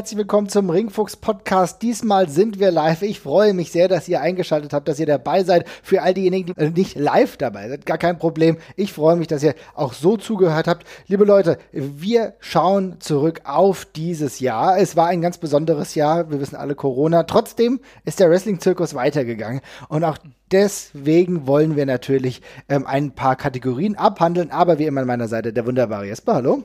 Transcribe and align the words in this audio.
herzlich 0.00 0.16
willkommen 0.16 0.48
zum 0.48 0.70
Ringfuchs 0.70 1.14
Podcast. 1.16 1.82
Diesmal 1.82 2.26
sind 2.26 2.58
wir 2.58 2.70
live. 2.70 3.02
Ich 3.02 3.20
freue 3.20 3.52
mich 3.52 3.70
sehr, 3.70 3.86
dass 3.86 4.08
ihr 4.08 4.22
eingeschaltet 4.22 4.72
habt, 4.72 4.88
dass 4.88 4.98
ihr 4.98 5.04
dabei 5.04 5.44
seid. 5.44 5.68
Für 5.82 6.00
all 6.00 6.14
diejenigen, 6.14 6.54
die 6.56 6.70
nicht 6.70 6.96
live 6.96 7.36
dabei 7.36 7.68
sind, 7.68 7.84
gar 7.84 7.98
kein 7.98 8.16
Problem. 8.16 8.56
Ich 8.76 8.94
freue 8.94 9.16
mich, 9.16 9.26
dass 9.26 9.42
ihr 9.42 9.54
auch 9.74 9.92
so 9.92 10.16
zugehört 10.16 10.68
habt. 10.68 10.86
Liebe 11.06 11.26
Leute, 11.26 11.58
wir 11.72 12.32
schauen 12.38 12.98
zurück 13.00 13.42
auf 13.44 13.84
dieses 13.84 14.40
Jahr. 14.40 14.78
Es 14.78 14.96
war 14.96 15.08
ein 15.08 15.20
ganz 15.20 15.36
besonderes 15.36 15.94
Jahr. 15.94 16.30
Wir 16.30 16.40
wissen 16.40 16.56
alle 16.56 16.74
Corona. 16.74 17.24
Trotzdem 17.24 17.78
ist 18.06 18.20
der 18.20 18.30
Wrestling-Zirkus 18.30 18.94
weitergegangen. 18.94 19.60
Und 19.90 20.04
auch 20.04 20.16
deswegen 20.50 21.46
wollen 21.46 21.76
wir 21.76 21.84
natürlich 21.84 22.40
ähm, 22.70 22.86
ein 22.86 23.10
paar 23.10 23.36
Kategorien 23.36 23.98
abhandeln. 23.98 24.50
Aber 24.50 24.78
wie 24.78 24.86
immer 24.86 25.02
an 25.02 25.06
meiner 25.06 25.28
Seite 25.28 25.52
der 25.52 25.66
wunderbare 25.66 26.06
Jesper. 26.06 26.36
Hallo. 26.36 26.64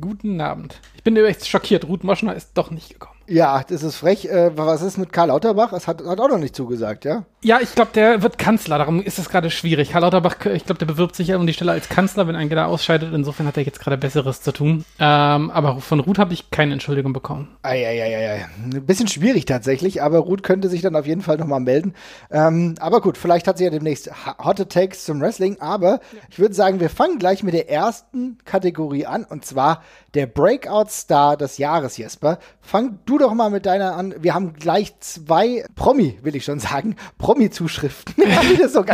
Guten 0.00 0.40
Abend. 0.40 0.80
Ich 0.96 1.02
bin 1.02 1.16
echt 1.16 1.46
schockiert. 1.46 1.84
Ruth 1.86 2.02
Moschner 2.02 2.34
ist 2.34 2.52
doch 2.54 2.70
nicht 2.70 2.90
gekommen. 2.90 3.20
Ja, 3.26 3.62
das 3.66 3.82
ist 3.82 3.96
frech. 3.96 4.26
Äh, 4.26 4.56
was 4.56 4.82
ist 4.82 4.98
mit 4.98 5.12
Karl 5.12 5.28
Lauterbach? 5.28 5.72
Es 5.72 5.86
hat, 5.86 6.04
hat 6.04 6.20
auch 6.20 6.28
noch 6.28 6.38
nicht 6.38 6.56
zugesagt, 6.56 7.04
ja? 7.04 7.24
Ja, 7.44 7.58
ich 7.60 7.74
glaube, 7.74 7.90
der 7.92 8.22
wird 8.22 8.38
Kanzler. 8.38 8.78
Darum 8.78 9.02
ist 9.02 9.18
es 9.18 9.28
gerade 9.28 9.50
schwierig. 9.50 9.90
Karl 9.90 10.02
Lauterbach, 10.02 10.36
ich 10.46 10.64
glaube, 10.64 10.78
der 10.78 10.86
bewirbt 10.86 11.16
sich 11.16 11.28
ja 11.28 11.36
um 11.36 11.46
die 11.46 11.52
Stelle 11.52 11.72
als 11.72 11.88
Kanzler, 11.88 12.28
wenn 12.28 12.36
ein 12.36 12.48
Gela 12.48 12.66
ausscheidet. 12.66 13.12
Insofern 13.12 13.46
hat 13.46 13.56
er 13.56 13.64
jetzt 13.64 13.80
gerade 13.80 13.96
Besseres 13.96 14.42
zu 14.42 14.52
tun. 14.52 14.84
Ähm, 15.00 15.50
aber 15.50 15.80
von 15.80 15.98
Ruth 16.00 16.18
habe 16.18 16.32
ich 16.34 16.50
keine 16.50 16.72
Entschuldigung 16.74 17.12
bekommen. 17.12 17.48
Eieieiei. 17.62 18.46
Ein 18.62 18.86
bisschen 18.86 19.08
schwierig 19.08 19.44
tatsächlich, 19.44 20.02
aber 20.02 20.18
Ruth 20.18 20.44
könnte 20.44 20.68
sich 20.68 20.82
dann 20.82 20.94
auf 20.94 21.06
jeden 21.06 21.22
Fall 21.22 21.36
nochmal 21.36 21.60
melden. 21.60 21.94
Ähm, 22.30 22.76
aber 22.78 23.00
gut, 23.00 23.18
vielleicht 23.18 23.48
hat 23.48 23.58
sie 23.58 23.64
ja 23.64 23.70
demnächst 23.70 24.10
Hot 24.38 24.60
Attacks 24.60 25.04
zum 25.04 25.20
Wrestling. 25.20 25.60
Aber 25.60 25.90
ja. 25.90 26.00
ich 26.30 26.38
würde 26.38 26.54
sagen, 26.54 26.78
wir 26.78 26.90
fangen 26.90 27.18
gleich 27.18 27.42
mit 27.42 27.54
der 27.54 27.68
ersten 27.68 28.38
Kategorie 28.44 29.06
an. 29.06 29.24
Und 29.24 29.44
zwar 29.44 29.82
der 30.14 30.26
Breakout-Star 30.26 31.36
des 31.36 31.58
Jahres, 31.58 31.96
Jesper. 31.96 32.38
Fang 32.60 32.98
du 33.06 33.18
doch 33.18 33.32
mal 33.34 33.50
mit 33.50 33.66
deiner 33.66 33.96
an. 33.96 34.14
Wir 34.18 34.34
haben 34.34 34.52
gleich 34.54 34.98
zwei 35.00 35.64
Promi, 35.74 36.18
will 36.22 36.36
ich 36.36 36.44
schon 36.44 36.58
sagen, 36.58 36.96
Promi-Zuschriften. 37.18 38.14
so. 38.68 38.84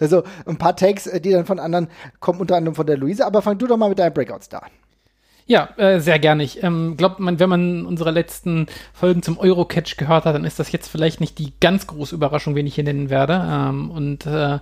Also 0.00 0.22
ein 0.46 0.56
paar 0.56 0.76
Tags, 0.76 1.06
äh, 1.06 1.20
die 1.20 1.32
dann 1.32 1.44
von 1.44 1.58
anderen 1.58 1.88
kommen, 2.20 2.40
unter 2.40 2.56
anderem 2.56 2.74
von 2.74 2.86
der 2.86 2.96
Luise. 2.96 3.26
Aber 3.26 3.42
fang 3.42 3.58
du 3.58 3.66
doch 3.66 3.76
mal 3.76 3.88
mit 3.88 3.98
deinem 3.98 4.14
Breakout-Star. 4.14 4.66
Ja, 5.44 5.68
äh, 5.76 6.00
sehr 6.00 6.18
gerne. 6.18 6.44
Ich 6.44 6.62
ähm, 6.62 6.96
glaube, 6.96 7.22
man, 7.22 7.38
wenn 7.38 7.48
man 7.48 7.84
unsere 7.84 8.10
letzten 8.10 8.66
Folgen 8.94 9.22
zum 9.22 9.38
Eurocatch 9.38 9.96
gehört 9.96 10.24
hat, 10.24 10.34
dann 10.34 10.44
ist 10.44 10.58
das 10.58 10.72
jetzt 10.72 10.88
vielleicht 10.88 11.20
nicht 11.20 11.38
die 11.38 11.52
ganz 11.60 11.86
große 11.86 12.14
Überraschung, 12.14 12.54
wen 12.54 12.66
ich 12.66 12.76
hier 12.76 12.84
nennen 12.84 13.10
werde. 13.10 13.44
Ähm, 13.50 13.90
und 13.90 14.24
äh, 14.24 14.60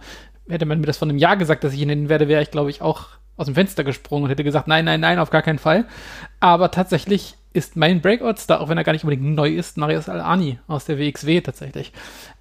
hätte 0.49 0.67
man 0.67 0.81
mir 0.81 0.87
das 0.87 0.99
vor 0.99 1.09
einem 1.09 1.19
Jahr 1.19 1.37
gesagt, 1.37 1.63
dass 1.63 1.75
ich 1.75 1.81
ihn 1.81 1.89
nennen 1.89 2.09
werde, 2.09 2.29
wäre 2.29 2.43
ich, 2.43 2.51
glaube 2.51 2.71
ich, 2.71 2.83
auch 2.83 3.20
aus 3.41 3.47
dem 3.47 3.55
Fenster 3.55 3.85
gesprungen 3.85 4.25
und 4.25 4.31
hätte 4.31 4.45
gesagt, 4.45 4.69
nein, 4.69 4.85
nein, 4.85 5.01
nein, 5.01 5.19
auf 5.19 5.31
gar 5.31 5.43
keinen 5.43 5.59
Fall. 5.59 5.87
Aber 6.41 6.71
tatsächlich 6.71 7.37
ist 7.53 7.75
mein 7.75 8.01
Breakout-Star, 8.01 8.61
auch 8.61 8.69
wenn 8.69 8.79
er 8.79 8.85
gar 8.85 8.93
nicht 8.93 9.05
unbedingt 9.05 9.35
neu 9.35 9.49
ist, 9.51 9.77
Marius 9.77 10.09
Al-Ani 10.09 10.59
aus 10.69 10.85
der 10.85 10.99
WXW 10.99 11.41
tatsächlich. 11.41 11.93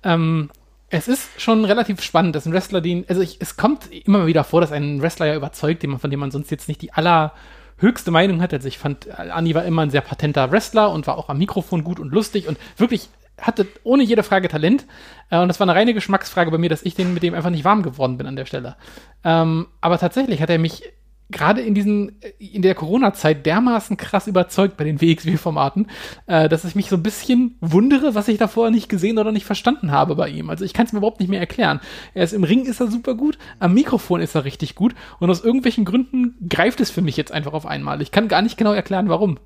Ähm, 0.04 0.50
es 0.90 1.08
ist 1.08 1.42
schon 1.42 1.66
relativ 1.66 2.02
spannend, 2.02 2.36
dass 2.36 2.46
ein 2.46 2.54
Wrestler, 2.54 2.82
den, 2.82 3.06
also 3.08 3.22
ich, 3.22 3.38
es 3.40 3.56
kommt 3.56 3.92
immer 3.92 4.28
wieder 4.28 4.44
vor, 4.44 4.60
dass 4.60 4.72
ein 4.72 5.02
Wrestler 5.02 5.28
ja 5.28 5.36
überzeugt, 5.36 5.84
den 5.84 5.92
man, 5.92 6.00
von 6.00 6.10
dem 6.10 6.20
man 6.20 6.32
sonst 6.32 6.52
jetzt 6.52 6.68
nicht 6.68 6.82
die 6.82 6.92
allerhöchste 6.92 8.12
Meinung 8.12 8.42
hat. 8.42 8.54
Also 8.54 8.68
ich 8.68 8.78
fand, 8.78 9.08
Ani 9.18 9.56
war 9.56 9.64
immer 9.66 9.84
ein 9.84 9.92
sehr 9.92 10.02
patenter 10.02 10.52
Wrestler 10.52 10.92
und 10.92 11.08
war 11.08 11.18
auch 11.18 11.30
am 11.30 11.38
Mikrofon 11.38 11.84
gut 11.84 12.00
und 12.00 12.12
lustig 12.12 12.48
und 12.48 12.58
wirklich 12.78 13.10
hatte 13.42 13.68
ohne 13.84 14.04
jede 14.04 14.24
Frage 14.24 14.48
Talent. 14.48 14.86
Äh, 15.30 15.40
und 15.40 15.48
das 15.48 15.60
war 15.60 15.66
eine 15.68 15.78
reine 15.78 15.94
Geschmacksfrage 15.94 16.52
bei 16.52 16.58
mir, 16.58 16.70
dass 16.70 16.84
ich 16.84 16.96
den 16.96 17.14
mit 17.14 17.24
dem 17.24 17.34
einfach 17.34 17.50
nicht 17.50 17.66
warm 17.66 17.84
geworden 17.84 18.18
bin 18.18 18.28
an 18.28 18.36
der 18.36 18.46
Stelle. 18.46 18.76
Ähm, 19.24 19.68
aber 19.82 19.98
tatsächlich 19.98 20.42
hat 20.42 20.50
er 20.50 20.60
mich 20.60 20.84
gerade 21.32 21.62
in 21.62 21.76
diesen, 21.76 22.22
äh, 22.22 22.32
in 22.40 22.62
der 22.62 22.76
Corona-Zeit 22.76 23.46
dermaßen 23.46 23.98
krass 23.98 24.28
überzeugt 24.28 24.78
bei 24.78 24.84
den 24.84 25.00
WXW-Formaten, 25.02 25.88
äh, 26.26 26.50
dass 26.50 26.66
ich 26.66 26.76
mich 26.76 26.90
so 26.90 26.96
ein 26.96 27.04
bisschen 27.04 27.56
wundere, 27.62 28.16
was 28.16 28.28
ich 28.28 28.38
da 28.38 28.48
vorher 28.48 28.72
nicht 28.72 28.90
gesehen 28.90 29.18
oder 29.18 29.32
nicht 29.32 29.46
verstanden 29.46 29.92
habe 29.92 30.16
bei 30.16 30.30
ihm. 30.30 30.50
Also 30.50 30.66
ich 30.66 30.74
kann 30.74 30.86
es 30.86 30.94
mir 30.94 31.00
überhaupt 31.00 31.20
nicht 31.20 31.30
mehr 31.30 31.40
erklären. 31.40 31.80
Er 32.14 32.24
ist 32.24 32.34
im 32.34 32.44
Ring 32.44 32.66
ist 32.66 32.80
er 32.80 32.88
super 32.88 33.16
gut, 33.16 33.38
am 33.60 33.74
Mikrofon 33.74 34.22
ist 34.22 34.36
er 34.36 34.46
richtig 34.46 34.76
gut 34.76 34.96
und 35.20 35.30
aus 35.30 35.44
irgendwelchen 35.44 35.86
Gründen 35.86 36.36
greift 36.50 36.82
es 36.82 36.90
für 36.90 37.02
mich 37.02 37.18
jetzt 37.18 37.32
einfach 37.32 37.54
auf 37.54 37.66
einmal. 37.66 38.02
Ich 38.02 38.12
kann 38.12 38.28
gar 38.28 38.42
nicht 38.42 38.58
genau 38.58 38.74
erklären, 38.74 39.10
warum. 39.10 39.38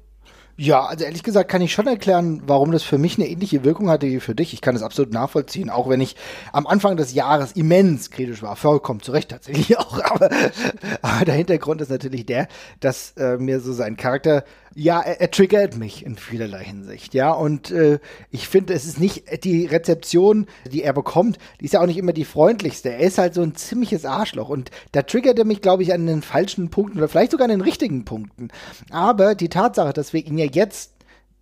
Ja, 0.56 0.86
also 0.86 1.04
ehrlich 1.04 1.24
gesagt 1.24 1.50
kann 1.50 1.64
ich 1.64 1.74
schon 1.74 1.88
erklären, 1.88 2.44
warum 2.46 2.72
das 2.72 2.84
für 2.84 3.00
mich 3.00 3.18
eine 3.18 3.28
ähnliche 3.28 3.64
Wirkung 3.64 3.90
hatte 3.90 4.06
wie 4.06 4.20
für 4.20 4.36
dich. 4.36 4.54
Ich 4.54 4.62
kann 4.62 4.76
das 4.76 4.84
absolut 4.84 5.12
nachvollziehen, 5.12 5.72
auch 5.72 5.90
wenn 5.90 6.00
ich 6.00 6.16
am 6.52 6.68
Anfang 6.68 6.96
des 6.96 7.16
Jahres 7.16 7.54
immens 7.54 8.12
kritisch 8.12 8.44
war. 8.44 8.56
Vollkommen 8.56 9.02
zu 9.02 9.14
Recht 9.14 9.30
tatsächlich 9.30 9.76
auch. 9.80 10.00
Aber, 10.00 10.30
aber 11.02 11.26
der 11.26 11.34
Hintergrund 11.34 11.82
ist 11.82 11.90
natürlich 11.90 12.28
der, 12.28 12.48
dass 12.82 13.14
äh, 13.18 13.38
mir 13.38 13.60
so 13.62 13.74
sein 13.74 13.98
Charakter 13.98 14.44
ja, 14.76 15.02
er, 15.02 15.22
er 15.22 15.32
triggert 15.32 15.78
mich 15.78 16.06
in 16.06 16.16
vielerlei 16.16 16.64
Hinsicht, 16.64 17.14
ja. 17.14 17.32
Und 17.32 17.72
äh, 17.72 18.00
ich 18.32 18.48
finde, 18.48 18.74
es 18.74 18.86
ist 18.86 19.00
nicht 19.00 19.44
die 19.44 19.66
Rezeption, 19.66 20.48
die 20.72 20.84
er 20.84 20.94
bekommt, 20.94 21.38
die 21.60 21.66
ist 21.66 21.74
ja 21.74 21.82
auch 21.82 21.86
nicht 21.86 21.98
immer 21.98 22.14
die 22.14 22.26
freundlichste. 22.26 22.90
Er 22.90 23.00
ist 23.00 23.18
halt 23.18 23.34
so 23.34 23.42
ein 23.42 23.56
ziemliches 23.56 24.06
Arschloch. 24.06 24.50
Und 24.50 24.72
da 24.92 25.04
triggert 25.04 25.38
er 25.38 25.46
mich, 25.46 25.62
glaube 25.62 25.84
ich, 25.84 25.94
an 25.94 26.08
den 26.08 26.22
falschen 26.22 26.70
Punkten 26.70 26.98
oder 26.98 27.08
vielleicht 27.08 27.32
sogar 27.32 27.46
an 27.46 27.52
den 27.52 27.62
richtigen 27.62 28.06
Punkten. 28.06 28.50
Aber 28.90 29.36
die 29.36 29.50
Tatsache, 29.50 29.94
dass 29.94 30.14
wir 30.14 30.26
ihn 30.26 30.38
ja 30.38 30.46
jetzt 30.46 30.93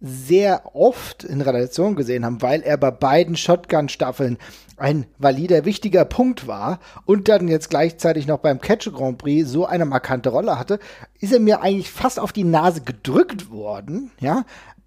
sehr 0.01 0.75
oft 0.75 1.23
in 1.23 1.41
Relation 1.41 1.95
gesehen 1.95 2.25
haben, 2.25 2.41
weil 2.41 2.61
er 2.61 2.77
bei 2.77 2.89
beiden 2.89 3.35
Shotgun-Staffeln 3.35 4.37
ein 4.77 5.05
valider, 5.19 5.63
wichtiger 5.63 6.05
Punkt 6.05 6.47
war 6.47 6.79
und 7.05 7.29
dann 7.29 7.47
jetzt 7.47 7.69
gleichzeitig 7.69 8.25
noch 8.25 8.39
beim 8.39 8.59
Catch 8.59 8.91
Grand 8.91 9.19
Prix 9.19 9.47
so 9.47 9.67
eine 9.67 9.85
markante 9.85 10.29
Rolle 10.29 10.57
hatte, 10.57 10.79
ist 11.19 11.31
er 11.31 11.39
mir 11.39 11.61
eigentlich 11.61 11.91
fast 11.91 12.19
auf 12.19 12.31
die 12.31 12.43
Nase 12.43 12.81
gedrückt 12.81 13.51
worden, 13.51 14.09
ja, 14.19 14.43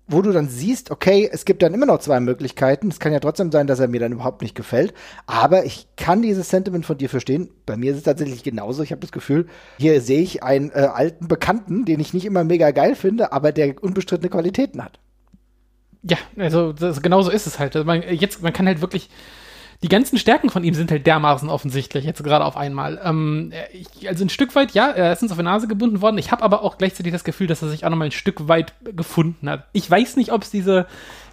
wo 0.06 0.20
du 0.20 0.32
dann 0.32 0.48
siehst, 0.48 0.90
okay, 0.90 1.28
es 1.32 1.44
gibt 1.44 1.62
dann 1.62 1.72
immer 1.72 1.86
noch 1.86 2.00
zwei 2.00 2.20
Möglichkeiten. 2.20 2.88
Es 2.88 3.00
kann 3.00 3.12
ja 3.12 3.20
trotzdem 3.20 3.50
sein, 3.50 3.66
dass 3.66 3.80
er 3.80 3.88
mir 3.88 4.00
dann 4.00 4.12
überhaupt 4.12 4.42
nicht 4.42 4.54
gefällt. 4.54 4.92
Aber 5.26 5.64
ich 5.64 5.86
kann 5.96 6.20
dieses 6.20 6.50
Sentiment 6.50 6.84
von 6.84 6.98
dir 6.98 7.08
verstehen. 7.08 7.48
Bei 7.64 7.76
mir 7.76 7.92
ist 7.92 7.98
es 7.98 8.02
tatsächlich 8.02 8.42
genauso. 8.42 8.82
Ich 8.82 8.90
habe 8.90 9.00
das 9.00 9.12
Gefühl, 9.12 9.46
hier 9.78 10.00
sehe 10.02 10.20
ich 10.20 10.42
einen 10.42 10.70
äh, 10.72 10.90
alten 10.92 11.26
Bekannten, 11.26 11.86
den 11.86 12.00
ich 12.00 12.12
nicht 12.12 12.26
immer 12.26 12.44
mega 12.44 12.70
geil 12.72 12.96
finde, 12.96 13.32
aber 13.32 13.52
der 13.52 13.82
unbestrittene 13.82 14.28
Qualitäten 14.28 14.84
hat. 14.84 14.98
Ja, 16.08 16.18
also 16.36 16.72
das, 16.72 17.00
genauso 17.00 17.30
ist 17.30 17.46
es 17.46 17.58
halt. 17.58 17.74
Also 17.76 17.86
man, 17.86 18.02
jetzt, 18.02 18.42
man 18.42 18.52
kann 18.52 18.66
halt 18.66 18.80
wirklich 18.80 19.08
die 19.82 19.88
ganzen 19.88 20.16
Stärken 20.16 20.48
von 20.48 20.64
ihm 20.64 20.72
sind 20.72 20.90
halt 20.90 21.06
dermaßen 21.06 21.50
offensichtlich, 21.50 22.04
jetzt 22.04 22.24
gerade 22.24 22.44
auf 22.44 22.56
einmal. 22.56 22.98
Ähm, 23.04 23.52
ich, 23.72 24.08
also 24.08 24.24
ein 24.24 24.30
Stück 24.30 24.54
weit, 24.54 24.72
ja, 24.72 24.90
er 24.90 25.12
ist 25.12 25.22
uns 25.22 25.30
auf 25.30 25.36
die 25.36 25.44
Nase 25.44 25.68
gebunden 25.68 26.00
worden. 26.00 26.16
Ich 26.16 26.32
habe 26.32 26.42
aber 26.42 26.62
auch 26.62 26.78
gleichzeitig 26.78 27.12
das 27.12 27.24
Gefühl, 27.24 27.48
dass 27.48 27.60
er 27.60 27.68
sich 27.68 27.84
auch 27.84 27.90
nochmal 27.90 28.08
ein 28.08 28.12
Stück 28.12 28.48
weit 28.48 28.72
gefunden 28.96 29.48
hat. 29.48 29.66
Ich 29.72 29.90
weiß 29.90 30.16
nicht, 30.16 30.32
ob 30.32 30.42
es 30.42 30.50
diese 30.50 30.86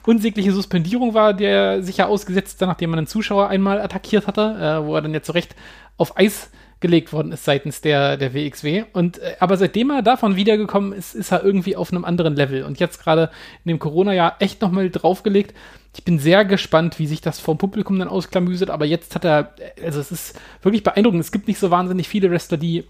unsägliche 0.05 0.51
Suspendierung 0.51 1.13
war, 1.13 1.33
der 1.33 1.81
sich 1.83 1.97
ja 1.97 2.07
ausgesetzt 2.07 2.61
hat, 2.61 2.67
nachdem 2.67 2.89
man 2.89 2.99
einen 2.99 3.07
Zuschauer 3.07 3.47
einmal 3.47 3.79
attackiert 3.79 4.27
hatte, 4.27 4.41
äh, 4.81 4.85
wo 4.85 4.95
er 4.95 5.01
dann 5.01 5.13
ja 5.13 5.21
zurecht 5.21 5.55
auf 5.95 6.17
Eis 6.17 6.49
gelegt 6.81 7.13
worden 7.13 7.31
ist 7.31 7.45
seitens 7.45 7.81
der, 7.81 8.17
der 8.17 8.33
WXW. 8.33 8.83
Und 8.91 9.19
äh, 9.19 9.35
aber 9.39 9.55
seitdem 9.55 9.91
er 9.91 10.01
davon 10.01 10.35
wiedergekommen 10.35 10.93
ist, 10.93 11.15
ist 11.15 11.31
er 11.31 11.43
irgendwie 11.43 11.75
auf 11.75 11.91
einem 11.91 12.03
anderen 12.03 12.35
Level. 12.35 12.63
Und 12.63 12.79
jetzt 12.79 13.01
gerade 13.01 13.29
in 13.63 13.69
dem 13.69 13.79
Corona-Jahr 13.79 14.35
echt 14.39 14.61
nochmal 14.61 14.89
draufgelegt. 14.89 15.55
Ich 15.95 16.03
bin 16.03 16.19
sehr 16.19 16.43
gespannt, 16.45 16.99
wie 16.99 17.07
sich 17.07 17.21
das 17.21 17.39
vom 17.39 17.57
Publikum 17.57 17.99
dann 17.99 18.07
ausklamüset, 18.07 18.69
aber 18.69 18.85
jetzt 18.85 19.13
hat 19.15 19.25
er, 19.25 19.53
also 19.83 19.99
es 19.99 20.11
ist 20.11 20.39
wirklich 20.61 20.83
beeindruckend. 20.83 21.21
Es 21.21 21.31
gibt 21.31 21.47
nicht 21.47 21.59
so 21.59 21.69
wahnsinnig 21.69 22.07
viele 22.07 22.31
Wrestler, 22.31 22.57
die 22.57 22.85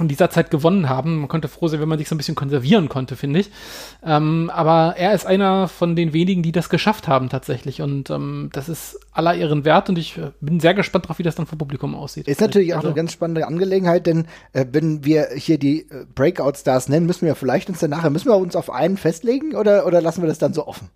in 0.00 0.08
dieser 0.08 0.30
Zeit 0.30 0.50
gewonnen 0.50 0.88
haben. 0.88 1.20
Man 1.20 1.28
konnte 1.28 1.46
froh 1.46 1.68
sein, 1.68 1.80
wenn 1.80 1.88
man 1.88 1.98
sich 1.98 2.08
so 2.08 2.14
ein 2.14 2.18
bisschen 2.18 2.34
konservieren 2.34 2.88
konnte, 2.88 3.14
finde 3.14 3.40
ich. 3.40 3.50
Ähm, 4.04 4.50
aber 4.52 4.96
er 4.96 5.14
ist 5.14 5.26
einer 5.26 5.68
von 5.68 5.94
den 5.94 6.12
wenigen, 6.12 6.42
die 6.42 6.52
das 6.52 6.68
geschafft 6.68 7.06
haben 7.06 7.28
tatsächlich. 7.28 7.80
Und 7.80 8.10
ähm, 8.10 8.50
das 8.52 8.68
ist 8.68 8.98
aller 9.14 9.34
Ehren 9.34 9.64
wert 9.64 9.88
und 9.88 9.96
ich 9.96 10.18
äh, 10.18 10.32
bin 10.40 10.58
sehr 10.58 10.74
gespannt 10.74 11.04
darauf, 11.04 11.18
wie 11.20 11.22
das 11.22 11.36
dann 11.36 11.46
vom 11.46 11.56
Publikum 11.56 11.94
aussieht. 11.94 12.26
Ist 12.26 12.40
natürlich 12.40 12.74
auch 12.74 12.78
also, 12.78 12.88
eine 12.88 12.96
ganz 12.96 13.12
spannende 13.12 13.46
Angelegenheit, 13.46 14.06
denn 14.06 14.26
äh, 14.52 14.66
wenn 14.70 15.04
wir 15.04 15.28
hier 15.36 15.56
die 15.56 15.82
äh, 15.82 16.04
Breakout-Stars 16.14 16.88
nennen, 16.88 17.06
müssen 17.06 17.24
wir 17.24 17.36
vielleicht 17.36 17.68
uns 17.68 17.78
dann 17.78 17.90
nachher, 17.90 18.10
müssen 18.10 18.28
wir 18.28 18.36
uns 18.36 18.56
auf 18.56 18.70
einen 18.70 18.96
festlegen 18.96 19.54
oder, 19.54 19.86
oder 19.86 20.00
lassen 20.00 20.20
wir 20.20 20.28
das 20.28 20.38
dann 20.38 20.52
so 20.52 20.66
offen? 20.66 20.90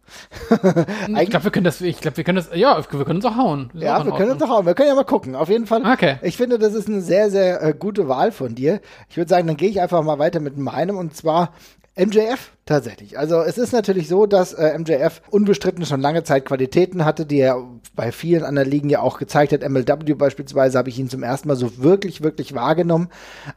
ich 1.21 1.31
glaube, 1.31 1.45
wir 1.45 1.51
können 1.53 1.65
das, 1.65 1.81
ich 1.81 2.01
glaube, 2.01 2.17
wir 2.17 2.25
können 2.25 2.37
das, 2.37 2.51
ja, 2.55 2.77
wir 2.77 3.05
können 3.05 3.19
uns 3.19 3.25
auch 3.25 3.37
hauen. 3.37 3.71
Ja, 3.75 4.05
wir 4.05 4.13
können 4.13 4.33
uns 4.33 4.43
auch 4.43 4.49
hauen. 4.49 4.67
Wir 4.67 4.75
können 4.75 4.89
ja 4.89 4.97
mal 4.97 5.05
gucken. 5.05 5.37
Auf 5.37 5.49
jeden 5.49 5.67
Fall. 5.67 5.83
Okay. 5.87 6.17
Ich 6.23 6.37
finde, 6.37 6.59
das 6.59 6.75
ist 6.75 6.89
eine 6.89 7.01
sehr, 7.01 7.31
sehr 7.31 7.63
äh, 7.63 7.75
gute 7.79 8.09
Wahl 8.09 8.33
von 8.33 8.57
dir. 8.57 8.81
Ich 9.09 9.17
würde 9.17 9.29
sagen, 9.29 9.47
dann 9.47 9.57
gehe 9.57 9.71
ich 9.71 9.81
einfach 9.81 10.03
mal 10.03 10.19
weiter 10.19 10.41
mit 10.41 10.59
meinem 10.59 10.99
und 10.99 11.15
zwar 11.15 11.53
MJF 11.99 12.53
tatsächlich. 12.65 13.19
Also 13.19 13.41
es 13.41 13.59
ist 13.59 13.73
natürlich 13.73 14.09
so, 14.09 14.27
dass 14.27 14.53
äh, 14.53 14.79
MJF 14.79 15.21
unbestritten 15.31 15.85
schon 15.85 16.01
lange 16.01 16.23
Zeit 16.23 16.45
Qualitäten 16.45 17.05
hatte, 17.05 17.27
die 17.27 17.41
er 17.41 17.63
bei 17.95 18.13
vielen 18.13 18.45
anderen 18.45 18.71
Ligen 18.71 18.89
ja 18.89 19.01
auch 19.01 19.19
gezeigt 19.19 19.53
hat. 19.53 19.69
MLW 19.69 20.15
beispielsweise 20.15 20.79
habe 20.79 20.89
ich 20.89 20.99
ihn 20.99 21.09
zum 21.09 21.23
ersten 21.23 21.49
Mal 21.49 21.57
so 21.57 21.79
wirklich, 21.79 22.23
wirklich 22.23 22.55
wahrgenommen. 22.55 23.09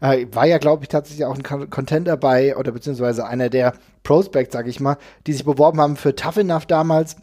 Äh, 0.02 0.26
war 0.32 0.48
ja, 0.48 0.58
glaube 0.58 0.84
ich, 0.84 0.90
tatsächlich 0.90 1.26
auch 1.26 1.36
ein 1.36 1.70
Contender 1.70 2.18
bei, 2.18 2.58
oder 2.58 2.72
beziehungsweise 2.72 3.28
einer 3.28 3.50
der 3.50 3.74
Prospects, 4.04 4.54
sage 4.54 4.70
ich 4.70 4.80
mal, 4.80 4.98
die 5.28 5.34
sich 5.34 5.46
beworben 5.46 5.80
haben 5.80 5.96
für 5.96 6.16
Tough 6.16 6.38
Enough 6.38 6.66
damals 6.66 7.18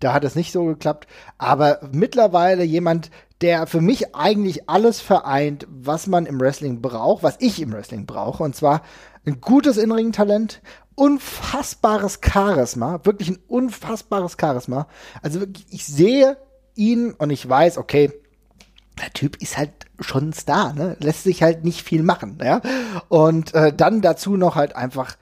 Da 0.00 0.12
hat 0.12 0.24
es 0.24 0.34
nicht 0.34 0.52
so 0.52 0.64
geklappt. 0.64 1.06
Aber 1.36 1.80
mittlerweile 1.92 2.64
jemand, 2.64 3.10
der 3.40 3.66
für 3.66 3.80
mich 3.80 4.14
eigentlich 4.14 4.70
alles 4.70 5.00
vereint, 5.00 5.66
was 5.68 6.06
man 6.06 6.24
im 6.24 6.40
Wrestling 6.40 6.80
braucht, 6.80 7.22
was 7.22 7.36
ich 7.40 7.60
im 7.60 7.72
Wrestling 7.72 8.06
brauche. 8.06 8.42
Und 8.42 8.56
zwar 8.56 8.82
ein 9.26 9.40
gutes 9.40 9.76
Innenring-Talent, 9.76 10.60
unfassbares 10.94 12.20
Charisma, 12.24 13.00
wirklich 13.04 13.30
ein 13.30 13.38
unfassbares 13.48 14.36
Charisma. 14.40 14.86
Also 15.22 15.40
wirklich, 15.40 15.66
ich 15.70 15.86
sehe 15.86 16.36
ihn 16.74 17.12
und 17.12 17.30
ich 17.30 17.48
weiß, 17.48 17.78
okay, 17.78 18.12
der 19.00 19.12
Typ 19.12 19.40
ist 19.42 19.58
halt 19.58 19.70
schon 20.00 20.28
ein 20.28 20.32
Star, 20.32 20.72
ne? 20.72 20.96
Lässt 21.00 21.24
sich 21.24 21.42
halt 21.42 21.64
nicht 21.64 21.82
viel 21.82 22.02
machen, 22.02 22.38
ja. 22.42 22.60
Und 23.08 23.54
äh, 23.54 23.72
dann 23.72 24.02
dazu 24.02 24.36
noch 24.36 24.54
halt 24.54 24.76
einfach 24.76 25.16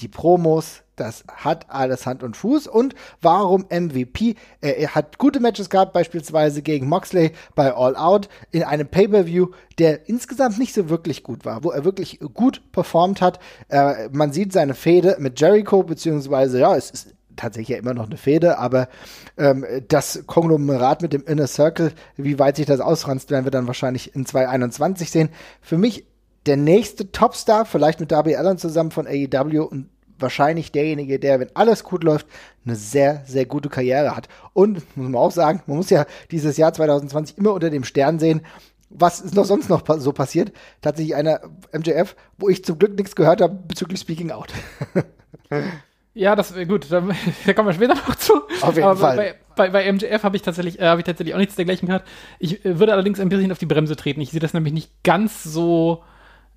die 0.00 0.08
Promos, 0.08 0.82
das 0.96 1.24
hat 1.28 1.66
alles 1.68 2.06
Hand 2.06 2.22
und 2.22 2.36
Fuß. 2.36 2.66
Und 2.66 2.94
warum 3.20 3.66
MVP? 3.70 4.34
Er, 4.60 4.94
hat 4.94 5.18
gute 5.18 5.40
Matches 5.40 5.70
gehabt, 5.70 5.92
beispielsweise 5.92 6.62
gegen 6.62 6.88
Moxley 6.88 7.32
bei 7.54 7.74
All 7.74 7.96
Out 7.96 8.28
in 8.50 8.62
einem 8.62 8.88
Pay-Per-View, 8.88 9.48
der 9.78 10.08
insgesamt 10.08 10.58
nicht 10.58 10.74
so 10.74 10.88
wirklich 10.88 11.22
gut 11.22 11.44
war, 11.44 11.64
wo 11.64 11.70
er 11.70 11.84
wirklich 11.84 12.20
gut 12.34 12.62
performt 12.72 13.20
hat. 13.20 13.38
Äh, 13.68 14.08
man 14.10 14.32
sieht 14.32 14.52
seine 14.52 14.74
Fehde 14.74 15.16
mit 15.18 15.38
Jericho, 15.38 15.82
beziehungsweise, 15.82 16.60
ja, 16.60 16.74
es 16.74 16.90
ist 16.90 17.14
tatsächlich 17.36 17.68
ja 17.68 17.76
immer 17.76 17.92
noch 17.92 18.06
eine 18.06 18.16
Fehde, 18.16 18.58
aber 18.58 18.88
ähm, 19.36 19.64
das 19.88 20.24
Konglomerat 20.26 21.02
mit 21.02 21.12
dem 21.12 21.24
Inner 21.24 21.46
Circle, 21.46 21.92
wie 22.16 22.38
weit 22.38 22.56
sich 22.56 22.66
das 22.66 22.80
ausranzt, 22.80 23.30
werden 23.30 23.44
wir 23.44 23.50
dann 23.50 23.66
wahrscheinlich 23.66 24.14
in 24.14 24.24
2021 24.24 25.10
sehen. 25.10 25.28
Für 25.60 25.76
mich 25.76 26.06
der 26.46 26.56
nächste 26.56 27.10
Topstar, 27.12 27.64
vielleicht 27.64 28.00
mit 28.00 28.12
Darby 28.12 28.36
Allen 28.36 28.58
zusammen 28.58 28.90
von 28.90 29.06
AEW 29.06 29.62
und 29.62 29.88
wahrscheinlich 30.18 30.72
derjenige, 30.72 31.18
der, 31.18 31.40
wenn 31.40 31.54
alles 31.54 31.84
gut 31.84 32.04
läuft, 32.04 32.26
eine 32.64 32.76
sehr, 32.76 33.22
sehr 33.26 33.46
gute 33.46 33.68
Karriere 33.68 34.16
hat. 34.16 34.28
Und, 34.52 34.76
muss 34.96 35.08
man 35.10 35.14
auch 35.14 35.30
sagen, 35.30 35.62
man 35.66 35.76
muss 35.76 35.90
ja 35.90 36.06
dieses 36.30 36.56
Jahr 36.56 36.72
2020 36.72 37.38
immer 37.38 37.52
unter 37.52 37.70
dem 37.70 37.84
Stern 37.84 38.18
sehen, 38.18 38.42
was 38.88 39.20
ist 39.20 39.34
noch 39.34 39.44
sonst 39.44 39.68
noch 39.68 39.82
so 39.98 40.12
passiert? 40.12 40.52
Tatsächlich 40.80 41.16
einer 41.16 41.40
MJF, 41.72 42.14
wo 42.38 42.48
ich 42.48 42.64
zum 42.64 42.78
Glück 42.78 42.96
nichts 42.96 43.16
gehört 43.16 43.40
habe 43.40 43.58
bezüglich 43.66 44.00
Speaking 44.00 44.30
Out. 44.30 44.52
ja, 46.14 46.36
das 46.36 46.54
gut, 46.66 46.86
da, 46.90 47.02
da, 47.46 47.52
kommen 47.52 47.68
wir 47.68 47.74
später 47.74 47.94
noch 47.94 48.14
zu. 48.14 48.34
Auf 48.62 48.76
jeden 48.76 48.86
Aber 48.86 48.96
Fall. 48.96 49.16
Bei, 49.16 49.34
bei, 49.56 49.70
bei 49.70 49.92
MJF 49.92 50.22
habe 50.22 50.36
ich 50.36 50.42
tatsächlich 50.42 50.78
äh, 50.78 50.84
habe 50.84 51.00
ich 51.00 51.04
tatsächlich 51.04 51.34
auch 51.34 51.38
nichts 51.38 51.56
dergleichen 51.56 51.86
gehört. 51.86 52.04
Ich 52.38 52.64
äh, 52.64 52.78
würde 52.78 52.92
allerdings 52.92 53.18
ein 53.18 53.28
bisschen 53.28 53.50
auf 53.50 53.58
die 53.58 53.66
Bremse 53.66 53.96
treten. 53.96 54.20
Ich 54.20 54.30
sehe 54.30 54.40
das 54.40 54.54
nämlich 54.54 54.72
nicht 54.72 55.02
ganz 55.02 55.42
so 55.42 56.04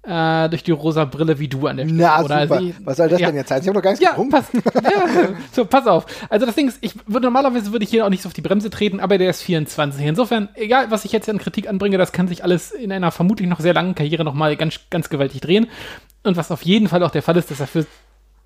äh, 0.04 0.50
durch 0.50 0.64
die 0.64 0.72
rosa 0.72 1.06
Brille 1.06 1.40
wie 1.40 1.48
du 1.48 1.68
an 1.68 1.78
der 1.78 1.86
Stelle. 1.86 2.02
Na, 2.02 2.24
Oder 2.24 2.48
super. 2.48 2.60
Sie, 2.60 2.76
Was 2.84 2.98
soll 2.98 3.10
das 3.10 3.20
ja. 3.20 3.28
denn 3.28 3.36
jetzt 3.36 3.50
sein? 3.50 3.62
Ich 3.62 3.68
habe 3.68 3.76
doch 3.76 3.84
gar 3.84 3.92
nichts 3.92 4.06
ja, 4.06 4.16
pass, 4.30 4.46
ja, 4.84 5.30
so, 5.52 5.66
pass 5.66 5.88
auf. 5.88 6.06
Also 6.30 6.46
das 6.46 6.56
Ding 6.56 6.68
ist, 6.68 6.78
ich 6.82 6.94
würde 7.06 7.28
normalerweise 7.28 7.72
würde 7.72 7.84
ich 7.84 7.90
hier 7.90 8.06
auch 8.06 8.10
nicht 8.10 8.22
so 8.22 8.28
auf 8.28 8.34
die 8.34 8.42
Bremse 8.42 8.70
treten, 8.70 9.00
aber 9.00 9.18
der 9.18 9.30
ist 9.30 9.42
24. 9.42 10.06
Insofern, 10.06 10.50
egal 10.56 10.90
was 10.90 11.06
ich 11.06 11.12
jetzt 11.12 11.30
an 11.30 11.38
Kritik 11.38 11.68
anbringe, 11.68 11.98
das 11.98 12.12
kann 12.12 12.28
sich 12.28 12.44
alles 12.44 12.72
in 12.72 12.92
einer 12.92 13.12
vermutlich 13.12 13.50
noch 13.50 13.60
sehr 13.60 13.74
langen 13.74 13.96
Karriere 13.96 14.24
nochmal 14.24 14.56
ganz, 14.56 14.80
ganz 14.90 15.10
gewaltig 15.10 15.42
drehen. 15.42 15.68
Und 16.24 16.38
was 16.38 16.52
auf 16.52 16.62
jeden 16.64 16.88
Fall 16.88 17.04
auch 17.04 17.12
der 17.12 17.24
Fall 17.24 17.38
ist, 17.38 17.52
dass 17.52 17.60
er 17.60 17.68
für 17.68 17.86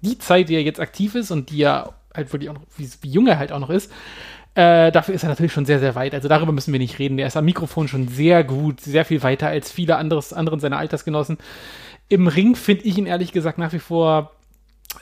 die 0.01 0.17
Zeit, 0.17 0.49
die 0.49 0.55
er 0.55 0.63
jetzt 0.63 0.79
aktiv 0.79 1.15
ist 1.15 1.31
und 1.31 1.49
die 1.49 1.61
er 1.63 1.93
halt 2.15 2.31
wirklich 2.33 2.49
auch 2.49 2.55
noch, 2.55 2.63
wie, 2.77 2.89
wie 3.01 3.09
jung 3.09 3.27
er 3.27 3.39
halt 3.39 3.51
auch 3.51 3.59
noch 3.59 3.69
ist, 3.69 3.91
äh, 4.55 4.91
dafür 4.91 5.15
ist 5.15 5.23
er 5.23 5.29
natürlich 5.29 5.51
schon 5.51 5.65
sehr, 5.65 5.79
sehr 5.79 5.95
weit. 5.95 6.13
Also 6.13 6.27
darüber 6.27 6.51
müssen 6.51 6.71
wir 6.71 6.79
nicht 6.79 6.99
reden. 6.99 7.17
Der 7.17 7.27
ist 7.27 7.37
am 7.37 7.45
Mikrofon 7.45 7.87
schon 7.87 8.07
sehr 8.07 8.43
gut, 8.43 8.81
sehr 8.81 9.05
viel 9.05 9.23
weiter 9.23 9.47
als 9.47 9.71
viele 9.71 9.97
anderes, 9.97 10.33
anderen 10.33 10.59
seiner 10.59 10.77
Altersgenossen. 10.77 11.37
Im 12.09 12.27
Ring 12.27 12.55
finde 12.55 12.83
ich 12.83 12.97
ihn 12.97 13.07
ehrlich 13.07 13.31
gesagt 13.31 13.57
nach 13.57 13.73
wie 13.73 13.79
vor 13.79 14.31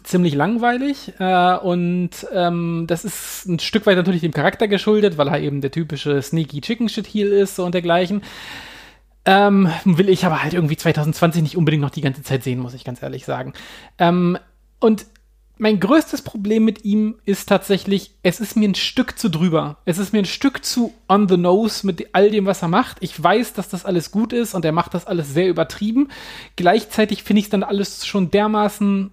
ziemlich 0.03 0.33
langweilig 0.33 1.13
äh, 1.19 1.57
und 1.57 2.11
ähm, 2.33 2.85
das 2.87 3.03
ist 3.03 3.45
ein 3.45 3.59
Stück 3.59 3.85
weit 3.85 3.97
natürlich 3.97 4.21
dem 4.21 4.31
Charakter 4.31 4.69
geschuldet, 4.69 5.17
weil 5.17 5.27
er 5.27 5.41
eben 5.41 5.59
der 5.59 5.71
typische 5.71 6.21
Sneaky 6.21 6.61
Chicken 6.61 6.87
Shit 6.87 7.07
Heel 7.07 7.27
ist 7.27 7.59
und 7.59 7.73
dergleichen. 7.73 8.21
Ähm, 9.25 9.69
will 9.83 10.09
ich 10.09 10.25
aber 10.25 10.41
halt 10.41 10.53
irgendwie 10.53 10.77
2020 10.77 11.43
nicht 11.43 11.57
unbedingt 11.57 11.81
noch 11.81 11.91
die 11.91 12.01
ganze 12.01 12.23
Zeit 12.23 12.43
sehen, 12.43 12.59
muss 12.59 12.73
ich 12.73 12.85
ganz 12.85 13.03
ehrlich 13.03 13.25
sagen. 13.25 13.53
Ähm, 13.99 14.37
und 14.79 15.05
mein 15.61 15.79
größtes 15.79 16.23
Problem 16.23 16.65
mit 16.65 16.85
ihm 16.85 17.19
ist 17.23 17.47
tatsächlich, 17.47 18.15
es 18.23 18.39
ist 18.39 18.57
mir 18.57 18.67
ein 18.67 18.73
Stück 18.73 19.19
zu 19.19 19.29
drüber. 19.29 19.77
Es 19.85 19.99
ist 19.99 20.11
mir 20.11 20.17
ein 20.17 20.25
Stück 20.25 20.65
zu 20.65 20.91
on 21.07 21.29
the 21.29 21.37
nose 21.37 21.85
mit 21.85 22.15
all 22.15 22.31
dem, 22.31 22.47
was 22.47 22.63
er 22.63 22.67
macht. 22.67 22.97
Ich 23.01 23.21
weiß, 23.21 23.53
dass 23.53 23.69
das 23.69 23.85
alles 23.85 24.09
gut 24.09 24.33
ist 24.33 24.55
und 24.55 24.65
er 24.65 24.71
macht 24.71 24.95
das 24.95 25.05
alles 25.05 25.35
sehr 25.35 25.47
übertrieben. 25.49 26.07
Gleichzeitig 26.55 27.21
finde 27.21 27.41
ich 27.41 27.45
es 27.45 27.51
dann 27.51 27.61
alles 27.61 28.07
schon 28.07 28.31
dermaßen 28.31 29.11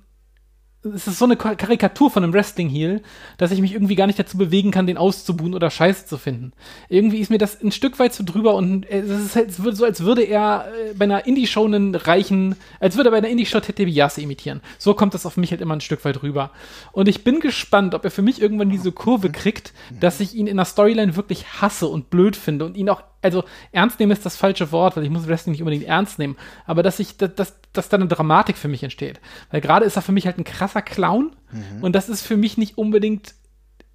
es 0.85 1.09
ist 1.09 1.19
so 1.19 1.25
eine 1.25 1.37
Karikatur 1.37 2.09
von 2.11 2.23
einem 2.23 2.33
Wrestling-Heel, 2.33 3.03
dass 3.37 3.51
ich 3.51 3.61
mich 3.61 3.73
irgendwie 3.73 3.97
gar 3.97 4.07
nicht 4.07 4.19
dazu 4.19 4.39
bewegen 4.39 4.71
kann, 4.71 4.87
den 4.87 4.97
auszubuhen 4.97 5.55
oder 5.55 5.71
scheiße 5.71 6.07
zu 6.07 6.19
finden. 6.19 6.53
Irgendwie 6.89 7.19
ist 7.19 7.31
mir 7.31 7.39
das 7.39 7.61
ein 7.61 7.73
Stück 7.73 7.99
weit 7.99 8.15
zu 8.15 8.23
drüber 8.23 8.55
und 8.55 8.89
es 8.89 9.09
ist 9.09 9.37
halt 9.37 9.53
so, 9.53 9.85
als 9.85 10.05
würde 10.05 10.23
er 10.23 10.67
äh, 10.69 10.95
bei 10.95 11.05
einer 11.05 11.27
Indie-Show 11.27 11.65
einen 11.65 11.97
reichen, 11.97 12.55
als 12.79 12.97
würde 12.97 13.09
er 13.09 13.13
bei 13.13 13.19
einer 13.19 13.29
Indie-Show 13.29 13.59
Ted 13.59 13.79
DiBiase 13.79 14.21
imitieren. 14.21 14.61
So 14.79 14.95
kommt 14.95 15.15
das 15.15 15.27
auf 15.27 15.37
mich 15.37 15.51
halt 15.51 15.61
immer 15.61 15.75
ein 15.75 15.81
Stück 15.81 16.05
weit 16.05 16.23
rüber. 16.23 16.53
Und 16.93 17.09
ich 17.09 17.25
bin 17.25 17.41
gespannt, 17.41 17.95
ob 17.95 18.05
er 18.05 18.13
für 18.13 18.23
mich 18.23 18.41
irgendwann 18.41 18.71
diese 18.71 18.93
Kurve 18.93 19.31
kriegt, 19.31 19.73
dass 19.99 20.21
ich 20.21 20.35
ihn 20.35 20.47
in 20.47 20.57
der 20.57 20.67
Storyline 20.67 21.17
wirklich 21.17 21.61
hasse 21.61 21.89
und 21.89 22.09
blöd 22.09 22.37
finde 22.37 22.65
und 22.65 22.77
ihn 22.77 22.89
auch 22.89 23.03
also 23.23 23.45
ernst 23.73 23.99
nehmen 24.01 24.13
ist 24.13 24.25
das 24.25 24.37
falsche 24.37 24.71
Wort, 24.73 24.97
weil 24.97 25.05
ich 25.05 25.11
muss 25.11 25.27
Wrestling 25.27 25.53
nicht 25.53 25.63
unbedingt 25.63 25.85
ernst 25.85 26.19
nehmen, 26.19 26.37
aber 26.67 26.83
dass 26.83 27.01
ich, 27.01 27.17
dass, 27.17 27.55
dass 27.73 27.89
da 27.89 27.97
eine 27.97 28.07
Dramatik 28.07 28.57
für 28.57 28.69
mich 28.69 28.83
entsteht. 28.83 29.21
Weil 29.51 29.61
gerade 29.61 29.85
ist 29.85 29.97
er 29.97 30.03
für 30.03 30.13
mich 30.13 30.27
halt 30.27 30.39
ein 30.39 30.45
krasser 30.45 30.83
Clown 30.83 31.33
mhm. 31.51 31.83
und 31.83 31.95
das 31.95 32.09
ist 32.09 32.27
für 32.27 32.37
mich 32.37 32.59
nicht 32.59 32.79
unbedingt 32.79 33.35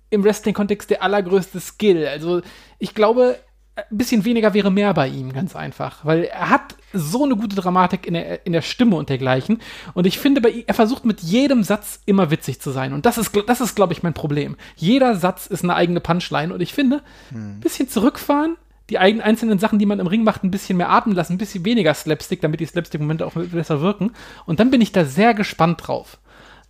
im 0.10 0.24
Wrestling-Kontext 0.24 0.90
der 0.90 1.02
allergrößte 1.02 1.60
Skill. 1.60 2.06
Also 2.08 2.42
ich 2.78 2.94
glaube, 2.94 3.40
ein 3.76 3.98
bisschen 3.98 4.24
weniger 4.24 4.54
wäre 4.54 4.72
mehr 4.72 4.94
bei 4.94 5.08
ihm, 5.08 5.34
ganz 5.34 5.56
einfach. 5.56 6.06
Weil 6.06 6.26
er 6.26 6.50
hat 6.50 6.76
so 6.94 7.24
eine 7.24 7.36
gute 7.36 7.56
Dramatik 7.56 8.06
in 8.06 8.14
der, 8.14 8.46
in 8.46 8.54
der 8.54 8.62
Stimme 8.62 8.96
und 8.96 9.10
dergleichen. 9.10 9.60
Und 9.96 10.06
ich 10.06 10.20
finde, 10.20 10.42
bei 10.42 10.50
ihm, 10.50 10.64
er 10.68 10.76
versucht 10.76 11.06
mit 11.06 11.22
jedem 11.22 11.64
Satz 11.64 12.00
immer 12.06 12.30
witzig 12.30 12.62
zu 12.62 12.70
sein. 12.70 12.94
Und 12.94 13.08
das 13.08 13.18
ist, 13.18 13.32
das 13.48 13.62
ist, 13.62 13.76
glaube 13.76 13.94
ich, 13.94 14.04
mein 14.04 14.14
Problem. 14.14 14.56
Jeder 14.76 15.16
Satz 15.16 15.48
ist 15.48 15.64
eine 15.64 15.74
eigene 15.74 16.02
Punchline. 16.02 16.54
Und 16.54 16.62
ich 16.62 16.74
finde, 16.74 17.02
ein 17.32 17.56
hm. 17.56 17.60
bisschen 17.62 17.90
zurückfahren, 17.90 18.58
die 18.90 18.98
einzelnen 18.98 19.60
Sachen, 19.60 19.80
die 19.80 19.86
man 19.86 20.00
im 20.00 20.08
Ring 20.08 20.24
macht, 20.24 20.44
ein 20.44 20.52
bisschen 20.52 20.78
mehr 20.78 20.90
atmen 20.90 21.16
lassen, 21.16 21.34
ein 21.34 21.38
bisschen 21.38 21.66
weniger 21.66 21.94
Slapstick, 21.94 22.42
damit 22.42 22.60
die 22.60 22.66
Slapstick-Momente 22.66 23.26
auch 23.26 23.34
besser 23.34 23.82
wirken. 23.82 24.12
Und 24.46 24.60
dann 24.60 24.72
bin 24.72 24.82
ich 24.82 24.92
da 24.92 25.06
sehr 25.06 25.34
gespannt 25.34 25.88
drauf. 25.88 26.20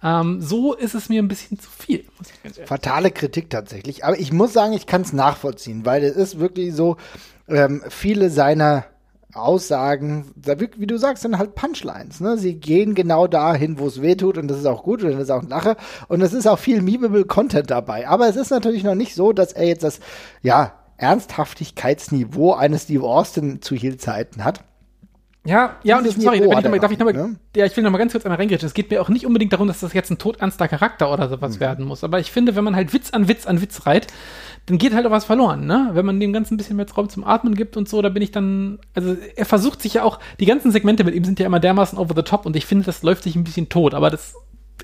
Ähm, 0.03 0.41
so 0.41 0.73
ist 0.73 0.95
es 0.95 1.09
mir 1.09 1.23
ein 1.23 1.27
bisschen 1.27 1.59
zu 1.59 1.69
viel. 1.69 2.05
Fatale 2.65 3.09
Kritik 3.09 3.49
tatsächlich. 3.49 4.05
Aber 4.05 4.19
ich 4.19 4.31
muss 4.33 4.53
sagen, 4.53 4.73
ich 4.73 4.85
kann 4.85 5.01
es 5.01 5.13
nachvollziehen, 5.13 5.85
weil 5.85 6.03
es 6.03 6.15
ist 6.15 6.39
wirklich 6.39 6.75
so, 6.75 6.97
ähm, 7.47 7.81
viele 7.89 8.29
seiner 8.29 8.85
Aussagen, 9.33 10.31
wie 10.77 10.85
du 10.85 10.97
sagst, 10.97 11.23
sind 11.23 11.39
halt 11.39 11.55
Punchlines. 11.55 12.19
Ne? 12.19 12.37
Sie 12.37 12.55
gehen 12.55 12.93
genau 12.93 13.25
dahin, 13.25 13.79
wo 13.79 13.87
es 13.87 14.01
weh 14.01 14.15
tut 14.15 14.37
und 14.37 14.47
das 14.47 14.59
ist 14.59 14.67
auch 14.67 14.83
gut 14.83 15.01
und 15.03 15.11
das 15.11 15.23
ist 15.23 15.31
auch 15.31 15.41
ein 15.41 15.49
Lache 15.49 15.75
und 16.07 16.21
es 16.21 16.33
ist 16.33 16.47
auch 16.47 16.59
viel 16.59 16.81
memeable 16.81 17.25
Content 17.25 17.71
dabei. 17.71 18.07
Aber 18.07 18.27
es 18.27 18.35
ist 18.35 18.51
natürlich 18.51 18.83
noch 18.83 18.93
nicht 18.93 19.15
so, 19.15 19.33
dass 19.33 19.51
er 19.53 19.65
jetzt 19.65 19.83
das, 19.83 19.99
ja, 20.43 20.73
Ernsthaftigkeitsniveau 20.97 22.53
eines 22.53 22.83
Steve 22.83 23.03
Austin 23.03 23.61
zu 23.61 23.75
Heel-Zeiten 23.75 24.43
hat. 24.43 24.63
Ja, 25.45 25.75
ja, 25.83 25.97
und 25.97 26.05
sorry, 26.05 26.39
Niveau 26.39 26.57
ich 26.57 26.63
noch 26.63 26.71
mal, 26.71 26.79
darf 26.79 26.91
ich 26.91 26.97
nochmal, 26.97 27.13
ne? 27.13 27.35
ja, 27.53 27.65
ich 27.65 27.75
will 27.75 27.83
nochmal 27.83 27.99
ganz 27.99 28.13
kurz 28.13 28.23
einmal 28.25 28.37
reingehen. 28.37 28.61
Es 28.63 28.73
geht 28.73 28.89
mir 28.89 29.01
auch 29.01 29.09
nicht 29.09 29.25
unbedingt 29.25 29.51
darum, 29.51 29.67
dass 29.67 29.81
das 29.81 29.91
jetzt 29.91 30.09
ein 30.09 30.17
todernster 30.17 30.69
Charakter 30.69 31.11
oder 31.11 31.27
sowas 31.27 31.55
mhm. 31.55 31.59
werden 31.59 31.85
muss. 31.85 32.05
Aber 32.05 32.19
ich 32.19 32.31
finde, 32.31 32.55
wenn 32.55 32.63
man 32.63 32.77
halt 32.77 32.93
Witz 32.93 33.11
an 33.11 33.27
Witz 33.27 33.45
an 33.45 33.61
Witz 33.61 33.85
reiht, 33.85 34.07
dann 34.67 34.77
geht 34.77 34.93
halt 34.93 35.05
auch 35.05 35.11
was 35.11 35.25
verloren, 35.25 35.65
ne? 35.65 35.89
Wenn 35.91 36.05
man 36.05 36.21
dem 36.21 36.31
Ganzen 36.31 36.53
ein 36.53 36.57
bisschen 36.57 36.77
mehr 36.77 36.89
Raum 36.89 37.09
zum 37.09 37.25
Atmen 37.25 37.55
gibt 37.55 37.75
und 37.75 37.89
so, 37.89 38.01
da 38.01 38.07
bin 38.07 38.23
ich 38.23 38.31
dann, 38.31 38.79
also 38.93 39.17
er 39.35 39.45
versucht 39.45 39.81
sich 39.81 39.95
ja 39.95 40.03
auch, 40.03 40.19
die 40.39 40.45
ganzen 40.45 40.71
Segmente 40.71 41.03
mit 41.03 41.13
ihm 41.13 41.25
sind 41.25 41.39
ja 41.39 41.45
immer 41.45 41.59
dermaßen 41.59 41.97
over 41.97 42.13
the 42.15 42.21
top 42.21 42.45
und 42.45 42.55
ich 42.55 42.65
finde, 42.65 42.85
das 42.85 43.03
läuft 43.03 43.23
sich 43.23 43.35
ein 43.35 43.43
bisschen 43.43 43.67
tot, 43.67 43.93
aber 43.93 44.09
das 44.09 44.35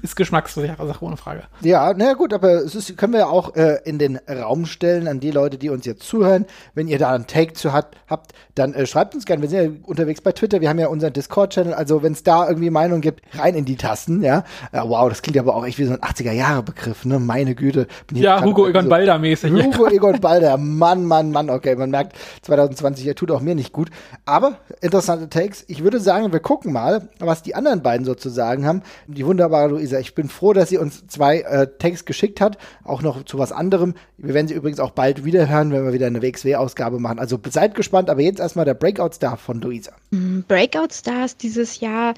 ist 0.02 0.16
Geschmackssache, 0.16 0.76
ohne 1.02 1.18
Frage. 1.18 1.44
Ja, 1.62 1.94
naja 1.94 2.14
gut, 2.14 2.34
aber 2.34 2.64
es 2.64 2.74
ist, 2.76 2.98
können 2.98 3.14
wir 3.14 3.22
ja 3.22 3.28
auch 3.28 3.56
äh, 3.56 3.80
in 3.84 4.00
den 4.00 4.18
Raum 4.30 4.66
stellen 4.66 5.08
an 5.08 5.20
die 5.20 5.32
Leute, 5.32 5.58
die 5.58 5.70
uns 5.70 5.86
jetzt 5.86 6.04
zuhören. 6.04 6.46
Wenn 6.74 6.88
ihr 6.88 7.00
da 7.00 7.14
einen 7.14 7.28
Take 7.28 7.54
zu 7.54 7.74
hat, 7.74 7.96
habt, 8.08 8.32
dann 8.56 8.74
äh, 8.74 8.86
schreibt 8.86 9.16
uns 9.16 9.26
gerne. 9.26 9.42
Wir 9.42 9.50
sind 9.50 9.62
ja 9.62 9.70
unterwegs 9.84 10.22
bei 10.22 10.32
Twitter, 10.32 10.62
wir 10.62 10.70
haben 10.70 10.80
ja 10.80 10.88
unseren 10.88 11.14
Discord-Channel, 11.14 11.74
also 11.74 12.02
wenn 12.02 12.14
es 12.14 12.24
da 12.24 12.48
irgendwie 12.48 12.70
Meinungen 12.70 13.02
gibt, 13.02 13.22
rein 13.38 13.56
in 13.56 13.66
die 13.66 13.76
Tasten, 13.76 14.24
ja. 14.24 14.44
Äh, 14.72 14.82
wow, 14.84 15.10
das 15.10 15.22
klingt 15.22 15.38
aber 15.38 15.56
auch 15.56 15.66
echt 15.66 15.80
wie 15.80 15.86
so 15.86 15.94
ein 15.94 16.00
80er-Jahre-Begriff, 16.00 17.06
ne? 17.06 17.20
Meine 17.20 17.56
Güte. 17.56 17.88
ja, 18.14 18.44
Hugo 18.44 18.68
Egon 18.68 18.84
so, 18.84 18.90
Balder 18.90 19.20
mäßig. 19.20 19.52
Hugo 19.52 19.88
Egon 19.88 20.22
Balder, 20.22 20.58
Mann, 20.58 21.04
Mann, 21.06 21.32
Mann, 21.32 21.50
okay, 21.50 21.76
man 21.76 21.90
merkt, 21.90 22.16
2020, 22.44 23.06
er 23.06 23.16
tut 23.16 23.32
auch 23.32 23.42
mir 23.42 23.56
nicht 23.56 23.74
gut. 23.74 23.90
Aber 24.26 24.60
interessante 24.82 25.30
Takes. 25.30 25.66
Ich 25.68 25.84
würde 25.84 26.00
sagen, 26.00 26.32
wir 26.32 26.40
gucken 26.40 26.72
mal, 26.72 27.10
was 27.20 27.44
die 27.44 27.56
anderen 27.56 27.82
beiden 27.82 28.06
so 28.06 28.16
zu 28.16 28.30
sagen 28.30 28.66
haben. 28.66 28.82
Die 29.08 29.26
wunderbare 29.26 29.79
Luisa, 29.80 29.98
ich 30.00 30.14
bin 30.14 30.28
froh, 30.28 30.52
dass 30.52 30.70
sie 30.70 30.78
uns 30.78 31.08
zwei 31.08 31.40
äh, 31.40 31.68
Takes 31.80 32.04
geschickt 32.04 32.42
hat, 32.42 32.58
auch 32.84 33.02
noch 33.02 33.24
zu 33.24 33.40
was 33.40 33.52
anderem. 33.52 33.96
Wir 34.18 34.34
werden 34.34 34.48
sie 34.48 34.54
übrigens 34.54 34.80
auch 34.80 34.92
bald 34.92 35.24
wieder 35.24 35.48
hören, 35.48 35.72
wenn 35.72 35.86
wir 35.86 35.94
wieder 35.94 36.08
eine 36.08 36.22
WXW-Ausgabe 36.22 37.00
machen. 37.00 37.18
Also 37.18 37.40
seid 37.50 37.76
gespannt, 37.76 38.10
aber 38.10 38.22
jetzt 38.22 38.40
erstmal 38.40 38.66
der 38.66 38.74
Breakout-Star 38.74 39.38
von 39.38 39.62
Luisa. 39.62 39.94
Mm, 40.12 40.42
Breakout-Stars 40.48 41.38
dieses 41.38 41.80
Jahr 41.80 42.14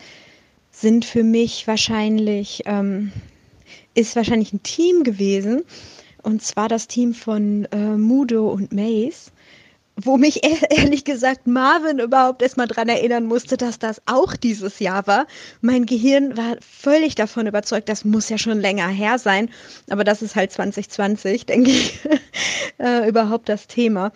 sind 0.71 1.05
für 1.05 1.23
mich 1.23 1.67
wahrscheinlich, 1.67 2.63
ähm, 2.65 3.11
ist 3.93 4.15
wahrscheinlich 4.15 4.53
ein 4.53 4.63
Team 4.63 5.03
gewesen. 5.03 5.61
Und 6.23 6.41
zwar 6.41 6.67
das 6.67 6.87
Team 6.87 7.13
von 7.13 7.65
äh, 7.71 7.77
Mudo 7.77 8.49
und 8.49 8.73
Mace 8.73 9.31
wo 9.95 10.17
mich 10.17 10.41
ehrlich 10.69 11.03
gesagt 11.03 11.47
Marvin 11.47 11.99
überhaupt 11.99 12.41
erstmal 12.41 12.67
dran 12.67 12.89
erinnern 12.89 13.25
musste, 13.25 13.57
dass 13.57 13.79
das 13.79 14.01
auch 14.05 14.35
dieses 14.35 14.79
Jahr 14.79 15.07
war. 15.07 15.27
Mein 15.61 15.85
Gehirn 15.85 16.37
war 16.37 16.57
völlig 16.59 17.15
davon 17.15 17.47
überzeugt, 17.47 17.89
das 17.89 18.05
muss 18.05 18.29
ja 18.29 18.37
schon 18.37 18.59
länger 18.59 18.87
her 18.87 19.19
sein. 19.19 19.49
Aber 19.89 20.03
das 20.03 20.21
ist 20.21 20.35
halt 20.35 20.51
2020, 20.51 21.45
denke 21.45 21.71
ich, 21.71 21.99
äh, 22.79 23.07
überhaupt 23.07 23.49
das 23.49 23.67
Thema. 23.67 24.11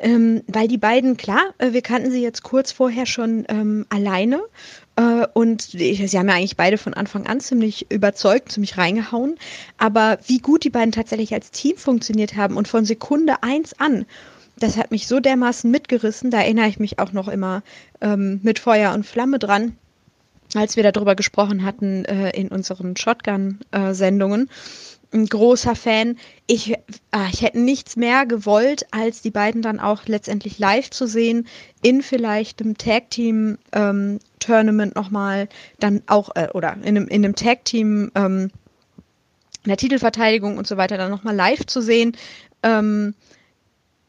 Ähm, 0.00 0.42
weil 0.46 0.68
die 0.68 0.78
beiden, 0.78 1.16
klar, 1.16 1.54
äh, 1.58 1.72
wir 1.72 1.82
kannten 1.82 2.12
sie 2.12 2.22
jetzt 2.22 2.44
kurz 2.44 2.70
vorher 2.70 3.04
schon 3.04 3.44
ähm, 3.48 3.84
alleine. 3.88 4.40
Äh, 4.94 5.26
und 5.34 5.62
sie 5.62 5.96
haben 5.96 6.28
ja 6.28 6.34
eigentlich 6.34 6.56
beide 6.56 6.78
von 6.78 6.94
Anfang 6.94 7.26
an 7.26 7.40
ziemlich 7.40 7.90
überzeugt, 7.90 8.52
ziemlich 8.52 8.78
reingehauen. 8.78 9.36
Aber 9.76 10.18
wie 10.26 10.38
gut 10.38 10.62
die 10.62 10.70
beiden 10.70 10.92
tatsächlich 10.92 11.34
als 11.34 11.50
Team 11.50 11.76
funktioniert 11.76 12.36
haben 12.36 12.56
und 12.56 12.68
von 12.68 12.84
Sekunde 12.84 13.42
eins 13.42 13.78
an 13.80 14.06
das 14.58 14.76
hat 14.76 14.90
mich 14.90 15.06
so 15.06 15.20
dermaßen 15.20 15.70
mitgerissen, 15.70 16.30
da 16.30 16.38
erinnere 16.38 16.68
ich 16.68 16.78
mich 16.78 16.98
auch 16.98 17.12
noch 17.12 17.28
immer 17.28 17.62
ähm, 18.00 18.40
mit 18.42 18.58
Feuer 18.58 18.92
und 18.94 19.06
Flamme 19.06 19.38
dran, 19.38 19.76
als 20.54 20.76
wir 20.76 20.90
darüber 20.90 21.14
gesprochen 21.14 21.64
hatten 21.64 22.04
äh, 22.04 22.30
in 22.30 22.48
unseren 22.48 22.96
Shotgun-Sendungen. 22.96 24.48
Ein 25.10 25.24
großer 25.24 25.74
Fan. 25.74 26.18
Ich, 26.46 26.74
ah, 27.12 27.28
ich 27.32 27.40
hätte 27.40 27.60
nichts 27.60 27.96
mehr 27.96 28.26
gewollt, 28.26 28.86
als 28.90 29.22
die 29.22 29.30
beiden 29.30 29.62
dann 29.62 29.80
auch 29.80 30.04
letztendlich 30.04 30.58
live 30.58 30.90
zu 30.90 31.06
sehen, 31.06 31.48
in 31.80 32.02
vielleicht 32.02 32.60
einem 32.60 32.76
Tag-Team-Tournament 32.76 34.92
ähm, 34.94 35.02
nochmal, 35.02 35.48
dann 35.80 36.02
auch, 36.08 36.28
äh, 36.34 36.48
oder 36.52 36.74
in 36.74 36.88
einem, 36.88 37.08
in 37.08 37.24
einem 37.24 37.36
Tag-Team, 37.36 38.12
ähm, 38.14 38.50
in 39.64 39.68
der 39.68 39.78
Titelverteidigung 39.78 40.58
und 40.58 40.66
so 40.66 40.76
weiter, 40.76 40.98
dann 40.98 41.10
nochmal 41.10 41.34
live 41.34 41.64
zu 41.64 41.80
sehen. 41.80 42.14
Ähm, 42.62 43.14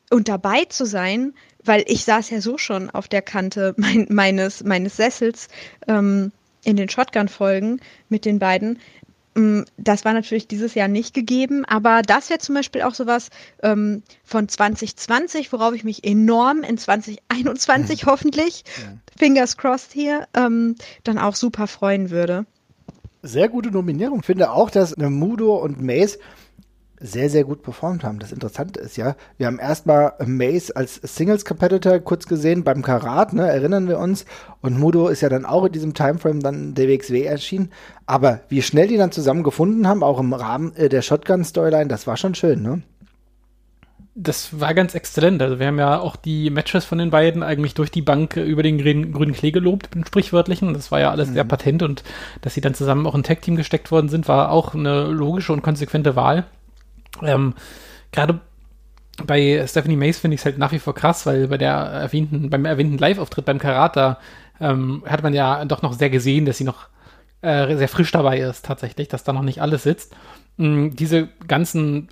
und 0.09 0.27
dabei 0.27 0.65
zu 0.65 0.85
sein, 0.85 1.33
weil 1.63 1.83
ich 1.87 2.03
saß 2.03 2.29
ja 2.29 2.41
so 2.41 2.57
schon 2.57 2.89
auf 2.89 3.07
der 3.07 3.21
Kante 3.21 3.73
mein, 3.77 4.07
meines, 4.09 4.63
meines 4.63 4.97
Sessels 4.97 5.47
ähm, 5.87 6.31
in 6.63 6.75
den 6.75 6.89
Shotgun-Folgen 6.89 7.79
mit 8.09 8.25
den 8.25 8.39
beiden. 8.39 8.79
Ähm, 9.35 9.65
das 9.77 10.05
war 10.05 10.13
natürlich 10.13 10.47
dieses 10.47 10.75
Jahr 10.75 10.87
nicht 10.87 11.13
gegeben, 11.13 11.65
aber 11.65 12.01
das 12.01 12.29
wäre 12.29 12.39
zum 12.39 12.55
Beispiel 12.55 12.81
auch 12.81 12.93
sowas 12.93 13.29
ähm, 13.63 14.03
von 14.23 14.47
2020, 14.47 15.51
worauf 15.53 15.73
ich 15.73 15.83
mich 15.83 16.03
enorm 16.03 16.63
in 16.63 16.77
2021 16.77 18.05
mhm. 18.05 18.09
hoffentlich, 18.09 18.63
ja. 18.81 18.93
fingers 19.17 19.57
crossed 19.57 19.93
hier, 19.93 20.27
ähm, 20.33 20.75
dann 21.03 21.17
auch 21.17 21.35
super 21.35 21.67
freuen 21.67 22.09
würde. 22.09 22.45
Sehr 23.21 23.49
gute 23.49 23.69
Nominierung. 23.69 24.23
Finde 24.23 24.51
auch, 24.51 24.69
dass 24.69 24.95
Mudo 24.95 25.57
und 25.57 25.81
Mace 25.81 26.19
sehr, 26.99 27.29
sehr 27.29 27.43
gut 27.43 27.63
performt 27.63 28.03
haben. 28.03 28.19
Das 28.19 28.31
Interessante 28.31 28.79
ist 28.79 28.97
ja, 28.97 29.15
wir 29.37 29.47
haben 29.47 29.59
erstmal 29.59 30.13
Mace 30.25 30.71
als 30.71 30.95
Singles-Competitor 30.95 31.99
kurz 31.99 32.27
gesehen 32.27 32.63
beim 32.63 32.81
Karat, 32.81 33.33
ne, 33.33 33.47
erinnern 33.47 33.87
wir 33.87 33.99
uns. 33.99 34.25
Und 34.61 34.77
Mudo 34.77 35.07
ist 35.07 35.21
ja 35.21 35.29
dann 35.29 35.45
auch 35.45 35.65
in 35.65 35.71
diesem 35.71 35.93
Timeframe 35.93 36.41
dann 36.41 36.73
der 36.73 36.87
WXW 36.87 37.23
erschienen. 37.23 37.71
Aber 38.05 38.41
wie 38.49 38.61
schnell 38.61 38.87
die 38.87 38.97
dann 38.97 39.11
zusammengefunden 39.11 39.87
haben, 39.87 40.03
auch 40.03 40.19
im 40.19 40.33
Rahmen 40.33 40.75
äh, 40.75 40.89
der 40.89 41.01
Shotgun-Storyline, 41.01 41.87
das 41.87 42.07
war 42.07 42.17
schon 42.17 42.35
schön, 42.35 42.61
ne? 42.61 42.81
Das 44.21 44.59
war 44.59 44.73
ganz 44.73 44.95
exzellent. 44.95 45.41
Also 45.41 45.59
wir 45.59 45.67
haben 45.67 45.79
ja 45.79 45.97
auch 45.97 46.17
die 46.17 46.49
Matches 46.49 46.83
von 46.83 46.97
den 46.97 47.09
beiden 47.09 47.41
eigentlich 47.41 47.73
durch 47.73 47.89
die 47.89 48.01
Bank 48.01 48.35
äh, 48.35 48.43
über 48.43 48.63
den 48.63 48.77
grünen, 48.77 49.13
grünen 49.13 49.33
Klee 49.33 49.51
gelobt, 49.51 49.95
im 49.95 50.05
Sprichwörtlichen. 50.05 50.73
Das 50.73 50.91
war 50.91 50.99
ja 50.99 51.11
alles 51.11 51.29
mhm. 51.29 51.33
sehr 51.35 51.43
patent 51.45 51.83
und 51.83 52.03
dass 52.41 52.53
sie 52.53 52.61
dann 52.61 52.73
zusammen 52.73 53.07
auch 53.07 53.15
in 53.15 53.23
Tag-Team 53.23 53.55
gesteckt 53.55 53.91
worden 53.91 54.09
sind, 54.09 54.27
war 54.27 54.51
auch 54.51 54.73
eine 54.73 55.05
logische 55.05 55.53
und 55.53 55.61
konsequente 55.61 56.17
Wahl. 56.17 56.45
Ähm, 57.23 57.53
Gerade 58.11 58.39
bei 59.25 59.65
Stephanie 59.67 59.97
Mace 59.97 60.19
finde 60.19 60.35
ich 60.35 60.41
es 60.41 60.45
halt 60.45 60.57
nach 60.57 60.71
wie 60.71 60.79
vor 60.79 60.95
krass, 60.95 61.25
weil 61.25 61.47
bei 61.47 61.57
der 61.57 61.73
erwähnten, 61.73 62.49
beim 62.49 62.65
erwähnten 62.65 62.97
Live-Auftritt 62.97 63.45
beim 63.45 63.59
Karate 63.59 64.17
ähm, 64.59 65.03
hat 65.05 65.23
man 65.23 65.33
ja 65.33 65.63
doch 65.65 65.81
noch 65.81 65.93
sehr 65.93 66.09
gesehen, 66.09 66.45
dass 66.45 66.57
sie 66.57 66.63
noch 66.63 66.87
äh, 67.41 67.75
sehr 67.75 67.87
frisch 67.87 68.11
dabei 68.11 68.39
ist, 68.39 68.65
tatsächlich, 68.65 69.07
dass 69.07 69.23
da 69.23 69.33
noch 69.33 69.43
nicht 69.43 69.61
alles 69.61 69.83
sitzt. 69.83 70.15
Ähm, 70.57 70.95
diese 70.95 71.29
ganzen 71.47 72.09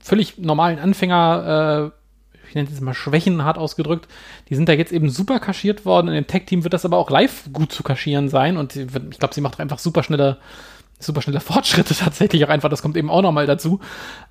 völlig 0.00 0.38
normalen 0.38 0.78
Anfänger, 0.78 1.92
äh, 1.92 2.48
ich 2.48 2.54
nenne 2.54 2.68
es 2.70 2.80
mal 2.80 2.94
Schwächen, 2.94 3.44
hart 3.44 3.56
ausgedrückt, 3.56 4.08
die 4.48 4.54
sind 4.54 4.68
da 4.68 4.72
jetzt 4.72 4.92
eben 4.92 5.08
super 5.08 5.40
kaschiert 5.40 5.84
worden. 5.84 6.08
In 6.08 6.14
dem 6.14 6.26
Tech-Team 6.26 6.64
wird 6.64 6.74
das 6.74 6.84
aber 6.84 6.98
auch 6.98 7.10
live 7.10 7.48
gut 7.52 7.72
zu 7.72 7.82
kaschieren 7.82 8.28
sein 8.28 8.56
und 8.56 8.76
ich 8.76 8.88
glaube, 9.18 9.34
sie 9.34 9.40
macht 9.40 9.58
einfach 9.58 9.78
super 9.78 10.02
schnelle 10.02 10.38
super 11.02 11.22
schnelle 11.22 11.40
Fortschritte 11.40 11.94
tatsächlich 11.98 12.44
auch 12.44 12.48
einfach. 12.48 12.68
Das 12.68 12.82
kommt 12.82 12.96
eben 12.96 13.10
auch 13.10 13.22
nochmal 13.22 13.46
dazu. 13.46 13.80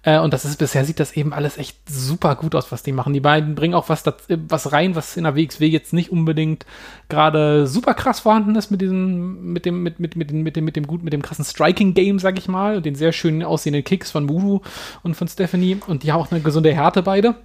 Äh, 0.03 0.19
und 0.19 0.33
das 0.33 0.45
ist 0.45 0.57
bisher 0.57 0.85
sieht 0.85 0.99
das 0.99 1.13
eben 1.13 1.33
alles 1.33 1.57
echt 1.57 1.77
super 1.89 2.35
gut 2.35 2.55
aus, 2.55 2.71
was 2.71 2.83
die 2.83 2.91
machen. 2.91 3.13
Die 3.13 3.19
beiden 3.19 3.55
bringen 3.55 3.73
auch 3.73 3.89
was, 3.89 4.03
das, 4.03 4.15
was 4.47 4.71
rein, 4.71 4.95
was 4.95 5.17
in 5.17 5.23
der 5.23 5.35
WXW 5.35 5.67
jetzt 5.67 5.93
nicht 5.93 6.11
unbedingt 6.11 6.65
gerade 7.09 7.67
super 7.67 7.93
krass 7.93 8.21
vorhanden 8.21 8.55
ist 8.55 8.71
mit 8.71 8.81
diesem, 8.81 9.53
mit 9.53 9.65
dem, 9.65 9.83
mit, 9.83 9.99
mit, 9.99 10.15
mit, 10.15 10.31
mit 10.31 10.55
dem, 10.55 10.65
mit 10.65 10.75
dem 10.75 10.87
gut, 10.87 11.03
mit 11.03 11.13
dem 11.13 11.21
krassen 11.21 11.45
Striking-Game, 11.45 12.19
sag 12.19 12.37
ich 12.37 12.47
mal, 12.47 12.81
den 12.81 12.95
sehr 12.95 13.11
schönen 13.11 13.43
aussehenden 13.43 13.83
Kicks 13.83 14.11
von 14.11 14.29
Voodoo 14.29 14.61
und 15.03 15.15
von 15.15 15.27
Stephanie. 15.27 15.77
Und 15.87 16.03
die 16.03 16.11
haben 16.11 16.21
auch 16.21 16.31
eine 16.31 16.41
gesunde 16.41 16.73
Härte 16.73 17.03
beide. 17.03 17.35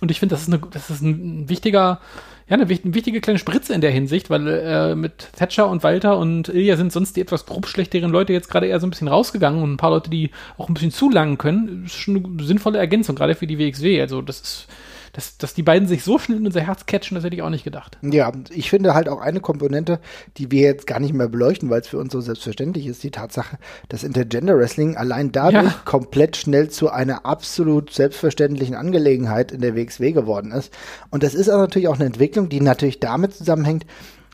Und 0.00 0.10
ich 0.10 0.20
finde, 0.20 0.34
das 0.34 0.42
ist 0.42 0.48
eine, 0.48 0.60
das 0.70 0.90
ist 0.90 1.02
ein 1.02 1.48
wichtiger, 1.48 2.00
ja, 2.48 2.54
eine, 2.56 2.68
wichtige 2.68 3.20
kleine 3.20 3.38
Spritze 3.38 3.74
in 3.74 3.80
der 3.80 3.90
Hinsicht, 3.90 4.30
weil 4.30 4.46
äh, 4.46 4.94
mit 4.94 5.30
Thatcher 5.36 5.68
und 5.68 5.82
Walter 5.82 6.18
und 6.18 6.48
Ilja 6.48 6.76
sind 6.76 6.92
sonst 6.92 7.16
die 7.16 7.20
etwas 7.20 7.46
grob 7.46 7.66
schlechteren 7.66 8.10
Leute 8.10 8.32
jetzt 8.32 8.50
gerade 8.50 8.66
eher 8.66 8.80
so 8.80 8.86
ein 8.86 8.90
bisschen 8.90 9.08
rausgegangen 9.08 9.62
und 9.62 9.72
ein 9.72 9.76
paar 9.76 9.90
Leute, 9.90 10.10
die 10.10 10.30
auch 10.56 10.68
ein 10.68 10.74
bisschen 10.74 10.92
zulangen 10.92 11.36
können, 11.36 11.84
ist 11.86 11.96
schon 11.96 12.24
eine 12.24 12.44
sinnvolle 12.44 12.78
Ergänzung, 12.78 13.16
gerade 13.16 13.34
für 13.34 13.46
die 13.46 13.58
WXW. 13.58 14.00
Also 14.00 14.22
das 14.22 14.40
ist 14.40 14.68
dass, 15.12 15.38
dass 15.38 15.54
die 15.54 15.62
beiden 15.62 15.88
sich 15.88 16.04
so 16.04 16.18
schnell 16.18 16.38
in 16.38 16.46
unser 16.46 16.60
Herz 16.60 16.86
catchen, 16.86 17.14
das 17.14 17.24
hätte 17.24 17.36
ich 17.36 17.42
auch 17.42 17.50
nicht 17.50 17.64
gedacht. 17.64 17.98
Ja, 18.02 18.32
ich 18.50 18.70
finde 18.70 18.94
halt 18.94 19.08
auch 19.08 19.20
eine 19.20 19.40
Komponente, 19.40 20.00
die 20.36 20.50
wir 20.50 20.62
jetzt 20.62 20.86
gar 20.86 21.00
nicht 21.00 21.14
mehr 21.14 21.28
beleuchten, 21.28 21.70
weil 21.70 21.80
es 21.80 21.88
für 21.88 21.98
uns 21.98 22.12
so 22.12 22.20
selbstverständlich 22.20 22.86
ist, 22.86 23.02
die 23.02 23.10
Tatsache, 23.10 23.58
dass 23.88 24.04
Intergender 24.04 24.56
Wrestling 24.56 24.96
allein 24.96 25.32
dadurch 25.32 25.64
ja. 25.64 25.74
komplett 25.84 26.36
schnell 26.36 26.68
zu 26.70 26.90
einer 26.90 27.26
absolut 27.26 27.92
selbstverständlichen 27.92 28.74
Angelegenheit 28.74 29.52
in 29.52 29.60
der 29.60 29.76
WXW 29.76 30.12
geworden 30.12 30.52
ist. 30.52 30.72
Und 31.10 31.22
das 31.22 31.34
ist 31.34 31.48
natürlich 31.48 31.88
auch 31.88 31.96
eine 31.96 32.06
Entwicklung, 32.06 32.48
die 32.48 32.60
natürlich 32.60 33.00
damit 33.00 33.34
zusammenhängt, 33.34 33.86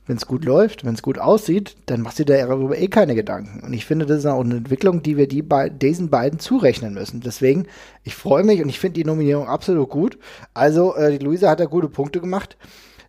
wenn 0.07 0.17
es 0.17 0.27
gut 0.27 0.45
läuft, 0.45 0.85
wenn 0.85 0.95
es 0.95 1.03
gut 1.03 1.19
aussieht, 1.19 1.77
dann 1.87 2.03
machst 2.03 2.19
du 2.19 2.25
dir 2.25 2.47
darüber 2.47 2.77
eh 2.77 2.89
keine 2.89 3.15
Gedanken. 3.15 3.65
Und 3.65 3.73
ich 3.73 3.87
finde, 3.87 4.07
das 4.07 4.19
ist 4.19 4.27
auch 4.27 4.41
eine 4.41 4.57
Entwicklung, 4.57 5.03
die 5.03 5.17
wir 5.17 5.29
die 5.29 5.43
bei 5.43 5.69
diesen 5.71 6.11
beiden 6.11 6.39
zurechnen 6.39 6.95
müssen. 6.95 7.21
Deswegen, 7.21 7.67
ich 8.03 8.15
freue 8.15 8.45
mich 8.45 8.63
und 8.63 8.69
ich 8.69 8.79
finde 8.79 8.95
die 8.95 9.05
Nominierung 9.05 9.49
absolut 9.49 9.89
gut. 9.89 10.19
Also, 10.53 10.95
äh, 10.95 11.17
die 11.17 11.25
Luisa 11.25 11.49
hat 11.49 11.61
da 11.61 11.65
gute 11.65 11.89
Punkte 11.89 12.21
gemacht. 12.21 12.57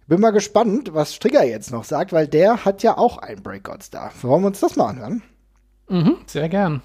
Bin 0.08 0.22
mal 0.22 0.32
gespannt, 0.32 0.94
was 0.94 1.16
Strigger 1.16 1.44
jetzt 1.44 1.72
noch 1.72 1.84
sagt, 1.84 2.14
weil 2.14 2.28
der 2.28 2.64
hat 2.64 2.84
ja 2.84 2.98
auch 2.98 3.18
einen 3.18 3.42
Breakout-Star. 3.42 4.12
Wollen 4.22 4.44
wir 4.44 4.48
uns 4.48 4.60
das 4.60 4.76
mal 4.76 4.90
anhören? 4.90 5.24
Mhm, 5.90 6.18
sehr 6.28 6.48
gern. 6.48 6.82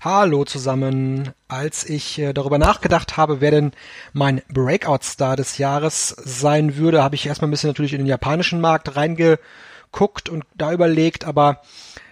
Hallo 0.00 0.44
zusammen. 0.44 1.32
Als 1.48 1.84
ich 1.84 2.20
äh, 2.20 2.32
darüber 2.32 2.56
nachgedacht 2.56 3.16
habe, 3.16 3.40
wer 3.40 3.50
denn 3.50 3.72
mein 4.12 4.42
Breakout-Star 4.48 5.34
des 5.34 5.58
Jahres 5.58 6.10
sein 6.10 6.76
würde, 6.76 7.02
habe 7.02 7.16
ich 7.16 7.26
erstmal 7.26 7.48
ein 7.48 7.50
bisschen 7.50 7.70
natürlich 7.70 7.94
in 7.94 7.98
den 7.98 8.06
japanischen 8.06 8.60
Markt 8.60 8.94
reingeguckt 8.94 10.28
und 10.28 10.44
da 10.54 10.72
überlegt, 10.72 11.24
aber 11.24 11.62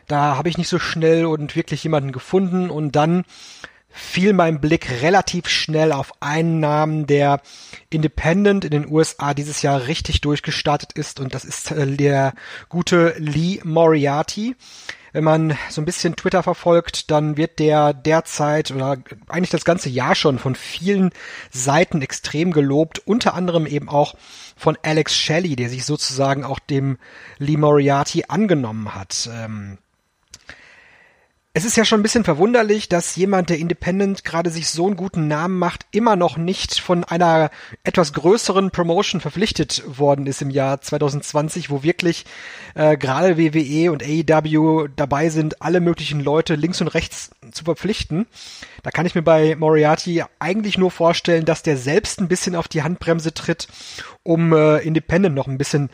da 0.08 0.36
habe 0.36 0.48
ich 0.48 0.58
nicht 0.58 0.68
so 0.68 0.80
schnell 0.80 1.26
und 1.26 1.54
wirklich 1.54 1.84
jemanden 1.84 2.10
gefunden 2.10 2.70
und 2.70 2.96
dann 2.96 3.24
fiel 3.88 4.32
mein 4.32 4.60
Blick 4.60 4.90
relativ 5.00 5.48
schnell 5.48 5.92
auf 5.92 6.12
einen 6.20 6.58
Namen, 6.58 7.06
der 7.06 7.40
Independent 7.88 8.64
in 8.64 8.72
den 8.72 8.90
USA 8.90 9.32
dieses 9.32 9.62
Jahr 9.62 9.86
richtig 9.86 10.20
durchgestartet 10.22 10.92
ist 10.92 11.20
und 11.20 11.34
das 11.34 11.44
ist 11.44 11.70
äh, 11.70 11.86
der 11.86 12.34
gute 12.68 13.14
Lee 13.18 13.60
Moriarty. 13.62 14.56
Wenn 15.12 15.24
man 15.24 15.56
so 15.70 15.80
ein 15.80 15.84
bisschen 15.84 16.16
Twitter 16.16 16.42
verfolgt, 16.42 17.10
dann 17.10 17.36
wird 17.36 17.58
der 17.58 17.92
derzeit 17.94 18.70
oder 18.70 18.98
eigentlich 19.28 19.50
das 19.50 19.64
ganze 19.64 19.88
Jahr 19.88 20.14
schon 20.14 20.38
von 20.38 20.54
vielen 20.54 21.10
Seiten 21.50 22.02
extrem 22.02 22.52
gelobt, 22.52 23.00
unter 23.06 23.34
anderem 23.34 23.66
eben 23.66 23.88
auch 23.88 24.14
von 24.56 24.76
Alex 24.82 25.16
Shelley, 25.16 25.56
der 25.56 25.68
sich 25.68 25.84
sozusagen 25.84 26.44
auch 26.44 26.58
dem 26.58 26.98
Lee 27.38 27.56
Moriarty 27.56 28.24
angenommen 28.28 28.94
hat. 28.94 29.28
Ähm, 29.32 29.78
es 31.56 31.64
ist 31.64 31.78
ja 31.78 31.86
schon 31.86 32.00
ein 32.00 32.02
bisschen 32.02 32.22
verwunderlich, 32.22 32.86
dass 32.86 33.16
jemand, 33.16 33.48
der 33.48 33.58
Independent 33.58 34.24
gerade 34.24 34.50
sich 34.50 34.68
so 34.68 34.88
einen 34.88 34.96
guten 34.96 35.26
Namen 35.26 35.58
macht, 35.58 35.86
immer 35.90 36.14
noch 36.14 36.36
nicht 36.36 36.78
von 36.80 37.02
einer 37.02 37.50
etwas 37.82 38.12
größeren 38.12 38.70
Promotion 38.72 39.22
verpflichtet 39.22 39.82
worden 39.86 40.26
ist 40.26 40.42
im 40.42 40.50
Jahr 40.50 40.82
2020, 40.82 41.70
wo 41.70 41.82
wirklich 41.82 42.26
äh, 42.74 42.98
gerade 42.98 43.38
WWE 43.38 43.90
und 43.90 44.02
AEW 44.02 44.88
dabei 44.96 45.30
sind, 45.30 45.62
alle 45.62 45.80
möglichen 45.80 46.20
Leute 46.20 46.56
links 46.56 46.82
und 46.82 46.88
rechts 46.88 47.30
zu 47.52 47.64
verpflichten. 47.64 48.26
Da 48.82 48.90
kann 48.90 49.06
ich 49.06 49.14
mir 49.14 49.22
bei 49.22 49.56
Moriarty 49.56 50.24
eigentlich 50.38 50.76
nur 50.76 50.90
vorstellen, 50.90 51.46
dass 51.46 51.62
der 51.62 51.78
selbst 51.78 52.20
ein 52.20 52.28
bisschen 52.28 52.54
auf 52.54 52.68
die 52.68 52.82
Handbremse 52.82 53.32
tritt, 53.32 53.66
um 54.24 54.52
äh, 54.52 54.80
Independent 54.80 55.34
noch 55.34 55.46
ein 55.46 55.56
bisschen 55.56 55.88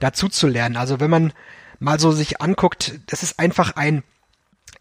dazu 0.00 0.28
zu 0.28 0.48
lernen. 0.48 0.76
Also 0.76 0.98
wenn 0.98 1.10
man 1.10 1.32
mal 1.78 2.00
so 2.00 2.10
sich 2.10 2.40
anguckt, 2.40 2.98
das 3.06 3.22
ist 3.22 3.38
einfach 3.38 3.76
ein 3.76 4.02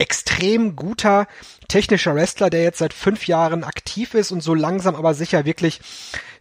extrem 0.03 0.75
guter 0.75 1.27
technischer 1.69 2.13
Wrestler, 2.13 2.50
der 2.50 2.62
jetzt 2.62 2.79
seit 2.79 2.93
fünf 2.93 3.25
Jahren 3.25 3.63
aktiv 3.63 4.13
ist 4.13 4.31
und 4.31 4.41
so 4.41 4.53
langsam 4.53 4.95
aber 4.95 5.13
sicher 5.13 5.45
wirklich 5.45 5.79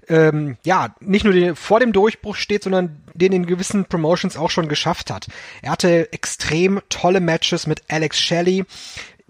ähm, 0.09 0.57
ja, 0.65 0.95
nicht 1.01 1.25
nur 1.25 1.33
den, 1.33 1.55
vor 1.55 1.79
dem 1.79 1.93
Durchbruch 1.93 2.35
steht, 2.35 2.65
sondern 2.65 3.01
den 3.15 3.33
in 3.33 3.47
gewissen 3.47 3.85
Promotions 3.85 4.37
auch 4.37 4.51
schon 4.51 4.69
geschafft 4.69 5.11
hat. 5.11 5.29
Er 5.63 5.71
hatte 5.71 6.13
extrem 6.13 6.81
tolle 6.89 7.21
Matches 7.21 7.69
mit 7.69 7.83
Alex 7.89 8.21
Shelley, 8.21 8.65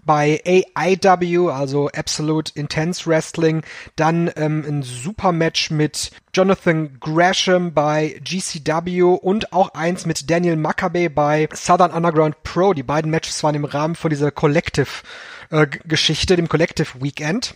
bei 0.05 0.41
AIW, 0.75 1.49
also 1.49 1.89
Absolute 1.89 2.51
Intense 2.55 3.05
Wrestling, 3.05 3.63
dann 3.95 4.31
ähm, 4.35 4.63
ein 4.67 4.83
super 4.83 5.31
Match 5.31 5.71
mit 5.71 6.11
Jonathan 6.33 6.99
Gresham 6.99 7.73
bei 7.73 8.19
GCW 8.23 9.01
und 9.03 9.53
auch 9.53 9.73
eins 9.73 10.05
mit 10.05 10.29
Daniel 10.29 10.55
Maccabee 10.55 11.09
bei 11.09 11.47
Southern 11.53 11.91
Underground 11.91 12.43
Pro. 12.43 12.73
Die 12.73 12.83
beiden 12.83 13.11
Matches 13.11 13.43
waren 13.43 13.55
im 13.55 13.65
Rahmen 13.65 13.95
von 13.95 14.09
dieser 14.09 14.31
Collective 14.31 15.03
äh, 15.51 15.67
dem 15.67 16.49
Collective 16.49 17.01
Weekend. 17.01 17.55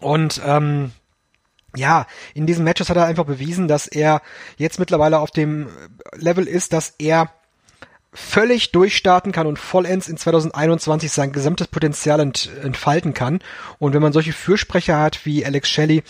Und 0.00 0.40
ähm, 0.44 0.92
ja, 1.76 2.06
in 2.34 2.46
diesen 2.46 2.64
Matches 2.64 2.90
hat 2.90 2.96
er 2.96 3.06
einfach 3.06 3.24
bewiesen, 3.24 3.68
dass 3.68 3.86
er 3.86 4.22
jetzt 4.56 4.78
mittlerweile 4.78 5.20
auf 5.20 5.30
dem 5.30 5.68
Level 6.14 6.46
ist, 6.46 6.72
dass 6.72 6.94
er 6.98 7.30
völlig 8.12 8.72
durchstarten 8.72 9.30
kann 9.30 9.46
und 9.46 9.58
vollends 9.58 10.08
in 10.08 10.16
2021 10.16 11.12
sein 11.12 11.30
gesamtes 11.30 11.68
Potenzial 11.68 12.18
ent, 12.18 12.50
entfalten 12.62 13.14
kann. 13.14 13.38
Und 13.78 13.94
wenn 13.94 14.02
man 14.02 14.12
solche 14.12 14.32
Fürsprecher 14.32 14.98
hat 14.98 15.24
wie 15.26 15.44
Alex 15.44 15.68
Shelley, 15.68 16.02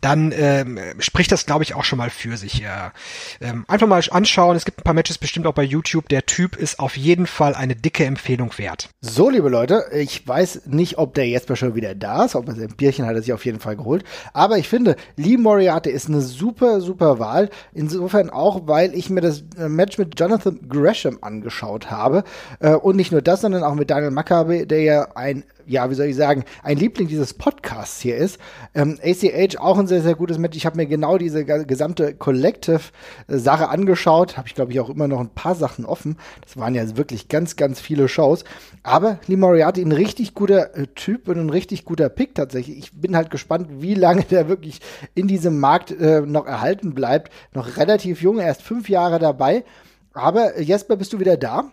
dann 0.00 0.32
ähm, 0.36 0.80
spricht 0.98 1.30
das, 1.30 1.46
glaube 1.46 1.62
ich, 1.62 1.74
auch 1.74 1.84
schon 1.84 1.98
mal 1.98 2.10
für 2.10 2.36
sich. 2.36 2.58
Ja. 2.58 2.92
Ähm, 3.40 3.64
einfach 3.68 3.86
mal 3.86 4.02
anschauen. 4.10 4.56
Es 4.56 4.64
gibt 4.64 4.80
ein 4.80 4.82
paar 4.84 4.94
Matches 4.94 5.18
bestimmt 5.18 5.46
auch 5.46 5.54
bei 5.54 5.62
YouTube. 5.62 6.08
Der 6.08 6.26
Typ 6.26 6.56
ist 6.56 6.80
auf 6.80 6.96
jeden 6.96 7.26
Fall 7.26 7.54
eine 7.54 7.76
dicke 7.76 8.04
Empfehlung 8.04 8.50
wert. 8.58 8.88
So, 9.00 9.30
liebe 9.30 9.48
Leute, 9.48 9.86
ich 9.92 10.26
weiß 10.26 10.62
nicht, 10.66 10.98
ob 10.98 11.14
der 11.14 11.28
Jesper 11.28 11.54
schon 11.54 11.76
wieder 11.76 11.94
da 11.94 12.24
ist, 12.24 12.34
ob 12.34 12.48
er 12.48 12.56
sein 12.56 12.74
Bierchen 12.76 13.06
hat 13.06 13.14
er 13.14 13.22
sich 13.22 13.32
auf 13.32 13.44
jeden 13.44 13.60
Fall 13.60 13.76
geholt. 13.76 14.02
Aber 14.32 14.58
ich 14.58 14.68
finde, 14.68 14.96
Lee 15.16 15.36
Moriarty 15.36 15.90
ist 15.90 16.08
eine 16.08 16.20
super, 16.20 16.80
super 16.80 17.20
Wahl. 17.20 17.48
Insofern 17.72 18.28
auch, 18.30 18.66
weil 18.66 18.92
ich 18.94 19.08
mir 19.08 19.20
das 19.20 19.44
äh, 19.56 19.68
Match 19.68 19.98
mit 19.98 20.18
Jonathan 20.18 20.58
Gresham 20.68 21.18
angeschaut 21.20 21.43
angeschaut 21.44 21.90
habe. 21.90 22.24
Äh, 22.60 22.74
und 22.74 22.96
nicht 22.96 23.12
nur 23.12 23.22
das, 23.22 23.42
sondern 23.42 23.62
auch 23.62 23.74
mit 23.74 23.90
Daniel 23.90 24.10
Maccabe, 24.10 24.66
der 24.66 24.82
ja 24.82 25.08
ein 25.14 25.44
ja, 25.66 25.90
wie 25.90 25.94
soll 25.94 26.06
ich 26.06 26.16
sagen, 26.16 26.44
ein 26.62 26.76
Liebling 26.76 27.08
dieses 27.08 27.34
Podcasts 27.34 28.00
hier 28.00 28.16
ist. 28.16 28.38
Ähm, 28.74 28.98
ACH 29.02 29.56
auch 29.58 29.78
ein 29.78 29.86
sehr, 29.86 30.02
sehr 30.02 30.14
gutes 30.14 30.38
Match. 30.38 30.56
Ich 30.56 30.66
habe 30.66 30.76
mir 30.76 30.86
genau 30.86 31.18
diese 31.18 31.44
gesamte 31.44 32.14
Collective-Sache 32.14 33.68
angeschaut. 33.68 34.36
Habe 34.36 34.48
ich, 34.48 34.54
glaube 34.54 34.72
ich, 34.72 34.80
auch 34.80 34.90
immer 34.90 35.08
noch 35.08 35.20
ein 35.20 35.30
paar 35.30 35.54
Sachen 35.54 35.84
offen. 35.84 36.16
Das 36.42 36.56
waren 36.56 36.74
ja 36.74 36.96
wirklich 36.96 37.28
ganz, 37.28 37.56
ganz 37.56 37.80
viele 37.80 38.08
Shows. 38.08 38.44
Aber 38.82 39.18
Lee 39.26 39.36
Moriarty, 39.36 39.82
ein 39.82 39.92
richtig 39.92 40.34
guter 40.34 40.76
äh, 40.76 40.86
Typ 40.94 41.28
und 41.28 41.38
ein 41.38 41.50
richtig 41.50 41.84
guter 41.84 42.08
Pick 42.08 42.34
tatsächlich. 42.34 42.78
Ich 42.78 42.92
bin 42.92 43.16
halt 43.16 43.30
gespannt, 43.30 43.68
wie 43.78 43.94
lange 43.94 44.24
der 44.30 44.48
wirklich 44.48 44.80
in 45.14 45.28
diesem 45.28 45.60
Markt 45.60 45.90
äh, 45.92 46.20
noch 46.20 46.46
erhalten 46.46 46.94
bleibt. 46.94 47.32
Noch 47.54 47.76
relativ 47.76 48.20
jung, 48.20 48.38
erst 48.38 48.62
fünf 48.62 48.88
Jahre 48.88 49.18
dabei. 49.18 49.64
Aber 50.14 50.60
Jesper, 50.60 50.96
bist 50.96 51.12
du 51.12 51.20
wieder 51.20 51.36
da? 51.36 51.72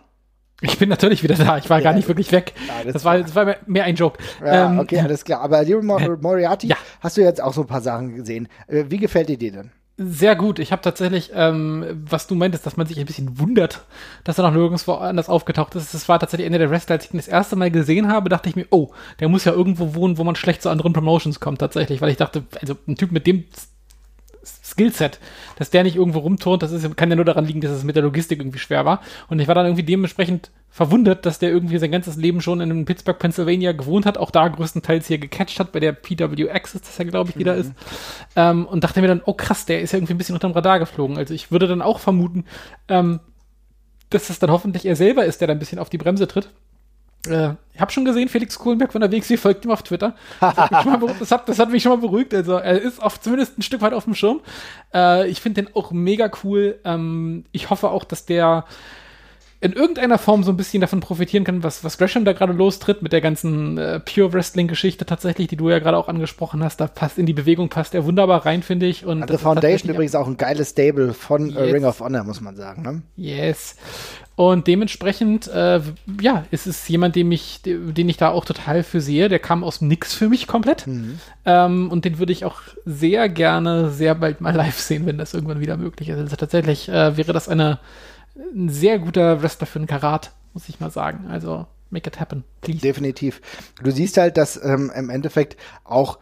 Ich 0.60 0.78
bin 0.78 0.88
natürlich 0.88 1.22
wieder 1.22 1.34
da. 1.34 1.58
Ich 1.58 1.68
war 1.68 1.78
ja, 1.78 1.84
gar 1.84 1.92
nicht 1.92 2.06
wirklich 2.06 2.30
weg. 2.30 2.52
Ja, 2.68 2.92
das, 2.92 3.04
war, 3.04 3.18
das 3.18 3.34
war 3.34 3.56
mehr 3.66 3.84
ein 3.84 3.96
Joke. 3.96 4.18
Ja, 4.40 4.70
ähm, 4.70 4.78
okay, 4.78 5.00
alles 5.00 5.24
klar. 5.24 5.40
Aber 5.40 5.62
Leroy 5.62 5.82
Mor 5.82 6.00
Moriarty, 6.20 6.68
ja. 6.68 6.76
hast 7.00 7.16
du 7.16 7.20
jetzt 7.20 7.42
auch 7.42 7.52
so 7.52 7.62
ein 7.62 7.66
paar 7.66 7.80
Sachen 7.80 8.14
gesehen. 8.14 8.48
Äh, 8.68 8.84
wie 8.88 8.98
gefällt 8.98 9.28
dir 9.28 9.38
dir 9.38 9.52
denn? 9.52 9.70
Sehr 9.98 10.36
gut. 10.36 10.58
Ich 10.58 10.72
habe 10.72 10.80
tatsächlich, 10.80 11.32
ähm, 11.34 11.84
was 12.08 12.26
du 12.26 12.34
meintest, 12.34 12.64
dass 12.64 12.76
man 12.76 12.86
sich 12.86 12.98
ein 12.98 13.06
bisschen 13.06 13.38
wundert, 13.38 13.84
dass 14.24 14.38
er 14.38 14.44
noch 14.44 14.54
nirgendwo 14.54 14.92
anders 14.94 15.28
aufgetaucht 15.28 15.74
ist. 15.74 15.94
Das 15.94 16.08
war 16.08 16.18
tatsächlich 16.18 16.46
Ende 16.46 16.58
der 16.58 16.70
Wrestler. 16.70 16.94
Als 16.94 17.06
ich 17.06 17.12
ihn 17.12 17.18
das 17.18 17.28
erste 17.28 17.56
Mal 17.56 17.70
gesehen 17.70 18.08
habe, 18.08 18.28
dachte 18.28 18.48
ich 18.48 18.56
mir, 18.56 18.66
oh, 18.70 18.90
der 19.20 19.28
muss 19.28 19.44
ja 19.44 19.52
irgendwo 19.52 19.94
wohnen, 19.94 20.16
wo 20.16 20.24
man 20.24 20.36
schlecht 20.36 20.62
zu 20.62 20.70
anderen 20.70 20.92
Promotions 20.92 21.40
kommt, 21.40 21.58
tatsächlich. 21.58 22.00
Weil 22.00 22.10
ich 22.10 22.16
dachte, 22.16 22.44
also 22.60 22.76
ein 22.86 22.96
Typ 22.96 23.12
mit 23.12 23.26
dem 23.26 23.44
Skillset, 24.72 25.20
dass 25.56 25.70
der 25.70 25.82
nicht 25.84 25.96
irgendwo 25.96 26.20
rumturnt, 26.20 26.62
das 26.62 26.72
ist, 26.72 26.96
kann 26.96 27.10
ja 27.10 27.16
nur 27.16 27.24
daran 27.24 27.44
liegen, 27.44 27.60
dass 27.60 27.70
es 27.70 27.84
mit 27.84 27.96
der 27.96 28.02
Logistik 28.02 28.40
irgendwie 28.40 28.58
schwer 28.58 28.84
war. 28.84 29.00
Und 29.28 29.38
ich 29.38 29.48
war 29.48 29.54
dann 29.54 29.66
irgendwie 29.66 29.82
dementsprechend 29.82 30.50
verwundert, 30.70 31.26
dass 31.26 31.38
der 31.38 31.50
irgendwie 31.50 31.78
sein 31.78 31.90
ganzes 31.90 32.16
Leben 32.16 32.40
schon 32.40 32.60
in 32.60 32.84
Pittsburgh, 32.84 33.18
Pennsylvania 33.18 33.72
gewohnt 33.72 34.06
hat, 34.06 34.18
auch 34.18 34.30
da 34.30 34.48
größtenteils 34.48 35.06
hier 35.06 35.18
gecatcht 35.18 35.60
hat, 35.60 35.72
bei 35.72 35.80
der 35.80 35.92
PW 35.92 36.50
Access, 36.50 36.80
das 36.82 36.96
ja, 36.98 37.04
glaube 37.04 37.30
ich, 37.30 37.38
wieder 37.38 37.54
mhm. 37.54 37.60
ist. 37.60 37.72
Ähm, 38.36 38.66
und 38.66 38.82
dachte 38.82 39.00
mir 39.00 39.08
dann, 39.08 39.22
oh 39.24 39.34
krass, 39.34 39.66
der 39.66 39.82
ist 39.82 39.92
ja 39.92 39.98
irgendwie 39.98 40.14
ein 40.14 40.18
bisschen 40.18 40.34
unterm 40.34 40.52
Radar 40.52 40.78
geflogen. 40.78 41.18
Also 41.18 41.34
ich 41.34 41.50
würde 41.50 41.68
dann 41.68 41.82
auch 41.82 41.98
vermuten, 41.98 42.44
ähm, 42.88 43.20
dass 44.10 44.30
es 44.30 44.38
dann 44.38 44.50
hoffentlich 44.50 44.86
er 44.86 44.96
selber 44.96 45.24
ist, 45.24 45.40
der 45.40 45.48
da 45.48 45.52
ein 45.52 45.58
bisschen 45.58 45.78
auf 45.78 45.90
die 45.90 45.98
Bremse 45.98 46.26
tritt. 46.26 46.50
Äh, 47.26 47.50
ich 47.74 47.80
habe 47.80 47.90
schon 47.90 48.04
gesehen, 48.04 48.28
Felix 48.28 48.58
Kohlenberg 48.58 48.92
von 48.92 49.00
der 49.00 49.10
WXW 49.10 49.36
folgt 49.36 49.64
ihm 49.64 49.70
auf 49.70 49.82
Twitter. 49.82 50.14
Das 50.40 50.56
hat, 50.56 50.70
das, 51.20 51.30
hat, 51.30 51.48
das 51.48 51.58
hat, 51.58 51.70
mich 51.70 51.82
schon 51.82 51.92
mal 51.92 52.00
beruhigt. 52.00 52.34
Also 52.34 52.54
er 52.54 52.80
ist 52.80 53.02
auf, 53.02 53.20
zumindest 53.20 53.58
ein 53.58 53.62
Stück 53.62 53.80
weit 53.80 53.94
auf 53.94 54.04
dem 54.04 54.14
Schirm. 54.14 54.40
Äh, 54.92 55.28
ich 55.28 55.40
finde 55.40 55.62
den 55.62 55.74
auch 55.74 55.90
mega 55.92 56.30
cool. 56.44 56.78
Ähm, 56.84 57.44
ich 57.52 57.70
hoffe 57.70 57.90
auch, 57.90 58.04
dass 58.04 58.26
der 58.26 58.64
in 59.62 59.72
irgendeiner 59.72 60.18
Form 60.18 60.42
so 60.42 60.50
ein 60.50 60.56
bisschen 60.56 60.80
davon 60.80 60.98
profitieren 60.98 61.44
kann, 61.44 61.62
was, 61.62 61.84
was 61.84 61.96
Gresham 61.96 62.24
da 62.24 62.32
gerade 62.32 62.52
lostritt 62.52 63.00
mit 63.00 63.12
der 63.12 63.20
ganzen 63.20 63.78
äh, 63.78 64.00
Pure 64.00 64.32
Wrestling-Geschichte 64.32 65.06
tatsächlich, 65.06 65.46
die 65.46 65.56
du 65.56 65.70
ja 65.70 65.78
gerade 65.78 65.96
auch 65.96 66.08
angesprochen 66.08 66.64
hast. 66.64 66.80
Da 66.80 66.88
passt 66.88 67.16
in 67.16 67.26
die 67.26 67.32
Bewegung, 67.32 67.68
passt 67.68 67.94
er 67.94 68.04
wunderbar 68.04 68.44
rein, 68.44 68.64
finde 68.64 68.86
ich. 68.86 69.06
Und 69.06 69.22
also 69.22 69.38
Foundation 69.38 69.88
übrigens 69.92 70.16
auch 70.16 70.26
ein 70.26 70.36
geiles 70.36 70.70
Stable 70.70 71.14
von 71.14 71.54
äh, 71.54 71.66
yes. 71.66 71.74
Ring 71.74 71.84
of 71.84 72.00
Honor, 72.00 72.24
muss 72.24 72.40
man 72.40 72.56
sagen. 72.56 72.82
Ne? 72.82 73.02
Yes. 73.14 73.76
Und 74.50 74.66
dementsprechend, 74.66 75.46
äh, 75.46 75.80
ja, 76.20 76.44
ist 76.50 76.66
es 76.66 76.88
jemand, 76.88 77.14
den 77.14 77.30
ich, 77.30 77.60
den 77.62 78.08
ich 78.08 78.16
da 78.16 78.30
auch 78.30 78.44
total 78.44 78.82
für 78.82 79.00
sehe. 79.00 79.28
Der 79.28 79.38
kam 79.38 79.62
aus 79.62 79.80
Nix 79.80 80.14
für 80.14 80.28
mich 80.28 80.48
komplett. 80.48 80.88
Mhm. 80.88 81.20
Ähm, 81.44 81.88
und 81.92 82.04
den 82.04 82.18
würde 82.18 82.32
ich 82.32 82.44
auch 82.44 82.60
sehr 82.84 83.28
gerne 83.28 83.90
sehr 83.90 84.16
bald 84.16 84.40
mal 84.40 84.52
live 84.52 84.80
sehen, 84.80 85.06
wenn 85.06 85.16
das 85.16 85.32
irgendwann 85.32 85.60
wieder 85.60 85.76
möglich 85.76 86.08
ist. 86.08 86.18
Also 86.18 86.34
tatsächlich 86.34 86.88
äh, 86.88 87.16
wäre 87.16 87.32
das 87.32 87.48
eine, 87.48 87.78
ein 88.34 88.68
sehr 88.68 88.98
guter 88.98 89.42
Wrestler 89.42 89.68
für 89.68 89.78
einen 89.78 89.86
Karat, 89.86 90.32
muss 90.54 90.68
ich 90.68 90.80
mal 90.80 90.90
sagen. 90.90 91.26
Also 91.30 91.66
make 91.90 92.08
it 92.08 92.18
happen, 92.18 92.42
please. 92.62 92.80
Definitiv. 92.80 93.40
Du 93.80 93.92
siehst 93.92 94.16
halt, 94.16 94.36
dass 94.38 94.60
ähm, 94.60 94.90
im 94.92 95.08
Endeffekt 95.08 95.56
auch 95.84 96.18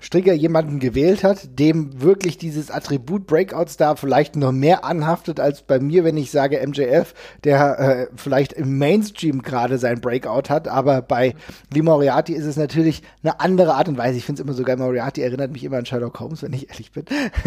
Stricker 0.00 0.32
jemanden 0.32 0.78
gewählt 0.78 1.24
hat, 1.24 1.58
dem 1.58 2.00
wirklich 2.00 2.38
dieses 2.38 2.70
Attribut 2.70 3.26
Breakout 3.26 3.68
Star 3.68 3.96
vielleicht 3.96 4.36
noch 4.36 4.52
mehr 4.52 4.84
anhaftet 4.84 5.40
als 5.40 5.62
bei 5.62 5.80
mir, 5.80 6.04
wenn 6.04 6.16
ich 6.16 6.30
sage 6.30 6.64
MJF, 6.64 7.14
der 7.44 7.78
äh, 7.78 8.06
vielleicht 8.16 8.52
im 8.52 8.78
Mainstream 8.78 9.42
gerade 9.42 9.78
sein 9.78 10.00
Breakout 10.00 10.50
hat, 10.50 10.68
aber 10.68 11.02
bei 11.02 11.34
Lee 11.72 11.82
Moriarty 11.82 12.32
ist 12.32 12.44
es 12.44 12.56
natürlich 12.56 13.02
eine 13.22 13.40
andere 13.40 13.74
Art 13.74 13.88
und 13.88 13.98
Weise. 13.98 14.18
Ich 14.18 14.24
finde 14.24 14.40
es 14.40 14.46
immer 14.46 14.54
so 14.54 14.62
geil, 14.62 14.76
Moriarty 14.76 15.20
erinnert 15.20 15.50
mich 15.50 15.64
immer 15.64 15.78
an 15.78 15.86
Sherlock 15.86 16.20
Holmes, 16.20 16.42
wenn 16.42 16.52
ich 16.52 16.70
ehrlich 16.70 16.92
bin. 16.92 17.04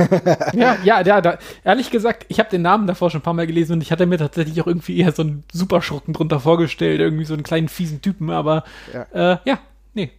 ja, 0.54 0.78
ja, 0.84 1.02
ja, 1.02 1.22
da, 1.22 1.38
ehrlich 1.64 1.90
gesagt, 1.90 2.26
ich 2.28 2.40
habe 2.40 2.50
den 2.50 2.62
Namen 2.62 2.88
davor 2.88 3.10
schon 3.10 3.22
ein 3.22 3.24
paar 3.24 3.34
Mal 3.34 3.48
gelesen 3.48 3.74
und 3.74 3.82
ich 3.82 3.92
hatte 3.92 4.06
mir 4.06 4.18
tatsächlich 4.18 4.62
auch 4.62 4.68
irgendwie 4.68 4.98
eher 4.98 5.14
so 5.14 5.22
einen 5.22 5.44
Superschurken 5.54 6.14
drunter 6.14 6.40
vorgestellt, 6.40 7.00
irgendwie 7.00 7.26
so 7.26 7.34
einen 7.34 7.44
kleinen 7.44 7.70
fiesen 7.70 8.02
Typen, 8.02 8.30
aber 8.30 8.64
ja, 8.94 9.34
äh, 9.34 9.38
ja 9.46 9.60
nee. 9.94 10.12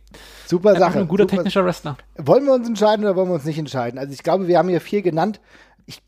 Super 0.52 0.76
Sache. 0.76 0.98
Ein 0.98 1.08
guter 1.08 1.24
Super. 1.24 1.36
technischer 1.36 1.64
Wrestler. 1.64 1.96
Wollen 2.18 2.44
wir 2.44 2.52
uns 2.52 2.68
entscheiden 2.68 3.04
oder 3.06 3.16
wollen 3.16 3.28
wir 3.28 3.34
uns 3.34 3.46
nicht 3.46 3.58
entscheiden? 3.58 3.98
Also 3.98 4.12
ich 4.12 4.22
glaube, 4.22 4.48
wir 4.48 4.58
haben 4.58 4.68
hier 4.68 4.82
vier 4.82 5.00
genannt. 5.00 5.40
Ich, 5.86 6.02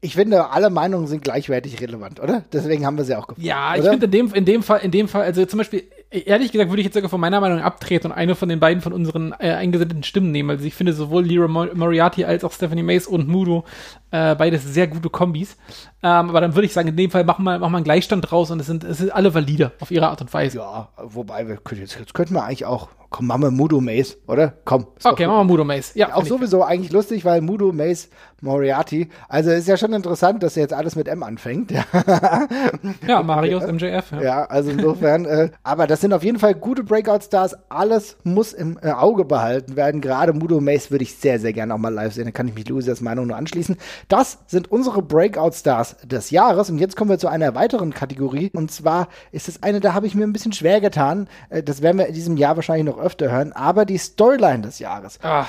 ich 0.00 0.14
finde, 0.14 0.50
alle 0.50 0.70
Meinungen 0.70 1.08
sind 1.08 1.24
gleichwertig 1.24 1.80
relevant, 1.80 2.20
oder? 2.20 2.44
Deswegen 2.52 2.86
haben 2.86 2.96
wir 2.96 3.04
sie 3.04 3.16
auch 3.16 3.26
gefunden. 3.26 3.46
Ja, 3.46 3.74
ich 3.74 3.82
finde 3.82 4.06
in 4.06 4.12
dem, 4.12 4.32
in 4.32 4.44
dem 4.44 4.62
Fall, 4.62 4.80
in 4.82 4.92
dem 4.92 5.08
Fall, 5.08 5.22
also 5.24 5.44
zum 5.46 5.58
Beispiel, 5.58 5.82
ehrlich 6.10 6.52
gesagt, 6.52 6.70
würde 6.70 6.80
ich 6.80 6.86
jetzt 6.86 6.94
sogar 6.94 7.10
von 7.10 7.20
meiner 7.20 7.40
Meinung 7.40 7.60
abtreten 7.60 8.12
und 8.12 8.16
eine 8.16 8.36
von 8.36 8.48
den 8.48 8.60
beiden 8.60 8.82
von 8.82 8.92
unseren 8.92 9.34
äh, 9.40 9.50
eingesendeten 9.50 10.04
Stimmen 10.04 10.30
nehmen. 10.30 10.50
Also 10.50 10.64
ich 10.64 10.74
finde 10.74 10.92
sowohl 10.92 11.24
Leroy 11.24 11.48
Moriarty 11.74 12.24
als 12.24 12.44
auch 12.44 12.52
Stephanie 12.52 12.84
Mace 12.84 13.08
und 13.08 13.26
Mudo 13.26 13.64
äh, 14.12 14.36
beides 14.36 14.62
sehr 14.62 14.86
gute 14.86 15.10
Kombis. 15.10 15.56
Ähm, 16.02 16.28
aber 16.28 16.40
dann 16.40 16.54
würde 16.54 16.66
ich 16.66 16.72
sagen, 16.72 16.88
in 16.88 16.96
dem 16.96 17.10
Fall 17.10 17.24
machen 17.24 17.44
wir, 17.44 17.58
machen 17.58 17.72
wir 17.72 17.78
einen 17.78 17.84
Gleichstand 17.84 18.30
draus 18.30 18.50
und 18.50 18.60
es 18.60 18.66
sind, 18.66 18.84
es 18.84 18.98
sind 18.98 19.12
alle 19.12 19.34
valide 19.34 19.72
auf 19.80 19.90
ihre 19.90 20.08
Art 20.08 20.20
und 20.20 20.32
Weise. 20.32 20.58
Ja, 20.58 20.88
wobei 20.96 21.48
wir 21.48 21.58
jetzt, 21.72 21.98
jetzt 21.98 22.14
könnten 22.14 22.34
wir 22.34 22.44
eigentlich 22.44 22.66
auch 22.66 22.88
Komm, 23.10 23.26
machen 23.26 23.40
wir 23.40 23.50
Mudo 23.50 23.80
Mace, 23.80 24.18
oder? 24.26 24.52
Komm. 24.66 24.86
Okay, 25.02 25.26
machen 25.26 25.38
wir 25.38 25.44
Mudo 25.44 25.64
Mace. 25.64 25.92
Ja, 25.94 26.14
auch 26.14 26.26
sowieso 26.26 26.62
eigentlich 26.62 26.92
lustig, 26.92 27.24
weil 27.24 27.40
Mudo 27.40 27.72
Mace 27.72 28.10
Moriarty, 28.42 29.08
also 29.28 29.50
ist 29.50 29.66
ja 29.66 29.78
schon 29.78 29.94
interessant, 29.94 30.42
dass 30.42 30.56
er 30.56 30.64
jetzt 30.64 30.74
alles 30.74 30.94
mit 30.94 31.08
M 31.08 31.22
anfängt. 31.22 31.72
ja, 33.06 33.22
Marius 33.22 33.66
MJF. 33.66 34.12
Ja, 34.12 34.22
ja 34.22 34.44
also 34.44 34.70
insofern, 34.70 35.24
äh, 35.24 35.50
aber 35.62 35.86
das 35.86 36.02
sind 36.02 36.12
auf 36.12 36.22
jeden 36.22 36.38
Fall 36.38 36.54
gute 36.54 36.84
Breakout-Stars. 36.84 37.56
Alles 37.70 38.18
muss 38.24 38.52
im 38.52 38.78
äh, 38.82 38.90
Auge 38.90 39.24
behalten 39.24 39.74
werden. 39.74 40.02
Gerade 40.02 40.34
Mudo 40.34 40.60
Mace 40.60 40.90
würde 40.90 41.04
ich 41.04 41.16
sehr, 41.16 41.40
sehr 41.40 41.54
gerne 41.54 41.74
auch 41.74 41.78
mal 41.78 41.92
live 41.92 42.12
sehen. 42.12 42.26
Da 42.26 42.30
kann 42.30 42.46
ich 42.46 42.54
mich 42.54 42.68
Lucias 42.68 43.00
Meinung 43.00 43.26
nur 43.26 43.36
anschließen. 43.36 43.76
Das 44.08 44.38
sind 44.46 44.70
unsere 44.70 45.00
Breakout-Stars 45.00 45.87
des 46.02 46.30
Jahres. 46.30 46.70
Und 46.70 46.78
jetzt 46.78 46.96
kommen 46.96 47.10
wir 47.10 47.18
zu 47.18 47.28
einer 47.28 47.54
weiteren 47.54 47.92
Kategorie. 47.92 48.50
Und 48.54 48.70
zwar 48.70 49.08
ist 49.32 49.48
es 49.48 49.62
eine, 49.62 49.80
da 49.80 49.94
habe 49.94 50.06
ich 50.06 50.14
mir 50.14 50.24
ein 50.24 50.32
bisschen 50.32 50.52
schwer 50.52 50.80
getan. 50.80 51.28
Äh, 51.50 51.62
das 51.62 51.82
werden 51.82 51.98
wir 51.98 52.06
in 52.06 52.14
diesem 52.14 52.36
Jahr 52.36 52.56
wahrscheinlich 52.56 52.86
noch 52.86 52.98
öfter 52.98 53.30
hören. 53.30 53.52
Aber 53.52 53.84
die 53.84 53.98
Storyline 53.98 54.62
des 54.62 54.78
Jahres. 54.78 55.18
Ah. 55.22 55.46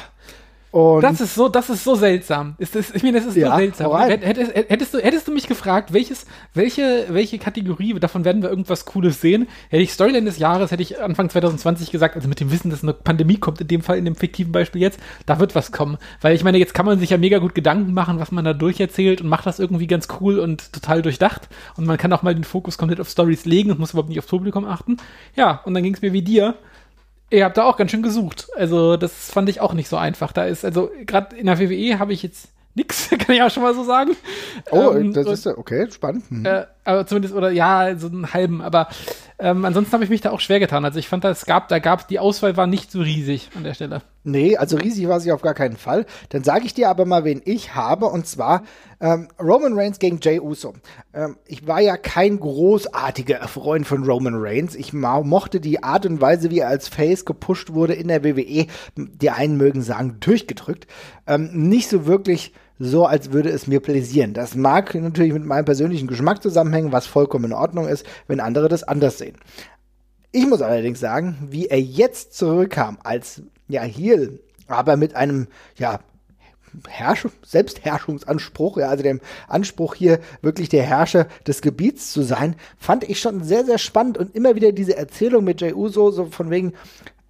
Und 0.72 1.02
Das 1.02 1.20
ist 1.20 1.34
so, 1.34 1.50
das 1.50 1.70
ist 1.70 1.84
so 1.84 1.96
seltsam. 1.96 2.56
Ist 2.60 2.76
das, 2.76 2.92
ich 2.92 3.02
meine, 3.02 3.18
das 3.18 3.28
ist 3.28 3.36
Ja, 3.36 3.52
so 3.52 3.58
seltsam. 3.58 3.98
Hättest, 3.98 4.56
hättest, 4.56 4.94
du, 4.94 5.00
hättest 5.00 5.28
du 5.28 5.32
mich 5.32 5.48
gefragt, 5.48 5.94
welches, 5.94 6.26
welche, 6.54 7.08
welche 7.10 7.40
Kategorie, 7.40 7.94
davon 8.00 8.24
werden 8.24 8.44
wir 8.44 8.50
irgendwas 8.50 8.86
Cooles 8.86 9.20
sehen, 9.20 9.48
hätte 9.70 9.82
ich 9.82 9.92
Storyline 9.92 10.26
des 10.26 10.38
Jahres, 10.38 10.72
hätte 10.72 10.84
ich 10.84 11.02
Anfang 11.02 11.30
2020 11.30 11.92
gesagt, 11.92 12.16
also 12.16 12.28
mit 12.28 12.40
dem 12.40 12.52
Wissen, 12.52 12.70
dass 12.70 12.84
eine 12.84 12.94
Pandemie 12.94 13.38
kommt, 13.38 13.62
in 13.62 13.68
dem 13.68 13.82
Fall, 13.82 13.98
in 13.98 14.06
dem 14.06 14.16
fiktiven 14.16 14.52
Beispiel 14.52 14.82
jetzt, 14.82 15.00
da 15.26 15.40
wird 15.40 15.56
was 15.56 15.72
kommen. 15.72 15.98
Weil 16.22 16.36
ich 16.36 16.44
meine, 16.44 16.60
jetzt 16.60 16.74
kann 16.76 16.86
man 16.86 17.00
sich 17.00 17.10
ja 17.10 17.18
mega 17.18 17.40
gut 17.40 17.56
Gedanken 17.56 17.94
machen, 17.94 18.20
was 18.20 18.32
man 18.32 18.46
da 18.46 18.54
durcherzählt 18.54 19.22
und 19.22 19.28
macht 19.28 19.48
das 19.48 19.60
irgendwie 19.60 19.88
ganz 19.88 20.08
cool 20.22 20.40
und 20.40 20.72
total 20.72 21.02
durchdacht. 21.02 21.50
Und 21.78 21.86
man 21.86 21.98
kann 21.98 22.14
auch 22.14 22.22
mal 22.22 22.36
den 22.36 22.44
Fokus 22.44 22.78
komplett 22.78 23.00
auf 23.00 23.10
Stories 23.10 23.46
legen 23.46 23.72
und 23.72 23.80
muss 23.80 23.92
überhaupt 23.92 24.10
nicht 24.10 24.20
aufs 24.20 24.28
Publikum 24.28 24.66
achten. 24.66 24.98
Ja, 25.36 25.62
und 25.66 25.74
dann 25.74 25.84
ging 25.84 25.96
es 25.96 26.02
mir 26.02 26.14
wie 26.14 26.22
dir. 26.22 26.56
Ihr 27.32 27.46
habt 27.46 27.58
da 27.58 27.65
auch 27.65 27.78
ganz 27.78 27.92
schön 27.92 28.02
gesucht. 28.02 28.48
Also, 28.56 28.98
das 28.98 29.32
fand 29.32 29.50
ich 29.50 29.62
auch 29.62 29.74
nicht 29.74 29.89
so 29.89 29.98
einfach. 29.98 30.32
Da 30.32 30.46
ist, 30.46 30.65
also, 30.65 30.89
gerade 31.06 31.36
in 31.36 31.46
der 31.46 31.60
WWE 31.60 32.00
habe 32.00 32.13
ich 32.13 32.24
jetzt 32.24 32.50
nix, 32.76 33.10
kann 33.20 33.36
ich 33.36 33.42
auch 33.42 33.52
schon 33.52 33.63
mal 33.63 33.76
so 33.76 33.84
sagen. 33.84 34.15
oh, 34.72 34.92
Ähm, 34.92 35.13
das 35.13 35.28
ist 35.28 35.46
ja 35.46 35.58
okay, 35.58 35.89
spannend. 35.92 36.24
Hm. 36.30 36.46
äh, 36.46 36.65
aber 36.84 37.06
zumindest, 37.06 37.34
oder 37.34 37.52
ja, 37.52 37.96
so 37.98 38.08
einen 38.08 38.34
halben, 38.34 38.62
aber 38.62 38.88
ähm, 39.38 39.63
ansonsten 39.63 39.94
habe 39.94 40.04
ich 40.04 40.10
mich 40.10 40.22
da 40.22 40.32
auch 40.32 40.39
schwer 40.39 40.60
getan. 40.60 40.84
Also 40.84 41.00
ich 41.00 41.08
fand, 41.08 41.24
es 41.24 41.46
gab, 41.46 41.70
da 41.70 41.80
gab, 41.80 42.08
die 42.08 42.20
Auswahl 42.20 42.58
war 42.58 42.68
nicht 42.68 42.92
so 42.92 43.00
riesig 43.00 43.50
an 43.56 43.63
der 43.63 43.74
Stelle. 43.74 44.02
Nee, 44.24 44.58
also 44.58 44.76
riesig 44.76 45.08
war 45.08 45.20
sie 45.22 45.32
auf 45.32 45.42
gar 45.42 45.54
keinen 45.54 45.78
Fall. 45.78 46.06
Dann 46.30 46.44
sage 46.44 46.65
ich 46.65 46.74
dir 46.74 46.89
aber 46.89 47.06
mal, 47.06 47.24
wen 47.24 47.42
ich 47.46 47.74
habe, 47.74 48.08
und 48.08 48.28
zwar 48.28 48.63
ähm, 49.00 49.30
Roman 49.39 49.78
Reigns 49.78 50.00
gegen 50.00 50.20
Jay 50.22 50.39
Uso. 50.39 50.74
Ähm, 51.13 51.38
ich 51.46 51.68
war 51.68 51.80
ja 51.80 51.96
kein 51.96 52.39
großartiger 52.39 53.48
Freund 53.48 53.88
von 53.88 54.04
Roman 54.04 54.36
Reigns. 54.36 54.76
Ich 54.76 54.92
mochte 54.92 55.62
die 55.62 55.84
Art 55.84 56.06
und 56.06 56.20
Weise, 56.20 56.52
wie 56.52 56.60
er 56.60 56.68
als 56.68 56.89
Face 56.89 57.24
gepusht 57.24 57.74
wurde 57.74 57.94
in 57.94 58.10
der 58.10 58.26
WWE, 58.26 58.68
die 58.96 59.30
einen 59.30 59.56
mögen 59.56 59.82
sagen, 59.82 60.18
durchgedrückt, 60.20 60.86
ähm, 61.28 61.50
nicht 61.54 61.89
so 61.89 62.06
wirklich 62.06 62.54
so, 62.80 63.06
als 63.06 63.34
würde 63.34 63.50
es 63.50 63.68
mir 63.68 63.82
pläsieren. 63.82 64.34
Das 64.34 64.56
mag 64.56 64.96
natürlich 64.96 65.34
mit 65.34 65.46
meinem 65.46 65.65
persönlichen 65.65 66.08
Geschmack 66.08 66.42
zusammenhängen, 66.42 66.94
was 66.94 67.06
vollkommen 67.06 67.46
in 67.46 67.54
Ordnung 67.54 67.88
ist, 67.88 68.06
wenn 68.28 68.39
andere 68.39 68.70
das 68.70 68.84
anders 68.84 69.18
sehen. 69.18 69.36
Ich 70.32 70.48
muss 70.48 70.62
allerdings 70.62 71.00
sagen, 71.00 71.38
wie 71.50 71.68
er 71.68 71.82
jetzt 71.82 72.34
zurückkam 72.34 72.98
als 73.04 73.42
ja 73.68 73.82
Heel, 73.82 74.39
aber 74.68 74.96
mit 74.96 75.15
einem 75.15 75.48
ja 75.78 76.00
Herrsch 76.88 77.28
Selbstherrschungsanspruch, 77.44 78.78
ja, 78.78 78.89
also 78.89 79.04
dem 79.04 79.22
Anspruch 79.48 79.96
hier 79.96 80.20
wirklich 80.44 80.70
der 80.70 80.84
Herrscher 80.84 81.28
des 81.48 81.62
Gebiets 81.62 82.13
zu 82.13 82.22
sein, 82.22 82.56
fand 82.78 83.10
ich 83.10 83.20
schon 83.20 83.44
sehr 83.44 83.65
sehr 83.65 83.80
spannend 83.80 84.20
und 84.20 84.36
immer 84.36 84.56
wieder 84.56 84.72
diese 84.72 84.96
Erzählung 84.96 85.44
mit 85.44 85.62
Jey 85.62 85.74
Uso 85.74 86.12
so 86.12 86.26
von 86.26 86.52
wegen 86.52 86.74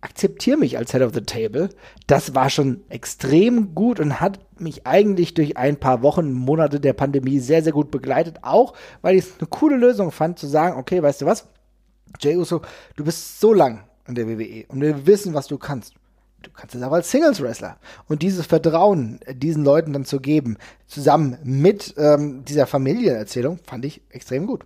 akzeptier 0.01 0.57
mich 0.57 0.77
als 0.77 0.91
Head 0.91 1.01
of 1.01 1.13
the 1.13 1.21
Table. 1.21 1.69
Das 2.07 2.35
war 2.35 2.49
schon 2.49 2.81
extrem 2.89 3.75
gut 3.75 3.99
und 3.99 4.19
hat 4.19 4.39
mich 4.59 4.88
eigentlich 4.88 5.33
durch 5.33 5.57
ein 5.57 5.77
paar 5.77 6.01
Wochen, 6.01 6.31
Monate 6.31 6.79
der 6.79 6.93
Pandemie 6.93 7.39
sehr, 7.39 7.63
sehr 7.63 7.73
gut 7.73 7.91
begleitet. 7.91 8.38
Auch, 8.41 8.73
weil 9.01 9.15
ich 9.15 9.25
es 9.25 9.39
eine 9.39 9.47
coole 9.47 9.77
Lösung 9.77 10.12
fand, 10.12 10.39
zu 10.39 10.47
sagen, 10.47 10.77
okay, 10.77 11.01
weißt 11.01 11.21
du 11.21 11.25
was? 11.25 11.47
Jey 12.19 12.38
Uso, 12.38 12.62
du 12.95 13.03
bist 13.03 13.39
so 13.39 13.53
lang 13.53 13.83
in 14.07 14.15
der 14.15 14.27
WWE 14.27 14.65
und 14.67 14.81
wir 14.81 15.05
wissen, 15.05 15.33
was 15.33 15.47
du 15.47 15.57
kannst. 15.57 15.93
Du 16.41 16.49
kannst 16.51 16.73
es 16.73 16.81
auch 16.81 16.93
als 16.93 17.12
Singles-Wrestler. 17.12 17.77
Und 18.07 18.21
dieses 18.21 18.45
Vertrauen 18.45 19.19
äh, 19.25 19.35
diesen 19.35 19.63
Leuten 19.63 19.91
dann 19.91 20.05
zu 20.05 20.21
geben, 20.21 20.57
zusammen 20.88 21.38
mit 21.43 21.93
ähm, 21.97 22.45
dieser 22.45 22.65
Familienerzählung, 22.65 23.59
fand 23.65 23.83
ich 23.83 24.01
extrem 24.09 24.47
gut. 24.47 24.65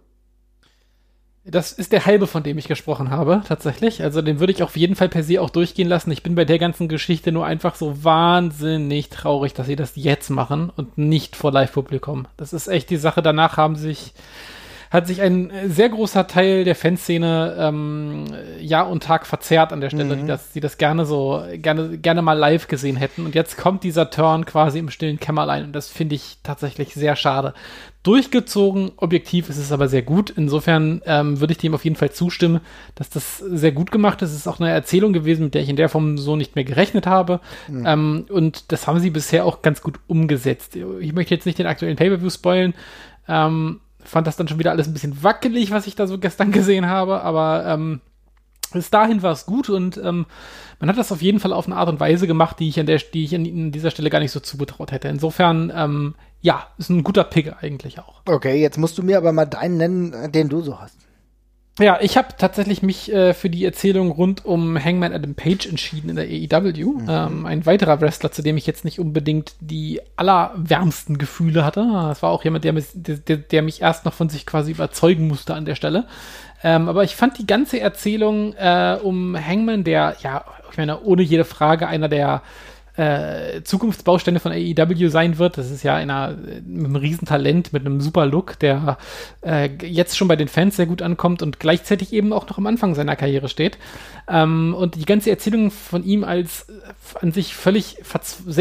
Das 1.46 1.74
ist 1.74 1.92
der 1.92 2.06
halbe, 2.06 2.26
von 2.26 2.42
dem 2.42 2.58
ich 2.58 2.70
gesprochen 2.70 3.10
habe, 3.10 3.42
tatsächlich. 3.46 4.02
Also 4.02 4.22
den 4.22 4.40
würde 4.40 4.54
ich 4.54 4.64
auf 4.64 4.78
jeden 4.78 4.96
Fall 4.96 5.10
per 5.10 5.24
se 5.24 5.42
auch 5.42 5.50
durchgehen 5.50 5.90
lassen. 5.90 6.10
Ich 6.12 6.24
bin 6.24 6.36
bei 6.36 6.46
der 6.46 6.58
ganzen 6.58 6.88
Geschichte 6.88 7.34
nur 7.34 7.46
einfach 7.46 7.76
so 7.76 8.04
wahnsinnig 8.04 9.10
traurig, 9.10 9.54
dass 9.54 9.68
sie 9.68 9.76
das 9.76 9.94
jetzt 9.96 10.30
machen 10.30 10.72
und 10.74 10.98
nicht 10.98 11.36
vor 11.36 11.52
Live-Publikum. 11.52 12.28
Das 12.38 12.54
ist 12.54 12.70
echt 12.70 12.90
die 12.90 12.98
Sache. 12.98 13.22
Danach 13.22 13.58
haben 13.58 13.76
sich 13.76 14.14
hat 14.94 15.08
sich 15.08 15.24
ein 15.24 15.52
sehr 15.66 15.90
großer 15.90 16.28
Teil 16.28 16.66
der 16.66 16.76
Fanszene 16.76 17.56
ähm, 17.58 18.26
Jahr 18.60 18.88
und 18.88 19.02
Tag 19.02 19.26
verzerrt 19.26 19.74
an 19.74 19.82
der 19.82 19.90
Stelle, 19.90 20.16
die 20.16 20.28
das, 20.28 20.52
die 20.52 20.60
das 20.60 20.78
gerne 20.78 21.08
so, 21.08 21.44
gerne, 21.56 21.98
gerne 21.98 22.22
mal 22.22 22.38
live 22.38 22.68
gesehen 22.68 22.96
hätten. 22.96 23.26
Und 23.26 23.34
jetzt 23.34 23.58
kommt 23.58 23.84
dieser 23.84 24.12
Turn 24.12 24.46
quasi 24.46 24.78
im 24.78 24.92
stillen 24.92 25.20
Kämmerlein 25.20 25.64
und 25.64 25.74
das 25.74 25.90
finde 25.90 26.14
ich 26.14 26.38
tatsächlich 26.44 26.94
sehr 26.94 27.16
schade. 27.16 27.56
Durchgezogen, 28.04 28.92
objektiv 28.98 29.50
ist 29.50 29.58
es 29.58 29.72
aber 29.72 29.88
sehr 29.88 30.04
gut. 30.04 30.30
Insofern 30.30 31.02
ähm, 31.08 31.40
würde 31.40 31.54
ich 31.54 31.58
dem 31.58 31.74
auf 31.74 31.86
jeden 31.86 31.96
Fall 31.96 32.12
zustimmen, 32.12 32.60
dass 32.94 33.10
das 33.10 33.40
sehr 33.40 33.72
gut 33.72 33.92
gemacht 33.92 34.22
ist. 34.22 34.30
Es 34.30 34.36
ist 34.36 34.48
auch 34.48 34.60
eine 34.60 34.70
Erzählung 34.70 35.12
gewesen, 35.12 35.46
mit 35.46 35.56
der 35.56 35.64
ich 35.64 35.70
in 35.70 35.76
der 35.76 35.90
Form 35.90 36.20
so 36.20 36.36
nicht 36.36 36.56
mehr 36.56 36.66
gerechnet 36.66 37.08
habe. 37.08 37.40
Ähm, 37.86 38.26
und 38.30 38.72
das 38.72 38.86
haben 38.86 39.00
sie 39.00 39.10
bisher 39.10 39.46
auch 39.46 39.64
ganz 39.64 39.82
gut 39.82 40.00
umgesetzt. 40.06 40.78
Ich 41.00 41.14
möchte 41.14 41.34
jetzt 41.34 41.46
nicht 41.48 41.58
den 41.58 41.66
aktuellen 41.66 41.96
Pay-Per-View 41.96 42.30
spoilen. 42.30 42.76
Ähm, 43.28 43.80
fand 44.06 44.28
das 44.28 44.36
dann 44.36 44.48
schon 44.48 44.60
wieder 44.60 44.72
alles 44.72 44.88
ein 44.88 44.94
bisschen 44.94 45.24
wackelig, 45.24 45.72
was 45.72 45.88
ich 45.88 45.96
da 45.96 46.08
so 46.08 46.18
gestern 46.18 46.52
gesehen 46.54 46.88
habe, 46.88 47.22
aber 47.22 47.66
ähm, 47.66 48.02
bis 48.74 48.90
dahin 48.90 49.22
war 49.22 49.32
es 49.32 49.46
gut 49.46 49.70
und 49.70 49.98
ähm, 49.98 50.26
man 50.80 50.90
hat 50.90 50.98
das 50.98 51.12
auf 51.12 51.22
jeden 51.22 51.40
Fall 51.40 51.54
auf 51.54 51.68
eine 51.68 51.76
Art 51.76 51.90
und 51.90 52.00
Weise 52.00 52.28
gemacht, 52.28 52.60
die 52.60 52.68
ich 52.68 52.80
an 52.80 52.86
der, 52.86 52.98
die 52.98 53.24
ich 53.24 53.36
an, 53.36 53.72
dieser 53.72 53.92
Stelle 53.92 54.10
gar 54.10 54.20
nicht 54.20 54.32
so 54.32 54.40
zugetraut 54.40 54.92
hätte. 54.92 55.08
Insofern, 55.08 55.72
ähm, 55.74 56.16
ja, 56.42 56.68
ist 56.78 56.90
ein 56.90 57.04
guter 57.04 57.24
Pick 57.24 57.54
eigentlich 57.62 58.00
auch. 58.00 58.22
Okay, 58.26 58.60
jetzt 58.60 58.78
musst 58.78 58.98
du 58.98 59.04
mir 59.04 59.18
aber 59.18 59.32
mal 59.32 59.46
deinen 59.46 59.78
nennen, 59.78 60.14
äh, 60.14 60.30
den 60.30 60.50
du 60.50 60.62
so 60.62 60.80
hast. 60.80 60.98
Ja, 61.80 61.98
ich 62.02 62.18
habe 62.18 62.28
tatsächlich 62.38 62.84
mich 62.84 63.12
äh, 63.12 63.34
für 63.34 63.50
die 63.50 63.66
Erzählung 63.66 64.12
rund 64.12 64.46
um 64.46 64.78
Hangman 64.78 65.12
Adam 65.12 65.34
Page 65.34 65.66
entschieden 65.66 66.10
in 66.10 66.16
der 66.16 66.26
AEW. 66.26 67.00
Ähm, 67.10 67.48
ein 67.48 67.66
weiterer 67.66 68.00
Wrestler, 68.00 68.32
zu 68.32 68.44
dem 68.44 68.58
ich 68.58 68.68
jetzt 68.68 68.86
nicht 68.86 69.00
unbedingt 69.00 69.56
die 69.60 70.00
allerwärmsten 70.16 71.18
Gefühle 71.18 71.66
hatte. 71.66 71.80
Das 71.92 72.22
war 72.22 72.30
auch 72.30 72.44
jemand, 72.44 72.64
der, 72.64 72.74
mich- 72.74 72.92
der, 72.94 73.18
der, 73.18 73.38
der 73.38 73.64
mich 73.64 73.82
erst 73.82 74.06
noch 74.06 74.14
von 74.14 74.30
sich 74.30 74.46
quasi 74.46 74.72
überzeugen 74.72 75.28
musste 75.28 75.56
an 75.56 75.66
der 75.66 75.74
Stelle. 75.74 76.06
Ähm, 76.64 76.88
aber 76.90 77.04
ich 77.06 77.16
fand 77.16 77.40
die 77.40 77.48
ganze 77.48 77.80
Erzählung 77.80 78.54
äh, 78.54 79.00
um 79.02 79.36
Hangman, 79.36 79.84
der, 79.84 80.16
ja, 80.22 80.46
ich 80.72 80.78
meine, 80.78 81.02
ohne 81.02 81.24
jede 81.24 81.44
Frage 81.44 81.88
einer 81.88 82.08
der 82.08 82.44
äh, 82.96 83.64
Zukunftsbausteine 83.64 84.40
von 84.40 84.52
AEW 84.52 85.10
sein 85.10 85.38
wird. 85.38 85.58
Das 85.58 85.72
ist 85.72 85.84
ja 85.84 85.96
einer 85.96 86.36
mit 86.66 86.86
einem 86.86 86.96
Riesentalent, 86.96 87.74
mit 87.74 87.86
einem 87.86 88.02
super 88.02 88.26
Look, 88.26 88.60
der 88.60 88.98
äh, 89.42 89.70
jetzt 89.82 90.16
schon 90.18 90.28
bei 90.28 90.36
den 90.36 90.48
Fans 90.48 90.76
sehr 90.76 90.86
gut 90.86 91.02
ankommt 91.02 91.42
und 91.42 91.60
gleichzeitig 91.60 92.14
eben 92.14 92.34
auch 92.34 92.48
noch 92.48 92.58
am 92.58 92.68
Anfang 92.68 92.94
seiner 92.94 93.16
Karriere 93.16 93.50
steht. 93.50 93.78
Ähm, 94.28 94.76
und 94.78 94.96
die 94.96 95.06
ganze 95.06 95.32
Erzählung 95.32 95.72
von 95.72 96.04
ihm 96.04 96.24
als 96.24 96.70
äh, 96.70 97.20
an 97.20 97.32
sich 97.32 97.56
völlig 97.56 97.98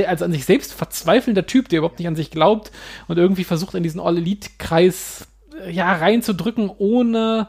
als 0.07 0.23
an 0.23 0.33
sich 0.33 0.45
selbst 0.45 0.73
verzweifelnder 0.73 1.47
Typ, 1.47 1.69
der 1.69 1.79
überhaupt 1.79 1.99
nicht 1.99 2.09
an 2.09 2.17
sich 2.17 2.31
glaubt 2.31 2.73
und 3.09 3.19
irgendwie 3.19 3.45
versucht 3.45 3.75
in 3.75 3.83
diesen 3.83 4.01
All-Elite-Kreis 4.01 5.27
äh, 5.63 5.71
ja 5.71 5.93
reinzudrücken, 5.93 6.71
ohne 6.79 7.49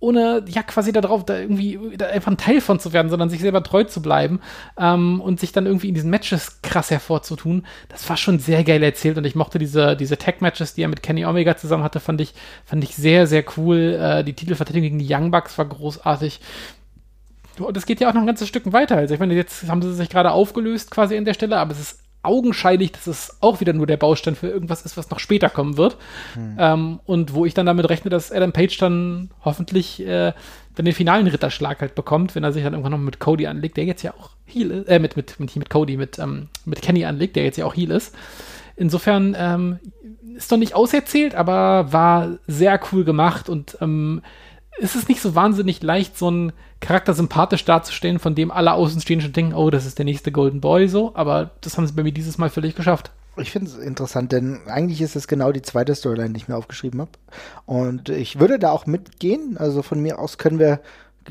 ohne 0.00 0.42
ja 0.48 0.62
quasi 0.62 0.92
darauf 0.92 1.24
da 1.24 1.38
irgendwie 1.38 1.78
da 1.96 2.06
einfach 2.06 2.32
ein 2.32 2.38
Teil 2.38 2.62
von 2.62 2.80
zu 2.80 2.92
werden, 2.92 3.10
sondern 3.10 3.28
sich 3.28 3.40
selber 3.40 3.62
treu 3.62 3.84
zu 3.84 4.00
bleiben 4.00 4.40
ähm, 4.78 5.20
und 5.20 5.38
sich 5.38 5.52
dann 5.52 5.66
irgendwie 5.66 5.88
in 5.88 5.94
diesen 5.94 6.10
Matches 6.10 6.62
krass 6.62 6.90
hervorzutun. 6.90 7.66
Das 7.90 8.08
war 8.08 8.16
schon 8.16 8.38
sehr 8.38 8.64
geil 8.64 8.82
erzählt 8.82 9.18
und 9.18 9.26
ich 9.26 9.34
mochte 9.34 9.58
diese 9.58 9.96
diese 9.96 10.16
Tag 10.16 10.40
Matches, 10.40 10.74
die 10.74 10.82
er 10.82 10.88
mit 10.88 11.02
Kenny 11.02 11.26
Omega 11.26 11.56
zusammen 11.56 11.84
hatte, 11.84 12.00
fand 12.00 12.20
ich 12.22 12.34
fand 12.64 12.82
ich 12.82 12.96
sehr 12.96 13.26
sehr 13.26 13.44
cool. 13.56 13.98
Äh, 14.00 14.24
die 14.24 14.32
Titelverteidigung 14.32 14.88
gegen 14.88 14.98
die 14.98 15.14
Young 15.14 15.30
Bucks 15.30 15.58
war 15.58 15.66
großartig. 15.66 16.40
Und 17.58 17.76
es 17.76 17.84
geht 17.84 18.00
ja 18.00 18.08
auch 18.08 18.14
noch 18.14 18.22
ein 18.22 18.26
ganzes 18.26 18.48
Stück 18.48 18.72
weiter. 18.72 18.96
Also 18.96 19.12
ich 19.12 19.20
meine, 19.20 19.34
jetzt 19.34 19.68
haben 19.68 19.82
sie 19.82 19.92
sich 19.92 20.08
gerade 20.08 20.32
aufgelöst 20.32 20.90
quasi 20.90 21.18
an 21.18 21.26
der 21.26 21.34
Stelle, 21.34 21.58
aber 21.58 21.72
es 21.72 21.80
ist 21.80 22.00
augenscheinlich, 22.22 22.92
dass 22.92 23.06
es 23.06 23.36
auch 23.40 23.60
wieder 23.60 23.72
nur 23.72 23.86
der 23.86 23.96
Baustein 23.96 24.34
für 24.34 24.48
irgendwas 24.48 24.82
ist, 24.82 24.96
was 24.96 25.10
noch 25.10 25.18
später 25.18 25.48
kommen 25.48 25.76
wird. 25.76 25.96
Ähm, 26.58 27.00
und 27.06 27.34
wo 27.34 27.46
ich 27.46 27.54
dann 27.54 27.66
damit 27.66 27.88
rechne, 27.88 28.10
dass 28.10 28.30
Adam 28.30 28.52
Page 28.52 28.76
dann 28.78 29.30
hoffentlich 29.44 30.00
äh, 30.06 30.32
dann 30.74 30.84
den 30.84 30.94
finalen 30.94 31.26
Ritterschlag 31.26 31.80
halt 31.80 31.94
bekommt, 31.94 32.34
wenn 32.34 32.44
er 32.44 32.52
sich 32.52 32.62
dann 32.62 32.74
irgendwann 32.74 32.92
noch 32.92 32.98
mit 32.98 33.20
Cody 33.20 33.46
anlegt, 33.46 33.76
der 33.76 33.84
jetzt 33.84 34.02
ja 34.02 34.12
auch 34.12 34.30
Heal 34.44 34.70
ist, 34.70 34.88
äh, 34.88 34.98
mit, 34.98 35.16
mit, 35.16 35.40
mit, 35.40 35.56
mit 35.56 35.70
Cody, 35.70 35.96
mit, 35.96 36.18
ähm, 36.18 36.48
mit 36.64 36.82
Kenny 36.82 37.04
anlegt, 37.04 37.36
der 37.36 37.44
jetzt 37.44 37.56
ja 37.56 37.64
auch 37.64 37.74
Heal 37.74 37.90
ist. 37.90 38.14
Insofern 38.76 39.36
ähm, 39.38 39.78
ist 40.36 40.50
doch 40.50 40.56
nicht 40.56 40.74
auserzählt, 40.74 41.34
aber 41.34 41.92
war 41.92 42.38
sehr 42.46 42.80
cool 42.92 43.04
gemacht 43.04 43.48
und 43.48 43.76
ähm, 43.80 44.22
ist 44.80 44.96
es 44.96 45.08
nicht 45.08 45.20
so 45.20 45.34
wahnsinnig 45.34 45.82
leicht, 45.82 46.18
so 46.18 46.28
einen 46.28 46.52
Charakter 46.80 47.14
sympathisch 47.14 47.64
darzustellen, 47.64 48.18
von 48.18 48.34
dem 48.34 48.50
alle 48.50 48.72
Außenstehenden 48.72 49.26
schon 49.26 49.32
denken, 49.32 49.54
oh, 49.54 49.70
das 49.70 49.86
ist 49.86 49.98
der 49.98 50.04
nächste 50.04 50.32
Golden 50.32 50.60
Boy 50.60 50.88
so, 50.88 51.14
aber 51.14 51.50
das 51.60 51.76
haben 51.76 51.86
sie 51.86 51.92
bei 51.92 52.02
mir 52.02 52.12
dieses 52.12 52.38
Mal 52.38 52.50
völlig 52.50 52.74
geschafft. 52.74 53.10
Ich 53.36 53.52
finde 53.52 53.70
es 53.70 53.78
interessant, 53.78 54.32
denn 54.32 54.60
eigentlich 54.66 55.00
ist 55.00 55.16
es 55.16 55.28
genau 55.28 55.52
die 55.52 55.62
zweite 55.62 55.94
Storyline, 55.94 56.32
die 56.32 56.38
ich 56.38 56.48
mir 56.48 56.56
aufgeschrieben 56.56 57.00
habe. 57.00 57.12
Und 57.64 58.08
ich 58.08 58.40
würde 58.40 58.58
da 58.58 58.70
auch 58.72 58.86
mitgehen. 58.86 59.56
Also 59.56 59.82
von 59.82 60.00
mir 60.00 60.18
aus 60.18 60.36
können 60.36 60.58
wir 60.58 60.80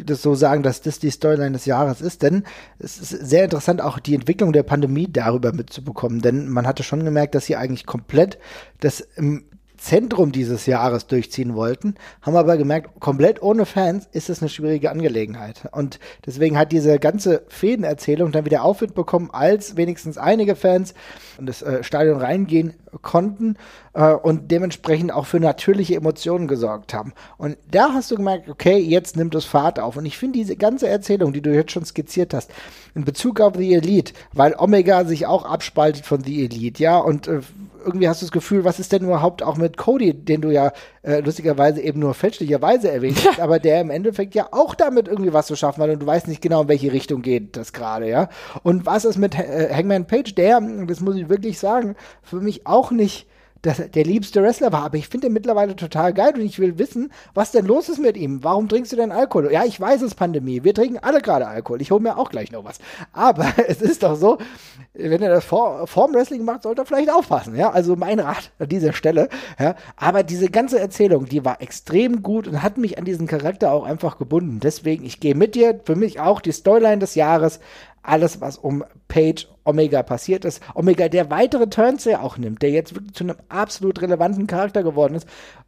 das 0.06 0.22
so 0.22 0.36
sagen, 0.36 0.64
dass 0.64 0.82
das 0.82 1.00
die 1.00 1.12
Storyline 1.12 1.52
des 1.52 1.66
Jahres 1.66 2.00
ist, 2.00 2.22
denn 2.22 2.44
es 2.78 3.00
ist 3.00 3.10
sehr 3.10 3.44
interessant, 3.44 3.82
auch 3.82 4.00
die 4.00 4.16
Entwicklung 4.16 4.54
der 4.54 4.64
Pandemie 4.64 5.08
darüber 5.12 5.52
mitzubekommen, 5.52 6.22
denn 6.22 6.48
man 6.48 6.68
hatte 6.68 6.84
schon 6.84 7.04
gemerkt, 7.04 7.36
dass 7.36 7.46
sie 7.46 7.56
eigentlich 7.56 7.86
komplett 7.86 8.38
das 8.80 9.02
im 9.02 9.44
Zentrum 9.80 10.32
dieses 10.32 10.66
Jahres 10.66 11.08
durchziehen 11.08 11.56
wollten, 11.56 11.96
haben 12.22 12.36
aber 12.36 12.58
gemerkt, 12.58 13.00
komplett 13.00 13.42
ohne 13.42 13.66
Fans 13.66 14.08
ist 14.12 14.30
es 14.30 14.42
eine 14.42 14.50
schwierige 14.50 14.92
Angelegenheit. 14.92 15.70
Und 15.72 16.00
deswegen 16.26 16.58
hat 16.58 16.72
diese 16.72 17.00
ganze 17.00 17.44
Fädenerzählung 17.48 18.32
dann 18.32 18.46
wieder 18.46 18.64
Aufwind 18.64 18.94
bekommen, 18.94 19.30
als 19.32 19.78
wenigstens 19.78 20.18
einige 20.18 20.56
Fans 20.56 20.94
in 21.38 21.46
das 21.46 21.62
äh, 21.62 21.84
Stadion 21.84 22.20
reingehen 22.20 22.74
konnten 23.02 23.56
äh, 23.94 24.14
und 24.14 24.52
dementsprechend 24.52 25.12
auch 25.12 25.26
für 25.26 25.40
natürliche 25.40 25.96
Emotionen 25.96 26.48
gesorgt 26.48 26.94
haben. 26.94 27.14
Und 27.38 27.58
da 27.72 27.94
hast 27.94 28.12
du 28.12 28.16
gemerkt, 28.16 28.50
okay, 28.50 28.78
jetzt 28.78 29.16
nimmt 29.16 29.36
es 29.36 29.46
Fahrt 29.46 29.80
auf. 29.80 29.96
Und 29.96 30.06
ich 30.06 30.18
finde 30.18 30.40
diese 30.40 30.58
ganze 30.58 30.88
Erzählung, 30.88 31.34
die 31.34 31.42
du 31.42 31.54
jetzt 31.54 31.72
schon 31.72 31.86
skizziert 31.86 32.34
hast, 32.34 32.52
in 32.96 33.06
Bezug 33.06 33.40
auf 33.40 33.54
The 33.56 33.74
Elite, 33.74 34.14
weil 34.34 34.56
Omega 34.58 35.06
sich 35.06 35.26
auch 35.26 35.46
abspaltet 35.46 36.06
von 36.06 36.24
The 36.24 36.46
Elite, 36.46 36.84
ja, 36.84 36.98
und 36.98 37.28
äh, 37.28 37.40
irgendwie 37.84 38.08
hast 38.08 38.22
du 38.22 38.26
das 38.26 38.32
Gefühl, 38.32 38.64
was 38.66 38.80
ist 38.80 38.92
denn 38.92 39.04
überhaupt 39.04 39.44
auch 39.44 39.58
mit 39.58 39.78
Cody, 39.78 40.14
den 40.14 40.42
du 40.42 40.50
ja 40.50 40.72
äh, 41.02 41.20
lustigerweise 41.22 41.82
eben 41.82 42.00
nur 42.00 42.14
fälschlicherweise 42.14 42.92
erwähnt 42.92 43.26
hast, 43.28 43.40
aber 43.40 43.60
der 43.60 43.82
im 43.82 43.90
Endeffekt 43.90 44.36
ja 44.36 44.48
auch 44.52 44.76
damit 44.76 45.08
irgendwie 45.08 45.34
was 45.34 45.48
zu 45.48 45.56
schaffen 45.56 45.82
hat 45.82 45.90
und 45.90 46.02
du 46.02 46.06
weißt 46.06 46.28
nicht 46.28 46.42
genau, 46.42 46.64
in 46.64 46.68
welche 46.68 46.92
Richtung 46.92 47.22
geht 47.22 47.56
das 47.56 47.74
gerade, 47.74 48.10
ja. 48.10 48.30
Und 48.64 48.86
was 48.86 49.06
ist 49.06 49.18
mit 49.18 49.38
äh, 49.38 49.70
Hangman 49.74 50.08
Page, 50.08 50.36
der, 50.36 50.62
das 50.88 51.00
muss 51.00 51.16
ich 51.16 51.30
wirklich 51.30 51.60
sagen, 51.60 51.96
für 52.22 52.42
mich 52.42 52.68
auch 52.68 52.92
nicht 52.92 53.28
das, 53.62 53.82
der 53.92 54.04
liebste 54.04 54.42
Wrestler 54.42 54.72
war. 54.72 54.84
Aber 54.84 54.98
ich 54.98 55.08
finde 55.08 55.28
ihn 55.28 55.34
mittlerweile 55.34 55.76
total 55.76 56.14
geil 56.14 56.34
und 56.36 56.42
ich 56.42 56.60
will 56.60 56.78
wissen, 56.78 57.12
was 57.34 57.52
denn 57.52 57.66
los 57.66 57.90
ist 57.90 58.00
mit 58.00 58.18
ihm. 58.18 58.44
Warum 58.44 58.70
trinkst 58.70 58.92
du 58.92 58.96
denn 58.96 59.12
Alkohol? 59.12 59.52
Ja, 59.52 59.66
ich 59.66 59.80
weiß 59.80 60.02
es, 60.02 60.16
Pandemie. 60.16 60.64
Wir 60.64 60.74
trinken 60.74 61.00
alle 61.00 61.22
gerade 61.22 61.48
Alkohol. 61.48 61.82
Ich 61.82 61.92
hole 61.92 62.02
mir 62.02 62.18
auch 62.18 62.30
gleich 62.30 62.52
noch 62.52 62.64
was. 62.64 62.80
Aber 63.14 63.48
es 63.68 63.82
ist 63.82 64.04
doch 64.04 64.16
so, 64.16 64.38
wenn 64.94 65.22
er 65.22 65.30
das 65.30 65.46
vor, 65.46 65.88
vorm 65.88 66.14
Wrestling 66.14 66.44
macht, 66.46 66.64
sollte 66.64 66.82
er 66.82 66.86
vielleicht 66.86 67.12
aufpassen. 67.12 67.56
Ja, 67.56 67.72
also 67.72 67.96
mein 67.96 68.20
Rat 68.20 68.52
an 68.60 68.70
dieser 68.70 68.94
Stelle. 68.94 69.30
Ja, 69.60 69.76
aber 69.96 70.24
diese 70.24 70.50
ganze 70.50 70.80
Erzählung, 70.80 71.26
die 71.26 71.44
war 71.44 71.62
extrem 71.62 72.24
gut 72.24 72.48
und 72.48 72.64
hat 72.64 72.78
mich 72.78 72.98
an 72.98 73.06
diesen 73.06 73.28
Charakter 73.28 73.72
auch 73.72 73.84
einfach 73.84 74.18
gebunden. 74.18 74.60
Deswegen, 74.62 75.06
ich 75.06 75.20
gehe 75.20 75.36
mit 75.36 75.56
dir. 75.56 75.80
Für 75.84 75.96
mich 75.96 76.20
auch 76.20 76.42
die 76.42 76.52
Storyline 76.52 77.00
des 77.00 77.16
Jahres 77.16 77.60
alles, 78.10 78.42
was 78.42 78.58
um 78.58 78.84
Page 79.08 79.48
Omega 79.64 80.04
passiert 80.04 80.46
ist. 80.46 80.62
Omega, 80.74 81.08
der 81.10 81.30
weitere 81.30 81.68
Turns 81.68 82.06
ja 82.06 82.22
auch 82.22 82.38
nimmt, 82.38 82.62
der 82.62 82.72
jetzt 82.72 82.96
wirklich 82.96 83.14
zu 83.14 83.24
einem 83.24 83.38
absolut 83.50 84.02
relevanten 84.02 84.48
Charakter 84.48 84.84
geworden 84.84 85.16
ist, 85.16 85.28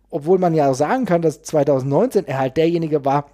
obwohl 0.09 0.39
man 0.39 0.53
ja 0.53 0.69
auch 0.69 0.75
sagen 0.75 1.05
kann, 1.05 1.21
dass 1.21 1.41
2019 1.41 2.27
er 2.27 2.39
halt 2.39 2.57
derjenige 2.57 3.05
war, 3.05 3.29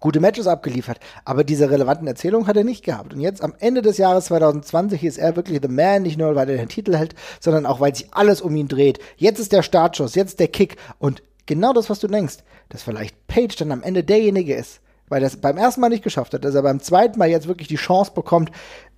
gute 0.00 0.20
Matches 0.20 0.46
abgeliefert, 0.46 0.98
aber 1.24 1.44
diese 1.44 1.70
relevanten 1.70 2.08
Erzählungen 2.08 2.48
hat 2.48 2.56
er 2.56 2.64
nicht 2.64 2.84
gehabt. 2.84 3.14
Und 3.14 3.20
jetzt 3.20 3.42
am 3.42 3.54
Ende 3.58 3.82
des 3.82 3.98
Jahres 3.98 4.26
2020 4.26 5.04
ist 5.04 5.18
er 5.18 5.36
wirklich 5.36 5.60
The 5.62 5.68
Man, 5.68 6.02
nicht 6.02 6.18
nur 6.18 6.34
weil 6.34 6.50
er 6.50 6.56
den 6.56 6.68
Titel 6.68 6.96
hält, 6.96 7.14
sondern 7.40 7.66
auch 7.66 7.80
weil 7.80 7.94
sich 7.94 8.08
alles 8.12 8.40
um 8.40 8.54
ihn 8.56 8.68
dreht. 8.68 8.98
Jetzt 9.16 9.38
ist 9.38 9.52
der 9.52 9.62
Startschuss, 9.62 10.14
jetzt 10.14 10.40
der 10.40 10.48
Kick 10.48 10.76
und 10.98 11.22
genau 11.46 11.72
das, 11.72 11.88
was 11.88 12.00
du 12.00 12.08
denkst, 12.08 12.38
dass 12.68 12.82
vielleicht 12.82 13.26
Page 13.28 13.56
dann 13.56 13.72
am 13.72 13.82
Ende 13.82 14.02
derjenige 14.02 14.54
ist, 14.54 14.80
weil 15.12 15.22
er 15.22 15.26
es 15.26 15.36
beim 15.36 15.58
ersten 15.58 15.82
Mal 15.82 15.90
nicht 15.90 16.02
geschafft 16.02 16.32
hat, 16.32 16.42
dass 16.42 16.54
er 16.54 16.62
beim 16.62 16.80
zweiten 16.80 17.18
Mal 17.18 17.28
jetzt 17.28 17.46
wirklich 17.46 17.68
die 17.68 17.76
Chance 17.76 18.12
bekommt, 18.14 18.50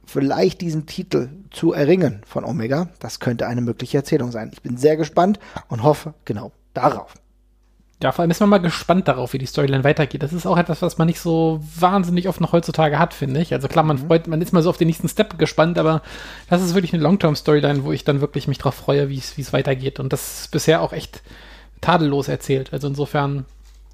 vielleicht 0.07 0.61
diesen 0.61 0.87
Titel 0.87 1.29
zu 1.51 1.73
erringen 1.73 2.23
von 2.25 2.45
Omega. 2.45 2.89
Das 3.01 3.19
könnte 3.19 3.49
eine 3.49 3.61
mögliche 3.61 3.97
Erzählung 3.97 4.31
sein. 4.31 4.51
Ich 4.53 4.63
bin 4.63 4.77
sehr 4.77 4.97
gespannt 4.97 5.41
und 5.67 5.83
hoffe 5.83 6.15
genau 6.25 6.53
darauf. 6.73 7.15
Ja, 8.01 8.13
vor 8.13 8.23
allem 8.23 8.31
ist 8.31 8.39
man 8.39 8.49
mal 8.49 8.59
gespannt 8.59 9.09
darauf, 9.09 9.33
wie 9.33 9.39
die 9.39 9.47
Storyline 9.47 9.83
weitergeht. 9.83 10.23
Das 10.23 10.33
ist 10.33 10.47
auch 10.47 10.57
etwas, 10.57 10.83
was 10.83 10.99
man 10.99 11.09
nicht 11.09 11.19
so 11.19 11.61
wahnsinnig 11.81 12.29
oft 12.29 12.41
noch 12.41 12.53
heutzutage 12.53 13.01
hat, 13.01 13.13
finde 13.13 13.41
ich. 13.41 13.53
Also 13.53 13.67
klar, 13.67 13.85
man 13.85 13.97
mhm. 13.97 14.07
freut, 14.07 14.29
man 14.29 14.41
ist 14.41 14.53
mal 14.53 14.63
so 14.63 14.71
auf 14.71 14.77
den 14.77 14.87
nächsten 14.87 15.09
Step 15.09 15.37
gespannt, 15.37 15.79
aber 15.79 16.01
das 16.49 16.63
ist 16.63 16.75
wirklich 16.75 16.95
eine 16.95 17.03
Long-Term-Storyline, 17.03 17.83
wo 17.83 17.91
ich 17.91 18.05
dann 18.05 18.21
wirklich 18.21 18.47
mich 18.47 18.59
drauf 18.59 18.77
freue, 18.77 19.09
wie 19.09 19.19
es 19.19 19.53
weitergeht. 19.53 19.99
Und 19.99 20.13
das 20.13 20.43
ist 20.43 20.53
bisher 20.53 20.81
auch 20.81 20.93
echt 20.93 21.23
tadellos 21.81 22.29
erzählt. 22.29 22.73
Also 22.73 22.87
insofern 22.87 23.47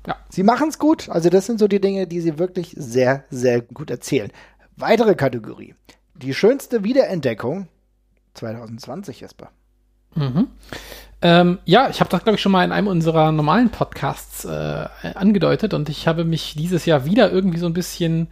ja. 0.06 0.16
Sie 0.28 0.42
machen 0.42 0.68
es 0.68 0.78
gut. 0.78 1.08
Also 1.08 1.28
das 1.30 1.46
sind 1.46 1.58
so 1.58 1.68
die 1.68 1.80
Dinge, 1.80 2.06
die 2.06 2.20
sie 2.20 2.38
wirklich 2.38 2.74
sehr, 2.76 3.24
sehr 3.30 3.60
gut 3.60 3.90
erzählen. 3.90 4.30
Weitere 4.76 5.14
Kategorie. 5.14 5.74
Die 6.14 6.34
schönste 6.34 6.84
Wiederentdeckung 6.84 7.68
2020, 8.34 9.20
Jesper. 9.20 9.50
Mhm. 10.14 10.48
Ähm, 11.22 11.58
ja, 11.64 11.90
ich 11.90 12.00
habe 12.00 12.10
das, 12.10 12.22
glaube 12.22 12.36
ich, 12.36 12.42
schon 12.42 12.52
mal 12.52 12.64
in 12.64 12.72
einem 12.72 12.86
unserer 12.86 13.30
normalen 13.30 13.70
Podcasts 13.70 14.44
äh, 14.44 14.88
angedeutet 15.14 15.74
und 15.74 15.88
ich 15.88 16.08
habe 16.08 16.24
mich 16.24 16.54
dieses 16.56 16.86
Jahr 16.86 17.04
wieder 17.04 17.30
irgendwie 17.30 17.58
so 17.58 17.66
ein 17.66 17.74
bisschen 17.74 18.28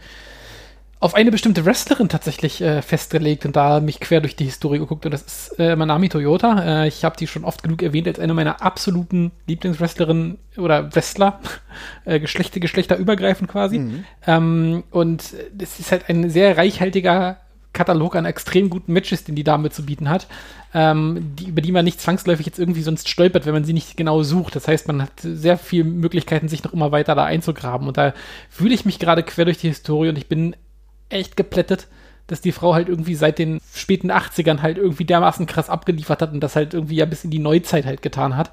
auf 1.00 1.14
eine 1.14 1.30
bestimmte 1.30 1.64
Wrestlerin 1.64 2.08
tatsächlich 2.08 2.61
äh, 2.61 2.82
festgelegt 2.82 3.46
und 3.46 3.54
da 3.54 3.80
mich 3.80 4.00
quer 4.00 4.20
durch 4.20 4.34
die 4.34 4.46
Historie 4.46 4.78
geguckt 4.78 5.04
und 5.04 5.12
das 5.12 5.22
ist 5.22 5.58
äh, 5.58 5.76
Manami 5.76 6.08
Toyota. 6.08 6.82
Äh, 6.82 6.88
ich 6.88 7.04
habe 7.04 7.16
die 7.16 7.28
schon 7.28 7.44
oft 7.44 7.62
genug 7.62 7.82
erwähnt 7.82 8.08
als 8.08 8.18
eine 8.18 8.34
meiner 8.34 8.62
absoluten 8.62 9.30
Lieblingswrestlerinnen 9.46 10.38
oder 10.56 10.94
Wrestler, 10.94 11.40
äh, 12.04 12.18
Geschlechter, 12.18 12.58
geschlechterübergreifend 12.58 13.48
quasi. 13.48 13.78
Mhm. 13.78 14.04
Ähm, 14.26 14.84
und 14.90 15.22
es 15.58 15.78
ist 15.78 15.92
halt 15.92 16.08
ein 16.08 16.30
sehr 16.30 16.56
reichhaltiger 16.56 17.38
Katalog 17.72 18.16
an 18.16 18.24
extrem 18.24 18.68
guten 18.70 18.92
Matches, 18.92 19.22
den 19.22 19.37
die 19.37 19.44
Dame 19.44 19.70
zu 19.70 19.84
bieten 19.84 20.08
hat, 20.08 20.26
ähm, 20.74 21.34
die, 21.38 21.46
über 21.48 21.61
die 21.61 21.70
man 21.70 21.84
nicht 21.84 22.00
zwangsläufig 22.00 22.44
jetzt 22.44 22.58
irgendwie 22.58 22.82
sonst 22.82 23.08
stolpert, 23.08 23.46
wenn 23.46 23.52
man 23.52 23.64
sie 23.64 23.72
nicht 23.72 23.96
genau 23.96 24.24
sucht. 24.24 24.56
Das 24.56 24.66
heißt, 24.66 24.88
man 24.88 25.02
hat 25.02 25.12
sehr 25.22 25.58
viele 25.58 25.84
Möglichkeiten, 25.84 26.48
sich 26.48 26.64
noch 26.64 26.72
immer 26.72 26.90
weiter 26.90 27.14
da 27.14 27.24
einzugraben. 27.24 27.87
Und 27.87 27.96
da 27.96 28.14
fühle 28.50 28.74
ich 28.74 28.84
mich 28.84 28.98
gerade 28.98 29.22
quer 29.22 29.44
durch 29.44 29.58
die 29.58 29.68
Historie 29.68 30.08
und 30.08 30.18
ich 30.18 30.26
bin 30.26 30.56
echt 31.09 31.37
geplättet, 31.37 31.88
dass 32.27 32.40
die 32.40 32.53
Frau 32.53 32.75
halt 32.75 32.88
irgendwie 32.88 33.14
seit 33.14 33.38
den 33.38 33.61
späten 33.75 34.11
80ern 34.11 34.61
halt 34.61 34.79
irgendwie 34.79 35.05
dermaßen 35.05 35.47
krass 35.47 35.71
abgeliefert 35.71 36.23
hat 36.23 36.33
und 36.33 36.40
das 36.40 36.57
halt 36.57 36.75
irgendwie 36.75 36.97
ja 36.97 37.07
bis 37.07 37.25
in 37.25 37.31
die 37.31 37.38
Neuzeit 37.38 37.87
halt 37.87 38.03
getan 38.03 38.37
hat. 38.37 38.53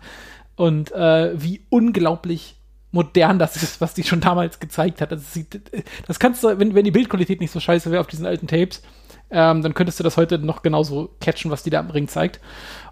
Und 0.55 0.91
äh, 0.93 1.33
wie 1.41 1.65
unglaublich 1.69 2.55
modern 2.91 3.37
das 3.37 3.61
ist, 3.61 3.81
was 3.81 3.93
die 3.93 4.03
schon 4.03 4.21
damals 4.21 4.59
gezeigt 4.59 5.01
hat. 5.01 5.11
Das, 5.11 5.33
sieht, 5.33 5.61
das 6.07 6.17
kannst 6.17 6.43
du, 6.43 6.57
wenn, 6.57 6.73
wenn 6.73 6.85
die 6.85 6.91
Bildqualität 6.91 7.41
nicht 7.41 7.51
so 7.51 7.59
scheiße 7.59 7.91
wäre 7.91 7.99
auf 7.99 8.07
diesen 8.07 8.25
alten 8.25 8.47
Tapes, 8.47 8.81
ähm, 9.29 9.61
dann 9.61 9.73
könntest 9.73 9.99
du 9.99 10.03
das 10.03 10.15
heute 10.15 10.39
noch 10.39 10.61
genauso 10.61 11.09
catchen, 11.19 11.51
was 11.51 11.63
die 11.63 11.69
da 11.69 11.79
am 11.79 11.89
Ring 11.89 12.07
zeigt. 12.07 12.39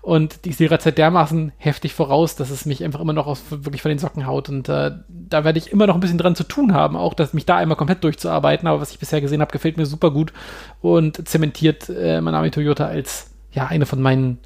Und 0.04 0.44
die 0.44 0.50
ist 0.50 0.60
ihrer 0.60 0.80
Zeit 0.80 0.98
dermaßen 0.98 1.54
heftig 1.56 1.94
voraus, 1.94 2.36
dass 2.36 2.50
es 2.50 2.66
mich 2.66 2.84
einfach 2.84 3.00
immer 3.00 3.14
noch 3.14 3.26
aus, 3.26 3.42
wirklich 3.50 3.82
von 3.82 3.88
den 3.88 4.00
Socken 4.00 4.28
haut. 4.28 4.50
Und 4.50 4.68
äh, 4.68 4.92
da 5.08 5.46
werde 5.46 5.58
ich 5.58 5.72
immer 5.72 5.88
noch 5.88 5.96
ein 5.96 6.02
bisschen 6.02 6.18
dran 6.18 6.36
zu 6.36 6.44
tun 6.44 6.74
haben, 6.74 6.98
auch 6.98 7.14
dass 7.14 7.34
mich 7.34 7.46
da 7.46 7.56
einmal 7.56 7.78
komplett 7.78 8.04
durchzuarbeiten. 8.04 8.68
Aber 8.68 8.82
was 8.82 8.92
ich 8.92 9.00
bisher 9.00 9.22
gesehen 9.22 9.40
habe, 9.40 9.54
gefällt 9.54 9.78
mir 9.78 9.86
super 9.86 10.12
gut 10.12 10.34
und 10.82 11.26
zementiert 11.26 11.88
äh, 11.88 12.20
Manami 12.20 12.52
Toyota 12.52 12.86
als 12.86 13.32
ja 13.54 13.68
eine 13.68 13.86
von 13.86 14.02
meinen 14.02 14.40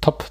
Top 0.00 0.26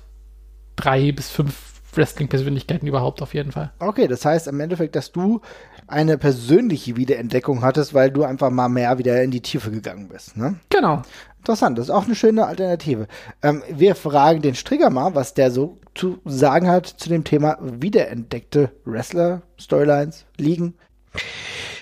drei 0.77 1.11
bis 1.11 1.29
fünf 1.29 1.73
Wrestling-Persönlichkeiten 1.97 2.87
überhaupt 2.87 3.21
auf 3.21 3.33
jeden 3.33 3.51
Fall. 3.51 3.71
Okay, 3.79 4.07
das 4.07 4.23
heißt 4.23 4.47
im 4.47 4.61
Endeffekt, 4.61 4.95
dass 4.95 5.11
du 5.11 5.41
eine 5.87 6.17
persönliche 6.17 6.95
Wiederentdeckung 6.95 7.63
hattest, 7.63 7.93
weil 7.93 8.11
du 8.11 8.23
einfach 8.23 8.49
mal 8.49 8.69
mehr 8.69 8.97
wieder 8.97 9.21
in 9.21 9.31
die 9.31 9.41
Tiefe 9.41 9.71
gegangen 9.71 10.07
bist. 10.07 10.37
Ne? 10.37 10.55
Genau. 10.69 11.01
Interessant, 11.43 11.77
das 11.77 11.87
ist 11.87 11.91
auch 11.91 12.05
eine 12.05 12.15
schöne 12.15 12.45
Alternative. 12.45 13.09
Ähm, 13.41 13.63
wir 13.69 13.95
fragen 13.95 14.41
den 14.41 14.55
Strigger 14.55 14.89
mal, 14.89 15.13
was 15.13 15.33
der 15.33 15.51
so 15.51 15.77
zu 15.93 16.21
sagen 16.23 16.69
hat 16.69 16.87
zu 16.87 17.09
dem 17.09 17.25
Thema 17.25 17.57
wiederentdeckte 17.59 18.71
Wrestler, 18.85 19.41
Storylines, 19.59 20.23
Ligen. 20.37 20.75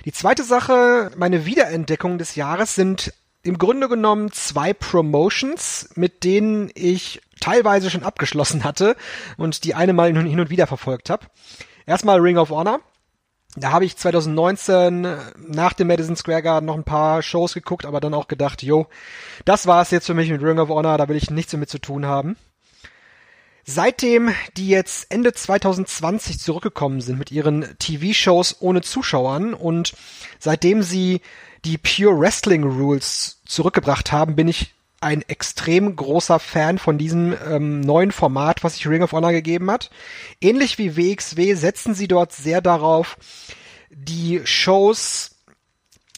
Die 0.04 0.12
zweite 0.12 0.44
Sache, 0.44 1.12
meine 1.16 1.46
Wiederentdeckung 1.46 2.18
des 2.18 2.34
Jahres 2.34 2.74
sind 2.74 3.14
im 3.44 3.60
Grunde 3.60 3.88
genommen 3.88 4.32
zwei 4.32 4.74
Promotions, 4.74 5.90
mit 5.94 6.24
denen 6.24 6.72
ich 6.74 7.22
teilweise 7.40 7.92
schon 7.92 8.02
abgeschlossen 8.02 8.64
hatte 8.64 8.96
und 9.38 9.64
die 9.64 9.76
eine 9.76 9.94
mal 9.94 10.12
hin 10.12 10.40
und 10.40 10.50
wieder 10.50 10.66
verfolgt 10.66 11.12
habe. 11.12 11.28
Erstmal 11.86 12.20
Ring 12.20 12.40
of 12.40 12.50
Honor. 12.50 12.80
Da 13.58 13.72
habe 13.72 13.84
ich 13.84 13.98
2019 13.98 15.04
äh, 15.04 15.18
nach 15.38 15.74
dem 15.74 15.88
Madison 15.88 16.16
Square 16.16 16.42
Garden 16.42 16.66
noch 16.66 16.76
ein 16.76 16.86
paar 16.86 17.22
Shows 17.22 17.54
geguckt, 17.54 17.86
aber 17.86 18.00
dann 18.00 18.14
auch 18.14 18.28
gedacht, 18.28 18.64
yo, 18.64 18.88
das 19.44 19.68
war 19.68 19.82
es 19.82 19.92
jetzt 19.92 20.06
für 20.06 20.14
mich 20.14 20.30
mit 20.30 20.42
Ring 20.42 20.60
of 20.60 20.70
Honor, 20.70 20.98
da 20.98 21.10
will 21.10 21.18
ich 21.18 21.30
nichts 21.30 21.52
damit 21.52 21.70
zu 21.70 21.80
tun 21.80 22.06
haben. 22.06 22.38
Seitdem 23.64 24.34
die 24.58 24.70
jetzt 24.70 25.12
Ende 25.12 25.34
2020 25.34 26.40
zurückgekommen 26.40 27.02
sind 27.02 27.20
mit 27.20 27.32
ihren 27.32 27.78
TV-Shows 27.78 28.58
ohne 28.62 28.82
Zuschauern 28.82 29.54
und 29.54 29.94
seitdem 30.40 30.82
sie 30.82 31.22
die 31.66 31.78
Pure 31.78 32.20
Wrestling 32.20 32.64
Rules 32.64 33.42
zurückgebracht 33.46 34.12
haben, 34.12 34.36
bin 34.36 34.48
ich 34.48 34.74
ein 35.02 35.24
extrem 35.24 35.96
großer 35.96 36.40
Fan 36.40 36.78
von 36.78 36.98
diesem 36.98 37.36
ähm, 37.48 37.82
neuen 37.82 38.12
Format, 38.12 38.64
was 38.64 38.76
sich 38.76 38.88
Ring 38.88 39.02
of 39.02 39.12
Honor 39.12 39.32
gegeben 39.32 39.70
hat. 39.70 39.90
Ähnlich 40.40 40.78
wie 40.78 40.96
WXW 40.96 41.56
setzen 41.56 41.96
sie 41.96 42.08
dort 42.08 42.32
sehr 42.32 42.62
darauf, 42.62 43.18
die 43.90 44.42
Shows 44.46 45.32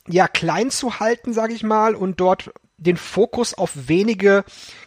ja 0.07 0.27
klein 0.27 0.69
zu 0.69 0.99
halten, 0.99 1.33
sage 1.33 1.53
ich 1.53 1.63
mal, 1.63 1.95
und 1.95 2.19
dort 2.19 2.51
den 2.77 2.97
Fokus 2.97 3.53
auf 3.53 3.71
wenige 3.87 4.43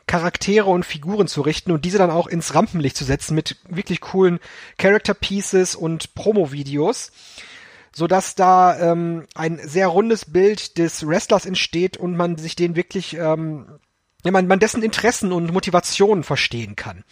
Charaktere 0.07 0.69
und 0.69 0.85
Figuren 0.85 1.27
zu 1.27 1.41
richten 1.41 1.73
und 1.73 1.85
diese 1.85 1.99
dann 1.99 2.11
auch 2.11 2.27
ins 2.27 2.55
Rampenlicht 2.55 2.97
zu 2.97 3.05
setzen 3.05 3.35
mit 3.35 3.57
wirklich 3.69 4.01
coolen 4.01 4.39
Character 4.77 5.15
Pieces 5.15 5.75
und 5.75 6.15
Promo-Videos, 6.15 7.13
so 7.93 8.07
dass 8.07 8.35
da 8.35 8.79
ähm, 8.79 9.27
ein 9.35 9.59
sehr 9.63 9.89
rundes 9.89 10.27
Bild 10.27 10.77
des 10.77 11.07
Wrestlers 11.07 11.47
entsteht 11.47 11.97
und 11.97 12.17
man 12.17 12.37
sich 12.37 12.55
den 12.55 12.77
wirklich 12.77 13.17
ähm, 13.17 13.67
ja, 14.27 14.33
man, 14.33 14.47
man 14.47 14.59
dessen 14.59 14.83
Interessen 14.83 15.33
und 15.33 15.53
Motivationen 15.53 16.25
verstehen 16.25 16.77
kann. 16.77 17.05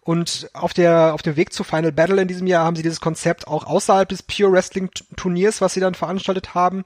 Und 0.00 0.50
auf 0.52 0.74
der, 0.74 1.14
auf 1.14 1.22
dem 1.22 1.36
Weg 1.36 1.52
zu 1.54 1.64
Final 1.64 1.90
Battle 1.90 2.20
in 2.20 2.28
diesem 2.28 2.46
Jahr 2.46 2.64
haben 2.64 2.76
sie 2.76 2.82
dieses 2.82 3.00
Konzept 3.00 3.48
auch 3.48 3.64
außerhalb 3.64 4.06
des 4.06 4.22
Pure 4.22 4.52
Wrestling 4.52 4.90
Turniers, 5.16 5.62
was 5.62 5.72
sie 5.72 5.80
dann 5.80 5.94
veranstaltet 5.94 6.54
haben, 6.54 6.84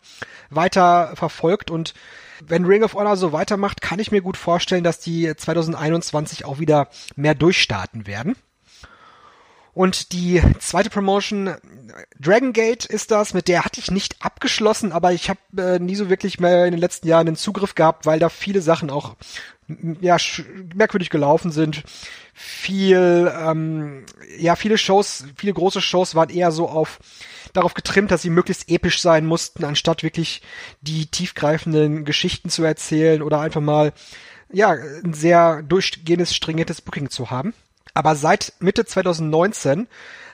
weiter 0.51 1.13
verfolgt 1.17 1.71
und 1.71 1.95
wenn 2.47 2.65
Ring 2.65 2.85
of 2.85 2.95
Honor 2.95 3.17
so 3.17 3.33
weitermacht, 3.33 3.81
kann 3.81 3.99
ich 3.99 4.13
mir 4.13 4.23
gut 4.23 4.37
vorstellen, 4.37 4.85
dass 4.85 5.01
die 5.01 5.35
2021 5.35 6.45
auch 6.45 6.61
wieder 6.61 6.89
mehr 7.17 7.35
durchstarten 7.35 8.07
werden. 8.07 8.37
Und 9.75 10.13
die 10.13 10.43
zweite 10.59 10.91
Promotion, 10.91 11.55
Dragon 12.19 12.53
Gate 12.53 12.85
ist 12.85 13.13
das, 13.13 13.33
mit 13.33 13.47
der 13.47 13.65
hatte 13.65 13.81
ich 13.81 13.91
nicht 13.91 14.17
abgeschlossen, 14.25 14.91
aber 14.91 15.13
ich 15.13 15.31
habe 15.31 15.39
äh, 15.57 15.79
nie 15.79 15.95
so 15.95 16.11
wirklich 16.11 16.41
mehr 16.41 16.67
in 16.67 16.73
den 16.73 16.81
letzten 16.81 17.07
Jahren 17.07 17.27
den 17.27 17.37
Zugriff 17.37 17.77
gehabt, 17.77 18.05
weil 18.05 18.19
da 18.19 18.29
viele 18.29 18.61
Sachen 18.61 18.91
auch 18.91 19.15
ja 20.01 20.17
merkwürdig 20.75 21.11
gelaufen 21.11 21.51
sind. 21.51 21.83
Viel, 22.35 23.33
ähm, 23.37 24.07
ja, 24.39 24.57
viele 24.57 24.79
Shows, 24.79 25.25
viele 25.37 25.53
große 25.53 25.81
Shows 25.81 26.15
waren 26.15 26.31
eher 26.31 26.53
so 26.53 26.69
auf 26.69 26.99
darauf 27.53 27.75
getrimmt, 27.75 28.11
dass 28.11 28.23
sie 28.23 28.31
möglichst 28.31 28.71
episch 28.71 29.01
sein 29.01 29.27
mussten, 29.27 29.65
anstatt 29.65 30.03
wirklich 30.03 30.43
die 30.81 31.07
tiefgreifenden 31.07 32.05
Geschichten 32.05 32.51
zu 32.51 32.63
erzählen 32.63 33.23
oder 33.23 33.41
einfach 33.41 33.61
mal 33.61 33.93
ja 34.53 34.71
ein 34.71 35.15
sehr 35.15 35.63
durchgehendes, 35.63 36.35
stringentes 36.35 36.81
Booking 36.81 37.11
zu 37.11 37.31
haben. 37.31 37.55
Aber 37.95 38.15
seit 38.15 38.53
Mitte 38.61 38.85
2019 38.85 39.89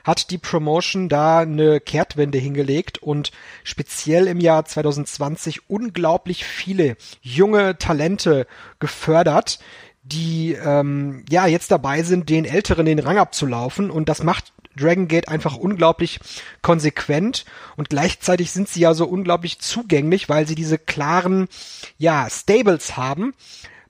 hat 0.05 0.31
die 0.31 0.39
Promotion 0.39 1.09
da 1.09 1.41
eine 1.41 1.81
Kehrtwende 1.81 2.39
hingelegt 2.39 2.99
und 2.99 3.33
speziell 3.65 4.29
im 4.29 4.39
Jahr 4.39 4.65
2020 4.65 5.69
unglaublich 5.69 6.45
viele 6.45 6.97
junge 7.23 7.79
Talente 7.79 8.47
gefördert, 8.79 9.59
die 10.03 10.53
ähm, 10.53 11.25
ja 11.31 11.47
jetzt 11.47 11.71
dabei 11.71 12.03
sind, 12.03 12.29
den 12.29 12.45
Älteren 12.45 12.85
den 12.85 12.99
Rang 12.99 13.19
abzulaufen. 13.19 13.91
Und 13.91 14.11
das 14.11 14.23
macht 14.23 14.53
Dragon 14.77 15.09
Gate 15.09 15.29
einfach 15.29 15.57
unglaublich 15.57 16.21
konsequent. 16.61 17.47
Und 17.77 17.89
gleichzeitig 17.89 18.53
sind 18.53 18.69
sie 18.69 18.81
ja 18.81 18.93
so 18.93 19.07
unglaublich 19.07 19.61
zugänglich, 19.61 20.29
weil 20.29 20.47
sie 20.47 20.55
diese 20.55 20.79
klaren 20.79 21.49
ja 21.97 22.29
Stables 22.31 22.99
haben, 22.99 23.35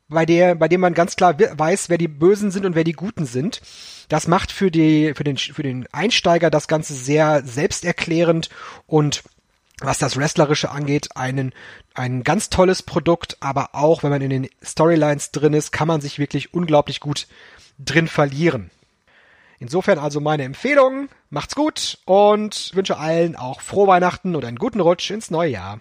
bei 0.08 0.26
der, 0.26 0.54
bei 0.54 0.68
dem 0.68 0.80
man 0.80 0.94
ganz 0.94 1.16
klar 1.16 1.36
weiß, 1.38 1.88
wer 1.88 1.98
die 1.98 2.08
Bösen 2.08 2.50
sind 2.50 2.66
und 2.66 2.74
wer 2.74 2.84
die 2.84 2.92
Guten 2.92 3.26
sind. 3.26 3.60
Das 4.08 4.28
macht 4.28 4.52
für 4.52 4.70
die, 4.70 5.14
für 5.14 5.24
den, 5.24 5.36
für 5.36 5.62
den 5.62 5.86
Einsteiger 5.92 6.50
das 6.50 6.68
Ganze 6.68 6.94
sehr 6.94 7.42
selbsterklärend 7.44 8.50
und 8.86 9.22
was 9.80 9.98
das 9.98 10.16
Wrestlerische 10.16 10.70
angeht, 10.70 11.16
einen, 11.16 11.52
ein 11.94 12.22
ganz 12.22 12.48
tolles 12.48 12.82
Produkt, 12.82 13.36
aber 13.40 13.70
auch 13.72 14.02
wenn 14.02 14.10
man 14.10 14.22
in 14.22 14.30
den 14.30 14.48
Storylines 14.62 15.32
drin 15.32 15.52
ist, 15.52 15.72
kann 15.72 15.88
man 15.88 16.00
sich 16.00 16.18
wirklich 16.18 16.54
unglaublich 16.54 17.00
gut 17.00 17.26
drin 17.78 18.06
verlieren. 18.06 18.70
Insofern 19.58 19.98
also 19.98 20.20
meine 20.20 20.44
Empfehlung, 20.44 21.08
macht's 21.30 21.54
gut 21.54 21.98
und 22.04 22.70
wünsche 22.74 22.98
allen 22.98 23.34
auch 23.34 23.60
frohe 23.60 23.88
Weihnachten 23.88 24.36
und 24.36 24.44
einen 24.44 24.58
guten 24.58 24.80
Rutsch 24.80 25.10
ins 25.10 25.30
neue 25.30 25.50
Jahr. 25.50 25.80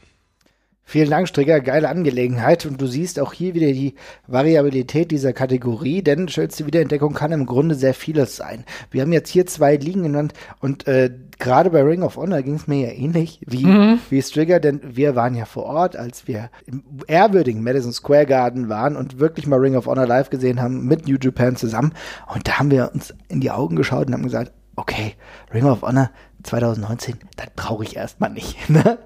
Vielen 0.85 1.09
Dank, 1.09 1.27
Stricker. 1.27 1.61
Geile 1.61 1.89
Angelegenheit. 1.89 2.65
Und 2.65 2.79
du 2.81 2.87
siehst 2.87 3.19
auch 3.19 3.33
hier 3.33 3.53
wieder 3.53 3.71
die 3.71 3.95
Variabilität 4.27 5.11
dieser 5.11 5.33
Kategorie, 5.33 6.01
denn 6.01 6.27
schönste 6.27 6.65
Wiederentdeckung 6.65 7.13
kann 7.13 7.31
im 7.31 7.45
Grunde 7.45 7.75
sehr 7.75 7.93
vieles 7.93 8.35
sein. 8.35 8.65
Wir 8.91 9.01
haben 9.01 9.13
jetzt 9.13 9.29
hier 9.29 9.45
zwei 9.45 9.77
Ligen 9.77 10.03
genannt 10.03 10.33
und 10.59 10.85
äh, 10.87 11.09
gerade 11.39 11.69
bei 11.69 11.81
Ring 11.81 12.03
of 12.03 12.17
Honor 12.17 12.41
ging 12.41 12.55
es 12.55 12.67
mir 12.67 12.87
ja 12.87 12.93
ähnlich 12.93 13.39
wie, 13.47 13.65
mhm. 13.65 13.99
wie 14.09 14.21
Strigger, 14.21 14.59
denn 14.59 14.81
wir 14.83 15.15
waren 15.15 15.35
ja 15.35 15.45
vor 15.45 15.63
Ort, 15.63 15.95
als 15.95 16.27
wir 16.27 16.49
im 16.65 16.83
ehrwürdigen 17.07 17.63
Madison 17.63 17.93
Square 17.93 18.25
Garden 18.25 18.69
waren 18.69 18.95
und 18.95 19.19
wirklich 19.19 19.47
mal 19.47 19.59
Ring 19.59 19.75
of 19.75 19.87
Honor 19.87 20.05
live 20.05 20.29
gesehen 20.29 20.61
haben 20.61 20.85
mit 20.85 21.07
New 21.07 21.17
Japan 21.19 21.55
zusammen. 21.55 21.93
Und 22.33 22.47
da 22.47 22.59
haben 22.59 22.71
wir 22.71 22.91
uns 22.93 23.13
in 23.29 23.39
die 23.39 23.51
Augen 23.51 23.75
geschaut 23.77 24.07
und 24.07 24.13
haben 24.13 24.23
gesagt, 24.23 24.51
okay, 24.75 25.13
Ring 25.53 25.65
of 25.65 25.81
Honor 25.81 26.11
2019, 26.43 27.15
das 27.37 27.47
brauche 27.55 27.83
ich 27.83 27.95
erstmal 27.95 28.31
nicht. 28.31 28.57
Ne? 28.73 28.97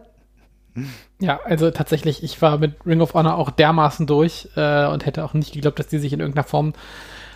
Ja, 1.20 1.40
also 1.44 1.72
tatsächlich, 1.72 2.24
ich 2.24 2.42
war 2.42 2.58
mit 2.58 2.76
Ring 2.86 3.02
of 3.02 3.14
Honor 3.14 3.36
auch 3.36 3.50
dermaßen 3.50 4.06
durch 4.08 4.50
äh, 4.56 4.88
und 4.88 5.06
hätte 5.06 5.24
auch 5.26 5.34
nicht 5.34 5.54
geglaubt, 5.54 5.80
dass 5.80 5.88
die 5.88 6.00
sich 6.00 6.14
in 6.14 6.20
irgendeiner 6.20 6.48
Form 6.48 6.74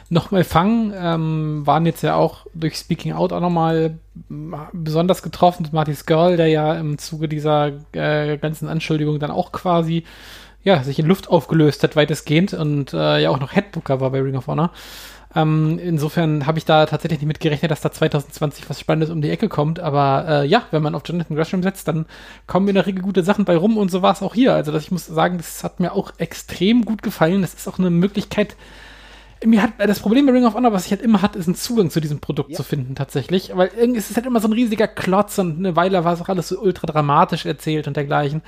nochmal 0.10 0.44
fangen. 0.44 0.94
Ähm, 0.96 1.66
waren 1.66 1.86
jetzt 1.86 2.04
ja 2.04 2.16
auch 2.16 2.46
durch 2.54 2.76
Speaking 2.76 3.14
Out 3.14 3.34
auch 3.34 3.40
nochmal 3.40 3.98
besonders 4.74 5.24
getroffen. 5.24 5.68
Marty 5.72 5.96
Skrull, 5.96 6.38
der 6.38 6.48
ja 6.48 6.76
im 6.76 6.98
Zuge 6.98 7.28
dieser 7.28 7.72
äh, 7.94 8.38
ganzen 8.38 8.68
Anschuldigung 8.68 9.20
dann 9.20 9.32
auch 9.32 9.52
quasi 9.52 10.04
ja, 10.64 10.84
sich 10.84 11.00
in 11.00 11.08
Luft 11.08 11.30
aufgelöst 11.30 11.84
hat, 11.84 11.96
weitestgehend 11.96 12.54
und 12.54 12.94
äh, 12.94 13.20
ja 13.20 13.30
auch 13.32 13.40
noch 13.40 13.56
Headbooker 13.56 14.00
war 14.00 14.12
bei 14.12 14.22
Ring 14.22 14.36
of 14.36 14.48
Honor. 14.48 14.72
Ähm, 15.36 15.80
insofern 15.82 16.46
habe 16.46 16.58
ich 16.58 16.66
da 16.66 16.86
tatsächlich 16.86 17.22
nicht 17.22 17.28
mit 17.28 17.40
gerechnet, 17.40 17.72
dass 17.72 17.82
da 17.82 17.92
2020 17.92 18.70
was 18.70 18.80
Spannendes 18.80 19.10
um 19.10 19.22
die 19.22 19.30
Ecke 19.30 19.50
kommt. 19.50 19.80
Aber 19.80 20.26
äh, 20.28 20.46
ja, 20.46 20.64
wenn 20.72 20.82
man 20.82 20.96
auf 20.96 21.04
Jonathan 21.06 21.38
Gresham 21.38 21.64
setzt, 21.64 21.88
dann 21.88 22.06
kommen 22.48 22.68
in 22.68 22.76
der 22.76 22.86
Regel 22.86 23.02
gute 23.02 23.24
Sachen 23.24 23.46
bei 23.46 23.56
rum 23.56 23.78
und 23.78 23.90
so 23.90 24.02
war 24.02 24.14
es 24.14 24.22
auch 24.22 24.34
hier. 24.34 24.54
Also 24.54 24.72
das, 24.72 24.84
ich 24.84 24.92
muss 24.92 25.06
sagen, 25.06 25.38
das 25.38 25.64
hat 25.64 25.80
mir 25.80 25.94
auch 25.94 26.14
extrem 26.18 26.84
gut 26.84 27.02
gefallen. 27.02 27.42
Das 27.42 27.54
ist 27.54 27.68
auch 27.68 27.80
eine 27.80 27.90
Möglichkeit, 27.90 28.56
mir 29.44 29.64
hat 29.64 29.74
das 29.80 30.00
Problem 30.00 30.28
bei 30.28 30.34
Ring 30.34 30.46
of 30.46 30.54
Honor, 30.54 30.72
was 30.72 30.86
ich 30.86 30.92
halt 30.92 31.02
immer 31.02 31.22
hatte, 31.22 31.40
ist 31.40 31.48
einen 31.48 31.56
Zugang 31.56 31.90
zu 31.90 32.00
diesem 32.00 32.20
Produkt 32.20 32.52
ja. 32.52 32.58
zu 32.58 32.64
finden 32.64 32.94
tatsächlich, 32.94 33.52
weil 33.56 33.72
irgendwie 33.76 33.98
ist 33.98 34.12
es 34.12 34.16
halt 34.16 34.28
immer 34.28 34.40
so 34.40 34.48
ein 34.48 34.54
riesiger 34.54 34.88
Klotz 34.88 35.40
und 35.40 35.58
eine 35.58 35.76
Weile 35.76 36.04
war 36.04 36.14
es 36.14 36.22
auch 36.22 36.30
alles 36.30 36.50
so 36.50 36.60
ultra 36.60 36.86
dramatisch 36.86 37.46
erzählt 37.46 37.88
und 37.88 37.98
dergleichen. 37.98 38.42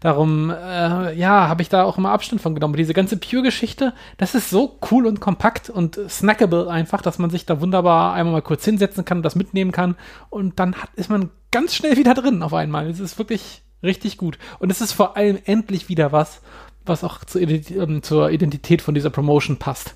Darum, 0.00 0.50
äh, 0.50 1.14
ja, 1.14 1.48
habe 1.48 1.62
ich 1.62 1.70
da 1.70 1.84
auch 1.84 1.96
immer 1.96 2.10
Abstand 2.10 2.42
von 2.42 2.54
genommen. 2.54 2.76
Diese 2.76 2.92
ganze 2.92 3.16
Pure-Geschichte, 3.16 3.94
das 4.18 4.34
ist 4.34 4.50
so 4.50 4.78
cool 4.90 5.06
und 5.06 5.20
kompakt 5.20 5.70
und 5.70 5.98
snackable 6.08 6.68
einfach, 6.68 7.00
dass 7.00 7.18
man 7.18 7.30
sich 7.30 7.46
da 7.46 7.62
wunderbar 7.62 8.12
einmal 8.12 8.34
mal 8.34 8.42
kurz 8.42 8.66
hinsetzen 8.66 9.06
kann 9.06 9.18
und 9.18 9.22
das 9.22 9.36
mitnehmen 9.36 9.72
kann 9.72 9.96
und 10.28 10.60
dann 10.60 10.74
hat, 10.74 10.90
ist 10.96 11.08
man 11.08 11.30
ganz 11.52 11.74
schnell 11.74 11.96
wieder 11.96 12.12
drin 12.12 12.42
auf 12.42 12.52
einmal. 12.52 12.90
Es 12.90 13.00
ist 13.00 13.18
wirklich 13.18 13.62
richtig 13.82 14.18
gut 14.18 14.38
und 14.58 14.70
es 14.70 14.82
ist 14.82 14.92
vor 14.92 15.16
allem 15.16 15.38
endlich 15.46 15.88
wieder 15.88 16.12
was, 16.12 16.42
was 16.84 17.02
auch 17.02 17.24
zur 17.24 17.40
ähm, 17.40 18.02
zur 18.02 18.30
Identität 18.30 18.82
von 18.82 18.94
dieser 18.94 19.10
Promotion 19.10 19.56
passt. 19.56 19.94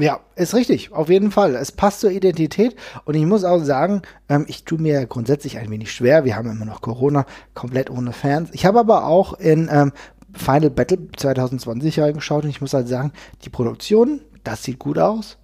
Ja, 0.00 0.20
ist 0.34 0.54
richtig, 0.54 0.92
auf 0.92 1.10
jeden 1.10 1.30
Fall. 1.30 1.54
Es 1.54 1.72
passt 1.72 2.00
zur 2.00 2.10
Identität 2.10 2.74
und 3.04 3.14
ich 3.14 3.26
muss 3.26 3.44
auch 3.44 3.62
sagen, 3.62 4.00
ähm, 4.30 4.46
ich 4.48 4.64
tue 4.64 4.80
mir 4.80 5.04
grundsätzlich 5.04 5.58
ein 5.58 5.68
wenig 5.68 5.92
schwer. 5.92 6.24
Wir 6.24 6.36
haben 6.36 6.50
immer 6.50 6.64
noch 6.64 6.80
Corona, 6.80 7.26
komplett 7.52 7.90
ohne 7.90 8.14
Fans. 8.14 8.48
Ich 8.52 8.64
habe 8.64 8.80
aber 8.80 9.06
auch 9.06 9.34
in 9.34 9.68
ähm, 9.70 9.92
Final 10.32 10.70
Battle 10.70 10.98
2020 11.14 12.00
reingeschaut 12.00 12.44
und 12.44 12.50
ich 12.50 12.62
muss 12.62 12.72
halt 12.72 12.88
sagen, 12.88 13.12
die 13.44 13.50
Produktion, 13.50 14.22
das 14.42 14.62
sieht 14.62 14.78
gut 14.78 14.98
aus. 14.98 15.36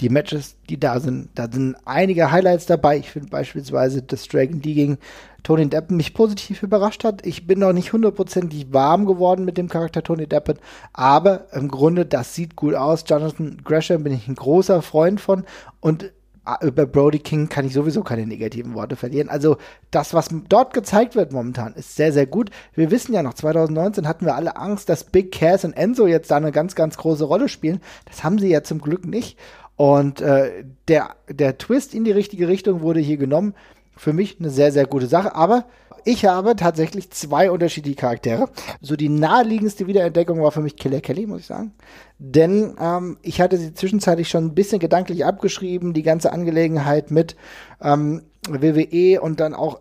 Die 0.00 0.08
Matches, 0.08 0.56
die 0.68 0.78
da 0.78 0.98
sind, 0.98 1.28
da 1.36 1.48
sind 1.50 1.76
einige 1.84 2.30
Highlights 2.30 2.66
dabei. 2.66 2.98
Ich 2.98 3.10
finde 3.10 3.28
beispielsweise 3.28 4.02
das 4.02 4.26
Dragon 4.26 4.60
League 4.60 4.74
gegen 4.74 4.98
Tony 5.44 5.68
Deppen 5.68 5.96
mich 5.96 6.14
positiv 6.14 6.62
überrascht 6.62 7.04
hat. 7.04 7.24
Ich 7.24 7.46
bin 7.46 7.60
noch 7.60 7.72
nicht 7.72 7.92
hundertprozentig 7.92 8.72
warm 8.72 9.06
geworden 9.06 9.44
mit 9.44 9.56
dem 9.56 9.68
Charakter 9.68 10.02
Tony 10.02 10.26
Deppen, 10.26 10.58
aber 10.92 11.52
im 11.52 11.68
Grunde, 11.68 12.06
das 12.06 12.34
sieht 12.34 12.56
gut 12.56 12.74
aus. 12.74 13.04
Jonathan 13.06 13.58
Gresham 13.62 14.02
bin 14.02 14.14
ich 14.14 14.26
ein 14.26 14.34
großer 14.34 14.82
Freund 14.82 15.20
von 15.20 15.44
und 15.80 16.10
äh, 16.46 16.66
über 16.66 16.86
Brody 16.86 17.18
King 17.18 17.48
kann 17.48 17.66
ich 17.66 17.72
sowieso 17.72 18.02
keine 18.02 18.26
negativen 18.26 18.74
Worte 18.74 18.96
verlieren. 18.96 19.28
Also 19.28 19.56
das, 19.90 20.14
was 20.14 20.28
dort 20.48 20.74
gezeigt 20.74 21.14
wird 21.14 21.32
momentan, 21.32 21.74
ist 21.74 21.96
sehr, 21.96 22.12
sehr 22.12 22.26
gut. 22.26 22.50
Wir 22.74 22.90
wissen 22.90 23.14
ja 23.14 23.22
noch, 23.22 23.34
2019 23.34 24.08
hatten 24.08 24.26
wir 24.26 24.34
alle 24.34 24.56
Angst, 24.56 24.88
dass 24.88 25.04
Big 25.04 25.32
Cass 25.32 25.64
und 25.64 25.74
Enzo 25.74 26.06
jetzt 26.06 26.30
da 26.30 26.36
eine 26.36 26.52
ganz, 26.52 26.74
ganz 26.74 26.96
große 26.96 27.24
Rolle 27.24 27.48
spielen. 27.48 27.80
Das 28.06 28.24
haben 28.24 28.38
sie 28.38 28.48
ja 28.48 28.62
zum 28.62 28.80
Glück 28.80 29.06
nicht. 29.06 29.38
Und 29.76 30.20
äh, 30.20 30.64
der, 30.88 31.16
der 31.28 31.58
Twist 31.58 31.94
in 31.94 32.04
die 32.04 32.12
richtige 32.12 32.48
Richtung 32.48 32.80
wurde 32.80 33.00
hier 33.00 33.16
genommen 33.16 33.54
für 33.96 34.12
mich 34.12 34.38
eine 34.38 34.50
sehr, 34.50 34.72
sehr 34.72 34.86
gute 34.86 35.06
Sache. 35.06 35.34
Aber 35.34 35.66
ich 36.04 36.26
habe 36.26 36.54
tatsächlich 36.54 37.10
zwei 37.10 37.50
unterschiedliche 37.50 37.96
Charaktere. 37.96 38.50
So 38.80 38.94
die 38.94 39.08
naheliegendste 39.08 39.86
Wiederentdeckung 39.86 40.42
war 40.42 40.52
für 40.52 40.60
mich 40.60 40.76
Killer 40.76 41.00
Kelly, 41.00 41.26
muss 41.26 41.40
ich 41.40 41.46
sagen. 41.46 41.72
Denn 42.18 42.76
ähm, 42.78 43.16
ich 43.22 43.40
hatte 43.40 43.56
sie 43.56 43.72
zwischenzeitlich 43.72 44.28
schon 44.28 44.44
ein 44.44 44.54
bisschen 44.54 44.78
gedanklich 44.78 45.24
abgeschrieben, 45.24 45.94
die 45.94 46.02
ganze 46.02 46.32
Angelegenheit 46.32 47.10
mit 47.10 47.36
ähm, 47.80 48.22
WWE 48.48 49.20
und 49.20 49.40
dann 49.40 49.54
auch 49.54 49.80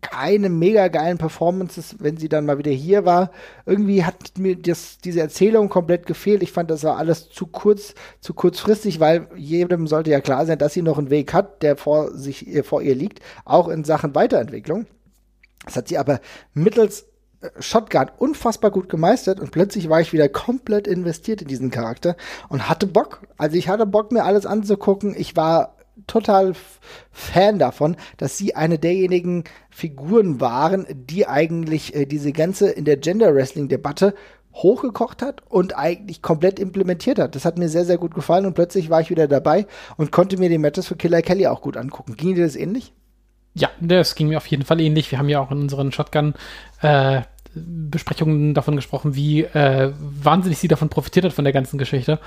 keine 0.00 0.48
mega 0.48 0.88
geilen 0.88 1.18
Performances, 1.18 1.96
wenn 2.00 2.16
sie 2.16 2.28
dann 2.28 2.46
mal 2.46 2.58
wieder 2.58 2.70
hier 2.70 3.04
war. 3.04 3.30
Irgendwie 3.66 4.04
hat 4.04 4.38
mir 4.38 4.56
das, 4.56 4.98
diese 4.98 5.20
Erzählung 5.20 5.68
komplett 5.68 6.06
gefehlt. 6.06 6.42
Ich 6.42 6.52
fand, 6.52 6.70
das 6.70 6.84
war 6.84 6.98
alles 6.98 7.30
zu 7.30 7.46
kurz, 7.46 7.94
zu 8.20 8.34
kurzfristig, 8.34 9.00
weil 9.00 9.28
jedem 9.36 9.86
sollte 9.86 10.10
ja 10.10 10.20
klar 10.20 10.44
sein, 10.44 10.58
dass 10.58 10.74
sie 10.74 10.82
noch 10.82 10.98
einen 10.98 11.10
Weg 11.10 11.32
hat, 11.32 11.62
der 11.62 11.76
vor 11.76 12.12
sich, 12.12 12.62
vor 12.64 12.82
ihr 12.82 12.94
liegt, 12.94 13.20
auch 13.44 13.68
in 13.68 13.84
Sachen 13.84 14.14
Weiterentwicklung. 14.14 14.86
Das 15.64 15.76
hat 15.76 15.88
sie 15.88 15.98
aber 15.98 16.20
mittels 16.54 17.06
äh, 17.40 17.50
Shotgun 17.60 18.10
unfassbar 18.18 18.70
gut 18.70 18.88
gemeistert 18.88 19.40
und 19.40 19.50
plötzlich 19.52 19.88
war 19.88 20.00
ich 20.00 20.12
wieder 20.12 20.28
komplett 20.28 20.86
investiert 20.86 21.42
in 21.42 21.48
diesen 21.48 21.70
Charakter 21.70 22.16
und 22.48 22.68
hatte 22.68 22.86
Bock. 22.86 23.22
Also 23.36 23.56
ich 23.56 23.68
hatte 23.68 23.86
Bock, 23.86 24.12
mir 24.12 24.24
alles 24.24 24.46
anzugucken. 24.46 25.14
Ich 25.16 25.36
war 25.36 25.76
total 26.06 26.54
Fan 27.10 27.58
davon, 27.58 27.96
dass 28.16 28.38
sie 28.38 28.54
eine 28.54 28.78
derjenigen 28.78 29.44
Figuren 29.70 30.40
waren, 30.40 30.86
die 30.90 31.26
eigentlich 31.26 31.94
äh, 31.94 32.06
diese 32.06 32.32
ganze 32.32 32.70
in 32.70 32.84
der 32.84 32.96
Gender 32.96 33.34
Wrestling 33.34 33.68
Debatte 33.68 34.14
hochgekocht 34.54 35.22
hat 35.22 35.42
und 35.48 35.76
eigentlich 35.76 36.22
komplett 36.22 36.58
implementiert 36.58 37.18
hat. 37.18 37.34
Das 37.34 37.44
hat 37.44 37.58
mir 37.58 37.68
sehr, 37.68 37.84
sehr 37.84 37.98
gut 37.98 38.14
gefallen 38.14 38.46
und 38.46 38.54
plötzlich 38.54 38.90
war 38.90 39.00
ich 39.00 39.10
wieder 39.10 39.28
dabei 39.28 39.66
und 39.96 40.12
konnte 40.12 40.36
mir 40.36 40.48
die 40.48 40.58
Matches 40.58 40.88
für 40.88 40.96
Killer 40.96 41.22
Kelly 41.22 41.46
auch 41.46 41.62
gut 41.62 41.76
angucken. 41.76 42.16
Ging 42.16 42.34
dir 42.34 42.44
das 42.44 42.56
ähnlich? 42.56 42.92
Ja, 43.54 43.70
das 43.80 44.14
ging 44.14 44.28
mir 44.28 44.38
auf 44.38 44.46
jeden 44.46 44.64
Fall 44.64 44.80
ähnlich. 44.80 45.10
Wir 45.10 45.18
haben 45.18 45.28
ja 45.28 45.40
auch 45.40 45.50
in 45.50 45.60
unseren 45.60 45.92
Shotgun 45.92 46.34
äh, 46.80 47.22
Besprechungen 47.54 48.54
davon 48.54 48.76
gesprochen, 48.76 49.14
wie 49.14 49.42
äh, 49.42 49.92
wahnsinnig 49.98 50.58
sie 50.58 50.68
davon 50.68 50.88
profitiert 50.88 51.24
hat 51.24 51.32
von 51.32 51.44
der 51.44 51.52
ganzen 51.52 51.78
Geschichte. 51.78 52.18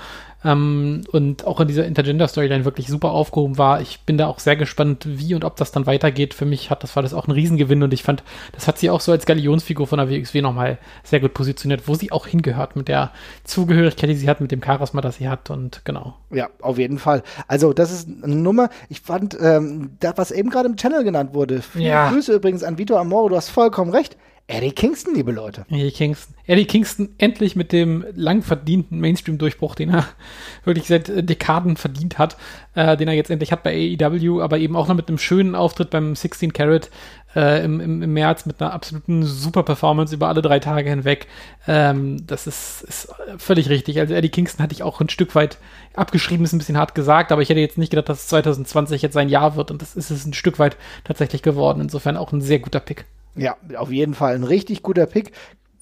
Ähm, 0.44 1.02
und 1.10 1.46
auch 1.46 1.60
in 1.60 1.68
dieser 1.68 1.86
Intergender-Storyline 1.86 2.64
wirklich 2.64 2.86
super 2.86 3.10
aufgehoben 3.10 3.58
war. 3.58 3.80
Ich 3.80 4.00
bin 4.00 4.18
da 4.18 4.26
auch 4.26 4.38
sehr 4.38 4.56
gespannt, 4.56 5.04
wie 5.06 5.34
und 5.34 5.44
ob 5.44 5.56
das 5.56 5.72
dann 5.72 5.86
weitergeht. 5.86 6.34
Für 6.34 6.44
mich 6.44 6.70
hat 6.70 6.82
das 6.82 6.94
war 6.94 7.02
das 7.02 7.14
auch 7.14 7.26
ein 7.26 7.32
Riesengewinn 7.32 7.82
und 7.82 7.92
ich 7.92 8.02
fand, 8.02 8.22
das 8.52 8.68
hat 8.68 8.78
sie 8.78 8.90
auch 8.90 9.00
so 9.00 9.12
als 9.12 9.26
Galionsfigur 9.26 9.86
von 9.86 9.98
der 9.98 10.08
WXW 10.08 10.42
nochmal 10.42 10.78
sehr 11.02 11.20
gut 11.20 11.34
positioniert, 11.34 11.88
wo 11.88 11.94
sie 11.94 12.12
auch 12.12 12.26
hingehört 12.26 12.76
mit 12.76 12.88
der 12.88 13.10
Zugehörigkeit, 13.44 14.10
die 14.10 14.14
sie 14.14 14.28
hat, 14.28 14.40
mit 14.40 14.52
dem 14.52 14.62
Charisma, 14.62 15.00
das 15.00 15.16
sie 15.16 15.28
hat 15.28 15.50
und 15.50 15.84
genau. 15.84 16.14
Ja, 16.30 16.48
auf 16.60 16.78
jeden 16.78 16.98
Fall. 16.98 17.22
Also 17.48 17.72
das 17.72 17.90
ist 17.90 18.08
eine 18.22 18.36
Nummer. 18.36 18.70
Ich 18.88 19.00
fand, 19.00 19.36
ähm, 19.40 19.90
das, 20.00 20.14
was 20.16 20.30
eben 20.30 20.50
gerade 20.50 20.68
im 20.68 20.76
Channel 20.76 21.04
genannt 21.04 21.34
wurde. 21.34 21.62
Viele 21.62 21.86
Ja. 21.86 22.10
Grüße 22.10 22.32
übrigens 22.32 22.62
an 22.62 22.78
Vito 22.78 22.96
Amoro. 22.96 23.28
Du 23.28 23.36
hast 23.36 23.48
vollkommen 23.48 23.90
recht. 23.90 24.16
Eddie 24.48 24.70
Kingston, 24.70 25.16
liebe 25.16 25.32
Leute. 25.32 25.66
Eddie 25.70 25.90
Kingston. 25.90 26.36
Eddie 26.46 26.66
Kingston 26.66 27.08
endlich 27.18 27.56
mit 27.56 27.72
dem 27.72 28.04
lang 28.14 28.42
verdienten 28.42 29.00
Mainstream-Durchbruch, 29.00 29.74
den 29.74 29.90
er 29.90 30.06
wirklich 30.64 30.86
seit 30.86 31.08
äh, 31.08 31.24
Dekaden 31.24 31.76
verdient 31.76 32.18
hat, 32.18 32.36
äh, 32.76 32.96
den 32.96 33.08
er 33.08 33.14
jetzt 33.14 33.30
endlich 33.30 33.50
hat 33.50 33.64
bei 33.64 33.96
AEW, 34.00 34.40
aber 34.40 34.58
eben 34.58 34.76
auch 34.76 34.86
noch 34.86 34.94
mit 34.94 35.08
einem 35.08 35.18
schönen 35.18 35.56
Auftritt 35.56 35.90
beim 35.90 36.14
16 36.14 36.52
Carat 36.52 36.90
äh, 37.34 37.64
im, 37.64 37.80
im, 37.80 38.02
im 38.02 38.12
März 38.12 38.46
mit 38.46 38.62
einer 38.62 38.72
absoluten 38.72 39.24
super 39.24 39.64
Performance 39.64 40.14
über 40.14 40.28
alle 40.28 40.42
drei 40.42 40.60
Tage 40.60 40.90
hinweg. 40.90 41.26
Ähm, 41.66 42.24
das 42.24 42.46
ist, 42.46 42.82
ist 42.82 43.08
völlig 43.38 43.68
richtig. 43.68 43.98
Also 43.98 44.14
Eddie 44.14 44.28
Kingston 44.28 44.62
hatte 44.62 44.74
ich 44.74 44.84
auch 44.84 45.00
ein 45.00 45.08
Stück 45.08 45.34
weit 45.34 45.58
abgeschrieben, 45.94 46.44
ist 46.44 46.52
ein 46.52 46.58
bisschen 46.58 46.78
hart 46.78 46.94
gesagt, 46.94 47.32
aber 47.32 47.42
ich 47.42 47.48
hätte 47.48 47.58
jetzt 47.58 47.78
nicht 47.78 47.90
gedacht, 47.90 48.08
dass 48.08 48.28
2020 48.28 49.02
jetzt 49.02 49.14
sein 49.14 49.28
Jahr 49.28 49.56
wird 49.56 49.72
und 49.72 49.82
das 49.82 49.96
ist 49.96 50.10
es 50.10 50.24
ein 50.24 50.34
Stück 50.34 50.60
weit 50.60 50.76
tatsächlich 51.02 51.42
geworden. 51.42 51.80
Insofern 51.80 52.16
auch 52.16 52.30
ein 52.30 52.40
sehr 52.40 52.60
guter 52.60 52.78
Pick. 52.78 53.06
Ja, 53.36 53.56
auf 53.76 53.90
jeden 53.90 54.14
Fall 54.14 54.34
ein 54.34 54.44
richtig 54.44 54.82
guter 54.82 55.06
Pick. 55.06 55.32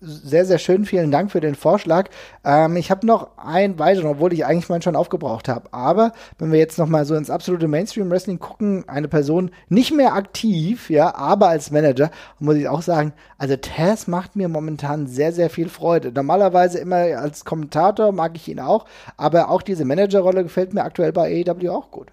Sehr, 0.06 0.44
sehr 0.44 0.58
schön. 0.58 0.84
Vielen 0.84 1.10
Dank 1.10 1.32
für 1.32 1.40
den 1.40 1.54
Vorschlag. 1.54 2.10
Ähm, 2.44 2.76
ich 2.76 2.90
habe 2.90 3.06
noch 3.06 3.38
einen 3.38 3.78
weiteren, 3.78 4.08
obwohl 4.08 4.34
ich 4.34 4.44
eigentlich 4.44 4.68
meinen 4.68 4.82
schon 4.82 4.96
aufgebraucht 4.96 5.48
habe. 5.48 5.72
Aber 5.72 6.12
wenn 6.38 6.52
wir 6.52 6.58
jetzt 6.58 6.78
noch 6.78 6.88
mal 6.88 7.06
so 7.06 7.14
ins 7.14 7.30
absolute 7.30 7.68
Mainstream-Wrestling 7.68 8.38
gucken, 8.38 8.86
eine 8.86 9.08
Person 9.08 9.50
nicht 9.68 9.94
mehr 9.94 10.12
aktiv, 10.12 10.90
ja, 10.90 11.14
aber 11.14 11.48
als 11.48 11.70
Manager, 11.70 12.10
muss 12.38 12.56
ich 12.56 12.68
auch 12.68 12.82
sagen, 12.82 13.14
also 13.38 13.56
Taz 13.56 14.06
macht 14.06 14.36
mir 14.36 14.48
momentan 14.48 15.06
sehr, 15.06 15.32
sehr 15.32 15.48
viel 15.48 15.70
Freude. 15.70 16.12
Normalerweise 16.12 16.80
immer 16.80 16.96
als 16.96 17.46
Kommentator 17.46 18.12
mag 18.12 18.32
ich 18.36 18.48
ihn 18.48 18.60
auch, 18.60 18.84
aber 19.16 19.48
auch 19.48 19.62
diese 19.62 19.86
Managerrolle 19.86 20.42
gefällt 20.42 20.74
mir 20.74 20.84
aktuell 20.84 21.12
bei 21.12 21.44
AEW 21.46 21.70
auch 21.70 21.90
gut. 21.90 22.12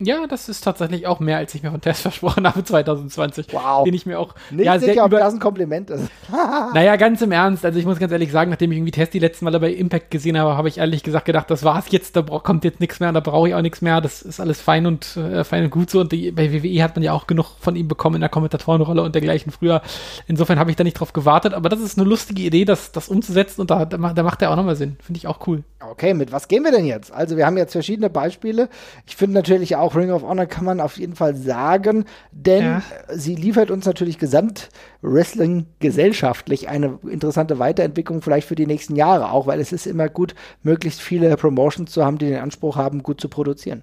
Ja, 0.00 0.26
das 0.28 0.48
ist 0.48 0.62
tatsächlich 0.62 1.08
auch 1.08 1.18
mehr, 1.18 1.38
als 1.38 1.54
ich 1.56 1.62
mir 1.64 1.72
von 1.72 1.80
Tess 1.80 2.00
versprochen 2.02 2.46
habe 2.46 2.62
2020. 2.62 3.48
Wow. 3.52 3.84
Den 3.84 3.94
ich 3.94 4.06
mir 4.06 4.20
auch 4.20 4.34
Nicht 4.50 4.66
ja, 4.66 4.78
sehr 4.78 4.90
sicher, 4.90 5.04
ob 5.04 5.10
das 5.10 5.34
ein 5.34 5.40
Kompliment 5.40 5.90
ist. 5.90 6.08
Naja, 6.74 6.96
ganz 6.96 7.22
im 7.22 7.32
Ernst. 7.32 7.64
Also 7.64 7.78
ich 7.78 7.86
muss 7.86 7.98
ganz 7.98 8.12
ehrlich 8.12 8.30
sagen, 8.30 8.50
nachdem 8.50 8.70
ich 8.70 8.76
irgendwie 8.78 8.90
Test 8.92 9.14
die 9.14 9.18
letzten 9.18 9.46
Male 9.46 9.58
bei 9.58 9.72
Impact 9.72 10.10
gesehen 10.10 10.38
habe, 10.38 10.56
habe 10.56 10.68
ich 10.68 10.78
ehrlich 10.78 11.02
gesagt 11.02 11.24
gedacht, 11.24 11.50
das 11.50 11.64
war's 11.64 11.86
jetzt, 11.90 12.14
da 12.16 12.22
kommt 12.22 12.64
jetzt 12.64 12.80
nichts 12.80 13.00
mehr, 13.00 13.10
da 13.12 13.20
brauche 13.20 13.48
ich 13.48 13.54
auch 13.54 13.62
nichts 13.62 13.80
mehr. 13.80 14.00
Das 14.00 14.20
ist 14.22 14.38
alles 14.38 14.60
fein 14.60 14.86
und 14.86 15.16
äh, 15.16 15.42
fein 15.44 15.64
und 15.64 15.70
gut 15.70 15.90
so. 15.90 16.00
Und 16.00 16.12
die, 16.12 16.30
bei 16.30 16.52
WWE 16.52 16.82
hat 16.82 16.94
man 16.94 17.02
ja 17.02 17.12
auch 17.12 17.26
genug 17.26 17.46
von 17.60 17.74
ihm 17.76 17.88
bekommen 17.88 18.16
in 18.16 18.20
der 18.20 18.28
Kommentatorenrolle 18.28 19.02
und 19.02 19.14
dergleichen 19.14 19.50
früher. 19.50 19.80
Insofern 20.26 20.58
habe 20.58 20.70
ich 20.70 20.76
da 20.76 20.84
nicht 20.84 21.00
drauf 21.00 21.12
gewartet. 21.14 21.54
Aber 21.54 21.68
das 21.70 21.80
ist 21.80 21.98
eine 21.98 22.08
lustige 22.08 22.42
Idee, 22.42 22.64
das, 22.66 22.92
das 22.92 23.08
umzusetzen 23.08 23.62
und 23.62 23.70
da, 23.70 23.84
da, 23.86 23.96
macht- 23.98 24.18
da 24.18 24.22
macht 24.22 24.42
er 24.42 24.50
auch 24.50 24.56
nochmal 24.56 24.76
Sinn. 24.76 24.96
Finde 25.02 25.18
ich 25.18 25.26
auch 25.26 25.46
cool. 25.46 25.64
Okay, 25.80 26.12
mit 26.14 26.30
was 26.30 26.46
gehen 26.48 26.62
wir 26.62 26.70
denn 26.72 26.84
jetzt? 26.84 27.10
Also 27.12 27.36
wir 27.36 27.46
haben 27.46 27.56
jetzt 27.56 27.72
verschiedene 27.72 28.10
Beispiele. 28.10 28.68
Ich 29.06 29.16
finde 29.16 29.34
natürlich 29.34 29.74
auch 29.76 29.87
Ring 29.96 30.10
of 30.10 30.22
Honor 30.22 30.46
kann 30.46 30.64
man 30.64 30.80
auf 30.80 30.98
jeden 30.98 31.14
Fall 31.14 31.34
sagen, 31.34 32.04
denn 32.32 32.64
Ja. 32.64 32.82
sie 33.12 33.34
liefert 33.34 33.70
uns 33.70 33.86
natürlich 33.86 34.18
Gesamt-Wrestling 34.18 35.66
gesellschaftlich 35.80 36.68
eine 36.68 36.98
interessante 37.08 37.58
Weiterentwicklung 37.58 38.22
vielleicht 38.22 38.48
für 38.48 38.54
die 38.54 38.66
nächsten 38.66 38.96
Jahre 38.96 39.30
auch, 39.32 39.46
weil 39.46 39.60
es 39.60 39.72
ist 39.72 39.86
immer 39.86 40.08
gut, 40.08 40.34
möglichst 40.62 41.00
viele 41.00 41.36
Promotions 41.36 41.90
zu 41.90 42.04
haben, 42.04 42.18
die 42.18 42.26
den 42.26 42.40
Anspruch 42.40 42.76
haben, 42.76 43.02
gut 43.02 43.20
zu 43.20 43.28
produzieren. 43.28 43.82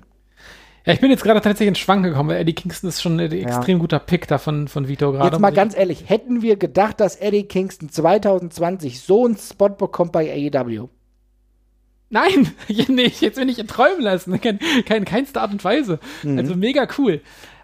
Ja, 0.86 0.94
ich 0.94 1.00
bin 1.00 1.10
jetzt 1.10 1.24
gerade 1.24 1.42
tatsächlich 1.42 1.70
ins 1.70 1.80
Schwanken 1.80 2.12
gekommen, 2.12 2.30
weil 2.30 2.38
Eddie 2.42 2.54
Kingston 2.54 2.90
ist 2.90 3.02
schon 3.02 3.20
ein 3.20 3.32
extrem 3.32 3.80
guter 3.80 3.98
Pick 3.98 4.28
da 4.28 4.38
von, 4.38 4.68
Vito 4.88 5.12
gerade. 5.12 5.32
Jetzt 5.32 5.40
mal 5.40 5.52
ganz 5.52 5.76
ehrlich, 5.76 6.08
hätten 6.08 6.44
wir 6.44 6.58
gedacht, 6.58 7.00
dass 7.00 7.16
Eddie 7.16 7.48
Kingston 7.48 7.90
2020 7.90 9.02
so 9.02 9.26
einen 9.26 9.36
Spot 9.36 9.70
bekommt 9.70 10.12
bei 10.12 10.32
AEW? 10.32 10.90
Nein, 12.16 12.54
nee, 12.88 13.12
jetzt 13.20 13.36
bin 13.36 13.50
ich 13.50 13.58
träumen 13.68 14.00
lassen. 14.00 14.40
Kein, 14.46 14.60
kein, 14.86 15.04
keinster 15.04 15.42
Art 15.42 15.52
und 15.52 15.64
Weise. 15.66 16.00
Also 16.24 16.56
mega 16.56 16.88
cool. 16.98 17.20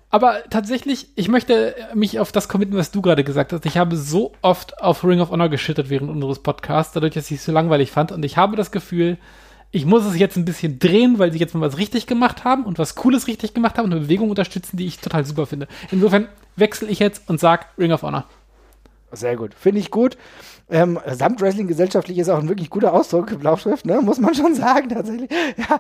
Aber 0.10 0.44
tatsächlich, 0.50 1.08
ich 1.16 1.30
möchte 1.30 1.74
mich 1.96 2.20
auf 2.20 2.34
das 2.34 2.50
committen, 2.50 2.76
was 2.76 2.92
du 2.92 3.02
gerade 3.02 3.24
gesagt 3.24 3.54
hast. 3.54 3.66
Ich 3.66 3.78
habe 3.78 3.96
so 3.96 4.34
oft 4.42 4.82
auf 4.82 5.06
Ring 5.06 5.22
of 5.22 5.30
Honor 5.30 5.48
geschüttet 5.48 5.90
während 5.90 6.10
unseres 6.10 6.40
Podcasts, 6.40 6.92
dadurch, 6.92 7.14
dass 7.14 7.32
ich 7.32 7.38
es 7.38 7.46
so 7.46 7.54
langweilig 7.54 7.92
fand. 7.92 8.12
Und 8.12 8.26
ich 8.26 8.36
habe 8.36 8.58
das 8.58 8.72
Gefühl, 8.72 9.18
ich 9.72 9.86
muss 9.86 10.04
es 10.04 10.20
jetzt 10.20 10.36
ein 10.36 10.44
bisschen 10.44 10.80
drehen, 10.80 11.18
weil 11.18 11.32
sie 11.32 11.40
jetzt 11.40 11.56
mal 11.56 11.66
was 11.66 11.78
richtig 11.78 12.06
gemacht 12.06 12.44
haben 12.44 12.66
und 12.66 12.78
was 12.78 12.96
Cooles 12.96 13.28
richtig 13.28 13.54
gemacht 13.54 13.78
haben 13.78 13.86
und 13.86 13.94
eine 13.94 14.02
Bewegung 14.02 14.30
unterstützen, 14.30 14.76
die 14.76 14.86
ich 14.86 15.00
total 15.00 15.24
super 15.24 15.46
finde. 15.46 15.70
Insofern 15.92 16.28
wechsle 16.58 16.90
ich 16.90 17.00
jetzt 17.00 17.30
und 17.30 17.40
sag 17.40 17.68
Ring 17.78 17.94
of 17.94 18.02
Honor. 18.02 18.26
Sehr 19.14 19.38
gut. 19.38 19.54
Finde 19.54 19.80
ich 19.80 19.92
gut. 19.92 20.18
Ähm, 20.72 20.98
Samtwrestling 21.06 21.68
gesellschaftlich 21.68 22.18
ist 22.18 22.30
auch 22.30 22.40
ein 22.40 22.48
wirklich 22.48 22.70
guter 22.70 22.94
Ausdruck, 22.94 23.38
Blauschrift, 23.38 23.86
ne? 23.86 24.02
muss 24.02 24.20
man 24.20 24.34
schon 24.34 24.56
sagen, 24.56 24.90
tatsächlich. 24.90 25.30
Ja, 25.58 25.80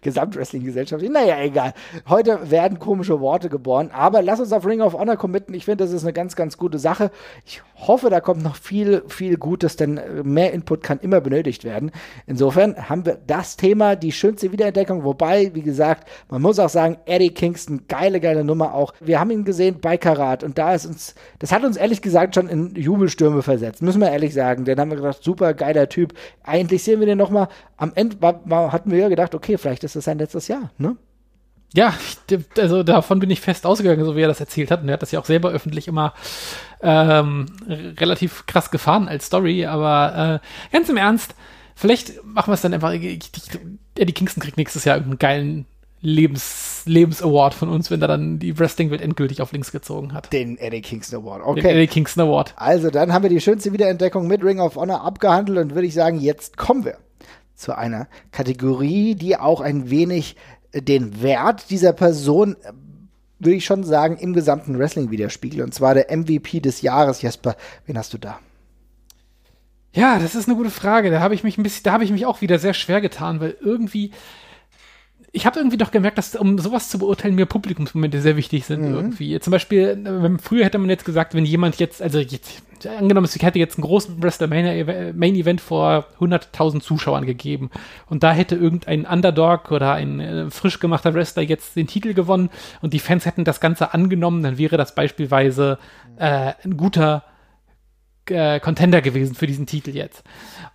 Gesamtwrestling 0.00 0.64
gesellschaftlich, 0.64 1.10
naja, 1.10 1.40
egal. 1.42 1.74
Heute 2.08 2.50
werden 2.50 2.78
komische 2.78 3.20
Worte 3.20 3.48
geboren, 3.48 3.90
aber 3.92 4.22
lass 4.22 4.40
uns 4.40 4.52
auf 4.52 4.64
Ring 4.64 4.80
of 4.80 4.94
Honor 4.94 5.16
committen. 5.16 5.52
Ich 5.52 5.66
finde, 5.66 5.84
das 5.84 5.92
ist 5.92 6.04
eine 6.04 6.12
ganz, 6.12 6.36
ganz 6.36 6.56
gute 6.56 6.78
Sache. 6.78 7.10
Ich 7.44 7.62
hoffe, 7.86 8.10
da 8.10 8.20
kommt 8.20 8.42
noch 8.42 8.56
viel, 8.56 9.02
viel 9.08 9.36
Gutes, 9.36 9.76
denn 9.76 9.98
äh, 9.98 10.22
mehr 10.22 10.52
Input 10.52 10.82
kann 10.82 10.98
immer 11.00 11.20
benötigt 11.20 11.64
werden. 11.64 11.90
Insofern 12.26 12.88
haben 12.88 13.04
wir 13.04 13.18
das 13.26 13.56
Thema, 13.56 13.94
die 13.94 14.12
schönste 14.12 14.52
Wiederentdeckung, 14.52 15.04
wobei, 15.04 15.54
wie 15.54 15.62
gesagt, 15.62 16.08
man 16.30 16.42
muss 16.42 16.58
auch 16.58 16.68
sagen, 16.68 16.98
Eddie 17.04 17.30
Kingston, 17.30 17.82
geile, 17.88 18.20
geile 18.20 18.44
Nummer 18.44 18.74
auch. 18.74 18.94
Wir 19.00 19.20
haben 19.20 19.30
ihn 19.30 19.44
gesehen 19.44 19.78
bei 19.80 19.96
Karat 19.96 20.42
und 20.42 20.58
da 20.58 20.74
ist 20.74 20.86
uns, 20.86 21.14
das 21.38 21.52
hat 21.52 21.64
uns 21.64 21.76
ehrlich 21.76 22.02
gesagt 22.02 22.34
schon 22.34 22.48
in 22.48 22.74
Jubelstürme 22.74 23.42
versetzt, 23.42 23.82
müssen 23.82 23.97
wir 24.00 24.10
ehrlich 24.10 24.34
sagen. 24.34 24.64
Dann 24.64 24.78
haben 24.78 24.90
wir 24.90 24.96
gedacht, 24.96 25.22
super 25.22 25.54
geiler 25.54 25.88
Typ. 25.88 26.14
Eigentlich 26.42 26.82
sehen 26.82 27.00
wir 27.00 27.06
den 27.06 27.18
noch 27.18 27.30
mal. 27.30 27.48
Am 27.76 27.92
Ende 27.94 28.20
war, 28.20 28.40
war, 28.44 28.72
hatten 28.72 28.90
wir 28.90 28.98
ja 28.98 29.08
gedacht, 29.08 29.34
okay, 29.34 29.58
vielleicht 29.58 29.84
ist 29.84 29.96
das 29.96 30.04
sein 30.04 30.18
letztes 30.18 30.48
Jahr, 30.48 30.70
ne? 30.78 30.96
Ja, 31.74 31.92
also 32.56 32.82
davon 32.82 33.18
bin 33.18 33.28
ich 33.28 33.42
fest 33.42 33.66
ausgegangen, 33.66 34.04
so 34.04 34.16
wie 34.16 34.22
er 34.22 34.28
das 34.28 34.40
erzählt 34.40 34.70
hat. 34.70 34.80
Und 34.80 34.88
er 34.88 34.94
hat 34.94 35.02
das 35.02 35.12
ja 35.12 35.20
auch 35.20 35.26
selber 35.26 35.50
öffentlich 35.50 35.86
immer 35.86 36.14
ähm, 36.80 37.46
relativ 37.68 38.46
krass 38.46 38.70
gefahren 38.70 39.06
als 39.06 39.26
Story. 39.26 39.66
Aber 39.66 40.40
äh, 40.42 40.72
ganz 40.72 40.88
im 40.88 40.96
Ernst, 40.96 41.34
vielleicht 41.74 42.24
machen 42.24 42.50
wir 42.50 42.54
es 42.54 42.62
dann 42.62 42.72
einfach. 42.72 42.92
Ich, 42.92 43.04
ich, 43.04 43.30
Eddie 43.98 44.14
Kingston 44.14 44.42
kriegt 44.42 44.56
nächstes 44.56 44.84
Jahr 44.84 44.96
irgendeinen 44.96 45.18
geilen 45.18 45.66
Lebens, 46.00 46.82
Lebens-Award 46.86 47.54
von 47.54 47.68
uns, 47.68 47.90
wenn 47.90 48.00
er 48.00 48.08
dann 48.08 48.38
die 48.38 48.58
Wrestling-Welt 48.58 49.00
endgültig 49.00 49.42
auf 49.42 49.52
links 49.52 49.72
gezogen 49.72 50.12
hat. 50.12 50.32
Den 50.32 50.56
Eddie 50.58 50.80
Kingston 50.80 51.20
Award. 51.22 51.42
Den 51.42 51.48
Okay. 51.50 51.72
Eddie 51.72 51.86
Kingston 51.88 52.24
Award. 52.24 52.54
Also, 52.56 52.90
dann 52.90 53.12
haben 53.12 53.22
wir 53.22 53.30
die 53.30 53.40
schönste 53.40 53.72
Wiederentdeckung 53.72 54.26
mit 54.26 54.44
Ring 54.44 54.60
of 54.60 54.76
Honor 54.76 55.02
abgehandelt 55.02 55.58
und 55.58 55.74
würde 55.74 55.86
ich 55.86 55.94
sagen, 55.94 56.20
jetzt 56.20 56.56
kommen 56.56 56.84
wir 56.84 56.98
zu 57.54 57.76
einer 57.76 58.06
Kategorie, 58.30 59.16
die 59.16 59.36
auch 59.36 59.60
ein 59.60 59.90
wenig 59.90 60.36
äh, 60.72 60.80
den 60.80 61.22
Wert 61.22 61.70
dieser 61.70 61.92
Person, 61.92 62.56
äh, 62.62 62.72
würde 63.40 63.56
ich 63.56 63.64
schon 63.64 63.82
sagen, 63.84 64.16
im 64.18 64.32
gesamten 64.32 64.78
Wrestling 64.78 65.10
widerspiegelt. 65.10 65.62
Und 65.62 65.74
zwar 65.74 65.94
der 65.94 66.16
MVP 66.16 66.60
des 66.60 66.82
Jahres. 66.82 67.22
Jesper, 67.22 67.56
wen 67.86 67.98
hast 67.98 68.12
du 68.14 68.18
da? 68.18 68.38
Ja, 69.92 70.18
das 70.18 70.34
ist 70.34 70.48
eine 70.48 70.56
gute 70.56 70.70
Frage. 70.70 71.10
Da 71.10 71.20
habe 71.20 71.34
ich 71.34 71.42
mich 71.42 71.58
ein 71.58 71.62
bisschen, 71.62 71.82
da 71.84 71.92
habe 71.92 72.04
ich 72.04 72.12
mich 72.12 72.26
auch 72.26 72.40
wieder 72.40 72.58
sehr 72.58 72.74
schwer 72.74 73.00
getan, 73.00 73.40
weil 73.40 73.56
irgendwie, 73.60 74.12
ich 75.32 75.46
habe 75.46 75.58
irgendwie 75.58 75.76
doch 75.76 75.90
gemerkt, 75.90 76.18
dass 76.18 76.34
um 76.34 76.58
sowas 76.58 76.88
zu 76.88 76.98
beurteilen, 76.98 77.34
mir 77.34 77.46
Publikumsmomente 77.46 78.20
sehr 78.20 78.36
wichtig 78.36 78.64
sind 78.64 78.82
irgendwie. 78.84 79.38
Zum 79.40 79.50
Beispiel, 79.50 80.02
äh, 80.04 80.22
wenn, 80.22 80.38
früher 80.38 80.64
hätte 80.64 80.78
man 80.78 80.88
jetzt 80.88 81.04
gesagt, 81.04 81.34
wenn 81.34 81.44
jemand 81.44 81.78
jetzt, 81.78 82.00
also 82.00 82.18
jetzt, 82.18 82.62
angenommen, 82.86 83.28
ich 83.34 83.42
hätte 83.42 83.58
jetzt 83.58 83.76
einen 83.76 83.84
großen 83.84 84.22
WrestleMania 84.22 85.12
Main 85.12 85.34
Event 85.34 85.60
vor 85.60 86.06
100.000 86.20 86.80
Zuschauern 86.80 87.26
gegeben 87.26 87.70
und 88.06 88.22
da 88.22 88.32
hätte 88.32 88.54
irgendein 88.54 89.04
Underdog 89.04 89.70
oder 89.70 89.94
ein 89.94 90.20
äh, 90.20 90.50
frisch 90.50 90.78
gemachter 90.78 91.12
Wrestler 91.14 91.42
jetzt 91.42 91.76
den 91.76 91.88
Titel 91.88 92.14
gewonnen 92.14 92.50
und 92.80 92.92
die 92.92 93.00
Fans 93.00 93.26
hätten 93.26 93.44
das 93.44 93.60
Ganze 93.60 93.92
angenommen, 93.94 94.42
dann 94.42 94.58
wäre 94.58 94.76
das 94.76 94.94
beispielsweise 94.94 95.78
äh, 96.16 96.52
ein 96.64 96.76
guter 96.76 97.24
äh, 98.26 98.60
Contender 98.60 99.02
gewesen 99.02 99.34
für 99.34 99.46
diesen 99.46 99.66
Titel 99.66 99.90
jetzt. 99.90 100.22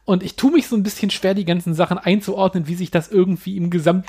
Und 0.06 0.24
ich 0.24 0.36
tue 0.36 0.52
mich 0.52 0.68
so 0.68 0.76
ein 0.76 0.84
bisschen 0.84 1.10
schwer, 1.10 1.34
die 1.34 1.46
ganzen 1.46 1.74
Sachen 1.74 1.98
einzuordnen, 1.98 2.68
wie 2.68 2.76
sich 2.76 2.92
das 2.92 3.10
irgendwie 3.10 3.58
im 3.58 3.70
Gesamt, 3.70 4.06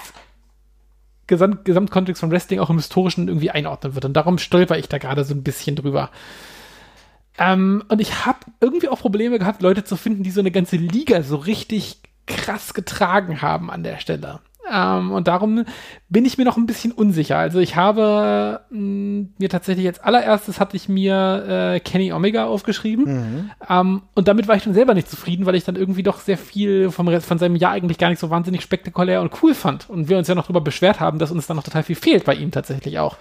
Gesamt, 1.27 1.65
Gesamtkontext 1.65 2.21
von 2.21 2.31
Wrestling 2.31 2.61
auch 2.61 2.71
im 2.71 2.77
Historischen 2.77 3.29
irgendwie 3.29 3.51
einordnen 3.51 3.95
wird. 3.95 4.05
Und 4.05 4.15
darum 4.15 4.39
stolper 4.39 4.79
ich 4.79 4.89
da 4.89 4.99
gerade 4.99 5.25
so 5.25 5.35
ein 5.35 5.43
bisschen 5.43 5.77
drüber. 5.77 6.11
Ähm, 7.39 7.83
und 7.89 8.01
ich 8.01 8.27
habe 8.27 8.39
irgendwie 8.61 8.89
auch 8.89 9.01
Probleme 9.01 9.39
gehabt, 9.39 9.63
Leute 9.63 9.85
zu 9.85 9.97
finden, 9.97 10.23
die 10.23 10.31
so 10.31 10.41
eine 10.41 10.51
ganze 10.51 10.77
Liga 10.77 11.23
so 11.23 11.37
richtig 11.37 12.01
krass 12.27 12.75
getragen 12.75 13.43
haben 13.43 13.71
an 13.71 13.83
der 13.83 13.99
Stelle. 13.99 14.41
Ähm, 14.71 15.13
und 15.13 15.29
darum 15.29 15.65
bin 16.09 16.25
ich 16.25 16.39
mir 16.39 16.45
noch 16.45 16.57
ein 16.57 16.67
bisschen 16.67 16.93
unsicher. 16.93 17.37
Also 17.37 17.59
ich 17.59 17.77
habe 17.77 18.61
mh, 18.71 18.81
mm, 18.81 19.35
mir 19.39 19.49
tatsächlich 19.49 19.87
als 19.87 20.01
allererstes 20.01 20.59
hatte 20.61 20.77
ich 20.77 20.89
mir 20.89 21.75
äh, 21.75 21.81
Kenny 21.81 22.13
Omega 22.13 22.47
aufgeschrieben. 22.47 23.05
Mhm. 23.05 23.51
Ähm, 23.69 24.03
und 24.15 24.29
damit 24.29 24.49
war 24.49 24.57
ich 24.57 24.65
dann 24.65 24.75
selber 24.75 24.95
nicht 24.95 25.11
zufrieden, 25.11 25.45
weil 25.45 25.55
ich 25.55 25.65
dann 25.65 25.77
irgendwie 25.77 26.03
doch 26.03 26.21
sehr 26.21 26.39
viel 26.39 26.91
vom 26.91 27.09
Rest 27.09 27.27
von 27.27 27.39
seinem 27.39 27.57
Jahr 27.57 27.73
eigentlich 27.73 27.99
gar 27.99 28.09
nicht 28.09 28.21
so 28.21 28.31
wahnsinnig 28.31 28.63
spektakulär 28.63 29.21
und 29.21 29.33
cool 29.43 29.55
fand. 29.55 29.91
Und 29.91 30.09
wir 30.09 30.17
uns 30.19 30.29
ja 30.29 30.35
noch 30.35 30.45
darüber 30.45 30.63
beschwert 30.63 31.01
haben, 31.01 31.19
dass 31.19 31.31
uns 31.31 31.47
dann 31.47 31.57
noch 31.57 31.65
total 31.65 31.83
viel 31.83 31.97
fehlt 31.97 32.25
bei 32.25 32.35
ihm 32.35 32.51
tatsächlich 32.51 32.99
auch. 32.99 33.17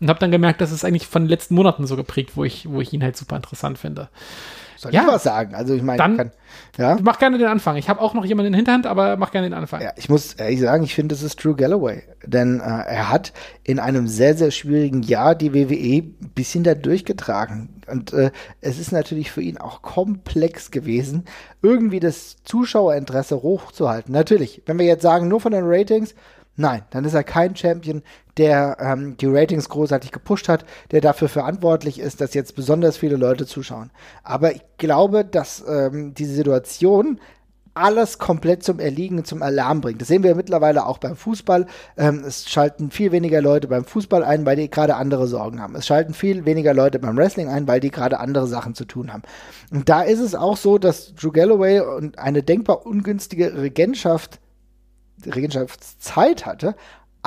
Und 0.00 0.08
habe 0.08 0.20
dann 0.20 0.30
gemerkt, 0.30 0.60
dass 0.60 0.72
es 0.72 0.84
eigentlich 0.84 1.06
von 1.06 1.24
den 1.24 1.28
letzten 1.28 1.54
Monaten 1.54 1.86
so 1.86 1.96
geprägt, 1.96 2.32
wo 2.34 2.44
ich, 2.44 2.68
wo 2.70 2.80
ich 2.80 2.92
ihn 2.92 3.02
halt 3.02 3.16
super 3.16 3.36
interessant 3.36 3.78
finde. 3.78 4.08
Soll 4.76 4.92
ja. 4.92 5.02
ich 5.02 5.08
was 5.08 5.22
sagen? 5.22 5.54
Also 5.54 5.74
ich 5.74 5.82
meine, 5.82 5.98
dann 5.98 6.16
kann, 6.16 6.30
ja? 6.78 6.98
mach 7.02 7.18
gerne 7.18 7.38
den 7.38 7.46
Anfang. 7.46 7.76
Ich 7.76 7.88
habe 7.88 8.00
auch 8.00 8.14
noch 8.14 8.24
jemanden 8.24 8.48
in 8.48 8.52
der 8.52 8.58
Hinterhand, 8.58 8.86
aber 8.86 9.16
mach 9.16 9.30
gerne 9.30 9.48
den 9.48 9.54
Anfang. 9.54 9.82
Ja, 9.82 9.92
ich 9.96 10.08
muss 10.08 10.34
ehrlich 10.34 10.60
sagen, 10.60 10.84
ich 10.84 10.94
finde, 10.94 11.14
das 11.14 11.22
ist 11.22 11.42
Drew 11.42 11.54
Galloway, 11.54 12.02
denn 12.24 12.60
äh, 12.60 12.64
er 12.64 13.10
hat 13.10 13.32
in 13.64 13.78
einem 13.78 14.06
sehr 14.06 14.36
sehr 14.36 14.50
schwierigen 14.50 15.02
Jahr 15.02 15.34
die 15.34 15.54
WWE 15.54 16.02
ein 16.02 16.30
bisschen 16.34 16.64
da 16.64 16.74
durchgetragen 16.74 17.82
und 17.86 18.12
äh, 18.12 18.30
es 18.60 18.78
ist 18.78 18.92
natürlich 18.92 19.30
für 19.30 19.42
ihn 19.42 19.58
auch 19.58 19.82
komplex 19.82 20.70
gewesen, 20.70 21.24
irgendwie 21.62 22.00
das 22.00 22.36
Zuschauerinteresse 22.44 23.42
hochzuhalten. 23.42 24.12
Natürlich, 24.12 24.62
wenn 24.66 24.78
wir 24.78 24.86
jetzt 24.86 25.02
sagen, 25.02 25.28
nur 25.28 25.40
von 25.40 25.52
den 25.52 25.64
Ratings, 25.64 26.14
Nein, 26.56 26.82
dann 26.90 27.04
ist 27.04 27.12
er 27.12 27.22
kein 27.22 27.54
Champion, 27.54 28.02
der 28.36 28.76
ähm, 28.80 29.16
die 29.16 29.26
Ratings 29.26 29.68
großartig 29.68 30.12
gepusht 30.12 30.48
hat, 30.48 30.64
der 30.90 31.00
dafür 31.00 31.28
verantwortlich 31.28 31.98
ist, 31.98 32.20
dass 32.20 32.34
jetzt 32.34 32.54
besonders 32.54 32.96
viele 32.96 33.16
Leute 33.16 33.46
zuschauen. 33.46 33.90
Aber 34.22 34.54
ich 34.54 34.62
glaube, 34.78 35.24
dass 35.24 35.64
ähm, 35.66 36.14
diese 36.14 36.34
Situation 36.34 37.20
alles 37.76 38.18
komplett 38.18 38.62
zum 38.62 38.80
Erliegen, 38.80 39.24
zum 39.24 39.42
Alarm 39.42 39.82
bringt. 39.82 40.00
Das 40.00 40.08
sehen 40.08 40.22
wir 40.22 40.34
mittlerweile 40.34 40.86
auch 40.86 40.96
beim 40.96 41.14
Fußball. 41.14 41.66
Ähm, 41.98 42.24
es 42.26 42.48
schalten 42.48 42.90
viel 42.90 43.12
weniger 43.12 43.42
Leute 43.42 43.68
beim 43.68 43.84
Fußball 43.84 44.24
ein, 44.24 44.46
weil 44.46 44.56
die 44.56 44.70
gerade 44.70 44.96
andere 44.96 45.26
Sorgen 45.26 45.60
haben. 45.60 45.76
Es 45.76 45.86
schalten 45.86 46.14
viel 46.14 46.46
weniger 46.46 46.72
Leute 46.72 46.98
beim 46.98 47.16
Wrestling 47.18 47.48
ein, 47.48 47.68
weil 47.68 47.80
die 47.80 47.90
gerade 47.90 48.18
andere 48.18 48.46
Sachen 48.46 48.74
zu 48.74 48.86
tun 48.86 49.12
haben. 49.12 49.22
Und 49.70 49.88
da 49.90 50.02
ist 50.02 50.20
es 50.20 50.34
auch 50.34 50.56
so, 50.56 50.78
dass 50.78 51.14
Drew 51.14 51.32
Galloway 51.32 51.80
und 51.80 52.18
eine 52.18 52.42
denkbar 52.42 52.86
ungünstige 52.86 53.54
Regentschaft 53.60 54.40
Regentschaftszeit 55.24 56.44
hatte, 56.44 56.74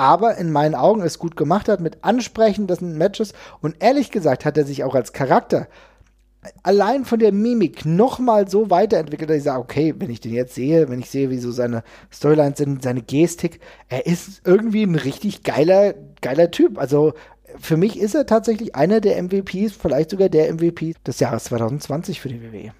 aber 0.00 0.36
in 0.38 0.50
meinen 0.50 0.74
Augen 0.74 1.02
es 1.02 1.18
gut 1.18 1.36
gemacht 1.36 1.68
hat 1.68 1.80
mit 1.80 1.98
ansprechenden 2.02 2.96
Matches 2.96 3.34
und 3.60 3.76
ehrlich 3.80 4.10
gesagt 4.10 4.46
hat 4.46 4.56
er 4.56 4.64
sich 4.64 4.82
auch 4.82 4.94
als 4.94 5.12
Charakter 5.12 5.68
allein 6.62 7.04
von 7.04 7.18
der 7.18 7.32
Mimik 7.32 7.84
nochmal 7.84 8.48
so 8.48 8.70
weiterentwickelt, 8.70 9.28
dass 9.28 9.36
ich 9.36 9.42
sage, 9.42 9.60
okay, 9.60 9.94
wenn 9.98 10.08
ich 10.08 10.20
den 10.20 10.32
jetzt 10.32 10.54
sehe, 10.54 10.88
wenn 10.88 11.00
ich 11.00 11.10
sehe, 11.10 11.28
wie 11.28 11.36
so 11.36 11.50
seine 11.50 11.82
Storylines 12.10 12.56
sind, 12.56 12.82
seine 12.82 13.02
Gestik, 13.02 13.60
er 13.88 14.06
ist 14.06 14.40
irgendwie 14.46 14.84
ein 14.84 14.94
richtig 14.94 15.42
geiler, 15.42 15.92
geiler 16.22 16.50
Typ. 16.50 16.78
Also 16.78 17.12
für 17.58 17.76
mich 17.76 17.98
ist 17.98 18.14
er 18.14 18.24
tatsächlich 18.24 18.74
einer 18.74 19.02
der 19.02 19.22
MVPs, 19.22 19.74
vielleicht 19.78 20.10
sogar 20.10 20.30
der 20.30 20.52
MVP 20.54 20.94
des 21.06 21.20
Jahres 21.20 21.44
2020 21.44 22.22
für 22.22 22.30
die 22.30 22.40
WWE. 22.40 22.72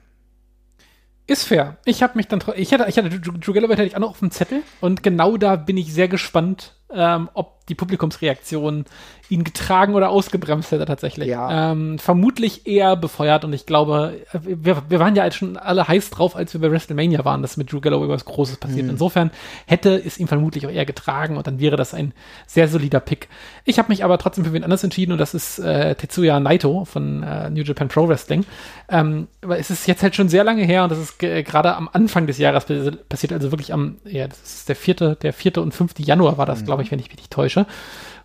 Ist 1.26 1.44
fair. 1.44 1.76
Ich 1.84 2.02
habe 2.02 2.16
mich 2.16 2.28
dann, 2.28 2.42
ich 2.56 2.72
hatte, 2.72 2.86
ich 2.88 2.96
hatte 2.96 3.10
Drew 3.10 3.52
Galloway 3.52 3.74
hatte 3.74 3.84
ich 3.84 3.94
auch 3.94 4.00
noch 4.00 4.10
auf 4.10 4.18
dem 4.20 4.30
Zettel 4.30 4.62
und 4.80 5.02
genau 5.02 5.36
da 5.36 5.56
bin 5.56 5.76
ich 5.76 5.92
sehr 5.92 6.08
gespannt, 6.08 6.79
ähm, 6.94 7.28
ob 7.34 7.60
die 7.66 7.74
Publikumsreaktion 7.74 8.84
ihn 9.30 9.44
getragen 9.44 9.94
oder 9.94 10.10
ausgebremst 10.10 10.72
hätte 10.72 10.84
tatsächlich. 10.84 11.28
Ja. 11.28 11.70
Ähm, 11.70 11.98
vermutlich 12.00 12.66
eher 12.66 12.96
befeuert 12.96 13.44
und 13.44 13.52
ich 13.52 13.64
glaube, 13.64 14.14
wir, 14.32 14.82
wir 14.88 14.98
waren 14.98 15.14
ja 15.14 15.22
halt 15.22 15.34
schon 15.34 15.56
alle 15.56 15.86
heiß 15.86 16.10
drauf, 16.10 16.34
als 16.34 16.52
wir 16.52 16.60
bei 16.60 16.70
WrestleMania 16.70 17.24
waren, 17.24 17.42
dass 17.42 17.56
mit 17.56 17.72
Drew 17.72 17.80
Galloway 17.80 18.08
was 18.08 18.24
Großes 18.24 18.56
passiert. 18.56 18.84
Mhm. 18.84 18.90
Insofern 18.90 19.30
hätte 19.66 19.94
es 19.94 20.18
ihm 20.18 20.26
vermutlich 20.26 20.66
auch 20.66 20.70
eher 20.70 20.84
getragen 20.84 21.36
und 21.36 21.46
dann 21.46 21.60
wäre 21.60 21.76
das 21.76 21.94
ein 21.94 22.12
sehr 22.46 22.66
solider 22.66 22.98
Pick. 22.98 23.28
Ich 23.64 23.78
habe 23.78 23.88
mich 23.88 24.04
aber 24.04 24.18
trotzdem 24.18 24.44
für 24.44 24.52
wen 24.52 24.64
anders 24.64 24.82
entschieden 24.82 25.12
und 25.12 25.18
das 25.18 25.32
ist 25.32 25.60
äh, 25.60 25.94
Tetsuya 25.94 26.40
Naito 26.40 26.84
von 26.84 27.22
äh, 27.22 27.50
New 27.50 27.62
Japan 27.62 27.86
Pro 27.86 28.08
Wrestling. 28.08 28.44
Ähm, 28.88 29.28
aber 29.42 29.58
es 29.58 29.70
ist 29.70 29.86
jetzt 29.86 30.02
halt 30.02 30.16
schon 30.16 30.28
sehr 30.28 30.42
lange 30.42 30.64
her 30.64 30.82
und 30.82 30.90
das 30.90 30.98
ist 30.98 31.20
gerade 31.20 31.76
am 31.76 31.88
Anfang 31.92 32.26
des 32.26 32.38
Jahres 32.38 32.66
passiert, 33.08 33.32
also 33.32 33.52
wirklich 33.52 33.72
am, 33.72 33.98
ja, 34.04 34.26
das 34.26 34.42
ist 34.42 34.68
der 34.68 34.76
vierte, 34.76 35.16
der 35.22 35.32
vierte 35.32 35.62
und 35.62 35.72
fünfte 35.72 36.02
Januar 36.02 36.36
war 36.36 36.46
das, 36.46 36.62
mhm. 36.62 36.66
glaube 36.66 36.79
ich, 36.79 36.79
wenn 36.88 36.98
ich 36.98 37.08
mich 37.08 37.18
nicht 37.18 37.30
täusche 37.30 37.66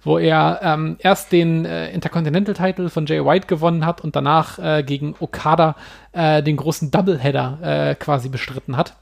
wo 0.06 0.20
er 0.20 0.60
ähm, 0.62 0.98
erst 1.00 1.32
den 1.32 1.66
äh, 1.66 1.92
Intercontinental-Title 1.92 2.90
von 2.90 3.08
Jay 3.08 3.26
White 3.26 3.48
gewonnen 3.48 3.86
hat 3.86 4.02
und 4.02 4.16
danach 4.16 4.60
äh, 4.60 4.84
gegen 4.84 5.16
Okada 5.20 5.76
äh, 6.14 6.44
den 6.44 6.58
großen 6.58 6.92
Doubleheader 6.92 7.60
äh, 7.62 7.96
quasi 7.96 8.30
bestritten 8.30 8.78
hat 8.78 8.96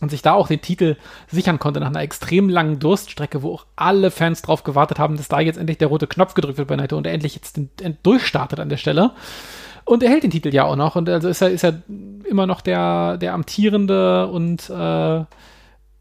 und 0.00 0.10
sich 0.10 0.22
da 0.22 0.34
auch 0.34 0.48
den 0.48 0.60
Titel 0.60 0.96
sichern 1.28 1.58
konnte 1.58 1.80
nach 1.80 1.88
einer 1.88 2.02
extrem 2.02 2.50
langen 2.50 2.78
Durststrecke, 2.78 3.42
wo 3.42 3.54
auch 3.54 3.66
alle 3.74 4.10
Fans 4.10 4.42
drauf 4.42 4.64
gewartet 4.64 4.98
haben, 4.98 5.16
dass 5.16 5.28
da 5.28 5.40
jetzt 5.40 5.56
endlich 5.56 5.78
der 5.78 5.88
rote 5.88 6.06
Knopf 6.06 6.34
gedrückt 6.34 6.58
wird 6.58 6.68
bei 6.68 6.76
Naito 6.76 6.96
und 6.96 7.06
er 7.06 7.14
endlich 7.14 7.34
jetzt 7.34 7.56
den, 7.56 7.70
den 7.80 7.96
durchstartet 8.02 8.60
an 8.60 8.68
der 8.68 8.76
Stelle. 8.76 9.12
Und 9.86 10.02
er 10.02 10.10
hält 10.10 10.22
den 10.22 10.30
Titel 10.30 10.54
ja 10.54 10.64
auch 10.64 10.76
noch 10.76 10.96
und 10.96 11.08
also 11.08 11.28
ist 11.28 11.40
er, 11.40 11.50
ist 11.50 11.64
er 11.64 11.82
immer 12.28 12.46
noch 12.46 12.60
der, 12.60 13.16
der 13.16 13.32
amtierende 13.32 14.26
und 14.28 14.68
äh, 14.70 15.24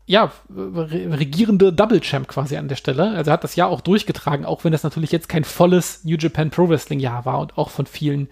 ja, 0.06 0.32
regierende 0.50 1.72
Double 1.72 2.02
Champ 2.02 2.28
quasi 2.28 2.58
an 2.58 2.68
der 2.68 2.76
Stelle. 2.76 3.12
Also 3.12 3.32
hat 3.32 3.44
das 3.44 3.56
Jahr 3.56 3.70
auch 3.70 3.82
durchgetragen, 3.82 4.46
auch 4.46 4.64
wenn 4.64 4.74
das 4.74 4.84
natürlich 4.84 5.12
jetzt 5.12 5.30
kein 5.30 5.44
volles 5.44 6.04
New 6.04 6.18
Japan 6.18 6.50
Pro 6.50 6.68
Wrestling 6.68 7.00
Jahr 7.00 7.26
war 7.26 7.40
und 7.40 7.58
auch 7.58 7.70
von 7.70 7.86
vielen 7.86 8.28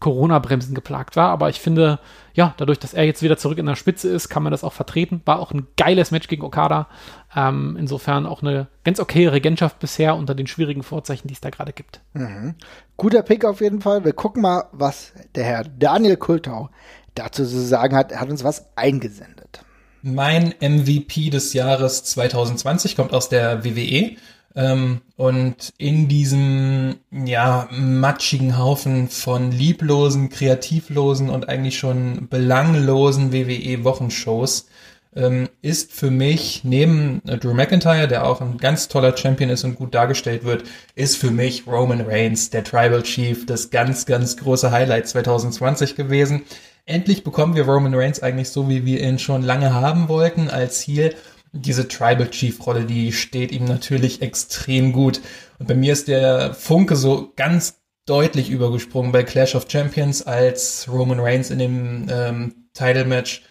Corona-Bremsen 0.00 0.74
geplagt 0.74 1.14
war. 1.16 1.28
Aber 1.28 1.50
ich 1.50 1.60
finde, 1.60 1.98
ja, 2.32 2.54
dadurch, 2.56 2.78
dass 2.78 2.94
er 2.94 3.04
jetzt 3.04 3.22
wieder 3.22 3.36
zurück 3.36 3.58
in 3.58 3.66
der 3.66 3.76
Spitze 3.76 4.08
ist, 4.08 4.30
kann 4.30 4.42
man 4.42 4.50
das 4.50 4.64
auch 4.64 4.72
vertreten. 4.72 5.20
War 5.26 5.38
auch 5.38 5.52
ein 5.52 5.66
geiles 5.76 6.10
Match 6.10 6.26
gegen 6.26 6.42
Okada. 6.42 6.88
Ähm, 7.36 7.76
insofern 7.78 8.24
auch 8.24 8.42
eine 8.42 8.68
ganz 8.82 8.98
okay 8.98 9.28
Regentschaft 9.28 9.78
bisher 9.78 10.16
unter 10.16 10.34
den 10.34 10.46
schwierigen 10.46 10.82
Vorzeichen, 10.82 11.28
die 11.28 11.34
es 11.34 11.40
da 11.40 11.50
gerade 11.50 11.74
gibt. 11.74 12.00
Mhm. 12.14 12.54
Guter 12.96 13.22
Pick 13.22 13.44
auf 13.44 13.60
jeden 13.60 13.82
Fall. 13.82 14.04
Wir 14.04 14.14
gucken 14.14 14.40
mal, 14.40 14.64
was 14.72 15.12
der 15.34 15.44
Herr 15.44 15.64
Daniel 15.64 16.16
Kultau 16.16 16.70
dazu 17.14 17.44
zu 17.44 17.60
sagen 17.60 17.94
hat. 17.94 18.10
Er 18.10 18.20
hat 18.20 18.30
uns 18.30 18.42
was 18.42 18.74
eingesendet. 18.76 19.60
Mein 20.02 20.54
MVP 20.60 21.30
des 21.30 21.52
Jahres 21.52 22.04
2020 22.04 22.96
kommt 22.96 23.12
aus 23.12 23.28
der 23.28 23.64
WWE. 23.64 24.16
Ähm, 24.56 25.00
und 25.16 25.72
in 25.78 26.08
diesem, 26.08 26.96
ja, 27.10 27.68
matschigen 27.70 28.58
Haufen 28.58 29.08
von 29.08 29.52
lieblosen, 29.52 30.28
kreativlosen 30.28 31.30
und 31.30 31.48
eigentlich 31.48 31.78
schon 31.78 32.28
belanglosen 32.28 33.32
WWE-Wochenshows 33.32 34.66
ähm, 35.14 35.48
ist 35.62 35.92
für 35.92 36.10
mich 36.10 36.62
neben 36.64 37.20
Drew 37.24 37.54
McIntyre, 37.54 38.08
der 38.08 38.26
auch 38.26 38.40
ein 38.40 38.58
ganz 38.58 38.88
toller 38.88 39.16
Champion 39.16 39.50
ist 39.50 39.64
und 39.64 39.76
gut 39.76 39.94
dargestellt 39.94 40.44
wird, 40.44 40.64
ist 40.94 41.16
für 41.16 41.30
mich 41.30 41.66
Roman 41.66 42.00
Reigns, 42.00 42.50
der 42.50 42.64
Tribal 42.64 43.02
Chief, 43.02 43.46
das 43.46 43.70
ganz, 43.70 44.06
ganz 44.06 44.36
große 44.36 44.70
Highlight 44.70 45.08
2020 45.08 45.96
gewesen. 45.96 46.42
Endlich 46.86 47.24
bekommen 47.24 47.54
wir 47.54 47.64
Roman 47.64 47.94
Reigns 47.94 48.22
eigentlich 48.22 48.50
so, 48.50 48.68
wie 48.68 48.84
wir 48.84 49.00
ihn 49.00 49.18
schon 49.18 49.42
lange 49.42 49.74
haben 49.74 50.08
wollten, 50.08 50.48
als 50.48 50.80
Heel. 50.80 51.14
Diese 51.52 51.88
Tribal 51.88 52.30
Chief 52.30 52.64
Rolle, 52.64 52.84
die 52.84 53.12
steht 53.12 53.50
ihm 53.50 53.64
natürlich 53.64 54.22
extrem 54.22 54.92
gut. 54.92 55.20
Und 55.58 55.66
bei 55.66 55.74
mir 55.74 55.92
ist 55.92 56.08
der 56.08 56.54
Funke 56.54 56.94
so 56.96 57.32
ganz 57.34 57.80
deutlich 58.06 58.50
übergesprungen 58.50 59.12
bei 59.12 59.24
Clash 59.24 59.54
of 59.54 59.66
Champions, 59.68 60.22
als 60.22 60.88
Roman 60.90 61.20
Reigns 61.20 61.50
in 61.50 61.58
dem 61.58 62.06
ähm, 62.08 62.54
Title 62.72 63.04
Match 63.04 63.42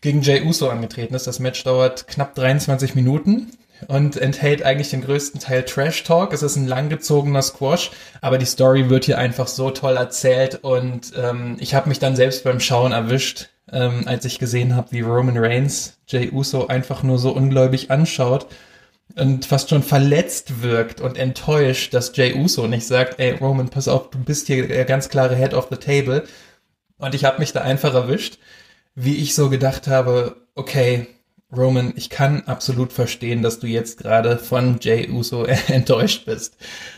gegen 0.00 0.22
Jay 0.22 0.42
Uso 0.42 0.68
angetreten 0.68 1.14
ist. 1.14 1.26
Das 1.26 1.38
Match 1.38 1.62
dauert 1.64 2.06
knapp 2.08 2.34
23 2.34 2.94
Minuten 2.94 3.52
und 3.88 4.16
enthält 4.16 4.62
eigentlich 4.62 4.90
den 4.90 5.02
größten 5.02 5.40
Teil 5.40 5.64
Trash 5.64 6.04
Talk. 6.04 6.32
Es 6.32 6.42
ist 6.42 6.56
ein 6.56 6.66
langgezogener 6.66 7.42
Squash, 7.42 7.90
aber 8.20 8.38
die 8.38 8.46
Story 8.46 8.90
wird 8.90 9.04
hier 9.04 9.18
einfach 9.18 9.48
so 9.48 9.70
toll 9.70 9.96
erzählt 9.96 10.60
und 10.62 11.12
ähm, 11.16 11.56
ich 11.58 11.74
habe 11.74 11.88
mich 11.88 11.98
dann 11.98 12.16
selbst 12.16 12.44
beim 12.44 12.60
Schauen 12.60 12.92
erwischt, 12.92 13.48
ähm, 13.72 14.02
als 14.06 14.24
ich 14.24 14.38
gesehen 14.38 14.76
habe, 14.76 14.92
wie 14.92 15.00
Roman 15.00 15.38
Reigns 15.38 15.98
Jay 16.06 16.30
Uso 16.30 16.66
einfach 16.66 17.02
nur 17.02 17.18
so 17.18 17.32
ungläubig 17.32 17.90
anschaut 17.90 18.46
und 19.16 19.46
fast 19.46 19.70
schon 19.70 19.82
verletzt 19.82 20.62
wirkt 20.62 21.00
und 21.00 21.16
enttäuscht, 21.16 21.94
dass 21.94 22.16
Jay 22.16 22.34
Uso 22.34 22.66
nicht 22.66 22.86
sagt, 22.86 23.18
ey 23.20 23.32
Roman, 23.32 23.68
pass 23.68 23.88
auf, 23.88 24.10
du 24.10 24.18
bist 24.18 24.46
hier 24.46 24.66
der 24.66 24.84
ganz 24.84 25.08
klare 25.08 25.36
Head 25.36 25.54
of 25.54 25.68
the 25.70 25.76
Table. 25.76 26.24
Und 26.98 27.14
ich 27.14 27.24
habe 27.24 27.38
mich 27.38 27.52
da 27.52 27.60
einfach 27.60 27.94
erwischt, 27.94 28.38
wie 28.94 29.16
ich 29.16 29.34
so 29.34 29.50
gedacht 29.50 29.88
habe, 29.88 30.36
okay, 30.54 31.06
Roman, 31.56 31.92
ich 31.96 32.10
kann 32.10 32.42
absolut 32.46 32.92
verstehen, 32.92 33.42
dass 33.42 33.58
du 33.58 33.66
jetzt 33.66 33.98
gerade 33.98 34.38
von 34.38 34.78
Jay 34.80 35.08
Uso 35.10 35.44
enttäuscht 35.68 36.26
bist. 36.26 36.56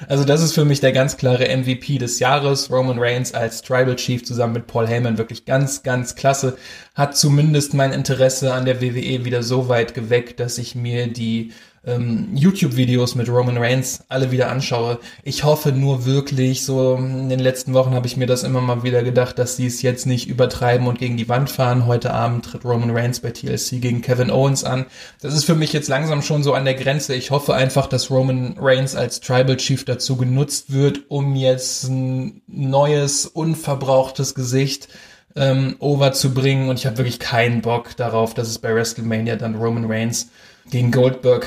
Also 0.08 0.24
das 0.24 0.42
ist 0.42 0.54
für 0.54 0.64
mich 0.64 0.80
der 0.80 0.92
ganz 0.92 1.16
klare 1.16 1.54
MVP 1.56 1.98
des 1.98 2.18
Jahres. 2.18 2.70
Roman 2.70 2.98
Reigns 2.98 3.34
als 3.34 3.62
Tribal 3.62 3.96
Chief 3.96 4.24
zusammen 4.24 4.54
mit 4.54 4.66
Paul 4.66 4.86
Heyman 4.86 5.18
wirklich 5.18 5.44
ganz, 5.44 5.82
ganz 5.82 6.14
klasse. 6.14 6.56
Hat 6.94 7.16
zumindest 7.16 7.74
mein 7.74 7.92
Interesse 7.92 8.52
an 8.52 8.64
der 8.64 8.80
WWE 8.80 9.24
wieder 9.24 9.42
so 9.42 9.68
weit 9.68 9.94
geweckt, 9.94 10.40
dass 10.40 10.58
ich 10.58 10.74
mir 10.74 11.06
die 11.06 11.52
ähm, 11.86 12.30
YouTube-Videos 12.34 13.14
mit 13.14 13.28
Roman 13.28 13.56
Reigns 13.56 14.04
alle 14.08 14.32
wieder 14.32 14.50
anschaue. 14.50 14.98
Ich 15.22 15.44
hoffe 15.44 15.70
nur 15.70 16.04
wirklich, 16.04 16.64
so 16.64 16.96
in 16.96 17.28
den 17.28 17.38
letzten 17.38 17.74
Wochen 17.74 17.94
habe 17.94 18.08
ich 18.08 18.16
mir 18.16 18.26
das 18.26 18.42
immer 18.42 18.60
mal 18.60 18.82
wieder 18.82 19.04
gedacht, 19.04 19.38
dass 19.38 19.56
sie 19.56 19.66
es 19.66 19.82
jetzt 19.82 20.04
nicht 20.04 20.28
übertreiben 20.28 20.88
und 20.88 20.98
gegen 20.98 21.16
die 21.16 21.28
Wand 21.28 21.48
fahren. 21.48 21.86
Heute 21.86 22.12
Abend 22.12 22.44
tritt 22.44 22.64
Roman 22.64 22.90
Reigns 22.90 23.20
bei 23.20 23.30
TLC 23.30 23.80
gegen 23.80 24.02
Kevin 24.02 24.32
Owens 24.32 24.64
an. 24.64 24.86
Das 25.22 25.32
ist 25.32 25.44
für 25.44 25.54
mich 25.54 25.72
jetzt 25.72 25.88
langsam 25.88 26.22
schon 26.22 26.42
so 26.42 26.54
an 26.54 26.64
der 26.64 26.74
Grenze. 26.74 27.14
Ich 27.14 27.30
hoffe 27.30 27.54
einfach, 27.54 27.86
dass 27.86 28.10
Roman 28.10 28.56
Reigns 28.58 28.96
als 28.96 29.20
Tribal 29.20 29.56
Chief 29.56 29.84
dazu 29.84 30.16
genutzt 30.16 30.72
wird, 30.72 31.02
um 31.08 31.36
jetzt 31.36 31.84
ein 31.84 32.42
neues, 32.48 33.26
unverbrauchtes 33.26 34.34
Gesicht 34.34 34.88
ähm, 35.36 35.76
over 35.78 36.12
zu 36.12 36.34
bringen. 36.34 36.68
Und 36.68 36.80
ich 36.80 36.86
habe 36.86 36.98
wirklich 36.98 37.20
keinen 37.20 37.62
Bock 37.62 37.96
darauf, 37.96 38.34
dass 38.34 38.48
es 38.48 38.58
bei 38.58 38.74
WrestleMania 38.74 39.36
dann 39.36 39.54
Roman 39.54 39.84
Reigns 39.84 40.30
gegen 40.68 40.90
Goldberg 40.90 41.46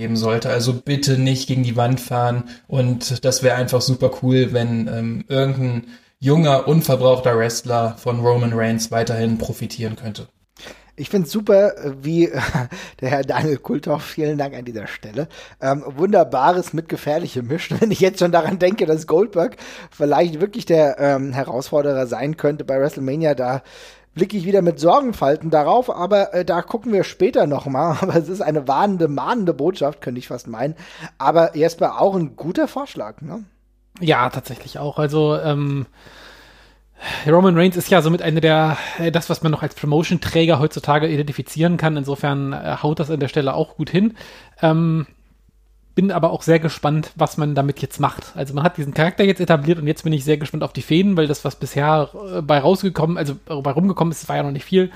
geben 0.00 0.16
sollte. 0.16 0.50
Also 0.50 0.72
bitte 0.74 1.18
nicht 1.18 1.46
gegen 1.46 1.62
die 1.62 1.76
Wand 1.76 2.00
fahren. 2.00 2.44
Und 2.66 3.24
das 3.24 3.44
wäre 3.44 3.54
einfach 3.54 3.80
super 3.80 4.10
cool, 4.22 4.52
wenn 4.52 4.88
ähm, 4.88 5.24
irgendein 5.28 5.84
junger, 6.18 6.66
unverbrauchter 6.66 7.38
Wrestler 7.38 7.96
von 7.96 8.20
Roman 8.20 8.52
Reigns 8.52 8.90
weiterhin 8.90 9.38
profitieren 9.38 9.96
könnte. 9.96 10.26
Ich 10.96 11.08
finde 11.08 11.28
super, 11.28 11.72
wie 12.02 12.26
äh, 12.26 12.40
der 13.00 13.10
Herr 13.10 13.22
Daniel 13.22 13.56
Kulthoff, 13.56 14.04
vielen 14.04 14.36
Dank 14.36 14.54
an 14.54 14.66
dieser 14.66 14.86
Stelle, 14.86 15.28
ähm, 15.60 15.82
wunderbares 15.86 16.74
mit 16.74 16.90
Gefährliche 16.90 17.42
mischt. 17.42 17.72
Wenn 17.80 17.90
ich 17.90 18.00
jetzt 18.00 18.18
schon 18.18 18.32
daran 18.32 18.58
denke, 18.58 18.84
dass 18.84 19.06
Goldberg 19.06 19.56
vielleicht 19.90 20.40
wirklich 20.40 20.66
der 20.66 20.98
ähm, 20.98 21.32
Herausforderer 21.32 22.06
sein 22.06 22.36
könnte 22.36 22.64
bei 22.64 22.78
WrestleMania, 22.78 23.34
da 23.34 23.62
blicke 24.14 24.36
ich 24.36 24.44
wieder 24.44 24.62
mit 24.62 24.80
Sorgenfalten 24.80 25.50
darauf, 25.50 25.94
aber 25.94 26.34
äh, 26.34 26.44
da 26.44 26.62
gucken 26.62 26.92
wir 26.92 27.04
später 27.04 27.46
nochmal. 27.46 27.98
Aber 28.00 28.14
es 28.16 28.28
ist 28.28 28.40
eine 28.40 28.66
warnende, 28.68 29.08
mahnende 29.08 29.54
Botschaft, 29.54 30.00
könnte 30.00 30.18
ich 30.18 30.28
fast 30.28 30.48
meinen. 30.48 30.74
Aber 31.18 31.56
Jesper, 31.56 32.00
auch 32.00 32.14
ein 32.14 32.36
guter 32.36 32.68
Vorschlag, 32.68 33.20
ne? 33.20 33.44
Ja, 34.00 34.30
tatsächlich 34.30 34.78
auch. 34.78 34.98
Also, 34.98 35.38
ähm, 35.38 35.86
Roman 37.26 37.56
Reigns 37.56 37.76
ist 37.76 37.90
ja 37.90 38.02
somit 38.02 38.22
eine 38.22 38.40
der, 38.40 38.76
äh, 38.98 39.10
das, 39.10 39.30
was 39.30 39.42
man 39.42 39.52
noch 39.52 39.62
als 39.62 39.74
Promotion-Träger 39.74 40.58
heutzutage 40.58 41.08
identifizieren 41.08 41.76
kann. 41.76 41.96
Insofern 41.96 42.52
äh, 42.52 42.76
haut 42.82 43.00
das 43.00 43.10
an 43.10 43.20
der 43.20 43.28
Stelle 43.28 43.54
auch 43.54 43.76
gut 43.76 43.90
hin. 43.90 44.16
Ähm, 44.60 45.06
bin 45.94 46.12
aber 46.12 46.30
auch 46.30 46.42
sehr 46.42 46.58
gespannt, 46.58 47.10
was 47.16 47.36
man 47.36 47.54
damit 47.54 47.80
jetzt 47.82 48.00
macht. 48.00 48.36
Also 48.36 48.54
man 48.54 48.64
hat 48.64 48.76
diesen 48.76 48.94
Charakter 48.94 49.24
jetzt 49.24 49.40
etabliert 49.40 49.78
und 49.78 49.86
jetzt 49.86 50.04
bin 50.04 50.12
ich 50.12 50.24
sehr 50.24 50.36
gespannt 50.36 50.62
auf 50.62 50.72
die 50.72 50.82
Fäden, 50.82 51.16
weil 51.16 51.26
das, 51.26 51.44
was 51.44 51.56
bisher 51.56 52.10
äh, 52.34 52.42
bei 52.42 52.58
rausgekommen, 52.58 53.18
also 53.18 53.34
bei 53.46 53.70
rumgekommen 53.70 54.12
ist, 54.12 54.28
war 54.28 54.36
ja 54.36 54.42
noch 54.42 54.52
nicht 54.52 54.64
viel. 54.64 54.90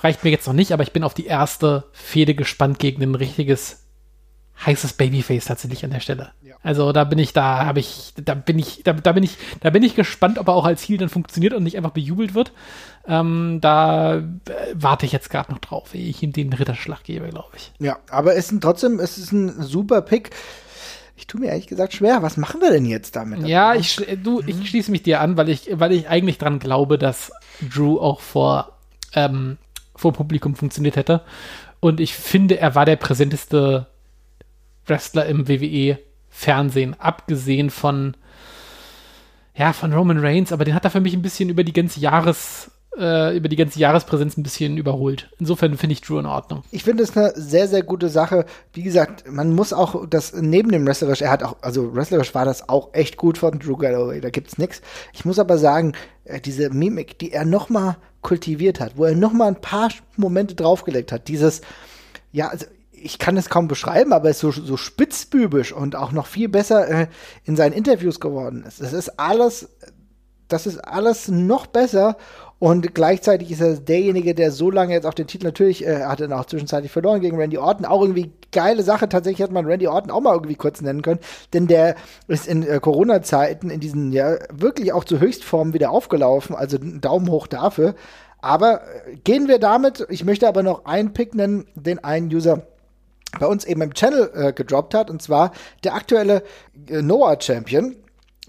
Reicht 0.00 0.24
mir 0.24 0.30
jetzt 0.30 0.46
noch 0.46 0.54
nicht, 0.54 0.72
aber 0.72 0.82
ich 0.82 0.92
bin 0.92 1.04
auf 1.04 1.14
die 1.14 1.26
erste 1.26 1.84
Fehde 1.92 2.34
gespannt 2.34 2.78
gegen 2.78 3.02
ein 3.02 3.14
richtiges 3.14 3.85
heißes 4.64 4.94
Babyface 4.94 5.44
tatsächlich 5.44 5.84
an 5.84 5.90
der 5.90 6.00
Stelle. 6.00 6.30
Ja. 6.42 6.56
Also 6.62 6.92
da 6.92 7.04
bin 7.04 7.18
ich, 7.18 7.32
da 7.32 7.66
habe 7.66 7.80
ich, 7.80 8.14
da 8.16 8.34
bin 8.34 8.58
ich, 8.58 8.82
da, 8.84 8.94
da, 8.94 9.12
bin 9.12 9.22
ich, 9.22 9.36
da 9.60 9.70
bin 9.70 9.82
ich 9.82 9.94
gespannt, 9.94 10.38
ob 10.38 10.48
er 10.48 10.54
auch 10.54 10.64
als 10.64 10.88
Heal 10.88 10.98
dann 10.98 11.08
funktioniert 11.08 11.52
und 11.52 11.62
nicht 11.62 11.76
einfach 11.76 11.90
bejubelt 11.90 12.34
wird. 12.34 12.52
Ähm, 13.06 13.58
da 13.60 14.16
äh, 14.16 14.22
warte 14.74 15.06
ich 15.06 15.12
jetzt 15.12 15.30
gerade 15.30 15.52
noch 15.52 15.58
drauf, 15.58 15.94
ehe 15.94 16.08
ich 16.08 16.22
ihm 16.22 16.32
den 16.32 16.52
Ritterschlag 16.52 17.04
gebe, 17.04 17.28
glaube 17.28 17.56
ich. 17.56 17.72
Ja, 17.78 17.98
aber 18.10 18.34
es 18.34 18.50
ist 18.50 18.60
trotzdem, 18.62 18.98
es 18.98 19.18
ist 19.18 19.32
ein 19.32 19.62
super 19.62 20.00
Pick. 20.00 20.30
Ich 21.16 21.26
tue 21.26 21.40
mir 21.40 21.48
ehrlich 21.48 21.66
gesagt 21.66 21.94
schwer. 21.94 22.22
Was 22.22 22.36
machen 22.36 22.60
wir 22.60 22.70
denn 22.70 22.84
jetzt 22.84 23.16
damit? 23.16 23.46
Ja, 23.46 23.74
ich, 23.74 23.96
du, 24.22 24.42
ich 24.46 24.56
mhm. 24.56 24.66
schließe 24.66 24.90
mich 24.90 25.02
dir 25.02 25.20
an, 25.20 25.36
weil 25.36 25.48
ich, 25.48 25.68
weil 25.72 25.92
ich 25.92 26.08
eigentlich 26.08 26.38
dran 26.38 26.58
glaube, 26.58 26.98
dass 26.98 27.32
Drew 27.74 27.98
auch 27.98 28.20
vor, 28.20 28.76
ähm, 29.14 29.56
vor 29.94 30.12
Publikum 30.12 30.56
funktioniert 30.56 30.96
hätte. 30.96 31.22
Und 31.80 32.00
ich 32.00 32.14
finde, 32.14 32.58
er 32.58 32.74
war 32.74 32.84
der 32.84 32.96
präsenteste 32.96 33.86
Wrestler 34.86 35.26
im 35.26 35.48
WWE-Fernsehen, 35.48 36.96
abgesehen 36.98 37.70
von, 37.70 38.16
ja, 39.54 39.72
von 39.72 39.92
Roman 39.92 40.18
Reigns, 40.18 40.52
aber 40.52 40.64
den 40.64 40.74
hat 40.74 40.84
er 40.84 40.90
für 40.90 41.00
mich 41.00 41.14
ein 41.14 41.22
bisschen 41.22 41.48
über 41.48 41.64
die 41.64 41.72
ganze 41.72 42.00
Jahres, 42.00 42.70
äh, 42.98 43.36
über 43.36 43.48
die 43.48 43.56
ganze 43.56 43.78
Jahrespräsenz 43.78 44.36
ein 44.36 44.42
bisschen 44.42 44.76
überholt. 44.76 45.30
Insofern 45.38 45.76
finde 45.76 45.94
ich 45.94 46.00
Drew 46.00 46.18
in 46.18 46.26
Ordnung. 46.26 46.62
Ich 46.70 46.84
finde 46.84 47.02
es 47.02 47.16
eine 47.16 47.32
sehr, 47.34 47.68
sehr 47.68 47.82
gute 47.82 48.08
Sache. 48.08 48.46
Wie 48.72 48.82
gesagt, 48.82 49.30
man 49.30 49.54
muss 49.54 49.72
auch 49.72 50.06
das 50.08 50.32
neben 50.34 50.70
dem 50.70 50.86
Wrestlerisch, 50.86 51.22
er 51.22 51.30
hat 51.30 51.42
auch, 51.42 51.56
also 51.60 51.94
Wrestlerisch 51.94 52.34
war 52.34 52.44
das 52.44 52.68
auch 52.68 52.94
echt 52.94 53.16
gut 53.16 53.38
von 53.38 53.58
Drew 53.58 53.76
Galloway, 53.76 54.20
da 54.20 54.30
gibt's 54.30 54.58
nichts. 54.58 54.80
Ich 55.12 55.24
muss 55.24 55.38
aber 55.38 55.58
sagen, 55.58 55.92
äh, 56.24 56.40
diese 56.40 56.70
Mimik, 56.70 57.18
die 57.18 57.32
er 57.32 57.44
nochmal 57.44 57.96
kultiviert 58.22 58.80
hat, 58.80 58.96
wo 58.96 59.04
er 59.04 59.14
nochmal 59.14 59.48
ein 59.48 59.60
paar 59.60 59.88
Momente 60.16 60.56
draufgelegt 60.56 61.12
hat, 61.12 61.28
dieses, 61.28 61.60
ja, 62.32 62.48
also 62.48 62.66
ich 63.02 63.18
kann 63.18 63.36
es 63.36 63.48
kaum 63.48 63.68
beschreiben, 63.68 64.12
aber 64.12 64.30
ist 64.30 64.40
so, 64.40 64.50
so 64.50 64.76
spitzbübisch 64.76 65.72
und 65.72 65.96
auch 65.96 66.12
noch 66.12 66.26
viel 66.26 66.48
besser 66.48 66.88
äh, 66.88 67.06
in 67.44 67.56
seinen 67.56 67.72
Interviews 67.72 68.20
geworden 68.20 68.64
ist. 68.66 68.80
Das 68.80 68.92
ist 68.92 69.18
alles, 69.20 69.68
das 70.48 70.66
ist 70.66 70.78
alles 70.78 71.28
noch 71.28 71.66
besser 71.66 72.16
und 72.58 72.94
gleichzeitig 72.94 73.50
ist 73.50 73.60
er 73.60 73.74
derjenige, 73.74 74.34
der 74.34 74.50
so 74.50 74.70
lange 74.70 74.94
jetzt 74.94 75.06
auch 75.06 75.12
den 75.12 75.26
Titel 75.26 75.44
natürlich 75.44 75.86
äh, 75.86 76.04
hat 76.04 76.22
er 76.22 76.40
auch 76.40 76.46
zwischenzeitlich 76.46 76.90
verloren 76.90 77.20
gegen 77.20 77.36
Randy 77.36 77.58
Orton. 77.58 77.84
Auch 77.84 78.00
irgendwie 78.00 78.32
geile 78.50 78.82
Sache. 78.82 79.10
Tatsächlich 79.10 79.42
hat 79.42 79.52
man 79.52 79.66
Randy 79.66 79.88
Orton 79.88 80.10
auch 80.10 80.22
mal 80.22 80.32
irgendwie 80.32 80.54
kurz 80.54 80.80
nennen 80.80 81.02
können, 81.02 81.20
denn 81.52 81.66
der 81.66 81.96
ist 82.28 82.48
in 82.48 82.66
äh, 82.66 82.80
Corona-Zeiten 82.80 83.68
in 83.68 83.80
diesen 83.80 84.10
ja 84.12 84.36
wirklich 84.50 84.94
auch 84.94 85.04
zu 85.04 85.20
Höchstformen 85.20 85.74
wieder 85.74 85.90
aufgelaufen. 85.90 86.56
Also 86.56 86.78
Daumen 86.78 87.28
hoch 87.30 87.46
dafür. 87.46 87.94
Aber 88.40 88.80
äh, 89.06 89.16
gehen 89.22 89.48
wir 89.48 89.58
damit. 89.58 90.06
Ich 90.08 90.24
möchte 90.24 90.48
aber 90.48 90.62
noch 90.62 90.86
einen 90.86 91.12
Pick 91.12 91.34
nennen, 91.34 91.66
den 91.74 92.02
einen 92.02 92.34
User 92.34 92.62
bei 93.38 93.46
uns 93.46 93.64
eben 93.64 93.82
im 93.82 93.94
Channel 93.94 94.30
äh, 94.34 94.52
gedroppt 94.52 94.94
hat, 94.94 95.10
und 95.10 95.22
zwar 95.22 95.52
der 95.84 95.94
aktuelle 95.94 96.42
äh, 96.88 97.02
Noah 97.02 97.40
Champion, 97.40 97.96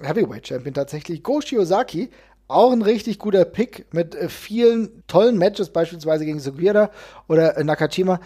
Heavyweight 0.01 0.47
Champion 0.47 0.73
tatsächlich, 0.73 1.23
Go 1.23 1.41
Shiozaki, 1.41 2.09
auch 2.47 2.71
ein 2.71 2.81
richtig 2.81 3.19
guter 3.19 3.45
Pick 3.45 3.87
mit 3.93 4.15
äh, 4.15 4.29
vielen 4.29 5.03
tollen 5.07 5.37
Matches, 5.37 5.69
beispielsweise 5.69 6.25
gegen 6.25 6.39
Sugiura 6.39 6.91
oder 7.27 7.57
äh, 7.57 7.63
Nakajima. 7.63 8.19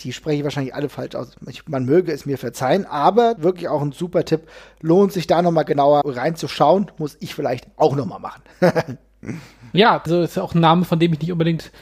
Die 0.00 0.12
spreche 0.12 0.38
ich 0.38 0.44
wahrscheinlich 0.44 0.74
alle 0.74 0.88
falsch 0.88 1.16
aus. 1.16 1.36
Ich, 1.48 1.66
man 1.66 1.84
möge 1.84 2.12
es 2.12 2.24
mir 2.24 2.38
verzeihen, 2.38 2.86
aber 2.86 3.42
wirklich 3.42 3.68
auch 3.68 3.82
ein 3.82 3.90
super 3.90 4.24
Tipp. 4.24 4.42
Lohnt 4.80 5.12
sich 5.12 5.26
da 5.26 5.42
nochmal 5.42 5.64
genauer 5.64 6.02
reinzuschauen. 6.04 6.92
Muss 6.98 7.16
ich 7.18 7.34
vielleicht 7.34 7.66
auch 7.76 7.96
nochmal 7.96 8.20
machen. 8.20 8.42
ja, 9.72 10.00
also 10.00 10.22
ist 10.22 10.36
ja 10.36 10.42
auch 10.42 10.54
ein 10.54 10.60
Name, 10.60 10.84
von 10.84 11.00
dem 11.00 11.12
ich 11.12 11.20
nicht 11.20 11.32
unbedingt 11.32 11.72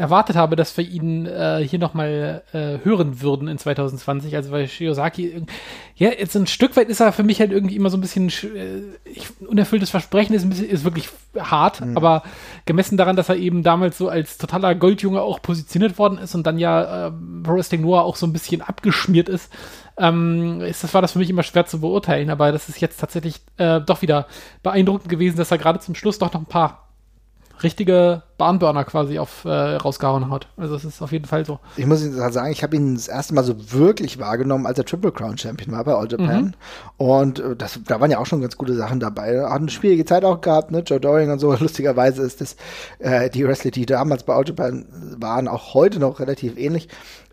erwartet 0.00 0.36
habe, 0.36 0.56
dass 0.56 0.76
wir 0.76 0.88
ihn 0.88 1.26
äh, 1.26 1.64
hier 1.66 1.78
nochmal 1.78 2.42
äh, 2.52 2.78
hören 2.84 3.20
würden 3.20 3.46
in 3.46 3.58
2020. 3.58 4.34
Also 4.34 4.50
weil 4.50 4.66
Shiozaki, 4.66 5.42
ja, 5.94 6.10
jetzt 6.10 6.34
ein 6.34 6.46
Stück 6.46 6.76
weit 6.76 6.88
ist 6.88 7.00
er 7.00 7.12
für 7.12 7.22
mich 7.22 7.40
halt 7.40 7.52
irgendwie 7.52 7.76
immer 7.76 7.90
so 7.90 7.96
ein 7.96 8.00
bisschen 8.00 8.28
äh, 8.28 9.44
unerfülltes 9.46 9.90
Versprechen 9.90 10.34
ist, 10.34 10.44
ein 10.44 10.50
bisschen, 10.50 10.68
ist 10.68 10.84
wirklich 10.84 11.10
hart, 11.38 11.80
mhm. 11.80 11.96
aber 11.96 12.22
gemessen 12.66 12.96
daran, 12.96 13.16
dass 13.16 13.28
er 13.28 13.36
eben 13.36 13.62
damals 13.62 13.98
so 13.98 14.08
als 14.08 14.38
totaler 14.38 14.74
Goldjunge 14.74 15.20
auch 15.20 15.40
positioniert 15.42 15.98
worden 15.98 16.18
ist 16.18 16.34
und 16.34 16.46
dann 16.46 16.58
ja 16.58 17.08
äh, 17.08 17.12
Pro 17.42 17.54
Wrestling 17.54 17.82
Noah 17.82 18.02
auch 18.02 18.16
so 18.16 18.26
ein 18.26 18.32
bisschen 18.32 18.62
abgeschmiert 18.62 19.28
ist, 19.28 19.52
ähm, 19.98 20.60
ist, 20.62 20.82
das 20.82 20.94
war 20.94 21.02
das 21.02 21.12
für 21.12 21.18
mich 21.18 21.30
immer 21.30 21.42
schwer 21.42 21.66
zu 21.66 21.80
beurteilen, 21.80 22.30
aber 22.30 22.52
das 22.52 22.68
ist 22.68 22.80
jetzt 22.80 22.98
tatsächlich 22.98 23.36
äh, 23.58 23.80
doch 23.80 24.02
wieder 24.02 24.26
beeindruckend 24.62 25.08
gewesen, 25.08 25.36
dass 25.36 25.50
er 25.50 25.58
gerade 25.58 25.78
zum 25.80 25.94
Schluss 25.94 26.18
doch 26.18 26.32
noch 26.32 26.40
ein 26.40 26.46
paar 26.46 26.89
richtige 27.62 28.22
Bahnburner 28.38 28.84
quasi 28.84 29.18
auf 29.18 29.44
äh, 29.44 29.50
rausgehauen 29.50 30.30
hat. 30.30 30.48
Also 30.56 30.74
es 30.74 30.84
ist 30.84 31.02
auf 31.02 31.12
jeden 31.12 31.26
Fall 31.26 31.44
so. 31.44 31.58
Ich 31.76 31.86
muss 31.86 32.02
Ihnen 32.02 32.14
sagen, 32.14 32.50
ich 32.50 32.62
habe 32.62 32.74
ihn 32.76 32.94
das 32.94 33.08
erste 33.08 33.34
Mal 33.34 33.44
so 33.44 33.72
wirklich 33.72 34.18
wahrgenommen, 34.18 34.66
als 34.66 34.78
er 34.78 34.84
Triple 34.84 35.12
Crown 35.12 35.36
Champion 35.36 35.72
war 35.72 35.84
bei 35.84 35.94
All 35.94 36.10
Japan. 36.10 36.44
Mhm. 36.44 36.52
Und 36.96 37.38
äh, 37.38 37.56
das, 37.56 37.78
da 37.86 38.00
waren 38.00 38.10
ja 38.10 38.18
auch 38.18 38.26
schon 38.26 38.40
ganz 38.40 38.56
gute 38.56 38.74
Sachen 38.74 39.00
dabei. 39.00 39.42
Hat 39.42 39.60
eine 39.60 39.70
schwierige 39.70 40.04
Zeit 40.04 40.24
auch 40.24 40.40
gehabt, 40.40 40.70
ne? 40.70 40.80
Joe 40.80 41.00
Doring 41.00 41.30
und 41.30 41.38
so. 41.38 41.54
Lustigerweise 41.58 42.22
ist 42.22 42.40
das 42.40 42.56
äh, 42.98 43.28
die 43.28 43.46
Wrestler, 43.46 43.70
die 43.70 43.86
damals 43.86 44.22
bei 44.22 44.34
All 44.34 44.46
Japan 44.46 44.86
waren, 45.18 45.48
auch 45.48 45.74
heute 45.74 45.98
noch 45.98 46.20
relativ 46.20 46.56
ähnlich 46.56 46.88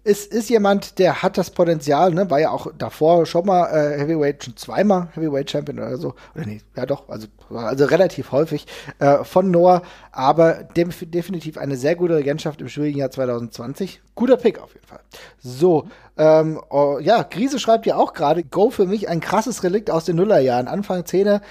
ist, 0.07 0.33
ist 0.33 0.49
jemand, 0.49 0.99
der 0.99 1.21
hat 1.21 1.37
das 1.37 1.51
Potenzial, 1.51 2.13
ne? 2.13 2.29
War 2.29 2.39
ja 2.39 2.51
auch 2.51 2.67
davor 2.77 3.25
schon 3.25 3.45
mal 3.45 3.65
äh, 3.67 3.99
Heavyweight, 3.99 4.45
schon 4.45 4.55
zweimal 4.55 5.09
Heavyweight 5.13 5.51
Champion 5.51 5.79
oder 5.79 5.97
so. 5.97 6.15
Oder 6.33 6.45
nee, 6.45 6.61
ja 6.77 6.85
doch, 6.85 7.09
also, 7.09 7.27
also 7.49 7.85
relativ 7.85 8.31
häufig 8.31 8.65
äh, 8.99 9.25
von 9.25 9.51
Noah, 9.51 9.81
aber 10.13 10.63
dem, 10.63 10.91
definitiv 11.01 11.57
eine 11.57 11.75
sehr 11.75 11.97
gute 11.97 12.15
Regentschaft 12.15 12.61
im 12.61 12.69
schwierigen 12.69 12.99
Jahr 12.99 13.11
2020. 13.11 14.01
Guter 14.15 14.37
Pick 14.37 14.59
auf 14.59 14.73
jeden 14.73 14.87
Fall. 14.87 15.01
So, 15.39 15.87
ähm, 16.17 16.61
oh, 16.69 16.99
ja, 17.01 17.25
Krise 17.25 17.59
schreibt 17.59 17.85
ja 17.85 17.97
auch 17.97 18.13
gerade, 18.13 18.43
Go 18.43 18.69
für 18.69 18.85
mich 18.85 19.09
ein 19.09 19.19
krasses 19.19 19.63
Relikt 19.63 19.91
aus 19.91 20.05
den 20.05 20.15
Nullerjahren. 20.15 20.69
Anfang 20.69 21.01
10er 21.01 21.25
ja, 21.27 21.41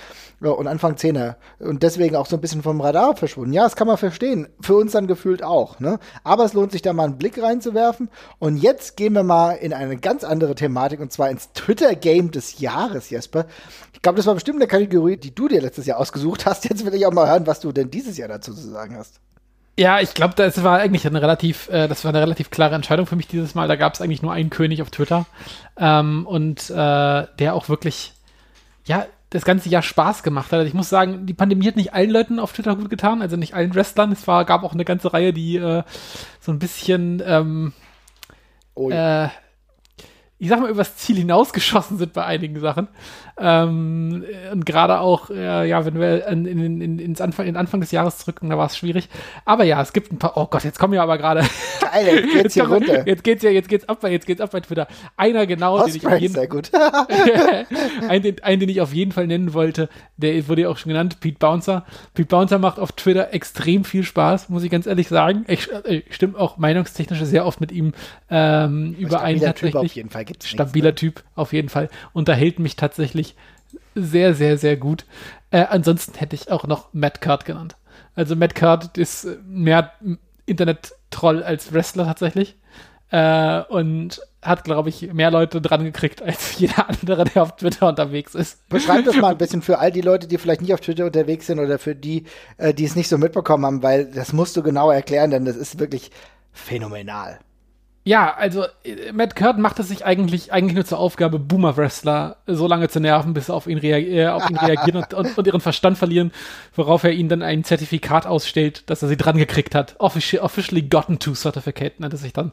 und 0.41 0.67
Anfang 0.67 0.95
10er. 0.95 1.37
Und 1.59 1.83
deswegen 1.83 2.17
auch 2.17 2.27
so 2.27 2.37
ein 2.37 2.41
bisschen 2.41 2.63
vom 2.63 2.81
Radar 2.81 3.17
verschwunden. 3.17 3.53
Ja, 3.53 3.65
das 3.65 3.77
kann 3.77 3.87
man 3.87 3.97
verstehen. 3.97 4.49
Für 4.61 4.77
uns 4.77 4.93
dann 4.93 5.07
gefühlt 5.07 5.43
auch. 5.43 5.81
Ne? 5.81 5.99
Aber 6.25 6.45
es 6.45 6.53
lohnt 6.53 6.73
sich 6.73 6.83
da 6.83 6.93
mal 6.93 7.05
einen 7.05 7.19
Blick 7.19 7.43
reinzuwerfen. 7.43 8.11
Und 8.39 8.57
jetzt 8.59 8.97
gehen 8.97 9.15
wir 9.15 9.23
mal 9.23 9.53
in 9.53 9.73
eine 9.73 9.97
ganz 9.97 10.25
andere 10.25 10.55
Thematik 10.55 11.01
und 11.01 11.13
zwar 11.13 11.31
ins 11.31 11.53
Twitter-Game 11.53 12.31
des 12.31 12.61
Jahres, 12.61 13.11
Jesper. 13.11 13.47
Ich 13.95 14.03
glaube, 14.03 14.17
das 14.17 14.27
war 14.27 14.35
bestimmt 14.35 14.59
eine 14.59 14.69
Kategorie, 14.69 15.17
die 15.17 15.35
du 15.35 15.49
dir 15.49 15.61
letztes 15.61 15.87
Jahr 15.87 15.99
ausgesucht 15.99 16.47
hast. 16.47 16.69
Jetzt 16.69 16.85
will 16.85 16.95
ich 16.95 17.07
auch 17.07 17.13
mal 17.13 17.29
hören, 17.29 17.47
was 17.47 17.61
du 17.61 17.73
denn 17.73 17.91
dieses 17.91 18.19
Jahr 18.19 18.29
dazu 18.29 18.53
zu 18.53 18.69
sagen 18.69 18.97
hast. 18.97 19.21
Ja, 19.79 20.01
ich 20.01 20.15
glaube, 20.15 20.35
das 20.35 20.63
war 20.63 20.79
eigentlich 20.79 21.07
eine 21.07 21.21
relativ, 21.21 21.69
äh, 21.69 21.87
das 21.87 22.03
war 22.05 22.11
eine 22.11 22.23
relativ 22.23 22.51
klare 22.51 22.75
Entscheidung 22.75 23.07
für 23.07 23.17
mich 23.17 23.27
dieses 23.27 23.55
Mal. 23.55 23.69
Da 23.69 23.77
gab 23.77 23.93
es 23.93 24.01
eigentlich 24.01 24.23
nur 24.23 24.33
einen 24.33 24.49
König 24.49 24.81
auf 24.81 24.91
Twitter 24.91 25.27
ähm, 25.77 26.27
und 26.27 26.71
äh, 26.71 26.75
der 27.39 27.55
auch 27.55 27.69
wirklich, 27.69 28.15
ja, 28.87 29.07
das 29.31 29.45
ganze 29.45 29.69
Jahr 29.69 29.83
Spaß 29.83 30.23
gemacht 30.23 30.53
hat. 30.53 30.61
Also 30.61 30.69
ich 30.69 30.75
muss 30.75 30.89
sagen, 30.89 31.27
die 31.27 31.35
Pandemie 31.35 31.67
hat 31.67 31.77
nicht 31.77 31.95
allen 31.95 32.11
Leuten 32.11 32.39
auf 32.39 32.53
Twitter 32.53 32.77
gut 32.77 32.91
getan, 32.91 33.23
also 33.23 33.37
nicht 33.37 33.55
allen 33.55 33.75
Wrestlern. 33.75 34.13
Es 34.13 34.27
war, 34.27 34.45
gab 34.45 34.63
auch 34.63 34.73
eine 34.73 34.85
ganze 34.85 35.13
Reihe, 35.13 35.33
die 35.33 35.57
äh, 35.57 35.83
so 36.41 36.53
ein 36.53 36.59
bisschen 36.59 37.23
ähm, 37.27 37.73
Oh, 38.77 38.91
ja. 38.91 39.25
äh, 39.25 39.29
ich 40.39 40.49
sag 40.51 40.61
mal, 40.61 40.71
übers 40.71 40.97
Ziel 40.97 41.17
hinausgeschossen 41.17 41.97
sind 41.97 42.13
bei 42.13 42.25
einigen 42.25 42.61
Sachen. 42.61 42.89
Ähm, 43.39 44.25
und 44.53 44.65
gerade 44.65 45.01
auch, 45.01 45.29
äh, 45.31 45.69
ja, 45.69 45.85
wenn 45.85 46.01
wir 46.01 46.27
in, 46.27 46.47
in, 46.47 46.81
in, 46.81 46.99
ins 46.99 47.21
Anfang, 47.21 47.47
in 47.47 47.57
Anfang 47.57 47.81
des 47.81 47.91
Jahres 47.91 48.19
zurückgucken, 48.19 48.51
da 48.51 48.57
war 48.57 48.67
es 48.67 48.77
schwierig. 48.77 49.09
Aber 49.45 49.65
ja, 49.65 49.81
es 49.83 49.93
gibt 49.93 50.11
ein 50.13 50.19
paar, 50.19 50.37
oh 50.37 50.47
Gott, 50.47 50.65
jetzt 50.65 50.79
kommen 50.79 50.95
wir 50.95 51.03
aber 51.03 51.19
gerade. 51.19 51.43
Geil, 51.81 52.25
jetzt 52.25 52.33
geht's 52.33 52.55
hier 52.55 52.65
kommen 52.65 52.81
wir- 52.87 52.95
runter. 52.95 53.07
Jetzt 53.07 53.25
geht's 53.25 53.43
ja, 53.43 53.51
jetzt 53.51 53.69
geht's 53.69 53.89
ab 53.89 54.01
bei, 54.01 54.11
jetzt 54.11 54.27
geht's 54.27 54.41
ab 54.41 54.51
bei 54.53 54.61
Twitter. 54.61 54.89
Einer 55.17 55.47
genau, 55.47 55.85
den 55.85 55.97
ich 55.97 56.07
auf 56.07 56.19
jeden 56.19 56.35
sehr 56.35 56.49
gut. 56.49 56.71
einen, 58.09 58.23
den, 58.23 58.43
einen, 58.43 58.61
den 58.61 58.69
ich 58.69 58.81
auf 58.81 58.95
jeden 58.95 59.13
Fall 59.13 59.27
nennen 59.27 59.53
wollte, 59.53 59.89
der 60.17 60.49
wurde 60.49 60.63
ja 60.63 60.69
auch 60.69 60.79
schon 60.79 60.91
genannt, 60.91 61.21
Pete 61.21 61.39
Bouncer. 61.39 61.85
Pete 62.15 62.29
Bouncer 62.29 62.59
macht 62.59 62.79
auf 62.79 62.93
Twitter 62.93 63.35
extrem 63.35 63.85
viel 63.85 64.03
Spaß, 64.03 64.49
muss 64.49 64.63
ich 64.63 64.71
ganz 64.71 64.87
ehrlich 64.87 65.09
sagen. 65.09 65.45
Ich 65.49 65.71
äh, 65.71 66.03
stimme 66.11 66.39
auch 66.39 66.57
meinungstechnisch 66.57 67.21
sehr 67.23 67.45
oft 67.47 67.61
mit 67.61 67.73
ihm 67.73 67.93
ähm, 68.31 68.95
überein 68.99 69.37
Stabiler 69.37 69.55
Typ 69.55 69.75
auf 69.75 69.93
jeden 69.95 70.11
Fall 70.11 70.25
gibt's 70.25 70.47
nichts, 70.47 70.55
Stabiler 70.55 70.91
ne? 70.91 70.95
Typ, 70.95 71.23
auf 71.35 71.53
jeden 71.53 71.69
Fall. 71.69 71.89
Unterhält 72.13 72.59
mich 72.59 72.77
tatsächlich 72.77 73.26
sehr, 73.95 74.35
sehr, 74.35 74.59
sehr 74.59 74.77
gut. 74.77 75.05
Äh, 75.51 75.65
ansonsten 75.69 76.15
hätte 76.19 76.37
ich 76.37 76.51
auch 76.51 76.67
noch 76.67 76.93
Matt 76.93 77.21
Card 77.21 77.45
genannt. 77.45 77.77
Also 78.15 78.37
Matt 78.37 78.55
Card 78.55 78.97
ist 78.99 79.27
mehr 79.47 79.93
Internet-Troll 80.47 81.43
als 81.43 81.73
Wrestler 81.73 82.05
tatsächlich. 82.05 82.57
Äh, 83.11 83.63
und 83.69 84.21
hat, 84.43 84.65
glaube 84.65 84.89
ich, 84.89 85.13
mehr 85.13 85.31
Leute 85.31 85.61
dran 85.61 85.85
gekriegt 85.85 86.23
als 86.23 86.59
jeder 86.59 86.89
andere, 86.89 87.25
der 87.25 87.43
auf 87.43 87.57
Twitter 87.57 87.89
unterwegs 87.89 88.35
ist. 88.35 88.69
Beschreib 88.69 89.05
das 89.05 89.17
mal 89.17 89.33
ein 89.33 89.39
bisschen 89.39 89.63
für 89.63 89.79
all 89.79 89.93
die 89.93 90.01
Leute, 90.01 90.27
die 90.27 90.39
vielleicht 90.39 90.61
nicht 90.61 90.75
auf 90.75 90.81
Twitter 90.81 91.05
unterwegs 91.05 91.47
sind 91.47 91.59
oder 91.59 91.79
für 91.79 91.95
die, 91.95 92.25
äh, 92.57 92.75
die 92.75 92.85
es 92.85 92.97
nicht 92.97 93.09
so 93.09 93.19
mitbekommen 93.19 93.65
haben, 93.65 93.83
weil 93.83 94.11
das 94.11 94.33
musst 94.33 94.57
du 94.57 94.63
genau 94.63 94.91
erklären, 94.91 95.31
denn 95.31 95.45
das 95.45 95.57
ist 95.57 95.79
wirklich 95.79 96.11
phänomenal. 96.53 97.39
Ja, 98.07 98.33
also 98.37 98.67
äh, 98.85 99.11
Matt 99.13 99.35
Curtin 99.35 99.61
macht 99.61 99.81
es 99.81 99.89
sich 99.89 100.07
eigentlich, 100.07 100.53
eigentlich 100.53 100.77
nur 100.77 100.85
zur 100.85 101.01
Aufgabe, 101.01 101.41
Boomer-Wrestler 101.41 102.37
so 102.47 102.69
lange 102.69 102.89
zu 102.89 103.01
nerven, 103.01 103.35
bis 103.35 103.51
auf 103.51 103.67
ihn, 103.67 103.79
reag 103.79 104.07
äh, 104.07 104.29
auf 104.29 104.49
ihn 104.49 104.57
reagieren 104.57 105.03
und, 105.03 105.13
und, 105.13 105.37
und 105.37 105.47
ihren 105.49 105.61
Verstand 105.61 105.99
verlieren, 105.99 106.31
worauf 106.77 107.03
er 107.03 107.11
ihnen 107.11 107.29
dann 107.29 107.43
ein 107.43 107.65
Zertifikat 107.65 108.25
ausstellt, 108.25 108.89
dass 108.91 109.03
er 109.03 109.09
sie 109.09 109.17
dran 109.17 109.37
gekriegt 109.37 109.75
hat. 109.75 109.97
Offici 109.99 110.39
officially 110.39 110.83
gotten 110.83 111.19
to 111.19 111.35
Certificate 111.35 111.99
nennt 111.99 112.15
es 112.15 112.21
sich 112.21 112.33
dann. 112.33 112.53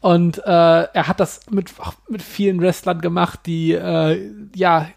Und 0.00 0.38
äh, 0.38 0.40
er 0.46 1.08
hat 1.08 1.20
das 1.20 1.42
mit, 1.50 1.74
mit 2.08 2.22
vielen 2.22 2.58
Wrestlern 2.62 3.02
gemacht, 3.02 3.40
die 3.44 3.72
äh, 3.72 4.30
ja 4.54 4.88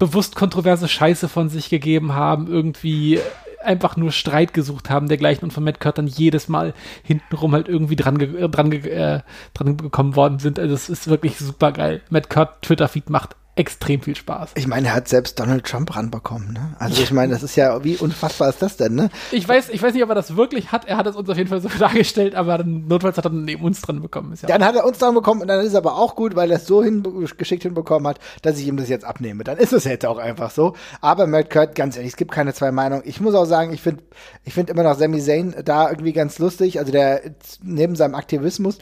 bewusst 0.00 0.34
kontroverse 0.34 0.88
Scheiße 0.88 1.28
von 1.28 1.48
sich 1.48 1.70
gegeben 1.70 2.14
haben, 2.14 2.48
irgendwie 2.48 3.20
einfach 3.62 3.96
nur 3.96 4.12
Streit 4.12 4.54
gesucht 4.54 4.90
haben, 4.90 5.08
dergleichen 5.08 5.44
und 5.44 5.52
von 5.52 5.64
Matt 5.64 5.80
Curt 5.80 5.98
dann 5.98 6.06
jedes 6.06 6.48
Mal 6.48 6.74
hintenrum 7.02 7.52
halt 7.52 7.68
irgendwie 7.68 7.96
dran, 7.96 8.18
ge 8.18 8.44
äh, 8.44 8.48
dran, 8.48 8.70
ge 8.70 8.88
äh, 8.88 9.20
dran 9.54 9.76
gekommen 9.76 10.16
worden 10.16 10.38
sind. 10.38 10.58
Also 10.58 10.74
es 10.74 10.88
ist 10.88 11.08
wirklich 11.08 11.38
super 11.38 11.72
geil. 11.72 12.02
Matt 12.10 12.30
Curt 12.30 12.62
Twitter-Feed 12.62 13.10
macht 13.10 13.36
extrem 13.56 14.00
viel 14.00 14.16
Spaß. 14.16 14.50
Ich 14.54 14.66
meine, 14.66 14.88
er 14.88 14.94
hat 14.94 15.08
selbst 15.08 15.38
Donald 15.38 15.64
Trump 15.64 15.94
ranbekommen, 15.94 16.52
ne? 16.52 16.76
Also 16.78 17.02
ich 17.02 17.12
meine, 17.12 17.32
das 17.32 17.42
ist 17.42 17.56
ja, 17.56 17.82
wie 17.84 17.96
unfassbar 17.96 18.48
ist 18.48 18.62
das 18.62 18.76
denn, 18.76 18.94
ne? 18.94 19.10
Ich 19.32 19.46
weiß, 19.46 19.68
ich 19.70 19.82
weiß 19.82 19.92
nicht, 19.92 20.02
ob 20.02 20.08
er 20.08 20.14
das 20.14 20.36
wirklich 20.36 20.72
hat. 20.72 20.86
Er 20.86 20.96
hat 20.96 21.06
es 21.06 21.16
uns 21.16 21.28
auf 21.28 21.36
jeden 21.36 21.48
Fall 21.48 21.60
so 21.60 21.68
dargestellt, 21.78 22.34
aber 22.34 22.58
dann, 22.58 22.86
notfalls 22.86 23.18
hat 23.18 23.26
er 23.26 23.30
dann 23.30 23.44
neben 23.44 23.64
uns 23.64 23.82
dran 23.82 24.00
bekommen. 24.00 24.32
Ist 24.32 24.42
ja 24.42 24.48
Dann 24.48 24.64
hat 24.64 24.76
er 24.76 24.86
uns 24.86 24.98
dran 24.98 25.14
bekommen 25.14 25.42
und 25.42 25.48
dann 25.48 25.60
ist 25.60 25.68
es 25.68 25.74
aber 25.74 25.96
auch 25.96 26.14
gut, 26.14 26.36
weil 26.36 26.50
er 26.50 26.58
es 26.58 26.66
so 26.66 26.82
hin, 26.82 27.02
geschickt 27.36 27.64
hinbekommen 27.64 28.06
hat, 28.08 28.18
dass 28.42 28.58
ich 28.58 28.66
ihm 28.66 28.76
das 28.76 28.88
jetzt 28.88 29.04
abnehme. 29.04 29.44
Dann 29.44 29.58
ist 29.58 29.72
es 29.72 29.84
jetzt 29.84 30.06
auch 30.06 30.18
einfach 30.18 30.50
so. 30.50 30.74
Aber 31.00 31.26
Matt 31.26 31.50
Kurt, 31.50 31.74
ganz 31.74 31.96
ehrlich, 31.96 32.12
es 32.12 32.16
gibt 32.16 32.30
keine 32.30 32.54
zwei 32.54 32.70
Meinungen. 32.70 33.02
Ich 33.04 33.20
muss 33.20 33.34
auch 33.34 33.46
sagen, 33.46 33.72
ich 33.72 33.82
finde 33.82 34.04
ich 34.44 34.54
finde 34.54 34.72
immer 34.72 34.84
noch 34.84 34.96
Sami 34.96 35.20
Zayn 35.20 35.54
da 35.64 35.90
irgendwie 35.90 36.12
ganz 36.12 36.38
lustig. 36.38 36.78
Also 36.78 36.92
der 36.92 37.22
neben 37.62 37.96
seinem 37.96 38.14
Aktivismus 38.14 38.78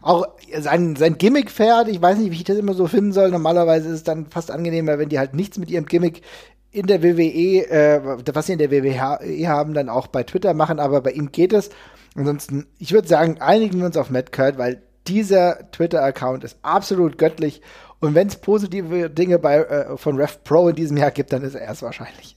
auch 0.00 0.26
sein, 0.58 0.96
sein 0.96 1.18
Gimmick-Pferd, 1.18 1.88
ich 1.88 2.00
weiß 2.00 2.18
nicht, 2.18 2.30
wie 2.30 2.36
ich 2.36 2.44
das 2.44 2.58
immer 2.58 2.74
so 2.74 2.86
finden 2.86 3.12
soll. 3.12 3.30
Normalerweise 3.30 3.88
ist 3.88 3.94
es 3.94 4.02
dann 4.04 4.26
fast 4.26 4.50
angenehmer, 4.50 4.98
wenn 4.98 5.08
die 5.08 5.18
halt 5.18 5.34
nichts 5.34 5.58
mit 5.58 5.70
ihrem 5.70 5.86
Gimmick 5.86 6.22
in 6.70 6.86
der 6.86 7.02
WWE, 7.02 7.70
äh, 7.70 8.00
was 8.34 8.46
sie 8.46 8.52
in 8.52 8.58
der 8.58 8.70
WWE 8.70 9.48
haben, 9.48 9.74
dann 9.74 9.88
auch 9.88 10.08
bei 10.08 10.22
Twitter 10.22 10.52
machen, 10.54 10.78
aber 10.78 11.00
bei 11.00 11.12
ihm 11.12 11.32
geht 11.32 11.52
es. 11.52 11.70
Ansonsten, 12.14 12.66
ich 12.78 12.92
würde 12.92 13.08
sagen, 13.08 13.40
einigen 13.40 13.78
wir 13.78 13.86
uns 13.86 13.96
auf 13.96 14.10
Matt 14.10 14.32
Kurt, 14.32 14.58
weil 14.58 14.82
dieser 15.06 15.70
Twitter-Account 15.70 16.44
ist 16.44 16.58
absolut 16.62 17.18
göttlich. 17.18 17.62
Und 18.00 18.14
wenn 18.14 18.28
es 18.28 18.36
positive 18.36 19.08
Dinge 19.08 19.38
bei, 19.38 19.58
äh, 19.58 19.96
von 19.96 20.16
Ref 20.16 20.42
Pro 20.44 20.68
in 20.68 20.76
diesem 20.76 20.96
Jahr 20.96 21.10
gibt, 21.10 21.32
dann 21.32 21.42
ist 21.42 21.54
er 21.54 21.70
es 21.70 21.82
wahrscheinlich. 21.82 22.36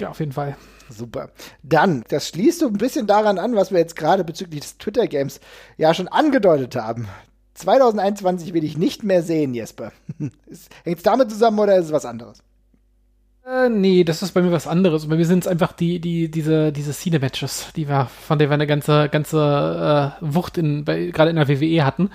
ja, 0.00 0.08
auf 0.08 0.20
jeden 0.20 0.32
Fall. 0.32 0.56
Super. 0.90 1.30
Dann, 1.62 2.04
das 2.08 2.28
schließt 2.28 2.60
so 2.60 2.66
ein 2.66 2.74
bisschen 2.74 3.06
daran 3.06 3.38
an, 3.38 3.56
was 3.56 3.70
wir 3.70 3.78
jetzt 3.78 3.96
gerade 3.96 4.24
bezüglich 4.24 4.60
des 4.60 4.78
Twitter-Games 4.78 5.40
ja 5.78 5.94
schon 5.94 6.08
angedeutet 6.08 6.76
haben. 6.76 7.08
2021 7.54 8.54
will 8.54 8.64
ich 8.64 8.76
nicht 8.76 9.04
mehr 9.04 9.22
sehen, 9.22 9.54
Jesper. 9.54 9.92
Hängt 10.18 10.98
es 10.98 11.02
damit 11.02 11.30
zusammen 11.30 11.58
oder 11.58 11.76
ist 11.76 11.86
es 11.86 11.92
was 11.92 12.04
anderes? 12.04 12.42
Äh, 13.46 13.68
nee, 13.68 14.04
das 14.04 14.22
ist 14.22 14.32
bei 14.32 14.42
mir 14.42 14.52
was 14.52 14.66
anderes. 14.66 15.08
Bei 15.08 15.16
mir 15.16 15.24
sind 15.24 15.44
es 15.44 15.48
einfach 15.48 15.72
die, 15.72 16.00
die, 16.00 16.30
diese, 16.30 16.72
diese 16.72 16.92
Cine-Matches, 16.92 17.72
die 17.74 17.88
wir, 17.88 18.06
von 18.06 18.38
der 18.38 18.50
wir 18.50 18.54
eine 18.54 18.66
ganze, 18.66 19.08
ganze 19.08 20.16
äh, 20.20 20.24
Wucht 20.24 20.58
in, 20.58 20.84
gerade 20.84 21.30
in 21.30 21.36
der 21.36 21.48
WWE 21.48 21.84
hatten. 21.84 22.10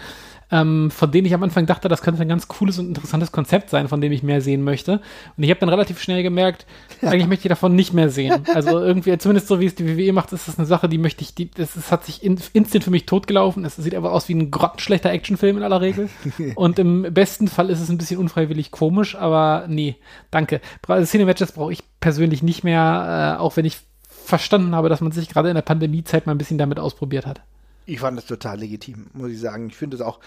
Ähm, 0.52 0.91
von 0.91 1.12
denen 1.12 1.26
ich 1.26 1.34
am 1.34 1.43
Anfang 1.43 1.66
dachte, 1.66 1.88
das 1.88 2.02
könnte 2.02 2.22
ein 2.22 2.28
ganz 2.28 2.48
cooles 2.48 2.78
und 2.78 2.88
interessantes 2.88 3.32
Konzept 3.32 3.70
sein, 3.70 3.88
von 3.88 4.02
dem 4.02 4.12
ich 4.12 4.24
mehr 4.24 4.41
sehen 4.41 4.64
möchte. 4.64 5.02
Und 5.36 5.43
ich 5.43 5.50
habe 5.50 5.60
dann 5.60 5.70
relativ 5.70 6.02
schnell 6.02 6.22
gemerkt, 6.24 6.66
eigentlich 7.02 7.28
möchte 7.28 7.48
ich 7.48 7.50
davon 7.50 7.76
nicht 7.76 7.93
mehr 7.93 8.10
sehen. 8.10 8.46
Also 8.54 8.80
irgendwie, 8.80 9.18
zumindest 9.18 9.48
so 9.48 9.60
wie 9.60 9.66
es 9.66 9.76
die 9.76 9.98
WWE 9.98 10.14
macht, 10.14 10.32
ist 10.34 10.48
das 10.48 10.58
eine 10.58 10.68
Sache, 10.68 10.88
die 10.88 10.98
möchte 10.98 11.24
ich, 11.24 11.34
die, 11.34 11.50
das, 11.50 11.74
das 11.74 11.91
hat 11.91 12.06
sich 12.06 12.24
in, 12.24 12.39
instant 12.54 12.84
für 12.84 12.91
mich 12.91 13.06
totgelaufen. 13.06 13.66
Es 13.66 13.76
sieht 13.76 13.96
einfach 13.96 14.12
aus 14.12 14.30
wie 14.30 14.36
ein 14.36 14.52
grottenschlechter 14.52 15.10
Actionfilm 15.10 15.58
in 15.58 15.64
aller 15.64 15.82
Regel. 15.82 16.10
und 16.56 16.78
im 16.80 17.14
besten 17.14 17.48
Fall 17.48 17.70
ist 17.70 17.82
es 17.82 17.89
ein 17.89 17.98
bisschen 17.98 18.20
unfreiwillig 18.20 18.72
komisch, 18.72 19.16
aber 19.16 19.66
nee, 19.68 19.96
danke. 20.32 20.62
Also 20.88 21.10
Cinematches 21.10 21.54
brauche 21.54 21.74
ich 21.74 21.84
persönlich 22.00 22.43
nicht 22.43 22.64
mehr, 22.64 23.38
äh, 23.38 23.41
auch 23.41 23.58
wenn 23.58 23.66
ich 23.66 23.80
verstanden 24.26 24.76
habe, 24.76 24.89
dass 24.89 25.02
man 25.02 25.12
sich 25.12 25.30
gerade 25.30 25.50
in 25.50 25.56
der 25.56 25.62
Pandemiezeit 25.62 26.26
mal 26.26 26.34
ein 26.34 26.38
bisschen 26.38 26.58
damit 26.58 26.80
ausprobiert 26.80 27.26
hat. 27.26 27.41
Ich 27.86 28.00
fand 28.00 28.18
das 28.18 28.26
total 28.26 28.60
legitim, 28.60 29.08
muss 29.14 29.32
ich 29.32 29.40
sagen. 29.40 29.68
Ich 29.68 29.76
finde 29.76 29.96
es 29.96 30.02
auch, 30.02 30.20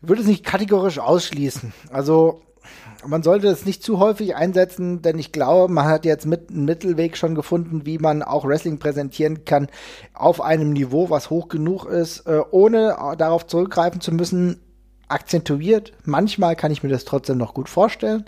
würde 0.00 0.22
es 0.22 0.28
nicht 0.28 0.44
kategorisch 0.44 0.98
ausschließen. 0.98 1.72
Also, 1.90 2.42
man 3.06 3.22
sollte 3.22 3.48
es 3.48 3.64
nicht 3.64 3.82
zu 3.82 3.98
häufig 3.98 4.36
einsetzen, 4.36 5.00
denn 5.00 5.18
ich 5.18 5.32
glaube, 5.32 5.72
man 5.72 5.86
hat 5.86 6.04
jetzt 6.04 6.26
mit 6.26 6.50
einen 6.50 6.64
Mittelweg 6.64 7.16
schon 7.16 7.34
gefunden, 7.34 7.86
wie 7.86 7.98
man 7.98 8.22
auch 8.22 8.44
Wrestling 8.44 8.78
präsentieren 8.78 9.44
kann 9.44 9.68
auf 10.14 10.40
einem 10.40 10.72
Niveau, 10.72 11.08
was 11.08 11.30
hoch 11.30 11.48
genug 11.48 11.86
ist, 11.86 12.26
äh, 12.26 12.40
ohne 12.50 12.96
darauf 13.16 13.46
zurückgreifen 13.46 14.00
zu 14.00 14.12
müssen, 14.12 14.60
akzentuiert. 15.08 15.92
Manchmal 16.04 16.56
kann 16.56 16.72
ich 16.72 16.82
mir 16.82 16.88
das 16.88 17.04
trotzdem 17.04 17.38
noch 17.38 17.54
gut 17.54 17.68
vorstellen. 17.68 18.24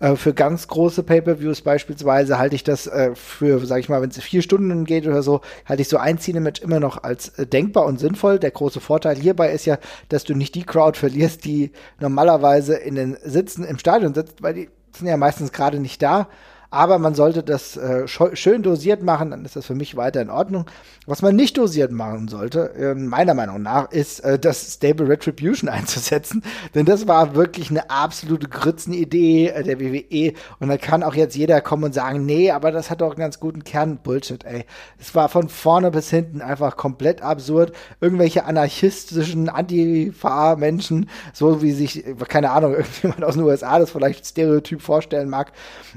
Äh, 0.00 0.16
für 0.16 0.34
ganz 0.34 0.66
große 0.66 1.02
Pay-per-Views 1.02 1.60
beispielsweise 1.62 2.38
halte 2.38 2.56
ich 2.56 2.64
das 2.64 2.86
äh, 2.86 3.14
für, 3.14 3.64
sag 3.64 3.78
ich 3.78 3.88
mal, 3.88 4.02
wenn 4.02 4.10
es 4.10 4.18
vier 4.18 4.42
Stunden 4.42 4.84
geht 4.84 5.06
oder 5.06 5.22
so, 5.22 5.40
halte 5.66 5.82
ich 5.82 5.88
so 5.88 5.98
ein 5.98 6.18
Cinematch 6.18 6.62
immer 6.62 6.80
noch 6.80 7.02
als 7.02 7.28
äh, 7.38 7.46
denkbar 7.46 7.86
und 7.86 8.00
sinnvoll. 8.00 8.38
Der 8.38 8.50
große 8.50 8.80
Vorteil 8.80 9.16
hierbei 9.16 9.52
ist 9.52 9.66
ja, 9.66 9.78
dass 10.08 10.24
du 10.24 10.34
nicht 10.34 10.54
die 10.54 10.64
Crowd 10.64 10.98
verlierst, 10.98 11.44
die 11.44 11.70
normalerweise 12.00 12.74
in 12.74 12.96
den 12.96 13.16
Sitzen 13.24 13.64
im 13.64 13.78
Stadion 13.78 14.14
sitzt, 14.14 14.42
weil 14.42 14.54
die 14.54 14.68
sind 14.96 15.06
ja 15.06 15.16
meistens 15.16 15.52
gerade 15.52 15.78
nicht 15.78 16.02
da. 16.02 16.28
Aber 16.76 16.98
man 16.98 17.14
sollte 17.14 17.42
das 17.42 17.78
äh, 17.78 18.06
schön 18.06 18.62
dosiert 18.62 19.02
machen, 19.02 19.30
dann 19.30 19.46
ist 19.46 19.56
das 19.56 19.64
für 19.64 19.74
mich 19.74 19.96
weiter 19.96 20.20
in 20.20 20.28
Ordnung. 20.28 20.66
Was 21.06 21.22
man 21.22 21.34
nicht 21.34 21.56
dosiert 21.56 21.90
machen 21.90 22.28
sollte, 22.28 22.74
äh, 22.74 22.94
meiner 22.94 23.32
Meinung 23.32 23.62
nach, 23.62 23.90
ist 23.90 24.20
äh, 24.20 24.38
das 24.38 24.74
Stable 24.74 25.08
Retribution 25.08 25.68
einzusetzen. 25.70 26.42
Denn 26.74 26.84
das 26.84 27.08
war 27.08 27.34
wirklich 27.34 27.70
eine 27.70 27.88
absolute 27.88 28.48
Grützenidee 28.48 29.48
äh, 29.48 29.62
der 29.62 29.80
WWE. 29.80 30.34
Und 30.60 30.68
da 30.68 30.76
kann 30.76 31.02
auch 31.02 31.14
jetzt 31.14 31.34
jeder 31.34 31.62
kommen 31.62 31.84
und 31.84 31.94
sagen, 31.94 32.26
nee, 32.26 32.50
aber 32.50 32.72
das 32.72 32.90
hat 32.90 33.00
doch 33.00 33.12
einen 33.12 33.20
ganz 33.20 33.40
guten 33.40 33.64
Kern. 33.64 33.96
Bullshit, 34.02 34.44
ey. 34.44 34.66
Es 34.98 35.14
war 35.14 35.30
von 35.30 35.48
vorne 35.48 35.90
bis 35.90 36.10
hinten 36.10 36.42
einfach 36.42 36.76
komplett 36.76 37.22
absurd. 37.22 37.72
Irgendwelche 38.02 38.44
anarchistischen 38.44 39.48
Antifa-Menschen, 39.48 41.08
so 41.32 41.62
wie 41.62 41.72
sich, 41.72 42.04
keine 42.28 42.50
Ahnung, 42.50 42.72
irgendjemand 42.76 43.24
aus 43.24 43.34
den 43.34 43.44
USA 43.44 43.78
das 43.78 43.92
vielleicht 43.92 44.26
Stereotyp 44.26 44.82
vorstellen 44.82 45.30
mag, 45.30 45.52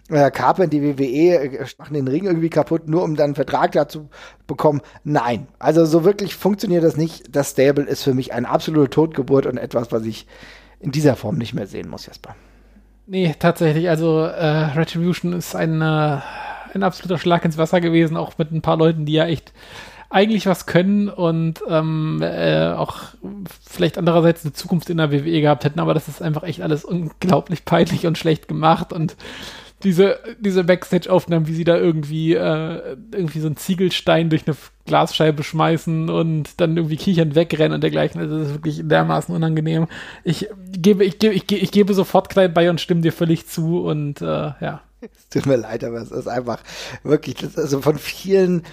äh, 0.09 0.31
kapern 0.69 0.95
die 0.95 0.99
WWE, 0.99 1.67
machen 1.77 1.93
den 1.93 2.07
Ring 2.07 2.25
irgendwie 2.25 2.49
kaputt, 2.49 2.87
nur 2.87 3.03
um 3.03 3.15
dann 3.15 3.25
einen 3.25 3.35
Vertrag 3.35 3.71
dazu 3.71 4.09
bekommen. 4.47 4.81
Nein, 5.03 5.47
also 5.59 5.85
so 5.85 6.03
wirklich 6.03 6.35
funktioniert 6.35 6.83
das 6.83 6.97
nicht. 6.97 7.35
Das 7.35 7.51
Stable 7.51 7.85
ist 7.85 8.03
für 8.03 8.13
mich 8.13 8.33
eine 8.33 8.49
absolute 8.49 8.89
Totgeburt 8.89 9.45
und 9.45 9.57
etwas, 9.57 9.91
was 9.91 10.03
ich 10.05 10.27
in 10.79 10.91
dieser 10.91 11.15
Form 11.15 11.37
nicht 11.37 11.53
mehr 11.53 11.67
sehen 11.67 11.89
muss, 11.89 12.05
Jesper. 12.05 12.35
Nee, 13.07 13.35
tatsächlich. 13.37 13.89
Also 13.89 14.19
äh, 14.19 14.45
Retribution 14.45 15.33
ist 15.33 15.55
ein, 15.55 15.81
äh, 15.81 16.19
ein 16.73 16.83
absoluter 16.83 17.17
Schlag 17.17 17.43
ins 17.43 17.57
Wasser 17.57 17.81
gewesen, 17.81 18.17
auch 18.17 18.37
mit 18.37 18.51
ein 18.51 18.61
paar 18.61 18.77
Leuten, 18.77 19.05
die 19.05 19.13
ja 19.13 19.25
echt 19.25 19.51
eigentlich 20.11 20.47
was 20.47 20.65
können 20.65 21.07
und 21.07 21.61
ähm, 21.69 22.19
äh, 22.23 22.69
auch 22.69 23.01
vielleicht 23.61 23.97
andererseits 23.97 24.43
eine 24.43 24.53
Zukunft 24.53 24.89
in 24.89 24.97
der 24.97 25.11
WWE 25.11 25.41
gehabt 25.41 25.65
hätten, 25.65 25.79
aber 25.79 25.93
das 25.93 26.07
ist 26.07 26.21
einfach 26.21 26.41
echt 26.43 26.61
alles 26.61 26.83
unglaublich 26.83 27.63
peinlich 27.63 28.07
und 28.07 28.17
schlecht 28.17 28.47
gemacht 28.47 28.91
und 28.91 29.15
diese, 29.83 30.19
diese 30.39 30.63
Backstage-Aufnahmen, 30.63 31.47
wie 31.47 31.53
sie 31.53 31.63
da 31.63 31.77
irgendwie, 31.77 32.33
äh, 32.33 32.97
irgendwie 33.13 33.39
so 33.39 33.47
einen 33.47 33.57
Ziegelstein 33.57 34.29
durch 34.29 34.45
eine 34.45 34.57
Glasscheibe 34.85 35.43
schmeißen 35.43 36.09
und 36.09 36.59
dann 36.59 36.75
irgendwie 36.75 36.97
kichern 36.97 37.35
wegrennen 37.35 37.73
und 37.73 37.81
dergleichen. 37.81 38.19
Also 38.19 38.39
das 38.39 38.47
ist 38.47 38.53
wirklich 38.55 38.81
dermaßen 38.83 39.33
unangenehm. 39.33 39.87
Ich 40.23 40.49
gebe, 40.71 41.05
ich 41.05 41.19
gebe, 41.19 41.33
ich, 41.33 41.47
gebe, 41.47 41.61
ich 41.61 41.71
gebe 41.71 41.93
sofort 41.93 42.29
klein 42.29 42.53
bei 42.53 42.69
und 42.69 42.81
stimme 42.81 43.01
dir 43.01 43.13
völlig 43.13 43.47
zu 43.47 43.81
und 43.81 44.21
äh, 44.21 44.25
ja. 44.25 44.81
Es 45.01 45.29
tut 45.29 45.45
mir 45.45 45.55
leid, 45.55 45.83
aber 45.85 46.01
es 46.01 46.11
ist 46.11 46.27
einfach 46.27 46.61
wirklich, 47.03 47.35
das, 47.35 47.57
also 47.57 47.81
von 47.81 47.97
vielen 47.97 48.63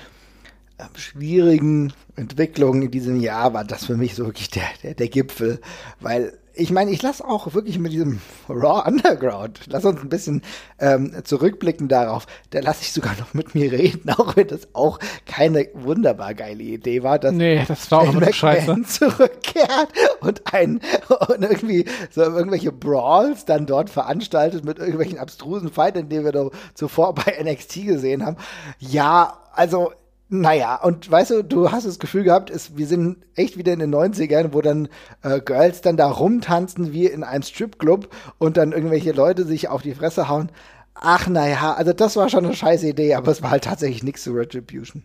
äh, 0.78 0.84
schwierigen 0.96 1.92
Entwicklungen 2.16 2.82
in 2.82 2.90
diesem 2.90 3.20
Jahr 3.20 3.54
war 3.54 3.64
das 3.64 3.86
für 3.86 3.96
mich 3.96 4.16
so 4.16 4.26
wirklich 4.26 4.50
der, 4.50 4.64
der, 4.82 4.94
der 4.94 5.08
Gipfel, 5.08 5.60
weil 6.00 6.36
ich 6.56 6.70
meine, 6.70 6.90
ich 6.90 7.02
lasse 7.02 7.24
auch 7.24 7.52
wirklich 7.54 7.78
mit 7.78 7.92
diesem 7.92 8.20
Raw 8.48 8.82
Underground, 8.86 9.60
lass 9.66 9.84
uns 9.84 10.00
ein 10.00 10.08
bisschen 10.08 10.42
ähm, 10.78 11.12
zurückblicken 11.22 11.88
darauf, 11.88 12.26
da 12.50 12.60
lasse 12.60 12.82
ich 12.82 12.92
sogar 12.92 13.14
noch 13.18 13.34
mit 13.34 13.54
mir 13.54 13.70
reden, 13.70 14.10
auch 14.16 14.36
wenn 14.36 14.48
das 14.48 14.68
auch 14.74 14.98
keine 15.26 15.68
wunderbar 15.74 16.34
geile 16.34 16.62
Idee 16.62 17.02
war, 17.02 17.18
dass 17.18 17.32
nee, 17.32 17.62
das 17.66 17.90
war 17.90 18.00
auch 18.00 18.12
McMahon 18.12 18.84
zurückkehrt 18.86 19.88
und 20.20 20.42
ein 20.52 20.80
und 21.28 21.42
irgendwie 21.42 21.84
so 22.10 22.22
irgendwelche 22.22 22.72
Brawls 22.72 23.44
dann 23.44 23.66
dort 23.66 23.90
veranstaltet 23.90 24.64
mit 24.64 24.78
irgendwelchen 24.78 25.18
abstrusen 25.18 25.70
Fightern, 25.70 26.08
die 26.08 26.24
wir 26.24 26.32
da 26.32 26.48
zuvor 26.74 27.14
bei 27.14 27.36
NXT 27.42 27.86
gesehen 27.86 28.24
haben. 28.24 28.36
Ja, 28.78 29.38
also 29.52 29.92
naja, 30.28 30.76
und 30.76 31.08
weißt 31.08 31.30
du, 31.30 31.44
du 31.44 31.70
hast 31.70 31.86
das 31.86 32.00
Gefühl 32.00 32.24
gehabt, 32.24 32.50
es, 32.50 32.76
wir 32.76 32.88
sind 32.88 33.18
echt 33.36 33.56
wieder 33.56 33.72
in 33.72 33.78
den 33.78 33.94
90ern, 33.94 34.52
wo 34.52 34.60
dann 34.60 34.88
äh, 35.22 35.40
Girls 35.40 35.82
dann 35.82 35.96
da 35.96 36.08
rumtanzen 36.08 36.92
wie 36.92 37.06
in 37.06 37.22
einem 37.22 37.42
Stripclub 37.42 38.08
und 38.38 38.56
dann 38.56 38.72
irgendwelche 38.72 39.12
Leute 39.12 39.44
sich 39.44 39.68
auf 39.68 39.82
die 39.82 39.94
Fresse 39.94 40.28
hauen. 40.28 40.50
Ach 40.94 41.28
naja, 41.28 41.74
also 41.74 41.92
das 41.92 42.16
war 42.16 42.28
schon 42.28 42.44
eine 42.44 42.54
scheiß 42.54 42.82
Idee, 42.82 43.14
aber 43.14 43.30
es 43.30 43.42
war 43.42 43.50
halt 43.50 43.64
tatsächlich 43.64 44.02
nichts 44.02 44.24
zu 44.24 44.32
Retribution. 44.32 45.04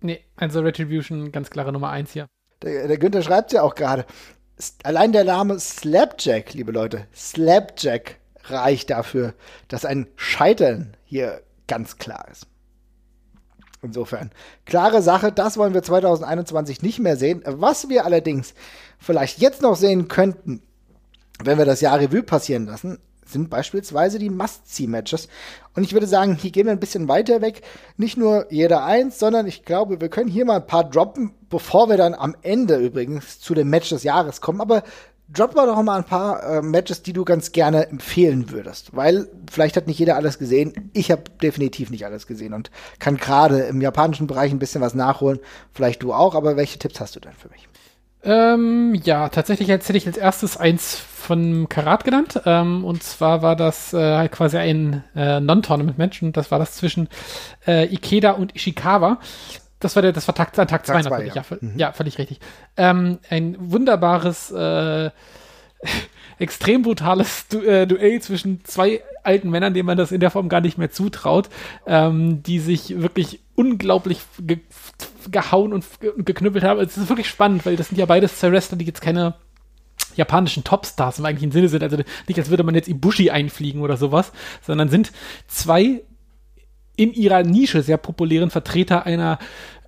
Nee, 0.00 0.20
also 0.36 0.60
Retribution, 0.60 1.30
ganz 1.30 1.50
klare 1.50 1.72
Nummer 1.72 1.90
eins 1.90 2.12
hier. 2.12 2.26
Der, 2.62 2.88
der 2.88 2.98
Günther 2.98 3.22
schreibt 3.22 3.52
ja 3.52 3.62
auch 3.62 3.74
gerade. 3.74 4.06
Allein 4.82 5.12
der 5.12 5.24
Name 5.24 5.58
Slapjack, 5.58 6.54
liebe 6.54 6.72
Leute, 6.72 7.06
Slapjack 7.14 8.18
reicht 8.44 8.90
dafür, 8.90 9.34
dass 9.68 9.84
ein 9.84 10.06
Scheitern 10.16 10.96
hier 11.04 11.42
ganz 11.66 11.98
klar 11.98 12.26
ist. 12.30 12.46
Insofern, 13.84 14.30
klare 14.64 15.02
Sache, 15.02 15.30
das 15.30 15.58
wollen 15.58 15.74
wir 15.74 15.82
2021 15.82 16.80
nicht 16.80 17.00
mehr 17.00 17.16
sehen. 17.16 17.42
Was 17.46 17.90
wir 17.90 18.06
allerdings 18.06 18.54
vielleicht 18.98 19.40
jetzt 19.40 19.60
noch 19.60 19.76
sehen 19.76 20.08
könnten, 20.08 20.62
wenn 21.42 21.58
wir 21.58 21.66
das 21.66 21.82
Jahr 21.82 22.00
Revue 22.00 22.22
passieren 22.22 22.64
lassen, 22.64 22.98
sind 23.26 23.50
beispielsweise 23.50 24.18
die 24.18 24.30
Must-See-Matches. 24.30 25.28
Und 25.74 25.82
ich 25.82 25.92
würde 25.92 26.06
sagen, 26.06 26.34
hier 26.34 26.50
gehen 26.50 26.66
wir 26.66 26.72
ein 26.72 26.80
bisschen 26.80 27.08
weiter 27.08 27.42
weg. 27.42 27.62
Nicht 27.96 28.16
nur 28.16 28.50
jeder 28.50 28.84
eins, 28.84 29.18
sondern 29.18 29.46
ich 29.46 29.64
glaube, 29.64 30.00
wir 30.00 30.08
können 30.08 30.30
hier 30.30 30.44
mal 30.44 30.56
ein 30.56 30.66
paar 30.66 30.84
droppen, 30.88 31.32
bevor 31.50 31.88
wir 31.88 31.96
dann 31.96 32.14
am 32.14 32.36
Ende 32.42 32.76
übrigens 32.76 33.40
zu 33.40 33.54
dem 33.54 33.68
Match 33.70 33.90
des 33.90 34.02
Jahres 34.02 34.40
kommen. 34.40 34.60
Aber 34.60 34.82
drop 35.28 35.54
mal 35.54 35.66
doch 35.66 35.82
mal 35.82 35.96
ein 35.96 36.04
paar 36.04 36.42
äh, 36.42 36.62
Matches, 36.62 37.02
die 37.02 37.12
du 37.12 37.24
ganz 37.24 37.52
gerne 37.52 37.88
empfehlen 37.88 38.50
würdest. 38.50 38.94
Weil 38.94 39.28
vielleicht 39.50 39.76
hat 39.76 39.86
nicht 39.86 39.98
jeder 39.98 40.16
alles 40.16 40.38
gesehen. 40.38 40.90
Ich 40.92 41.10
habe 41.10 41.22
definitiv 41.42 41.90
nicht 41.90 42.04
alles 42.04 42.26
gesehen 42.26 42.54
und 42.54 42.70
kann 42.98 43.16
gerade 43.16 43.60
im 43.60 43.80
japanischen 43.80 44.26
Bereich 44.26 44.52
ein 44.52 44.58
bisschen 44.58 44.80
was 44.80 44.94
nachholen. 44.94 45.40
Vielleicht 45.72 46.02
du 46.02 46.12
auch, 46.12 46.34
aber 46.34 46.56
welche 46.56 46.78
Tipps 46.78 47.00
hast 47.00 47.16
du 47.16 47.20
denn 47.20 47.32
für 47.32 47.48
mich? 47.48 47.68
Ähm, 48.26 48.94
ja, 49.04 49.28
tatsächlich 49.28 49.68
jetzt 49.68 49.86
hätte 49.86 49.98
ich 49.98 50.06
als 50.06 50.16
erstes 50.16 50.56
eins 50.56 50.96
von 50.96 51.68
Karat 51.68 52.04
genannt. 52.04 52.40
Ähm, 52.46 52.84
und 52.84 53.02
zwar 53.02 53.42
war 53.42 53.54
das 53.54 53.92
äh, 53.92 54.28
quasi 54.28 54.56
ein 54.56 55.04
äh, 55.14 55.40
Non-Tournament-Match 55.40 56.22
und 56.22 56.36
das 56.36 56.50
war 56.50 56.58
das 56.58 56.72
zwischen 56.72 57.08
äh, 57.66 57.92
Ikeda 57.92 58.32
und 58.32 58.56
Ishikawa. 58.56 59.18
Das 59.80 59.96
war 59.96 60.02
der, 60.02 60.12
das 60.12 60.26
war 60.28 60.34
Tag, 60.34 60.52
Tag, 60.52 60.68
Tag 60.68 60.86
zwei 60.86 61.02
natürlich, 61.02 61.34
ja. 61.34 61.44
Ja, 61.48 61.56
mhm. 61.60 61.78
ja, 61.78 61.92
völlig 61.92 62.18
richtig. 62.18 62.40
Ähm, 62.76 63.18
ein 63.28 63.56
wunderbares, 63.58 64.50
äh, 64.50 65.10
extrem 66.38 66.82
brutales 66.82 67.48
du 67.48 67.60
äh, 67.60 67.86
Duell 67.86 68.20
zwischen 68.20 68.64
zwei 68.64 69.02
alten 69.22 69.50
Männern, 69.50 69.74
denen 69.74 69.86
man 69.86 69.96
das 69.96 70.12
in 70.12 70.20
der 70.20 70.30
Form 70.30 70.48
gar 70.48 70.60
nicht 70.60 70.78
mehr 70.78 70.90
zutraut, 70.90 71.48
ähm, 71.86 72.42
die 72.42 72.58
sich 72.58 73.00
wirklich 73.00 73.40
unglaublich 73.54 74.20
ge 74.40 74.60
gehauen 75.30 75.72
und 75.72 75.86
geknüppelt 76.18 76.64
haben. 76.64 76.80
Es 76.80 76.98
ist 76.98 77.08
wirklich 77.08 77.30
spannend, 77.30 77.64
weil 77.64 77.76
das 77.76 77.88
sind 77.88 77.96
ja 77.96 78.04
beides 78.04 78.38
zwei 78.38 78.52
Wrestler, 78.52 78.76
die 78.76 78.84
jetzt 78.84 79.00
keine 79.00 79.36
japanischen 80.16 80.64
Topstars 80.64 81.18
im 81.18 81.24
eigentlichen 81.24 81.50
Sinne 81.50 81.68
sind. 81.68 81.82
Also 81.82 81.96
nicht, 82.28 82.38
als 82.38 82.50
würde 82.50 82.62
man 82.62 82.74
jetzt 82.74 82.88
Ibushi 82.88 83.30
einfliegen 83.30 83.80
oder 83.80 83.96
sowas, 83.96 84.32
sondern 84.60 84.90
sind 84.90 85.12
zwei 85.48 86.02
in 86.96 87.12
ihrer 87.12 87.42
Nische 87.42 87.82
sehr 87.82 87.96
populären 87.96 88.50
Vertreter 88.50 89.06
einer 89.06 89.38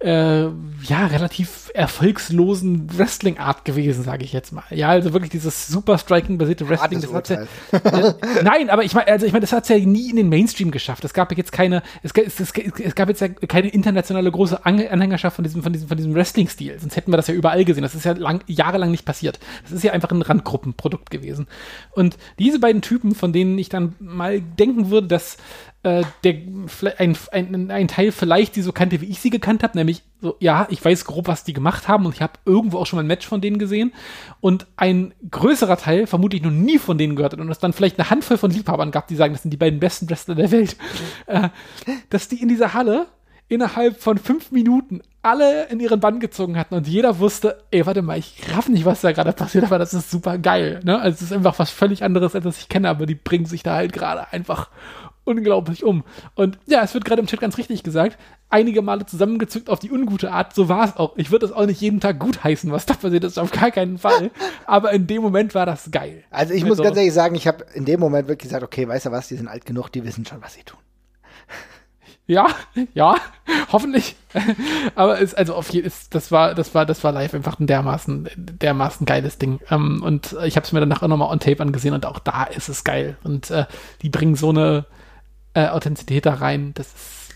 äh, 0.00 0.42
ja 0.42 1.06
relativ 1.06 1.70
erfolgslosen 1.72 2.98
Wrestling-Art 2.98 3.64
gewesen, 3.64 4.04
sage 4.04 4.24
ich 4.24 4.32
jetzt 4.32 4.52
mal. 4.52 4.64
Ja, 4.70 4.88
also 4.88 5.14
wirklich 5.14 5.30
dieses 5.30 5.68
super 5.68 5.96
Striking-basierte 5.96 6.68
Wrestling. 6.68 7.00
Das 7.00 7.12
hat's 7.12 7.28
ja, 7.30 7.40
äh, 7.72 8.14
nein, 8.42 8.68
aber 8.68 8.84
ich 8.84 8.92
meine, 8.92 9.08
also 9.08 9.24
ich 9.24 9.32
meine, 9.32 9.40
das 9.40 9.52
hat's 9.52 9.70
ja 9.70 9.78
nie 9.78 10.10
in 10.10 10.16
den 10.16 10.28
Mainstream 10.28 10.70
geschafft. 10.70 11.04
Es 11.04 11.14
gab 11.14 11.34
jetzt 11.36 11.50
keine, 11.50 11.82
es, 12.02 12.12
es, 12.12 12.40
es, 12.40 12.52
es 12.52 12.94
gab 12.94 13.08
jetzt 13.08 13.20
ja 13.22 13.28
keine 13.28 13.68
internationale 13.68 14.30
große 14.30 14.66
Anhängerschaft 14.66 15.36
von 15.36 15.44
diesem, 15.44 15.62
von 15.62 15.72
diesem, 15.72 15.88
von 15.88 15.96
diesem 15.96 16.14
Wrestling-Stil. 16.14 16.78
Sonst 16.78 16.96
hätten 16.96 17.10
wir 17.10 17.16
das 17.16 17.28
ja 17.28 17.34
überall 17.34 17.64
gesehen. 17.64 17.82
Das 17.82 17.94
ist 17.94 18.04
ja 18.04 18.12
lang, 18.12 18.42
jahrelang 18.46 18.90
nicht 18.90 19.06
passiert. 19.06 19.38
Das 19.62 19.72
ist 19.72 19.82
ja 19.82 19.92
einfach 19.92 20.10
ein 20.10 20.20
Randgruppenprodukt 20.20 21.10
gewesen. 21.10 21.46
Und 21.92 22.18
diese 22.38 22.58
beiden 22.58 22.82
Typen, 22.82 23.14
von 23.14 23.32
denen 23.32 23.58
ich 23.58 23.70
dann 23.70 23.94
mal 23.98 24.42
denken 24.42 24.90
würde, 24.90 25.06
dass 25.06 25.38
äh, 25.86 26.02
der, 26.24 26.34
ein, 26.98 27.16
ein, 27.30 27.70
ein 27.70 27.86
Teil 27.86 28.10
vielleicht 28.10 28.56
die 28.56 28.62
so 28.62 28.72
kannte, 28.72 29.00
wie 29.00 29.06
ich 29.06 29.20
sie 29.20 29.30
gekannt 29.30 29.62
habe, 29.62 29.78
nämlich 29.78 30.02
so, 30.20 30.34
ja, 30.40 30.66
ich 30.68 30.84
weiß 30.84 31.04
grob, 31.04 31.28
was 31.28 31.44
die 31.44 31.52
gemacht 31.52 31.86
haben 31.86 32.06
und 32.06 32.14
ich 32.14 32.22
habe 32.22 32.32
irgendwo 32.44 32.78
auch 32.78 32.86
schon 32.86 32.96
mal 32.96 33.04
ein 33.04 33.06
Match 33.06 33.24
von 33.24 33.40
denen 33.40 33.58
gesehen 33.58 33.92
und 34.40 34.66
ein 34.76 35.14
größerer 35.30 35.76
Teil 35.76 36.08
vermutlich 36.08 36.42
noch 36.42 36.50
nie 36.50 36.78
von 36.78 36.98
denen 36.98 37.14
gehört 37.14 37.34
hat 37.34 37.40
und 37.40 37.48
es 37.52 37.60
dann 37.60 37.72
vielleicht 37.72 38.00
eine 38.00 38.10
Handvoll 38.10 38.36
von 38.36 38.50
Liebhabern 38.50 38.90
gab, 38.90 39.06
die 39.06 39.14
sagen, 39.14 39.32
das 39.32 39.42
sind 39.42 39.52
die 39.52 39.56
beiden 39.56 39.78
besten 39.78 40.10
Wrestler 40.10 40.34
der 40.34 40.50
Welt, 40.50 40.76
äh, 41.26 41.50
dass 42.10 42.26
die 42.26 42.42
in 42.42 42.48
dieser 42.48 42.74
Halle 42.74 43.06
innerhalb 43.48 44.00
von 44.00 44.18
fünf 44.18 44.50
Minuten 44.50 45.02
alle 45.22 45.66
in 45.66 45.78
ihren 45.78 46.00
Bann 46.00 46.18
gezogen 46.18 46.58
hatten 46.58 46.74
und 46.74 46.88
jeder 46.88 47.20
wusste, 47.20 47.62
ey, 47.70 47.86
warte 47.86 48.02
mal, 48.02 48.18
ich 48.18 48.42
raff 48.52 48.68
nicht, 48.68 48.84
was 48.84 49.02
da 49.02 49.12
gerade 49.12 49.32
passiert, 49.32 49.64
aber 49.64 49.78
das 49.78 49.94
ist 49.94 50.10
super 50.10 50.36
geil. 50.38 50.80
Ne? 50.82 50.98
Also 50.98 51.14
es 51.14 51.22
ist 51.22 51.32
einfach 51.32 51.58
was 51.60 51.70
völlig 51.70 52.02
anderes, 52.02 52.34
als 52.34 52.44
was 52.44 52.58
ich 52.58 52.68
kenne, 52.68 52.88
aber 52.88 53.06
die 53.06 53.14
bringen 53.14 53.46
sich 53.46 53.62
da 53.62 53.76
halt 53.76 53.92
gerade 53.92 54.32
einfach 54.32 54.68
unglaublich 55.26 55.84
um. 55.84 56.04
Und 56.34 56.58
ja, 56.66 56.82
es 56.82 56.94
wird 56.94 57.04
gerade 57.04 57.20
im 57.20 57.26
Chat 57.26 57.40
ganz 57.40 57.58
richtig 57.58 57.82
gesagt, 57.82 58.18
einige 58.48 58.80
Male 58.80 59.06
zusammengezückt 59.06 59.68
auf 59.68 59.78
die 59.78 59.90
ungute 59.90 60.32
Art, 60.32 60.54
so 60.54 60.68
war 60.68 60.84
es 60.84 60.96
auch. 60.96 61.16
Ich 61.16 61.30
würde 61.30 61.46
es 61.46 61.52
auch 61.52 61.66
nicht 61.66 61.80
jeden 61.80 62.00
Tag 62.00 62.18
gut 62.18 62.44
heißen, 62.44 62.70
was 62.70 62.86
da 62.86 62.94
passiert 62.94 63.24
ist, 63.24 63.38
auf 63.38 63.50
gar 63.50 63.70
keinen 63.70 63.98
Fall. 63.98 64.30
Aber 64.66 64.92
in 64.92 65.06
dem 65.06 65.22
Moment 65.22 65.54
war 65.54 65.66
das 65.66 65.90
geil. 65.90 66.24
Also 66.30 66.54
ich 66.54 66.62
also, 66.62 66.76
muss 66.76 66.82
ganz 66.82 66.96
ehrlich 66.96 67.12
sagen, 67.12 67.34
ich 67.34 67.46
habe 67.46 67.66
in 67.74 67.84
dem 67.84 68.00
Moment 68.00 68.28
wirklich 68.28 68.48
gesagt, 68.48 68.64
okay, 68.64 68.88
weißt 68.88 69.06
du 69.06 69.10
was, 69.10 69.28
die 69.28 69.36
sind 69.36 69.48
alt 69.48 69.66
genug, 69.66 69.90
die 69.90 70.04
wissen 70.04 70.24
schon, 70.24 70.40
was 70.42 70.54
sie 70.54 70.62
tun. 70.62 70.78
Ja, 72.28 72.48
ja, 72.92 73.14
hoffentlich. 73.70 74.16
Aber 74.96 75.20
es, 75.20 75.32
also 75.32 75.54
auf 75.54 75.70
jeden 75.70 75.92
das 76.10 76.32
war, 76.32 76.56
das 76.56 76.74
war, 76.74 76.84
das 76.84 77.04
war 77.04 77.12
live 77.12 77.34
einfach 77.34 77.60
ein 77.60 77.68
dermaßen, 77.68 78.28
dermaßen 78.36 79.06
geiles 79.06 79.38
Ding. 79.38 79.60
Ähm, 79.70 80.02
und 80.02 80.36
ich 80.44 80.56
habe 80.56 80.66
es 80.66 80.72
mir 80.72 80.80
danach 80.80 81.02
auch 81.02 81.08
nochmal 81.08 81.30
on 81.30 81.38
Tape 81.38 81.62
angesehen 81.62 81.94
und 81.94 82.04
auch 82.04 82.18
da 82.18 82.42
ist 82.44 82.68
es 82.68 82.82
geil. 82.82 83.16
Und 83.22 83.52
äh, 83.52 83.66
die 84.02 84.10
bringen 84.10 84.34
so 84.34 84.48
eine, 84.50 84.86
äh, 85.56 85.68
Authentizität 85.68 86.26
da 86.26 86.34
rein. 86.34 86.72
Das 86.74 86.86
ist 86.88 87.34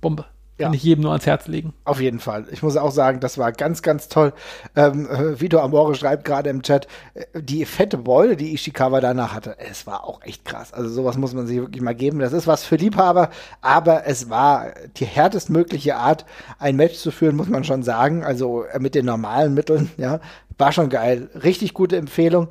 Bombe. 0.00 0.26
Ja. 0.58 0.66
Kann 0.66 0.74
ich 0.74 0.84
jedem 0.84 1.02
nur 1.02 1.10
ans 1.10 1.26
Herz 1.26 1.48
legen. 1.48 1.72
Auf 1.84 2.00
jeden 2.00 2.20
Fall. 2.20 2.46
Ich 2.52 2.62
muss 2.62 2.76
auch 2.76 2.92
sagen, 2.92 3.18
das 3.18 3.38
war 3.38 3.50
ganz, 3.50 3.82
ganz 3.82 4.08
toll. 4.08 4.32
Ähm, 4.76 5.08
äh, 5.10 5.40
Vito 5.40 5.58
Amore 5.58 5.96
schreibt 5.96 6.24
gerade 6.24 6.48
im 6.48 6.62
Chat, 6.62 6.86
äh, 7.14 7.24
die 7.42 7.64
fette 7.64 7.98
Beule, 7.98 8.36
die 8.36 8.54
Ishikawa 8.54 9.00
danach 9.00 9.34
hatte, 9.34 9.56
es 9.58 9.84
war 9.88 10.04
auch 10.04 10.22
echt 10.22 10.44
krass. 10.44 10.72
Also 10.72 10.90
sowas 10.90 11.16
muss 11.16 11.34
man 11.34 11.48
sich 11.48 11.56
wirklich 11.56 11.82
mal 11.82 11.96
geben. 11.96 12.20
Das 12.20 12.32
ist 12.32 12.46
was 12.46 12.64
für 12.64 12.76
Liebhaber, 12.76 13.30
aber 13.62 14.06
es 14.06 14.30
war 14.30 14.74
die 14.96 15.06
härtestmögliche 15.06 15.96
Art, 15.96 16.24
ein 16.60 16.76
Match 16.76 16.98
zu 16.98 17.10
führen, 17.10 17.34
muss 17.34 17.48
man 17.48 17.64
schon 17.64 17.82
sagen. 17.82 18.22
Also 18.22 18.62
äh, 18.62 18.78
mit 18.78 18.94
den 18.94 19.06
normalen 19.06 19.54
Mitteln, 19.54 19.90
ja, 19.96 20.20
war 20.56 20.70
schon 20.70 20.88
geil. 20.88 21.30
Richtig 21.34 21.74
gute 21.74 21.96
Empfehlung. 21.96 22.48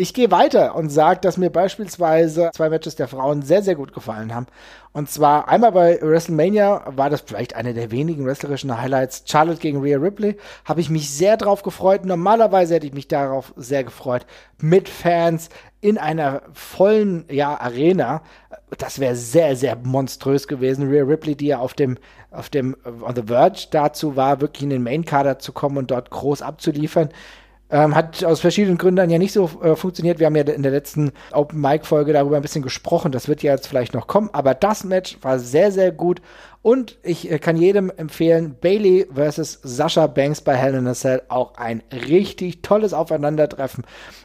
Ich 0.00 0.14
gehe 0.14 0.30
weiter 0.30 0.76
und 0.76 0.90
sage, 0.90 1.18
dass 1.20 1.38
mir 1.38 1.50
beispielsweise 1.50 2.50
zwei 2.54 2.68
Matches 2.68 2.94
der 2.94 3.08
Frauen 3.08 3.42
sehr, 3.42 3.64
sehr 3.64 3.74
gut 3.74 3.92
gefallen 3.92 4.32
haben. 4.32 4.46
Und 4.92 5.10
zwar 5.10 5.48
einmal 5.48 5.72
bei 5.72 5.98
WrestleMania 6.00 6.84
war 6.94 7.10
das 7.10 7.22
vielleicht 7.22 7.56
eine 7.56 7.74
der 7.74 7.90
wenigen 7.90 8.24
wrestlerischen 8.24 8.80
Highlights. 8.80 9.24
Charlotte 9.26 9.58
gegen 9.58 9.80
Rhea 9.80 9.98
Ripley. 9.98 10.36
Habe 10.64 10.80
ich 10.80 10.88
mich 10.88 11.10
sehr 11.10 11.36
drauf 11.36 11.64
gefreut. 11.64 12.04
Normalerweise 12.04 12.76
hätte 12.76 12.86
ich 12.86 12.92
mich 12.92 13.08
darauf 13.08 13.52
sehr 13.56 13.82
gefreut. 13.82 14.24
Mit 14.62 14.88
Fans 14.88 15.48
in 15.80 15.98
einer 15.98 16.42
vollen 16.52 17.24
ja, 17.28 17.58
Arena. 17.58 18.22
Das 18.78 19.00
wäre 19.00 19.16
sehr, 19.16 19.56
sehr 19.56 19.74
monströs 19.74 20.46
gewesen. 20.46 20.88
Rhea 20.88 21.02
Ripley, 21.02 21.34
die 21.34 21.48
ja 21.48 21.58
auf 21.58 21.74
dem, 21.74 21.98
auf 22.30 22.50
dem 22.50 22.76
On 23.02 23.16
the 23.16 23.22
Verge 23.26 23.66
dazu 23.72 24.14
war, 24.14 24.40
wirklich 24.40 24.62
in 24.62 24.70
den 24.70 24.84
Main-Kader 24.84 25.40
zu 25.40 25.50
kommen 25.50 25.76
und 25.76 25.90
dort 25.90 26.10
groß 26.10 26.42
abzuliefern. 26.42 27.08
Ähm, 27.70 27.94
hat 27.94 28.24
aus 28.24 28.40
verschiedenen 28.40 28.78
Gründen 28.78 29.10
ja 29.10 29.18
nicht 29.18 29.32
so 29.32 29.50
äh, 29.62 29.76
funktioniert. 29.76 30.18
Wir 30.18 30.26
haben 30.26 30.36
ja 30.36 30.42
in 30.42 30.62
der 30.62 30.72
letzten 30.72 31.12
Open 31.32 31.60
Mic 31.60 31.84
Folge 31.84 32.14
darüber 32.14 32.36
ein 32.36 32.42
bisschen 32.42 32.62
gesprochen. 32.62 33.12
Das 33.12 33.28
wird 33.28 33.42
ja 33.42 33.52
jetzt 33.52 33.66
vielleicht 33.66 33.92
noch 33.92 34.06
kommen. 34.06 34.30
Aber 34.32 34.54
das 34.54 34.84
Match 34.84 35.18
war 35.20 35.38
sehr, 35.38 35.70
sehr 35.70 35.92
gut. 35.92 36.22
Und 36.60 36.98
ich 37.02 37.30
äh, 37.30 37.38
kann 37.38 37.56
jedem 37.56 37.90
empfehlen, 37.90 38.56
Bailey 38.60 39.06
versus 39.14 39.60
Sascha 39.62 40.06
Banks 40.06 40.40
bei 40.40 40.56
Hell 40.56 40.74
in 40.74 40.86
a 40.86 40.94
Cell 40.94 41.22
auch 41.28 41.54
ein 41.54 41.82
richtig 41.92 42.62
tolles 42.62 42.92
Aufeinandertreffen. 42.92 43.84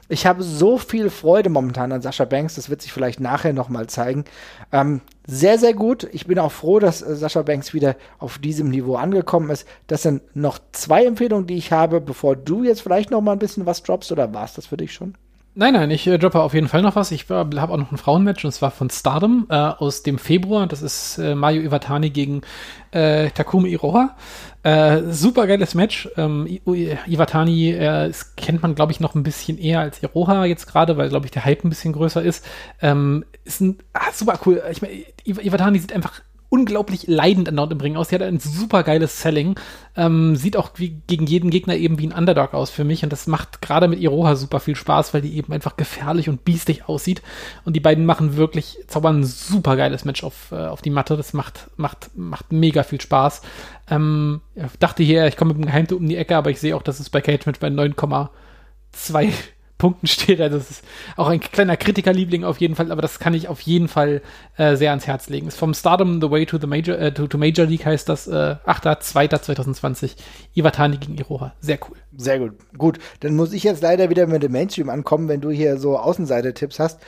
Ich 0.09 0.25
habe 0.25 0.43
so 0.43 0.77
viel 0.77 1.09
Freude 1.09 1.49
momentan 1.49 1.91
an 1.91 2.01
Sascha 2.01 2.25
Banks, 2.25 2.55
das 2.55 2.69
wird 2.69 2.81
sich 2.81 2.91
vielleicht 2.91 3.19
nachher 3.19 3.53
nochmal 3.53 3.87
zeigen. 3.87 4.25
Ähm, 4.71 5.01
sehr, 5.25 5.57
sehr 5.59 5.73
gut. 5.73 6.09
Ich 6.11 6.25
bin 6.27 6.39
auch 6.39 6.51
froh, 6.51 6.79
dass 6.79 7.01
äh, 7.01 7.15
Sascha 7.15 7.43
Banks 7.43 7.73
wieder 7.73 7.95
auf 8.17 8.39
diesem 8.39 8.69
Niveau 8.69 8.95
angekommen 8.95 9.49
ist. 9.51 9.67
Das 9.87 10.01
sind 10.01 10.23
noch 10.35 10.59
zwei 10.71 11.05
Empfehlungen, 11.05 11.47
die 11.47 11.57
ich 11.57 11.71
habe, 11.71 12.01
bevor 12.01 12.35
du 12.35 12.63
jetzt 12.63 12.81
vielleicht 12.81 13.11
noch 13.11 13.21
mal 13.21 13.33
ein 13.33 13.39
bisschen 13.39 13.65
was 13.65 13.83
droppst, 13.83 14.11
oder 14.11 14.33
war 14.33 14.45
es 14.45 14.55
das 14.55 14.67
für 14.67 14.77
dich 14.77 14.91
schon? 14.91 15.15
Nein, 15.55 15.73
nein, 15.75 15.91
ich 15.91 16.07
äh, 16.07 16.17
droppe 16.17 16.41
auf 16.41 16.55
jeden 16.55 16.67
Fall 16.67 16.81
noch 16.81 16.95
was. 16.95 17.11
Ich 17.11 17.29
habe 17.29 17.61
auch 17.61 17.77
noch 17.77 17.91
ein 17.91 17.97
Frauenmatch 17.97 18.43
und 18.43 18.51
zwar 18.51 18.71
von 18.71 18.89
Stardom 18.89 19.45
äh, 19.49 19.55
aus 19.55 20.01
dem 20.01 20.17
Februar. 20.17 20.65
Das 20.65 20.81
ist 20.81 21.19
äh, 21.19 21.35
Mayu 21.35 21.61
Iwatani 21.61 22.09
gegen 22.09 22.41
äh, 22.89 23.29
Takumi 23.29 23.69
Iroha. 23.69 24.15
Äh, 24.63 25.03
super 25.11 25.45
geiles 25.45 25.75
Match. 25.75 26.09
Ähm, 26.17 26.47
Iwatani 26.65 27.69
äh, 27.71 28.11
kennt 28.35 28.63
man, 28.63 28.73
glaube 28.73 28.93
ich, 28.93 28.99
noch 28.99 29.13
ein 29.13 29.21
bisschen 29.21 29.59
eher 29.59 29.81
als 29.81 30.01
Iroha 30.01 30.45
jetzt 30.45 30.65
gerade, 30.65 30.97
weil, 30.97 31.09
glaube 31.09 31.27
ich, 31.27 31.31
der 31.31 31.45
Hype 31.45 31.63
ein 31.63 31.69
bisschen 31.69 31.93
größer 31.93 32.23
ist. 32.23 32.43
Ähm, 32.81 33.23
ist 33.43 33.61
ein 33.61 33.77
ah, 33.93 34.11
super 34.11 34.39
cool. 34.47 34.63
Ich 34.71 34.81
meine, 34.81 34.93
Iwatani 35.23 35.77
sieht 35.77 35.93
einfach 35.93 36.21
unglaublich 36.53 37.07
leidend 37.07 37.49
andauernd 37.49 37.71
im 37.71 37.81
Ring 37.81 37.97
aus. 37.97 38.09
Sie 38.09 38.15
hat 38.15 38.21
ein 38.21 38.39
super 38.39 38.83
geiles 38.83 39.23
Selling. 39.23 39.59
Ähm, 39.97 40.35
sieht 40.35 40.55
auch 40.55 40.69
wie, 40.75 41.01
gegen 41.07 41.25
jeden 41.25 41.49
Gegner 41.49 41.75
eben 41.75 41.97
wie 41.97 42.05
ein 42.05 42.11
Underdog 42.11 42.53
aus 42.53 42.69
für 42.69 42.83
mich. 42.83 43.03
Und 43.03 43.11
das 43.11 43.25
macht 43.25 43.63
gerade 43.63 43.87
mit 43.87 43.99
Iroha 43.99 44.35
super 44.35 44.59
viel 44.59 44.75
Spaß, 44.75 45.15
weil 45.15 45.21
die 45.21 45.35
eben 45.35 45.51
einfach 45.51 45.77
gefährlich 45.77 46.29
und 46.29 46.45
biestig 46.45 46.87
aussieht. 46.87 47.23
Und 47.65 47.75
die 47.75 47.79
beiden 47.79 48.05
machen 48.05 48.37
wirklich, 48.37 48.77
zaubern 48.85 49.21
ein 49.21 49.23
super 49.23 49.75
geiles 49.75 50.05
Match 50.05 50.23
auf, 50.23 50.51
äh, 50.51 50.67
auf 50.67 50.83
die 50.83 50.91
Matte. 50.91 51.17
Das 51.17 51.33
macht, 51.33 51.71
macht, 51.75 52.11
macht 52.15 52.51
mega 52.51 52.83
viel 52.83 53.01
Spaß. 53.01 53.41
Ähm, 53.89 54.41
dachte 54.77 55.01
hier, 55.01 55.25
ich 55.25 55.37
komme 55.37 55.55
mit 55.55 55.63
dem 55.63 55.65
Geheimtipp 55.65 55.97
um 55.97 56.07
die 56.07 56.17
Ecke, 56.17 56.37
aber 56.37 56.51
ich 56.51 56.59
sehe 56.59 56.75
auch, 56.75 56.83
dass 56.83 56.99
es 56.99 57.09
bei 57.09 57.21
Cage 57.21 57.47
Match 57.47 57.59
bei 57.59 57.69
9,2 57.69 59.31
Punkten 59.77 60.07
steht. 60.07 60.39
Also 60.39 60.57
das 60.57 60.71
ist 60.71 60.83
auch 61.17 61.27
ein 61.27 61.39
kleiner 61.39 61.77
Kritikerliebling 61.77 62.43
auf 62.43 62.59
jeden 62.59 62.75
Fall, 62.75 62.91
aber 62.91 63.01
das 63.01 63.19
kann 63.19 63.33
ich 63.33 63.47
auf 63.47 63.61
jeden 63.61 63.87
Fall 63.87 64.21
äh, 64.57 64.75
sehr 64.75 64.91
ans 64.91 65.07
Herz 65.07 65.29
legen. 65.29 65.47
Ist 65.47 65.57
vom 65.57 65.73
Stardom 65.73 66.21
The 66.21 66.29
Way 66.29 66.45
to 66.45 66.57
the 66.57 66.67
Major, 66.67 66.97
äh, 66.97 67.13
to, 67.13 67.27
to, 67.27 67.37
Major 67.37 67.65
League 67.65 67.85
heißt 67.85 68.07
das, 68.07 68.27
äh, 68.27 68.55
8.2.2020, 68.65 70.15
Iwatani 70.55 70.97
gegen 70.97 71.17
Iroha. 71.17 71.53
Sehr 71.59 71.79
cool. 71.87 71.97
Sehr 72.15 72.39
gut. 72.39 72.53
Gut, 72.77 72.99
dann 73.21 73.35
muss 73.35 73.53
ich 73.53 73.63
jetzt 73.63 73.81
leider 73.81 74.09
wieder 74.09 74.27
mit 74.27 74.43
dem 74.43 74.51
Mainstream 74.51 74.89
ankommen, 74.89 75.27
wenn 75.27 75.41
du 75.41 75.49
hier 75.49 75.77
so 75.77 75.97
Außenseite-Tipps 75.97 76.79
hast. 76.79 76.99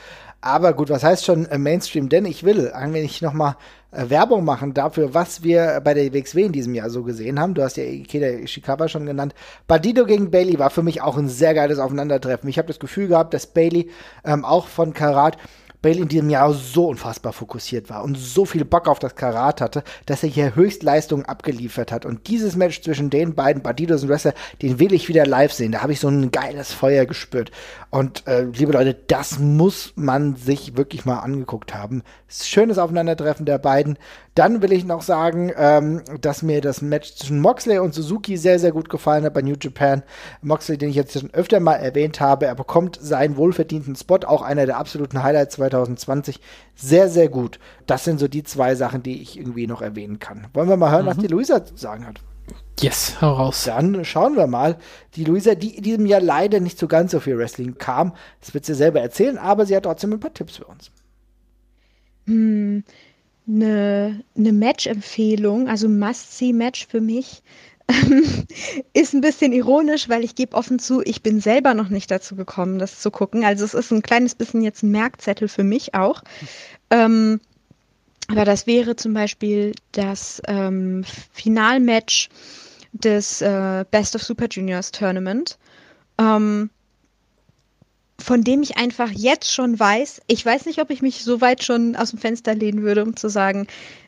Aber 0.46 0.74
gut, 0.74 0.90
was 0.90 1.02
heißt 1.02 1.24
schon 1.24 1.46
äh, 1.46 1.58
Mainstream? 1.58 2.08
Denn 2.08 2.24
ich 2.24 2.44
will, 2.44 2.72
wenn 2.72 3.04
ich 3.04 3.20
noch 3.20 3.32
mal 3.32 3.56
äh, 3.90 4.08
Werbung 4.10 4.44
machen 4.44 4.74
dafür, 4.74 5.12
was 5.12 5.42
wir 5.42 5.80
bei 5.82 5.92
der 5.92 6.14
WXW 6.14 6.44
in 6.44 6.52
diesem 6.52 6.72
Jahr 6.72 6.88
so 6.88 7.02
gesehen 7.02 7.40
haben. 7.40 7.54
Du 7.54 7.64
hast 7.64 7.76
ja 7.76 7.82
Ikeda 7.82 8.28
Ishikawa 8.28 8.86
schon 8.86 9.06
genannt. 9.06 9.34
Badido 9.66 10.06
gegen 10.06 10.30
Bailey 10.30 10.56
war 10.60 10.70
für 10.70 10.84
mich 10.84 11.02
auch 11.02 11.16
ein 11.16 11.28
sehr 11.28 11.52
geiles 11.52 11.80
Aufeinandertreffen. 11.80 12.48
Ich 12.48 12.58
habe 12.58 12.68
das 12.68 12.78
Gefühl 12.78 13.08
gehabt, 13.08 13.34
dass 13.34 13.48
Bailey 13.48 13.90
ähm, 14.24 14.44
auch 14.44 14.68
von 14.68 14.94
Karat 14.94 15.36
Bale 15.82 16.00
in 16.00 16.08
diesem 16.08 16.30
Jahr 16.30 16.52
so 16.52 16.88
unfassbar 16.88 17.32
fokussiert 17.32 17.90
war 17.90 18.02
und 18.02 18.16
so 18.16 18.44
viel 18.44 18.64
Bock 18.64 18.88
auf 18.88 18.98
das 18.98 19.14
Karat 19.14 19.60
hatte, 19.60 19.84
dass 20.06 20.22
er 20.22 20.28
hier 20.28 20.56
Höchstleistungen 20.56 21.26
abgeliefert 21.26 21.92
hat. 21.92 22.04
Und 22.04 22.26
dieses 22.28 22.56
Match 22.56 22.82
zwischen 22.82 23.08
den 23.08 23.34
beiden, 23.34 23.62
Badidos 23.62 24.02
und 24.02 24.08
Wrestler, 24.08 24.34
den 24.62 24.80
will 24.80 24.92
ich 24.92 25.08
wieder 25.08 25.26
live 25.26 25.52
sehen. 25.52 25.72
Da 25.72 25.82
habe 25.82 25.92
ich 25.92 26.00
so 26.00 26.08
ein 26.08 26.30
geiles 26.30 26.72
Feuer 26.72 27.04
gespürt. 27.04 27.50
Und 27.96 28.26
äh, 28.26 28.42
liebe 28.42 28.72
Leute, 28.72 28.92
das 28.92 29.38
muss 29.38 29.94
man 29.96 30.36
sich 30.36 30.76
wirklich 30.76 31.06
mal 31.06 31.20
angeguckt 31.20 31.74
haben. 31.74 32.02
Schönes 32.28 32.76
Aufeinandertreffen 32.76 33.46
der 33.46 33.56
beiden. 33.56 33.98
Dann 34.34 34.60
will 34.60 34.74
ich 34.74 34.84
noch 34.84 35.00
sagen, 35.00 35.50
ähm, 35.56 36.02
dass 36.20 36.42
mir 36.42 36.60
das 36.60 36.82
Match 36.82 37.14
zwischen 37.14 37.40
Moxley 37.40 37.78
und 37.78 37.94
Suzuki 37.94 38.36
sehr, 38.36 38.58
sehr 38.58 38.72
gut 38.72 38.90
gefallen 38.90 39.24
hat 39.24 39.32
bei 39.32 39.40
New 39.40 39.54
Japan. 39.58 40.02
Moxley, 40.42 40.76
den 40.76 40.90
ich 40.90 40.96
jetzt 40.96 41.18
schon 41.18 41.32
öfter 41.32 41.58
mal 41.58 41.76
erwähnt 41.76 42.20
habe, 42.20 42.44
er 42.44 42.54
bekommt 42.54 42.98
seinen 43.00 43.38
wohlverdienten 43.38 43.96
Spot, 43.96 44.18
auch 44.26 44.42
einer 44.42 44.66
der 44.66 44.76
absoluten 44.76 45.22
Highlights 45.22 45.54
2020. 45.54 46.42
Sehr, 46.74 47.08
sehr 47.08 47.30
gut. 47.30 47.58
Das 47.86 48.04
sind 48.04 48.20
so 48.20 48.28
die 48.28 48.42
zwei 48.42 48.74
Sachen, 48.74 49.02
die 49.02 49.22
ich 49.22 49.38
irgendwie 49.38 49.66
noch 49.66 49.80
erwähnen 49.80 50.18
kann. 50.18 50.48
Wollen 50.52 50.68
wir 50.68 50.76
mal 50.76 50.90
hören, 50.90 51.06
mhm. 51.06 51.08
was 51.08 51.16
die 51.16 51.28
Luisa 51.28 51.64
zu 51.64 51.78
sagen 51.78 52.06
hat? 52.06 52.20
Yes, 52.80 53.20
hau 53.20 53.32
raus. 53.32 53.64
Dann 53.64 54.04
schauen 54.04 54.36
wir 54.36 54.46
mal. 54.46 54.76
Die 55.14 55.24
Luisa, 55.24 55.54
die 55.54 55.76
in 55.76 55.82
diesem 55.82 56.06
Jahr 56.06 56.20
leider 56.20 56.60
nicht 56.60 56.78
so 56.78 56.86
ganz 56.86 57.12
so 57.12 57.20
viel 57.20 57.38
Wrestling 57.38 57.78
kam, 57.78 58.14
das 58.40 58.52
wird 58.52 58.66
sie 58.66 58.74
selber 58.74 59.00
erzählen, 59.00 59.38
aber 59.38 59.64
sie 59.64 59.74
hat 59.74 59.84
trotzdem 59.84 60.12
ein 60.12 60.20
paar 60.20 60.34
Tipps 60.34 60.58
für 60.58 60.66
uns. 60.66 60.90
Hm, 62.26 62.84
eine, 63.48 64.22
eine 64.36 64.52
Match-Empfehlung, 64.52 65.68
also 65.68 65.88
Must-See-Match 65.88 66.86
für 66.86 67.00
mich, 67.00 67.42
ist 68.92 69.14
ein 69.14 69.20
bisschen 69.20 69.52
ironisch, 69.52 70.08
weil 70.08 70.24
ich 70.24 70.34
gebe 70.34 70.56
offen 70.56 70.78
zu, 70.78 71.02
ich 71.02 71.22
bin 71.22 71.40
selber 71.40 71.72
noch 71.72 71.88
nicht 71.88 72.10
dazu 72.10 72.34
gekommen, 72.34 72.78
das 72.78 73.00
zu 73.00 73.10
gucken. 73.10 73.44
Also 73.44 73.64
es 73.64 73.74
ist 73.74 73.92
ein 73.92 74.02
kleines 74.02 74.34
bisschen 74.34 74.62
jetzt 74.62 74.82
ein 74.82 74.90
Merkzettel 74.90 75.48
für 75.48 75.62
mich 75.62 75.94
auch. 75.94 76.22
Ähm, 76.90 77.40
aber 78.28 78.44
das 78.44 78.66
wäre 78.66 78.96
zum 78.96 79.14
Beispiel 79.14 79.72
das 79.92 80.42
ähm, 80.48 81.04
Finalmatch 81.32 82.28
des 82.98 83.42
äh, 83.42 83.84
Best 83.90 84.14
of 84.14 84.22
Super 84.22 84.46
Juniors 84.50 84.90
Tournament. 84.92 85.58
Ähm, 86.18 86.70
von 88.18 88.42
dem 88.42 88.62
ich 88.62 88.78
einfach 88.78 89.10
jetzt 89.10 89.52
schon 89.52 89.78
weiß, 89.78 90.22
ich 90.26 90.44
weiß 90.44 90.66
nicht, 90.66 90.80
ob 90.80 90.90
ich 90.90 91.02
mich 91.02 91.22
so 91.22 91.40
weit 91.40 91.62
schon 91.62 91.96
aus 91.96 92.10
dem 92.10 92.18
Fenster 92.18 92.54
lehnen 92.54 92.82
würde, 92.82 93.02
um 93.02 93.14
zu 93.14 93.28
sagen, 93.28 93.66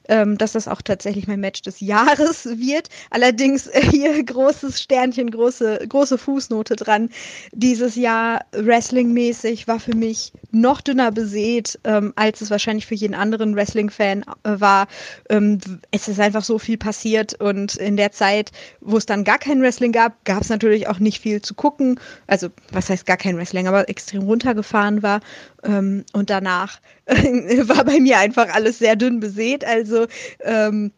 ähm, 0.08 0.38
dass 0.38 0.52
das 0.52 0.68
auch 0.68 0.82
tatsächlich 0.82 1.28
mein 1.28 1.40
Match 1.40 1.62
des 1.62 1.80
Jahres 1.80 2.46
wird. 2.58 2.88
Allerdings 3.10 3.66
äh, 3.68 3.82
hier 3.82 4.22
großes 4.24 4.80
Sternchen, 4.80 5.30
große, 5.30 5.86
große 5.88 6.18
Fußnote 6.18 6.76
dran. 6.76 7.10
Dieses 7.52 7.96
Jahr 7.96 8.40
Wrestling-mäßig 8.52 9.68
war 9.68 9.80
für 9.80 9.94
mich 9.94 10.32
noch 10.50 10.80
dünner 10.80 11.12
besät, 11.12 11.78
ähm, 11.84 12.12
als 12.16 12.40
es 12.40 12.50
wahrscheinlich 12.50 12.86
für 12.86 12.94
jeden 12.94 13.14
anderen 13.14 13.54
Wrestling-Fan 13.54 14.24
äh, 14.44 14.60
war. 14.60 14.88
Ähm, 15.28 15.58
es 15.90 16.08
ist 16.08 16.20
einfach 16.20 16.44
so 16.44 16.58
viel 16.58 16.78
passiert 16.78 17.40
und 17.40 17.76
in 17.76 17.96
der 17.96 18.12
Zeit, 18.12 18.50
wo 18.80 18.96
es 18.96 19.06
dann 19.06 19.24
gar 19.24 19.38
kein 19.38 19.60
Wrestling 19.60 19.92
gab, 19.92 20.24
gab 20.24 20.42
es 20.42 20.48
natürlich 20.48 20.88
auch 20.88 20.98
nicht 20.98 21.20
viel 21.20 21.42
zu 21.42 21.54
gucken. 21.54 22.00
Also, 22.26 22.48
was 22.72 22.88
heißt 22.88 23.06
gar 23.06 23.16
kein 23.16 23.36
Wrestling, 23.36 23.68
aber 23.68 23.88
extrem 23.88 24.22
runtergefahren 24.22 25.02
war. 25.02 25.20
Ähm, 25.62 26.04
und 26.12 26.30
danach 26.30 26.80
war 27.06 27.84
bei 27.84 28.00
mir 28.00 28.18
einfach 28.18 28.48
alles 28.54 28.78
sehr 28.78 28.96
dünn 28.96 29.20
besät. 29.20 29.64
Also 29.64 29.97
ähm, 30.40 30.92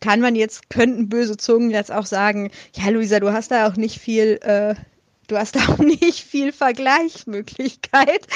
kann 0.00 0.20
man 0.20 0.34
jetzt, 0.34 0.68
könnten 0.68 1.08
böse 1.08 1.36
Zungen 1.36 1.70
jetzt 1.70 1.92
auch 1.92 2.06
sagen, 2.06 2.50
ja, 2.74 2.90
Luisa, 2.90 3.20
du 3.20 3.32
hast 3.32 3.50
da 3.50 3.68
auch 3.68 3.76
nicht 3.76 3.98
viel, 3.98 4.38
äh, 4.42 4.74
du 5.28 5.38
hast 5.38 5.56
da 5.56 5.60
auch 5.68 5.78
nicht 5.78 6.24
viel 6.24 6.52
Vergleichsmöglichkeit. 6.52 8.26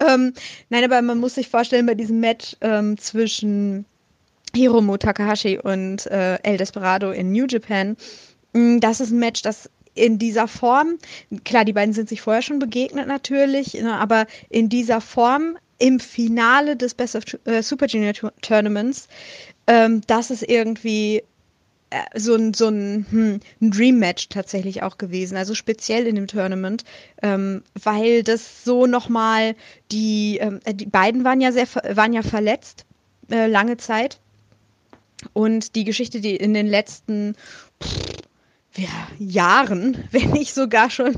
Ähm, 0.00 0.32
nein, 0.70 0.84
aber 0.84 1.00
man 1.02 1.18
muss 1.18 1.34
sich 1.34 1.48
vorstellen, 1.48 1.86
bei 1.86 1.94
diesem 1.94 2.20
Match 2.20 2.56
ähm, 2.60 2.98
zwischen 2.98 3.84
Hiromu 4.54 4.96
Takahashi 4.96 5.58
und 5.58 6.06
äh, 6.06 6.36
El 6.42 6.56
Desperado 6.56 7.10
in 7.10 7.32
New 7.32 7.46
Japan, 7.46 7.96
mh, 8.52 8.80
das 8.80 9.00
ist 9.00 9.10
ein 9.10 9.18
Match, 9.18 9.42
das 9.42 9.70
in 9.94 10.18
dieser 10.18 10.48
Form, 10.48 10.98
klar, 11.44 11.64
die 11.64 11.74
beiden 11.74 11.92
sind 11.92 12.08
sich 12.08 12.22
vorher 12.22 12.42
schon 12.42 12.58
begegnet 12.58 13.06
natürlich, 13.06 13.74
ne, 13.74 13.94
aber 13.98 14.26
in 14.48 14.70
dieser 14.70 15.02
Form 15.02 15.58
im 15.78 16.00
Finale 16.00 16.76
des 16.76 16.94
Best 16.94 17.16
of 17.16 17.24
äh, 17.44 17.62
Super 17.62 17.86
Junior 17.86 18.12
Tournaments, 18.40 19.08
ähm, 19.66 20.00
das 20.06 20.30
ist 20.30 20.42
irgendwie 20.42 21.22
äh, 21.90 22.18
so 22.18 22.34
ein, 22.34 22.54
so 22.54 22.68
ein, 22.68 23.06
hm, 23.10 23.40
ein 23.60 23.70
Dream 23.70 23.98
Match 23.98 24.28
tatsächlich 24.28 24.82
auch 24.82 24.98
gewesen, 24.98 25.36
also 25.36 25.54
speziell 25.54 26.06
in 26.06 26.14
dem 26.14 26.26
Tournament, 26.26 26.84
ähm, 27.22 27.62
weil 27.82 28.22
das 28.22 28.64
so 28.64 28.86
nochmal 28.86 29.54
die, 29.90 30.38
ähm, 30.38 30.60
äh, 30.64 30.74
die 30.74 30.86
beiden 30.86 31.24
waren 31.24 31.40
ja 31.40 31.52
sehr, 31.52 31.66
waren 31.66 32.12
ja 32.12 32.22
verletzt, 32.22 32.86
äh, 33.30 33.46
lange 33.46 33.76
Zeit. 33.76 34.18
Und 35.34 35.76
die 35.76 35.84
Geschichte, 35.84 36.20
die 36.20 36.34
in 36.34 36.54
den 36.54 36.66
letzten 36.66 37.36
ja, 38.76 39.08
Jahren, 39.18 40.04
wenn 40.10 40.30
nicht 40.30 40.54
sogar 40.54 40.90
schon, 40.90 41.16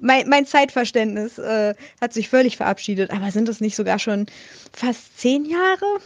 mein, 0.00 0.28
mein 0.28 0.46
Zeitverständnis 0.46 1.38
äh, 1.38 1.74
hat 2.00 2.12
sich 2.12 2.28
völlig 2.28 2.56
verabschiedet, 2.56 3.10
aber 3.10 3.30
sind 3.30 3.48
es 3.48 3.60
nicht 3.60 3.76
sogar 3.76 3.98
schon 3.98 4.26
fast 4.72 5.18
zehn 5.18 5.44
Jahre? 5.44 6.00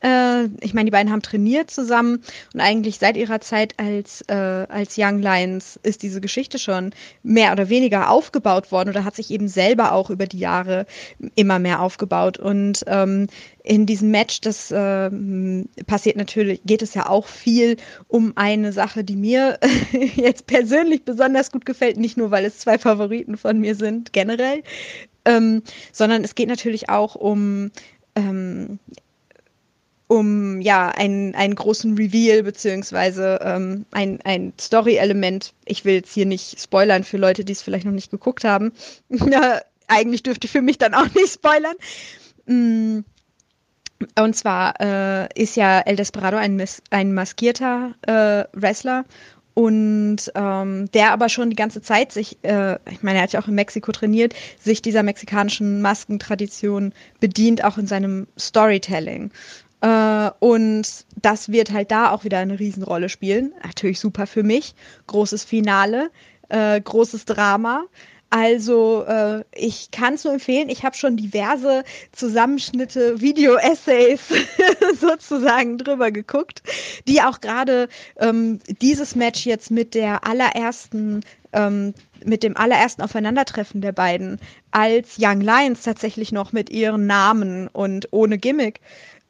Äh, 0.00 0.44
ich 0.60 0.74
meine, 0.74 0.86
die 0.86 0.90
beiden 0.92 1.10
haben 1.10 1.22
trainiert 1.22 1.70
zusammen 1.70 2.22
und 2.54 2.60
eigentlich 2.60 2.98
seit 2.98 3.16
ihrer 3.16 3.40
Zeit 3.40 3.74
als, 3.78 4.22
äh, 4.28 4.34
als 4.34 4.96
Young 4.96 5.20
Lions 5.20 5.78
ist 5.82 6.02
diese 6.02 6.20
Geschichte 6.20 6.58
schon 6.58 6.92
mehr 7.22 7.52
oder 7.52 7.68
weniger 7.68 8.10
aufgebaut 8.10 8.70
worden 8.70 8.90
oder 8.90 9.04
hat 9.04 9.16
sich 9.16 9.30
eben 9.30 9.48
selber 9.48 9.92
auch 9.92 10.10
über 10.10 10.26
die 10.26 10.38
Jahre 10.38 10.86
immer 11.34 11.58
mehr 11.58 11.82
aufgebaut. 11.82 12.38
Und 12.38 12.84
ähm, 12.86 13.26
in 13.64 13.86
diesem 13.86 14.10
Match, 14.10 14.40
das 14.40 14.70
äh, 14.70 15.10
passiert 15.86 16.16
natürlich, 16.16 16.60
geht 16.64 16.82
es 16.82 16.94
ja 16.94 17.08
auch 17.08 17.26
viel 17.26 17.76
um 18.06 18.32
eine 18.36 18.72
Sache, 18.72 19.02
die 19.02 19.16
mir 19.16 19.58
jetzt 20.14 20.46
persönlich 20.46 21.04
besonders 21.04 21.50
gut 21.50 21.66
gefällt, 21.66 21.96
nicht 21.96 22.16
nur, 22.16 22.30
weil 22.30 22.44
es 22.44 22.58
zwei 22.58 22.78
Favoriten 22.78 23.36
von 23.36 23.58
mir 23.58 23.74
sind, 23.74 24.12
generell, 24.12 24.62
ähm, 25.24 25.62
sondern 25.92 26.22
es 26.22 26.36
geht 26.36 26.48
natürlich 26.48 26.88
auch 26.88 27.16
um 27.16 27.70
ähm, 28.14 28.78
um 30.08 30.60
ja 30.60 30.88
einen, 30.88 31.34
einen 31.34 31.54
großen 31.54 31.96
Reveal 31.96 32.42
beziehungsweise 32.42 33.38
ähm, 33.42 33.84
ein, 33.92 34.18
ein 34.24 34.52
Story-Element. 34.58 35.52
Ich 35.66 35.84
will 35.84 35.94
jetzt 35.94 36.12
hier 36.12 36.26
nicht 36.26 36.60
spoilern 36.60 37.04
für 37.04 37.18
Leute, 37.18 37.44
die 37.44 37.52
es 37.52 37.62
vielleicht 37.62 37.84
noch 37.84 37.92
nicht 37.92 38.10
geguckt 38.10 38.44
haben. 38.44 38.72
eigentlich 39.86 40.22
dürfte 40.22 40.46
ich 40.46 40.52
für 40.52 40.62
mich 40.62 40.78
dann 40.78 40.94
auch 40.94 41.14
nicht 41.14 41.32
spoilern. 41.32 41.76
Mm. 42.46 43.00
Und 44.16 44.36
zwar 44.36 44.80
äh, 44.80 45.28
ist 45.34 45.56
ja 45.56 45.80
El 45.80 45.96
Desperado 45.96 46.36
ein, 46.36 46.62
ein 46.90 47.12
maskierter 47.14 47.94
äh, 48.02 48.44
Wrestler 48.52 49.04
und 49.54 50.18
ähm, 50.36 50.88
der 50.92 51.10
aber 51.10 51.28
schon 51.28 51.50
die 51.50 51.56
ganze 51.56 51.82
Zeit 51.82 52.12
sich, 52.12 52.38
äh, 52.44 52.78
ich 52.92 53.02
meine, 53.02 53.18
er 53.18 53.24
hat 53.24 53.32
ja 53.32 53.42
auch 53.42 53.48
in 53.48 53.56
Mexiko 53.56 53.90
trainiert, 53.90 54.34
sich 54.60 54.82
dieser 54.82 55.02
mexikanischen 55.02 55.82
Maskentradition 55.82 56.92
bedient, 57.18 57.64
auch 57.64 57.76
in 57.76 57.88
seinem 57.88 58.28
Storytelling. 58.38 59.32
Äh, 59.80 60.30
und 60.40 61.06
das 61.22 61.50
wird 61.50 61.72
halt 61.72 61.90
da 61.90 62.10
auch 62.10 62.24
wieder 62.24 62.38
eine 62.38 62.58
Riesenrolle 62.58 63.08
spielen. 63.08 63.52
Natürlich 63.62 64.00
super 64.00 64.26
für 64.26 64.42
mich. 64.42 64.74
Großes 65.06 65.44
Finale, 65.44 66.10
äh, 66.48 66.80
großes 66.80 67.24
Drama. 67.24 67.84
Also 68.30 69.04
äh, 69.06 69.42
ich 69.54 69.90
kann 69.90 70.14
es 70.14 70.24
nur 70.24 70.34
empfehlen. 70.34 70.68
Ich 70.68 70.84
habe 70.84 70.94
schon 70.94 71.16
diverse 71.16 71.82
Zusammenschnitte, 72.12 73.20
Video-Essays 73.20 74.20
sozusagen 75.00 75.78
drüber 75.78 76.10
geguckt, 76.10 76.62
die 77.06 77.22
auch 77.22 77.40
gerade 77.40 77.88
ähm, 78.18 78.58
dieses 78.82 79.14
Match 79.14 79.46
jetzt 79.46 79.70
mit 79.70 79.94
der 79.94 80.26
allerersten, 80.26 81.20
ähm, 81.54 81.94
mit 82.22 82.42
dem 82.42 82.54
allerersten 82.54 83.00
Aufeinandertreffen 83.00 83.80
der 83.80 83.92
beiden 83.92 84.38
als 84.72 85.16
Young 85.18 85.40
Lions 85.40 85.82
tatsächlich 85.82 86.30
noch 86.30 86.52
mit 86.52 86.68
ihren 86.68 87.06
Namen 87.06 87.68
und 87.68 88.08
ohne 88.10 88.36
Gimmick 88.36 88.80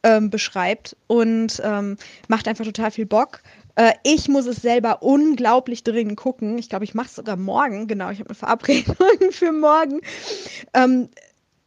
ähm, 0.03 0.29
beschreibt 0.29 0.95
und 1.07 1.61
ähm, 1.63 1.97
macht 2.27 2.47
einfach 2.47 2.65
total 2.65 2.91
viel 2.91 3.05
Bock. 3.05 3.41
Äh, 3.75 3.93
ich 4.03 4.27
muss 4.27 4.45
es 4.45 4.57
selber 4.57 5.01
unglaublich 5.03 5.83
dringend 5.83 6.17
gucken. 6.17 6.57
Ich 6.57 6.69
glaube, 6.69 6.85
ich 6.85 6.93
mache 6.93 7.07
es 7.07 7.15
sogar 7.15 7.37
morgen. 7.37 7.87
Genau, 7.87 8.09
ich 8.09 8.19
habe 8.19 8.29
eine 8.29 8.35
Verabredung 8.35 8.95
für 9.31 9.51
morgen. 9.51 10.01
Ähm, 10.73 11.09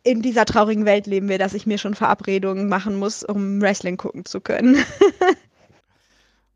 in 0.04 0.20
dieser 0.20 0.44
traurigen 0.44 0.84
Welt 0.84 1.06
leben 1.06 1.28
wir, 1.28 1.38
dass 1.38 1.54
ich 1.54 1.66
mir 1.66 1.78
schon 1.78 1.94
Verabredungen 1.94 2.68
machen 2.68 2.96
muss, 2.96 3.22
um 3.22 3.60
Wrestling 3.60 3.96
gucken 3.96 4.24
zu 4.24 4.40
können. 4.40 4.76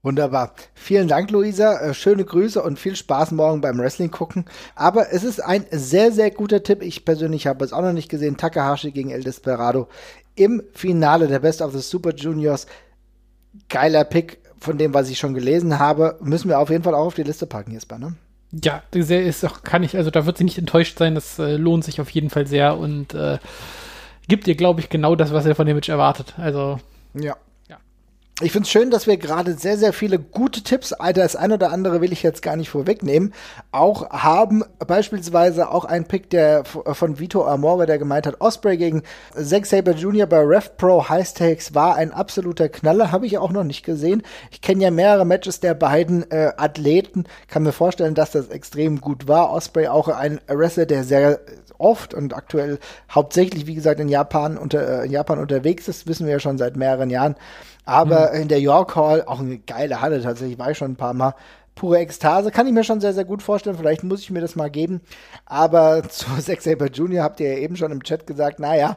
Wunderbar. 0.06 0.52
Vielen 0.74 1.08
Dank, 1.08 1.32
Luisa. 1.32 1.80
Äh, 1.80 1.92
schöne 1.92 2.24
Grüße 2.24 2.62
und 2.62 2.78
viel 2.78 2.94
Spaß 2.94 3.32
morgen 3.32 3.60
beim 3.60 3.76
Wrestling 3.76 4.12
gucken. 4.12 4.44
Aber 4.76 5.12
es 5.12 5.24
ist 5.24 5.40
ein 5.40 5.66
sehr, 5.72 6.12
sehr 6.12 6.30
guter 6.30 6.62
Tipp. 6.62 6.80
Ich 6.80 7.04
persönlich 7.04 7.48
habe 7.48 7.64
es 7.64 7.72
auch 7.72 7.82
noch 7.82 7.92
nicht 7.92 8.08
gesehen. 8.08 8.36
Takahashi 8.36 8.92
gegen 8.92 9.10
El 9.10 9.24
Desperado 9.24 9.88
im 10.36 10.62
Finale 10.74 11.26
der 11.26 11.40
Best 11.40 11.60
of 11.60 11.72
the 11.72 11.80
Super 11.80 12.14
Juniors. 12.14 12.68
Geiler 13.68 14.04
Pick 14.04 14.38
von 14.60 14.78
dem, 14.78 14.94
was 14.94 15.10
ich 15.10 15.18
schon 15.18 15.34
gelesen 15.34 15.80
habe. 15.80 16.16
Müssen 16.22 16.50
wir 16.50 16.60
auf 16.60 16.70
jeden 16.70 16.84
Fall 16.84 16.94
auch 16.94 17.06
auf 17.06 17.14
die 17.14 17.24
Liste 17.24 17.48
packen, 17.48 17.72
Jesper, 17.72 17.98
ne? 17.98 18.14
Ja, 18.52 18.84
sehr 18.94 19.24
ist 19.24 19.44
auch, 19.44 19.64
kann 19.64 19.82
ich, 19.82 19.96
also 19.96 20.12
da 20.12 20.24
wird 20.24 20.38
sie 20.38 20.44
nicht 20.44 20.56
enttäuscht 20.56 20.98
sein. 20.98 21.16
Das 21.16 21.40
äh, 21.40 21.56
lohnt 21.56 21.82
sich 21.82 22.00
auf 22.00 22.10
jeden 22.10 22.30
Fall 22.30 22.46
sehr 22.46 22.78
und 22.78 23.12
äh, 23.12 23.38
gibt 24.28 24.46
ihr, 24.46 24.54
glaube 24.54 24.78
ich, 24.78 24.88
genau 24.88 25.16
das, 25.16 25.32
was 25.32 25.46
ihr 25.46 25.56
von 25.56 25.66
dem 25.66 25.74
Match 25.74 25.88
erwartet. 25.88 26.34
Also. 26.38 26.78
Ja 27.12 27.34
ich 28.42 28.52
finde 28.52 28.66
es 28.66 28.70
schön, 28.70 28.90
dass 28.90 29.06
wir 29.06 29.16
gerade 29.16 29.54
sehr, 29.54 29.78
sehr 29.78 29.94
viele 29.94 30.18
gute 30.18 30.62
Tipps, 30.62 30.92
das 31.14 31.36
ein 31.36 31.52
oder 31.52 31.72
andere 31.72 32.02
will 32.02 32.12
ich 32.12 32.22
jetzt 32.22 32.42
gar 32.42 32.54
nicht 32.54 32.68
vorwegnehmen, 32.68 33.32
auch 33.72 34.10
haben. 34.10 34.62
Beispielsweise 34.86 35.70
auch 35.70 35.86
ein 35.86 36.04
Pick 36.04 36.28
der 36.28 36.64
von 36.64 37.18
Vito 37.18 37.46
Amore, 37.46 37.86
der 37.86 37.96
gemeint 37.96 38.26
hat, 38.26 38.42
Osprey 38.42 38.76
gegen 38.76 39.04
Zack 39.34 39.64
Saber 39.64 39.92
Jr. 39.92 40.26
bei 40.26 40.40
Rev 40.40 40.68
Pro 40.76 41.08
High 41.08 41.26
Stakes 41.26 41.74
war 41.74 41.96
ein 41.96 42.12
absoluter 42.12 42.68
Knaller, 42.68 43.10
habe 43.10 43.24
ich 43.24 43.38
auch 43.38 43.52
noch 43.52 43.64
nicht 43.64 43.86
gesehen. 43.86 44.22
Ich 44.50 44.60
kenne 44.60 44.84
ja 44.84 44.90
mehrere 44.90 45.24
Matches 45.24 45.60
der 45.60 45.72
beiden 45.72 46.30
äh, 46.30 46.52
Athleten, 46.58 47.24
kann 47.48 47.62
mir 47.62 47.72
vorstellen, 47.72 48.14
dass 48.14 48.32
das 48.32 48.48
extrem 48.48 49.00
gut 49.00 49.28
war. 49.28 49.50
Osprey 49.50 49.88
auch 49.88 50.08
ein 50.08 50.42
Wrestler, 50.46 50.84
der 50.84 51.04
sehr 51.04 51.40
oft 51.78 52.12
und 52.12 52.34
aktuell 52.34 52.78
hauptsächlich, 53.10 53.66
wie 53.66 53.74
gesagt, 53.74 53.98
in 53.98 54.08
Japan, 54.08 54.58
unter, 54.58 55.00
äh, 55.00 55.06
in 55.06 55.12
Japan 55.12 55.38
unterwegs 55.38 55.88
ist, 55.88 56.06
wissen 56.06 56.26
wir 56.26 56.34
ja 56.34 56.40
schon 56.40 56.58
seit 56.58 56.76
mehreren 56.76 57.08
Jahren. 57.08 57.36
Aber 57.86 58.32
mhm. 58.32 58.42
in 58.42 58.48
der 58.48 58.60
York 58.60 58.94
Hall, 58.96 59.24
auch 59.24 59.40
eine 59.40 59.58
geile 59.58 60.02
Halle 60.02 60.20
tatsächlich, 60.20 60.58
war 60.58 60.70
ich 60.70 60.78
schon 60.78 60.92
ein 60.92 60.96
paar 60.96 61.14
Mal. 61.14 61.34
Pure 61.74 61.98
Ekstase, 61.98 62.50
kann 62.50 62.66
ich 62.66 62.72
mir 62.72 62.84
schon 62.84 63.00
sehr, 63.00 63.12
sehr 63.12 63.26
gut 63.26 63.42
vorstellen. 63.42 63.76
Vielleicht 63.76 64.02
muss 64.02 64.20
ich 64.20 64.30
mir 64.30 64.40
das 64.40 64.56
mal 64.56 64.70
geben. 64.70 65.00
Aber 65.44 66.02
zu 66.08 66.26
Zack 66.40 66.62
Saber 66.62 66.86
Jr. 66.86 67.22
habt 67.22 67.40
ihr 67.40 67.52
ja 67.52 67.58
eben 67.58 67.76
schon 67.76 67.92
im 67.92 68.02
Chat 68.02 68.26
gesagt, 68.26 68.60
naja, 68.60 68.96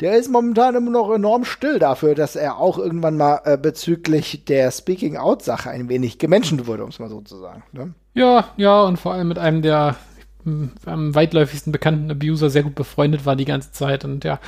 der 0.00 0.16
ist 0.16 0.30
momentan 0.30 0.76
immer 0.76 0.90
noch 0.90 1.12
enorm 1.12 1.44
still 1.44 1.78
dafür, 1.78 2.14
dass 2.14 2.36
er 2.36 2.58
auch 2.58 2.78
irgendwann 2.78 3.16
mal 3.16 3.40
äh, 3.44 3.56
bezüglich 3.56 4.44
der 4.44 4.70
Speaking-Out-Sache 4.70 5.70
ein 5.70 5.88
wenig 5.88 6.18
gemenschent 6.18 6.66
wurde, 6.66 6.84
um 6.84 6.90
es 6.90 7.00
mal 7.00 7.08
so 7.08 7.20
zu 7.20 7.38
sagen. 7.38 7.64
Ne? 7.72 7.94
Ja, 8.14 8.52
ja, 8.56 8.82
und 8.82 8.98
vor 8.98 9.14
allem 9.14 9.28
mit 9.28 9.38
einem 9.38 9.62
der 9.62 9.96
am 10.86 11.14
weitläufigsten 11.14 11.72
bekannten 11.72 12.10
Abuser 12.10 12.48
sehr 12.48 12.62
gut 12.62 12.74
befreundet 12.74 13.26
war 13.26 13.36
die 13.36 13.44
ganze 13.44 13.72
Zeit 13.72 14.04
und 14.04 14.24
ja, 14.24 14.38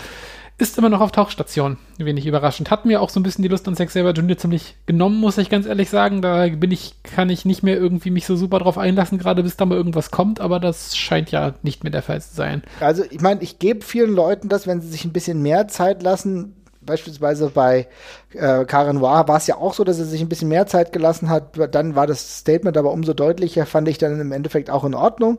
ist 0.61 0.79
immer 0.79 0.89
noch 0.89 1.01
auf 1.01 1.13
Tauchstation. 1.13 1.79
Wenig 1.99 2.27
überraschend. 2.27 2.71
Hat 2.71 2.85
mir 2.85 3.01
auch 3.01 3.11
so 3.11 3.21
ein 3.21 3.23
bisschen 3.23 3.43
die 3.43 3.49
Lust 3.49 3.67
an 3.69 3.75
Sex 3.75 3.93
Saber 3.93 4.13
Junior 4.13 4.39
ziemlich 4.39 4.77
genommen, 4.87 5.19
muss 5.19 5.39
ich 5.39 5.51
ganz 5.51 5.67
ehrlich 5.67 5.91
sagen. 5.91 6.23
Da 6.23 6.47
bin 6.49 6.71
ich, 6.71 7.03
kann 7.03 7.31
ich 7.31 7.45
nicht 7.45 7.63
mehr 7.63 7.77
irgendwie 7.77 8.11
mich 8.11 8.27
so 8.27 8.37
super 8.37 8.59
drauf 8.59 8.79
einlassen, 8.79 9.19
gerade 9.19 9.43
bis 9.43 9.57
da 9.57 9.67
mal 9.67 9.77
irgendwas 9.77 10.11
kommt, 10.11 10.41
aber 10.41 10.61
das 10.61 10.97
scheint 10.97 11.31
ja 11.31 11.55
nicht 11.63 11.85
mehr 11.85 11.91
der 11.91 12.03
Fall 12.03 12.21
zu 12.21 12.35
sein. 12.35 12.63
Also, 12.81 13.05
ich 13.09 13.21
meine, 13.21 13.43
ich 13.43 13.59
gebe 13.59 13.85
vielen 13.85 14.15
Leuten 14.15 14.49
das, 14.49 14.67
wenn 14.67 14.81
sie 14.81 14.89
sich 14.89 15.05
ein 15.05 15.13
bisschen 15.13 15.43
mehr 15.43 15.69
Zeit 15.69 16.03
lassen, 16.03 16.55
beispielsweise 16.83 17.51
bei 17.51 17.89
äh, 18.33 18.65
Karen 18.65 18.97
Noir 18.97 19.29
war 19.29 19.37
es 19.37 19.47
ja 19.47 19.57
auch 19.57 19.75
so, 19.75 19.85
dass 19.85 19.99
er 19.99 20.05
sich 20.05 20.21
ein 20.21 20.29
bisschen 20.29 20.49
mehr 20.49 20.67
Zeit 20.67 20.93
gelassen 20.93 21.29
hat. 21.29 21.59
Dann 21.75 21.95
war 21.95 22.07
das 22.07 22.39
Statement 22.39 22.77
aber 22.77 22.93
umso 22.93 23.13
deutlicher, 23.13 23.67
fand 23.67 23.89
ich 23.89 23.99
dann 23.99 24.21
im 24.21 24.33
Endeffekt 24.33 24.71
auch 24.71 24.85
in 24.85 24.95
Ordnung. 24.95 25.39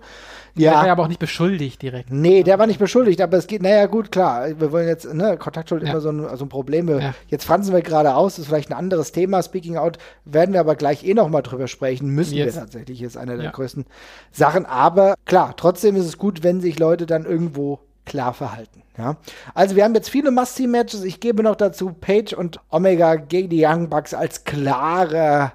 Ja. 0.55 0.71
Der 0.71 0.79
war 0.79 0.85
ja 0.87 0.91
aber 0.91 1.03
auch 1.03 1.07
nicht 1.07 1.19
beschuldigt 1.19 1.81
direkt. 1.81 2.11
Nee, 2.11 2.43
der 2.43 2.59
war 2.59 2.67
nicht 2.67 2.79
beschuldigt, 2.79 3.21
aber 3.21 3.37
es 3.37 3.47
geht, 3.47 3.61
naja, 3.61 3.85
gut, 3.85 4.11
klar, 4.11 4.59
wir 4.59 4.71
wollen 4.71 4.87
jetzt, 4.87 5.13
ne, 5.13 5.37
Kontaktschuld 5.37 5.83
ja. 5.83 5.91
immer 5.91 6.01
so 6.01 6.09
ein, 6.09 6.37
so 6.37 6.45
ein 6.45 6.49
Problem. 6.49 6.89
Ja. 6.89 7.13
Jetzt 7.27 7.45
franzen 7.45 7.73
wir 7.73 7.81
gerade 7.81 8.15
aus, 8.15 8.35
das 8.35 8.43
ist 8.43 8.47
vielleicht 8.47 8.69
ein 8.69 8.77
anderes 8.77 9.11
Thema. 9.11 9.41
Speaking 9.43 9.77
out 9.77 9.97
werden 10.25 10.53
wir 10.53 10.59
aber 10.59 10.75
gleich 10.75 11.05
eh 11.05 11.13
nochmal 11.13 11.41
drüber 11.41 11.67
sprechen. 11.67 12.09
Müssen 12.09 12.35
yes. 12.35 12.55
wir 12.55 12.61
tatsächlich, 12.61 13.01
ist 13.01 13.17
eine 13.17 13.35
der 13.35 13.45
ja. 13.45 13.51
größten 13.51 13.85
Sachen. 14.31 14.65
Aber 14.65 15.15
klar, 15.25 15.53
trotzdem 15.55 15.95
ist 15.95 16.05
es 16.05 16.17
gut, 16.17 16.43
wenn 16.43 16.61
sich 16.61 16.79
Leute 16.79 17.05
dann 17.05 17.25
irgendwo 17.25 17.79
klar 18.05 18.33
verhalten. 18.33 18.81
Ja. 18.97 19.17
Also 19.53 19.75
wir 19.75 19.83
haben 19.83 19.95
jetzt 19.95 20.09
viele 20.09 20.31
Must-See-Matches. 20.31 21.03
Ich 21.03 21.19
gebe 21.19 21.43
noch 21.43 21.55
dazu 21.55 21.93
Page 21.93 22.33
und 22.33 22.59
Omega 22.69 23.15
gegen 23.15 23.49
die 23.49 23.65
Young 23.65 23.89
Bucks 23.89 24.13
als 24.13 24.43
klare 24.43 25.53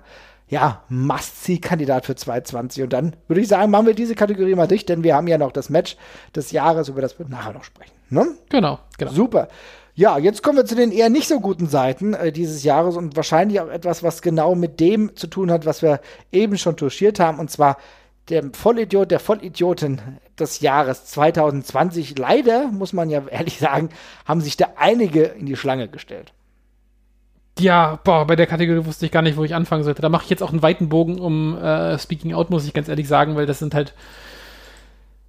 ja, 0.49 0.83
Must-See-Kandidat 0.89 2.07
für 2.07 2.15
2020. 2.15 2.85
Und 2.85 2.93
dann 2.93 3.17
würde 3.27 3.41
ich 3.41 3.49
sagen, 3.49 3.71
machen 3.71 3.87
wir 3.87 3.95
diese 3.95 4.15
Kategorie 4.15 4.55
mal 4.55 4.69
dicht, 4.69 4.89
denn 4.89 5.03
wir 5.03 5.15
haben 5.15 5.27
ja 5.27 5.39
noch 5.39 5.53
das 5.53 5.71
Match 5.71 5.97
des 6.35 6.53
Jahres, 6.53 6.89
über 6.89 7.01
das 7.01 7.19
wir 7.19 7.27
nachher 7.27 7.53
noch 7.53 7.65
sprechen. 7.65 7.93
Ne? 8.11 8.27
Genau, 8.49 8.79
genau. 8.99 9.11
Super. 9.11 9.49
Ja, 9.95 10.19
jetzt 10.19 10.43
kommen 10.43 10.59
wir 10.59 10.67
zu 10.67 10.77
den 10.77 10.93
eher 10.93 11.09
nicht 11.09 11.27
so 11.27 11.41
guten 11.41 11.67
Seiten 11.69 12.15
äh, 12.15 12.31
dieses 12.31 12.63
Jahres 12.65 12.97
und 12.97 13.17
wahrscheinlich 13.17 13.61
auch 13.61 13.69
etwas, 13.69 14.03
was 14.03 14.23
genau 14.23 14.55
mit 14.55 14.79
dem 14.79 15.17
zu 15.17 15.27
tun 15.27 15.51
hat, 15.51 15.65
was 15.65 15.83
wir 15.83 16.01
eben 16.31 16.59
schon 16.59 16.77
touchiert 16.77 17.19
haben, 17.19 17.39
und 17.39 17.51
zwar 17.51 17.79
der 18.29 18.45
Vollidiot, 18.53 19.11
der 19.11 19.21
Vollidioten 19.21 20.01
des 20.39 20.61
Jahres 20.61 21.07
2020. 21.07 22.19
Leider, 22.19 22.69
muss 22.69 22.93
man 22.93 23.09
ja 23.09 23.23
ehrlich 23.29 23.59
sagen, 23.59 23.89
haben 24.27 24.41
sich 24.41 24.57
da 24.57 24.69
einige 24.77 25.23
in 25.23 25.47
die 25.47 25.57
Schlange 25.57 25.89
gestellt. 25.89 26.33
Ja, 27.59 27.99
boah, 28.05 28.27
bei 28.27 28.37
der 28.37 28.47
Kategorie 28.47 28.85
wusste 28.85 29.07
ich 29.07 29.13
gar 29.13 29.23
nicht, 29.23 29.37
wo 29.37 29.45
ich 29.45 29.55
anfangen 29.55 29.83
sollte. 29.83 30.03
Da 30.03 30.11
mache 30.11 30.25
ich 30.25 30.31
jetzt 30.31 30.43
auch 30.43 30.51
einen 30.51 30.63
weiten 30.63 30.89
Bogen 30.89 31.19
um 31.19 31.57
äh, 31.57 31.99
Speaking 31.99 32.35
Out, 32.35 32.51
muss 32.51 32.67
ich 32.67 32.75
ganz 32.75 32.89
ehrlich 32.89 33.09
sagen, 33.09 33.35
weil 33.35 33.47
das 33.47 33.59
sind 33.59 33.75
halt 33.75 33.95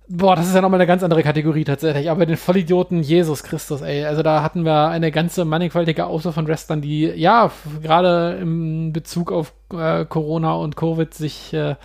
Boah, 0.09 0.37
das 0.37 0.47
ist 0.47 0.55
ja 0.55 0.61
nochmal 0.61 0.79
eine 0.79 0.87
ganz 0.87 1.03
andere 1.03 1.21
Kategorie 1.21 1.65
tatsächlich. 1.65 2.09
Aber 2.09 2.25
den 2.25 2.37
Vollidioten 2.37 3.03
Jesus 3.03 3.43
Christus, 3.43 3.81
ey. 3.81 4.05
Also 4.05 4.23
da 4.23 4.41
hatten 4.41 4.63
wir 4.63 4.87
eine 4.87 5.11
ganze 5.11 5.43
mannigfaltige 5.43 6.05
Auswahl 6.05 6.31
von 6.31 6.47
Wrestlern, 6.47 6.79
die 6.79 7.07
ja 7.07 7.51
gerade 7.83 8.37
im 8.41 8.93
Bezug 8.93 9.33
auf 9.33 9.53
äh, 9.73 10.05
Corona 10.05 10.53
und 10.53 10.77
Covid 10.77 11.13
sich 11.13 11.53
äh, 11.53 11.75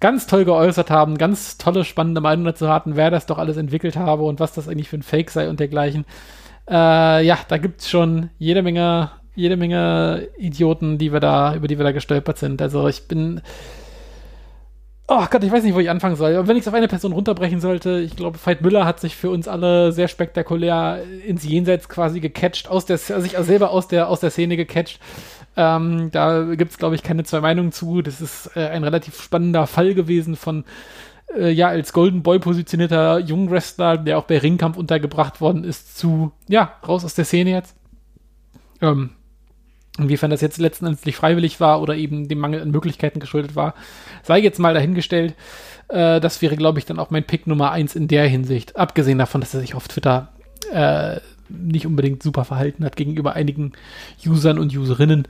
ganz 0.00 0.26
toll 0.26 0.44
geäußert 0.44 0.90
haben, 0.90 1.16
ganz 1.16 1.56
tolle, 1.56 1.84
spannende 1.84 2.20
Meinungen 2.20 2.44
dazu 2.44 2.68
hatten, 2.68 2.96
wer 2.96 3.10
das 3.10 3.24
doch 3.24 3.38
alles 3.38 3.56
entwickelt 3.56 3.96
habe 3.96 4.24
und 4.24 4.38
was 4.38 4.52
das 4.52 4.68
eigentlich 4.68 4.90
für 4.90 4.98
ein 4.98 5.02
Fake 5.02 5.30
sei 5.30 5.48
und 5.48 5.58
dergleichen. 5.58 6.04
Äh, 6.68 7.24
ja, 7.24 7.38
da 7.48 7.56
gibt's 7.56 7.88
schon 7.88 8.28
jede 8.38 8.62
Menge, 8.62 9.12
jede 9.34 9.56
Menge 9.56 10.28
Idioten, 10.38 10.98
die 10.98 11.12
wir 11.12 11.20
da, 11.20 11.54
über 11.54 11.68
die 11.68 11.78
wir 11.78 11.84
da 11.84 11.92
gestolpert 11.92 12.38
sind. 12.38 12.60
Also 12.60 12.88
ich 12.88 13.08
bin 13.08 13.40
Oh 15.14 15.26
Gott, 15.30 15.42
ich 15.44 15.52
weiß 15.52 15.64
nicht, 15.64 15.74
wo 15.74 15.80
ich 15.80 15.90
anfangen 15.90 16.16
soll. 16.16 16.34
Aber 16.36 16.48
wenn 16.48 16.56
ich 16.56 16.62
es 16.62 16.68
auf 16.68 16.74
eine 16.74 16.88
Person 16.88 17.12
runterbrechen 17.12 17.60
sollte, 17.60 17.98
ich 17.98 18.16
glaube, 18.16 18.38
Veit 18.42 18.62
Müller 18.62 18.86
hat 18.86 19.00
sich 19.00 19.14
für 19.14 19.28
uns 19.30 19.46
alle 19.46 19.92
sehr 19.92 20.08
spektakulär 20.08 21.02
ins 21.26 21.44
Jenseits 21.44 21.88
quasi 21.88 22.20
gecatcht, 22.20 22.68
aus 22.68 22.86
der, 22.86 22.94
also 22.94 23.20
sich 23.20 23.32
selber 23.32 23.72
aus 23.72 23.88
der, 23.88 24.08
aus 24.08 24.20
der 24.20 24.30
Szene 24.30 24.56
gecatcht. 24.56 25.00
Ähm, 25.56 26.10
da 26.12 26.54
gibt 26.54 26.70
es, 26.70 26.78
glaube 26.78 26.94
ich, 26.94 27.02
keine 27.02 27.24
zwei 27.24 27.40
Meinungen 27.40 27.72
zu. 27.72 28.00
Das 28.00 28.20
ist 28.22 28.56
äh, 28.56 28.68
ein 28.68 28.84
relativ 28.84 29.20
spannender 29.20 29.66
Fall 29.66 29.92
gewesen 29.92 30.34
von 30.34 30.64
äh, 31.36 31.50
ja 31.50 31.68
als 31.68 31.92
Golden 31.92 32.22
Boy 32.22 32.38
positionierter 32.38 33.18
Jungwrestler, 33.18 33.98
der 33.98 34.16
auch 34.18 34.24
bei 34.24 34.38
Ringkampf 34.38 34.78
untergebracht 34.78 35.40
worden 35.42 35.64
ist, 35.64 35.98
zu 35.98 36.32
ja 36.48 36.72
raus 36.86 37.04
aus 37.04 37.14
der 37.14 37.26
Szene 37.26 37.50
jetzt. 37.50 37.76
Ähm, 38.80 39.10
Inwiefern 39.98 40.30
das 40.30 40.40
jetzt 40.40 40.58
letztendlich 40.58 41.16
freiwillig 41.16 41.60
war 41.60 41.82
oder 41.82 41.94
eben 41.94 42.26
dem 42.26 42.38
Mangel 42.38 42.62
an 42.62 42.70
Möglichkeiten 42.70 43.20
geschuldet 43.20 43.54
war, 43.54 43.74
sei 44.22 44.38
jetzt 44.38 44.58
mal 44.58 44.72
dahingestellt. 44.72 45.34
Äh, 45.88 46.18
das 46.20 46.40
wäre, 46.40 46.56
glaube 46.56 46.78
ich, 46.78 46.86
dann 46.86 46.98
auch 46.98 47.10
mein 47.10 47.24
Pick 47.24 47.46
Nummer 47.46 47.72
eins 47.72 47.94
in 47.94 48.08
der 48.08 48.26
Hinsicht. 48.26 48.76
Abgesehen 48.76 49.18
davon, 49.18 49.42
dass 49.42 49.52
er 49.52 49.60
sich 49.60 49.74
auf 49.74 49.88
Twitter 49.88 50.28
äh, 50.72 51.20
nicht 51.50 51.86
unbedingt 51.86 52.22
super 52.22 52.44
verhalten 52.44 52.84
hat 52.84 52.96
gegenüber 52.96 53.34
einigen 53.34 53.72
Usern 54.26 54.58
und 54.58 54.74
Userinnen. 54.74 55.28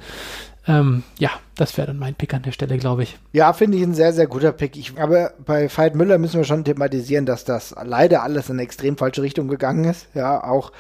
Ähm, 0.68 1.02
ja, 1.18 1.30
das 1.56 1.76
wäre 1.76 1.88
dann 1.88 1.98
mein 1.98 2.14
Pick 2.14 2.34
an 2.34 2.42
der 2.42 2.52
Stelle, 2.52 2.78
glaube 2.78 3.02
ich. 3.02 3.18
Ja, 3.32 3.52
finde 3.52 3.78
ich 3.78 3.82
ein 3.82 3.94
sehr, 3.94 4.12
sehr 4.12 4.28
guter 4.28 4.52
Pick. 4.52 4.76
Ich, 4.76 4.96
aber 4.96 5.32
bei 5.44 5.68
Veit 5.68 5.96
Müller 5.96 6.18
müssen 6.18 6.36
wir 6.36 6.44
schon 6.44 6.64
thematisieren, 6.64 7.26
dass 7.26 7.44
das 7.44 7.74
leider 7.84 8.22
alles 8.22 8.48
in 8.48 8.56
eine 8.56 8.62
extrem 8.62 8.96
falsche 8.96 9.22
Richtung 9.22 9.48
gegangen 9.48 9.84
ist. 9.84 10.06
Ja, 10.14 10.44
auch 10.44 10.70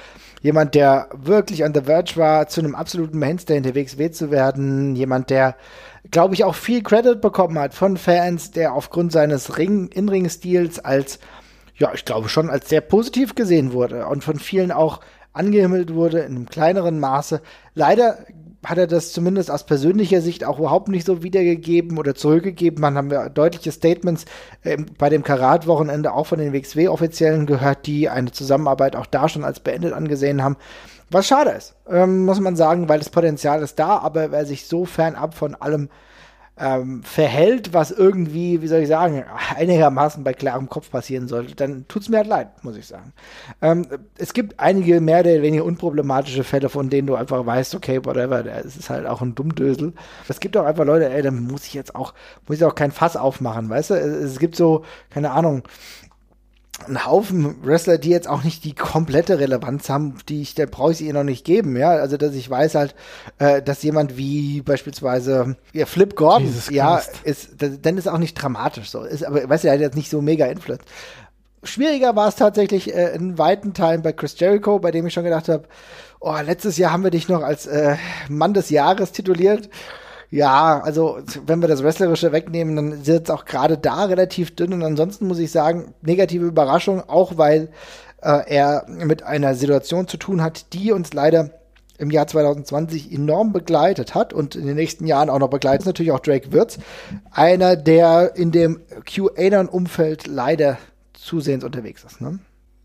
jemand, 0.42 0.74
der 0.74 1.08
wirklich 1.14 1.64
an 1.64 1.72
the 1.72 1.82
verge 1.82 2.16
war, 2.16 2.48
zu 2.48 2.60
einem 2.60 2.74
absoluten 2.74 3.18
Mainstay 3.18 3.56
in 3.56 3.62
der 3.62 3.74
WXW 3.74 4.10
zu 4.10 4.30
werden. 4.30 4.94
Jemand, 4.96 5.30
der, 5.30 5.56
glaube 6.10 6.34
ich, 6.34 6.44
auch 6.44 6.54
viel 6.54 6.82
Credit 6.82 7.20
bekommen 7.20 7.58
hat 7.58 7.74
von 7.74 7.96
Fans, 7.96 8.50
der 8.50 8.74
aufgrund 8.74 9.12
seines 9.12 9.56
Ring 9.56 9.88
In-Ring-Stils 9.88 10.80
als, 10.80 11.20
ja, 11.76 11.92
ich 11.94 12.04
glaube 12.04 12.28
schon 12.28 12.50
als 12.50 12.68
sehr 12.68 12.80
positiv 12.80 13.34
gesehen 13.34 13.72
wurde 13.72 14.06
und 14.06 14.24
von 14.24 14.38
vielen 14.38 14.72
auch 14.72 15.00
angehimmelt 15.32 15.94
wurde 15.94 16.20
in 16.20 16.36
einem 16.36 16.46
kleineren 16.46 17.00
Maße. 17.00 17.40
Leider 17.74 18.18
hat 18.64 18.78
er 18.78 18.86
das 18.86 19.12
zumindest 19.12 19.50
aus 19.50 19.64
persönlicher 19.64 20.20
Sicht 20.20 20.44
auch 20.44 20.58
überhaupt 20.58 20.88
nicht 20.88 21.04
so 21.06 21.22
wiedergegeben 21.22 21.98
oder 21.98 22.14
zurückgegeben. 22.14 22.80
Man 22.80 22.96
haben 22.96 23.10
wir 23.10 23.28
deutliche 23.28 23.72
Statements 23.72 24.24
äh, 24.62 24.76
bei 24.98 25.08
dem 25.08 25.24
Karat-Wochenende 25.24 26.12
auch 26.12 26.26
von 26.26 26.38
den 26.38 26.52
WXW-Offiziellen 26.52 27.46
gehört, 27.46 27.86
die 27.86 28.08
eine 28.08 28.30
Zusammenarbeit 28.30 28.94
auch 28.94 29.06
da 29.06 29.28
schon 29.28 29.44
als 29.44 29.60
beendet 29.60 29.92
angesehen 29.92 30.42
haben. 30.44 30.56
Was 31.10 31.26
schade 31.26 31.50
ist, 31.50 31.74
ähm, 31.90 32.24
muss 32.24 32.40
man 32.40 32.56
sagen, 32.56 32.88
weil 32.88 32.98
das 32.98 33.10
Potenzial 33.10 33.62
ist 33.62 33.78
da, 33.78 33.98
aber 33.98 34.30
wer 34.30 34.46
sich 34.46 34.66
so 34.66 34.86
fernab 34.86 35.34
von 35.34 35.54
allem 35.54 35.90
ähm, 36.62 37.02
verhält, 37.02 37.74
was 37.74 37.90
irgendwie, 37.90 38.62
wie 38.62 38.68
soll 38.68 38.82
ich 38.82 38.88
sagen, 38.88 39.24
einigermaßen 39.56 40.22
bei 40.22 40.32
klarem 40.32 40.68
Kopf 40.68 40.92
passieren 40.92 41.26
sollte, 41.26 41.56
dann 41.56 41.88
tut 41.88 42.02
es 42.02 42.08
mir 42.08 42.18
halt 42.18 42.28
leid, 42.28 42.62
muss 42.62 42.76
ich 42.76 42.86
sagen. 42.86 43.12
Ähm, 43.60 43.84
es 44.16 44.32
gibt 44.32 44.60
einige 44.60 45.00
mehr 45.00 45.20
oder 45.20 45.42
weniger 45.42 45.64
unproblematische 45.64 46.44
Fälle, 46.44 46.68
von 46.68 46.88
denen 46.88 47.08
du 47.08 47.16
einfach 47.16 47.44
weißt, 47.44 47.74
okay, 47.74 48.04
whatever, 48.04 48.44
es 48.64 48.76
ist 48.76 48.90
halt 48.90 49.06
auch 49.06 49.20
ein 49.22 49.34
Dummdösel. 49.34 49.92
Es 50.28 50.38
gibt 50.38 50.56
auch 50.56 50.64
einfach 50.64 50.84
Leute, 50.84 51.10
ey, 51.10 51.20
da 51.22 51.32
muss 51.32 51.66
ich 51.66 51.74
jetzt 51.74 51.96
auch, 51.96 52.14
muss 52.46 52.58
ich 52.58 52.64
auch 52.64 52.76
kein 52.76 52.92
Fass 52.92 53.16
aufmachen, 53.16 53.68
weißt 53.68 53.90
du? 53.90 53.94
Es, 53.94 54.32
es 54.32 54.38
gibt 54.38 54.54
so, 54.54 54.84
keine 55.10 55.32
Ahnung, 55.32 55.64
ein 56.86 57.06
Haufen 57.06 57.64
Wrestler, 57.64 57.98
die 57.98 58.10
jetzt 58.10 58.28
auch 58.28 58.44
nicht 58.44 58.64
die 58.64 58.74
komplette 58.74 59.38
Relevanz 59.38 59.88
haben, 59.88 60.16
die 60.28 60.42
ich, 60.42 60.54
da 60.54 60.66
brauche 60.66 60.92
ich 60.92 60.98
sie 60.98 61.06
ihr 61.06 61.12
noch 61.12 61.24
nicht 61.24 61.44
geben, 61.44 61.76
ja. 61.76 61.90
Also, 61.90 62.16
dass 62.16 62.34
ich 62.34 62.48
weiß 62.48 62.74
halt, 62.74 62.94
äh, 63.38 63.62
dass 63.62 63.82
jemand 63.82 64.16
wie 64.16 64.62
beispielsweise 64.62 65.56
ja, 65.72 65.86
Flip 65.86 66.14
Gordon, 66.14 66.46
Jesus 66.46 66.70
ja, 66.70 66.96
Christ. 66.98 67.50
ist, 67.58 67.84
dann 67.84 67.98
ist 67.98 68.08
auch 68.08 68.18
nicht 68.18 68.34
dramatisch 68.34 68.90
so. 68.90 69.02
Ist, 69.02 69.24
aber 69.24 69.48
weißt 69.48 69.64
du, 69.64 69.68
er 69.68 69.74
hat 69.74 69.80
jetzt 69.80 69.96
nicht 69.96 70.10
so 70.10 70.20
mega 70.20 70.46
Influence. 70.46 70.84
Schwieriger 71.64 72.16
war 72.16 72.28
es 72.28 72.36
tatsächlich 72.36 72.94
äh, 72.94 73.14
in 73.14 73.38
weiten 73.38 73.72
Teilen 73.72 74.02
bei 74.02 74.12
Chris 74.12 74.38
Jericho, 74.38 74.78
bei 74.80 74.90
dem 74.90 75.06
ich 75.06 75.14
schon 75.14 75.24
gedacht 75.24 75.48
habe, 75.48 75.68
oh, 76.20 76.36
letztes 76.44 76.76
Jahr 76.76 76.92
haben 76.92 77.04
wir 77.04 77.10
dich 77.10 77.28
noch 77.28 77.42
als 77.42 77.66
äh, 77.66 77.96
Mann 78.28 78.54
des 78.54 78.70
Jahres 78.70 79.12
tituliert 79.12 79.68
ja, 80.32 80.80
also 80.80 81.18
wenn 81.44 81.60
wir 81.60 81.68
das 81.68 81.82
Wrestlerische 81.82 82.32
wegnehmen, 82.32 82.74
dann 82.74 83.02
es 83.02 83.28
auch 83.28 83.44
gerade 83.44 83.76
da 83.76 84.06
relativ 84.06 84.56
dünn. 84.56 84.72
Und 84.72 84.82
ansonsten 84.82 85.28
muss 85.28 85.38
ich 85.38 85.50
sagen, 85.50 85.92
negative 86.00 86.46
Überraschung, 86.46 87.06
auch 87.06 87.36
weil 87.36 87.68
äh, 88.22 88.40
er 88.50 88.86
mit 88.88 89.22
einer 89.24 89.54
Situation 89.54 90.08
zu 90.08 90.16
tun 90.16 90.40
hat, 90.42 90.72
die 90.72 90.90
uns 90.90 91.12
leider 91.12 91.50
im 91.98 92.10
Jahr 92.10 92.26
2020 92.26 93.12
enorm 93.12 93.52
begleitet 93.52 94.14
hat 94.14 94.32
und 94.32 94.56
in 94.56 94.66
den 94.66 94.74
nächsten 94.74 95.06
Jahren 95.06 95.28
auch 95.28 95.38
noch 95.38 95.50
begleitet, 95.50 95.84
natürlich 95.84 96.12
auch 96.12 96.20
Drake 96.20 96.50
Wirtz. 96.50 96.78
Einer, 97.30 97.76
der 97.76 98.34
in 98.34 98.52
dem 98.52 98.80
QAnon-Umfeld 99.04 100.26
leider 100.26 100.78
zusehends 101.12 101.62
unterwegs 101.62 102.04
ist. 102.04 102.22
Ne? 102.22 102.38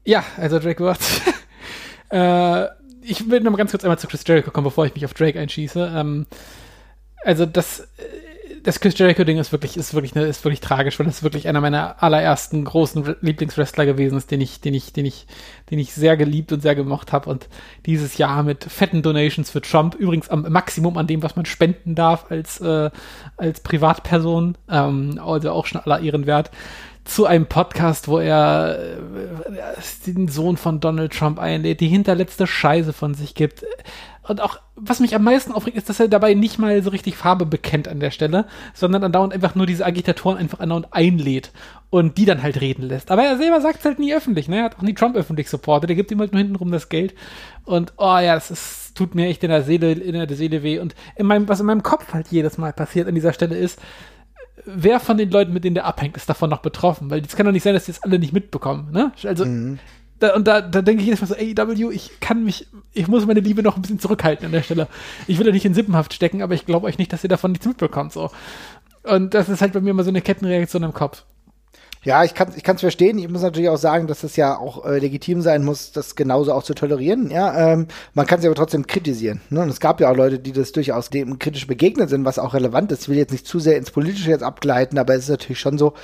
Ja, 0.03 0.25
also 0.35 0.59
Drake 0.59 0.83
Wirtz. 0.83 1.21
äh, 2.11 2.65
ich 3.01 3.29
will 3.29 3.39
noch 3.39 3.51
mal 3.51 3.57
ganz 3.57 3.71
kurz 3.71 3.85
einmal 3.85 3.99
zu 3.99 4.07
Chris 4.07 4.23
Jericho 4.27 4.51
kommen, 4.51 4.65
bevor 4.65 4.85
ich 4.85 4.93
mich 4.93 5.05
auf 5.05 5.13
Drake 5.13 5.39
einschieße. 5.39 5.93
Ähm, 5.95 6.25
also 7.27 7.45
das, 7.45 7.81
äh, 7.81 7.85
das 8.63 8.79
Chris 8.79 8.97
Jericho-Ding 8.97 9.37
ist 9.37 9.51
wirklich, 9.51 9.75
ist 9.75 9.93
wirklich, 9.93 10.15
ist 10.15 10.43
wirklich 10.43 10.61
tragisch, 10.61 10.97
weil 10.97 11.05
das 11.05 11.23
wirklich 11.23 11.47
einer 11.47 11.59
meiner 11.59 12.01
allerersten 12.01 12.63
großen 12.63 13.15
Lieblingswrestler 13.21 13.85
gewesen 13.85 14.17
ist, 14.17 14.31
den 14.31 14.39
ich, 14.39 14.61
den 14.61 14.73
ich, 14.73 14.93
den 14.93 15.05
ich, 15.05 15.27
den 15.69 15.77
ich 15.77 15.93
sehr 15.93 16.15
geliebt 16.15 16.53
und 16.53 16.61
sehr 16.61 16.75
gemocht 16.75 17.11
habe. 17.11 17.29
Und 17.29 17.49
dieses 17.85 18.17
Jahr 18.17 18.43
mit 18.43 18.63
fetten 18.63 19.01
Donations 19.01 19.49
für 19.51 19.61
Trump, 19.61 19.95
übrigens 19.95 20.29
am 20.29 20.43
Maximum 20.49 20.97
an 20.97 21.07
dem, 21.07 21.21
was 21.21 21.35
man 21.35 21.45
spenden 21.45 21.95
darf 21.95 22.31
als, 22.31 22.61
äh, 22.61 22.89
als 23.35 23.59
Privatperson, 23.59 24.57
ähm, 24.69 25.19
also 25.23 25.51
auch 25.51 25.65
schon 25.65 25.81
aller 25.81 25.99
Ehren 25.99 26.25
wert 26.25 26.49
zu 27.03 27.25
einem 27.25 27.45
Podcast, 27.45 28.09
wo 28.09 28.19
er 28.19 28.77
äh, 28.79 30.11
den 30.11 30.27
Sohn 30.27 30.57
von 30.57 30.79
Donald 30.79 31.13
Trump 31.13 31.39
einlädt, 31.39 31.79
die 31.79 31.87
hinterletzte 31.87 32.47
Scheiße 32.47 32.91
von 32.91 33.13
sich 33.13 33.33
gibt 33.33 33.63
und 34.27 34.41
auch, 34.41 34.59
was 34.75 34.99
mich 34.99 35.15
am 35.15 35.23
meisten 35.23 35.51
aufregt, 35.51 35.77
ist, 35.77 35.89
dass 35.89 35.99
er 35.99 36.07
dabei 36.07 36.33
nicht 36.33 36.59
mal 36.59 36.83
so 36.83 36.89
richtig 36.89 37.15
Farbe 37.15 37.45
bekennt 37.45 37.87
an 37.87 37.99
der 37.99 38.11
Stelle, 38.11 38.45
sondern 38.73 39.03
andauernd 39.03 39.33
einfach 39.33 39.55
nur 39.55 39.65
diese 39.65 39.85
Agitatoren 39.85 40.37
einfach 40.37 40.59
andauernd 40.59 40.87
einlädt 40.91 41.51
und 41.89 42.17
die 42.17 42.25
dann 42.25 42.43
halt 42.43 42.59
reden 42.59 42.83
lässt. 42.83 43.09
Aber 43.09 43.23
er 43.23 43.37
selber 43.37 43.61
sagt 43.61 43.79
es 43.79 43.85
halt 43.85 43.99
nie 43.99 44.13
öffentlich, 44.13 44.49
ne? 44.49 44.57
Er 44.57 44.63
hat 44.65 44.77
auch 44.77 44.81
nie 44.81 44.93
Trump 44.93 45.15
öffentlich 45.15 45.49
supportet, 45.49 45.89
der 45.89 45.95
gibt 45.95 46.11
ihm 46.11 46.19
halt 46.19 46.33
nur 46.33 46.41
hintenrum 46.41 46.71
das 46.71 46.89
Geld. 46.89 47.15
Und, 47.63 47.93
oh 47.97 48.17
ja, 48.17 48.35
das 48.35 48.51
ist, 48.51 48.97
tut 48.97 49.15
mir 49.15 49.27
echt 49.27 49.43
in 49.43 49.49
der 49.49 49.63
Seele, 49.63 49.93
in 49.93 50.13
der 50.13 50.35
Seele 50.35 50.63
weh. 50.63 50.79
Und 50.79 50.95
in 51.15 51.25
meinem, 51.25 51.47
was 51.47 51.59
in 51.59 51.65
meinem 51.65 51.83
Kopf 51.83 52.13
halt 52.13 52.27
jedes 52.27 52.57
Mal 52.57 52.73
passiert 52.73 53.07
an 53.07 53.15
dieser 53.15 53.33
Stelle 53.33 53.57
ist, 53.57 53.79
wer 54.65 54.99
von 54.99 55.17
den 55.17 55.31
Leuten, 55.31 55.53
mit 55.53 55.63
denen 55.63 55.75
der 55.75 55.85
abhängt, 55.85 56.17
ist 56.17 56.29
davon 56.29 56.49
noch 56.49 56.61
betroffen? 56.61 57.09
Weil 57.09 57.21
es 57.21 57.35
kann 57.35 57.45
doch 57.45 57.53
nicht 57.53 57.63
sein, 57.63 57.73
dass 57.73 57.85
die 57.85 57.91
das 57.93 58.03
alle 58.03 58.19
nicht 58.19 58.33
mitbekommen, 58.33 58.91
ne? 58.91 59.13
Also, 59.23 59.45
mhm 59.45 59.79
da, 60.19 60.35
und 60.35 60.47
da, 60.47 60.61
da 60.61 60.81
denke 60.81 61.01
ich 61.01 61.07
jedes 61.07 61.21
Mal 61.21 61.27
so, 61.27 61.35
AEW, 61.35 61.91
ich 61.91 62.19
kann 62.19 62.43
mich, 62.43 62.67
ich 62.93 63.07
muss 63.07 63.25
meine 63.25 63.39
Liebe 63.39 63.63
noch 63.63 63.75
ein 63.75 63.81
bisschen 63.81 63.99
zurückhalten 63.99 64.45
an 64.45 64.51
der 64.51 64.63
Stelle. 64.63 64.87
Ich 65.27 65.39
will 65.39 65.45
ja 65.45 65.53
nicht 65.53 65.65
in 65.65 65.73
Sippenhaft 65.73 66.13
stecken, 66.13 66.41
aber 66.41 66.53
ich 66.53 66.65
glaube 66.65 66.87
euch 66.87 66.97
nicht, 66.97 67.13
dass 67.13 67.23
ihr 67.23 67.29
davon 67.29 67.51
nichts 67.51 67.67
mitbekommt, 67.67 68.13
so. 68.13 68.31
Und 69.03 69.33
das 69.33 69.49
ist 69.49 69.61
halt 69.61 69.73
bei 69.73 69.81
mir 69.81 69.91
immer 69.91 70.03
so 70.03 70.09
eine 70.09 70.21
Kettenreaktion 70.21 70.83
im 70.83 70.93
Kopf. 70.93 71.23
Ja, 72.03 72.23
ich 72.23 72.33
kann 72.33 72.49
es 72.49 72.55
ich 72.55 72.63
verstehen. 72.63 73.17
Ich 73.17 73.27
muss 73.27 73.41
natürlich 73.41 73.69
auch 73.69 73.77
sagen, 73.77 74.07
dass 74.07 74.23
es 74.23 74.35
ja 74.35 74.57
auch 74.57 74.85
äh, 74.85 74.99
legitim 74.99 75.41
sein 75.41 75.65
muss, 75.65 75.91
das 75.91 76.15
genauso 76.15 76.53
auch 76.53 76.63
zu 76.63 76.73
tolerieren. 76.73 77.31
Ja, 77.31 77.73
ähm, 77.73 77.87
man 78.13 78.25
kann 78.25 78.39
es 78.39 78.45
aber 78.45 78.55
trotzdem 78.55 78.87
kritisieren. 78.87 79.41
Ne? 79.49 79.61
Und 79.61 79.69
es 79.69 79.79
gab 79.79 79.99
ja 79.99 80.09
auch 80.09 80.15
Leute, 80.15 80.39
die 80.39 80.51
das 80.51 80.71
durchaus 80.71 81.09
dem 81.09 81.37
kritisch 81.39 81.67
begegnet 81.67 82.09
sind, 82.09 82.23
was 82.23 82.39
auch 82.39 82.53
relevant 82.53 82.91
ist. 82.91 83.03
Ich 83.03 83.09
will 83.09 83.17
jetzt 83.17 83.31
nicht 83.31 83.45
zu 83.45 83.59
sehr 83.59 83.77
ins 83.77 83.91
Politische 83.91 84.29
jetzt 84.29 84.43
abgleiten, 84.43 84.97
aber 84.97 85.15
es 85.15 85.23
ist 85.23 85.29
natürlich 85.29 85.59
schon 85.59 85.77
so, 85.77 85.95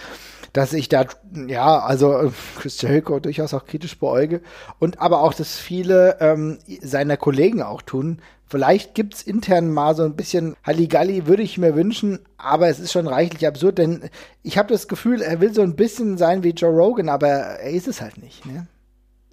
dass 0.54 0.72
ich 0.74 0.88
da, 0.88 1.06
ja, 1.48 1.80
also 1.80 2.16
äh, 2.16 2.30
Chris 2.58 2.82
Jericho 2.82 3.20
durchaus 3.20 3.54
auch 3.54 3.66
kritisch 3.66 4.00
beäuge 4.00 4.42
und 4.80 5.02
aber 5.02 5.22
auch, 5.22 5.34
dass 5.34 5.58
viele 5.58 6.18
ähm, 6.20 6.60
seiner 6.82 7.18
Kollegen 7.18 7.62
auch 7.64 7.82
tun. 7.82 8.20
Vielleicht 8.46 8.94
gibt's 8.94 9.24
intern 9.24 9.72
mal 9.72 9.96
so 9.96 10.04
ein 10.04 10.16
bisschen 10.16 10.56
Halligalli, 10.64 11.26
würde 11.26 11.42
ich 11.42 11.58
mir 11.58 11.76
wünschen, 11.76 12.20
aber 12.38 12.68
es 12.68 12.80
ist 12.80 12.92
schon 12.92 13.08
reichlich 13.08 13.48
absurd, 13.48 13.80
denn 13.80 14.10
ich 14.44 14.60
habe 14.60 14.72
das 14.72 14.88
Gefühl, 14.88 15.24
er 15.24 15.42
will 15.42 15.54
so 15.54 15.64
ein 15.64 15.76
bisschen 15.76 16.20
sein 16.20 16.44
wie 16.44 16.52
Joe 16.52 16.70
Rogan, 16.70 17.10
aber 17.10 17.30
er 17.30 17.72
ist 17.72 17.88
es 17.88 18.00
halt 18.00 18.20
nicht. 18.20 18.46
Ne? 18.46 18.68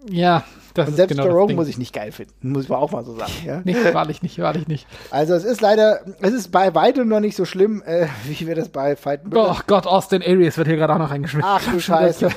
Ja, 0.08 0.44
das 0.74 0.86
Und 0.86 0.92
ist 0.92 0.96
selbst 0.96 1.16
genau 1.16 1.26
Joe 1.26 1.34
Rogan 1.34 1.56
muss 1.56 1.68
ich 1.68 1.78
nicht 1.78 1.92
geil 1.92 2.12
finden, 2.12 2.52
muss 2.52 2.68
man 2.68 2.78
auch 2.78 2.90
mal 2.90 3.04
so 3.04 3.14
sagen. 3.16 3.32
Ja? 3.44 3.60
Nee, 3.64 3.76
wahrlich 3.92 4.22
nicht, 4.22 4.38
wahrlich 4.38 4.68
nicht. 4.68 4.86
Also 5.10 5.34
es 5.34 5.44
ist 5.44 5.60
leider, 5.60 6.00
es 6.20 6.32
ist 6.32 6.52
bei 6.52 6.74
weitem 6.74 7.08
noch 7.08 7.20
nicht 7.20 7.36
so 7.36 7.44
schlimm, 7.44 7.82
äh, 7.84 8.06
wie 8.24 8.46
wir 8.46 8.54
das 8.54 8.68
bei 8.68 8.96
Fight 8.96 9.22
Oh 9.34 9.56
Gott, 9.66 9.86
Austin 9.86 10.22
Aries 10.22 10.56
wird 10.56 10.68
hier 10.68 10.76
gerade 10.76 10.94
auch 10.94 10.98
noch 10.98 11.10
reingeschmissen. 11.10 11.50
Ach 11.50 11.62
du 11.70 11.80
Scheiße. 11.80 12.30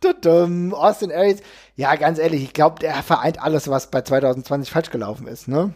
Tudum, 0.00 0.74
Austin 0.74 1.10
Aries. 1.10 1.42
Ja, 1.76 1.96
ganz 1.96 2.18
ehrlich, 2.18 2.44
ich 2.44 2.52
glaube, 2.52 2.78
der 2.80 2.94
vereint 3.02 3.42
alles, 3.42 3.68
was 3.68 3.90
bei 3.90 4.02
2020 4.02 4.70
falsch 4.70 4.90
gelaufen 4.90 5.26
ist, 5.26 5.48
ne? 5.48 5.72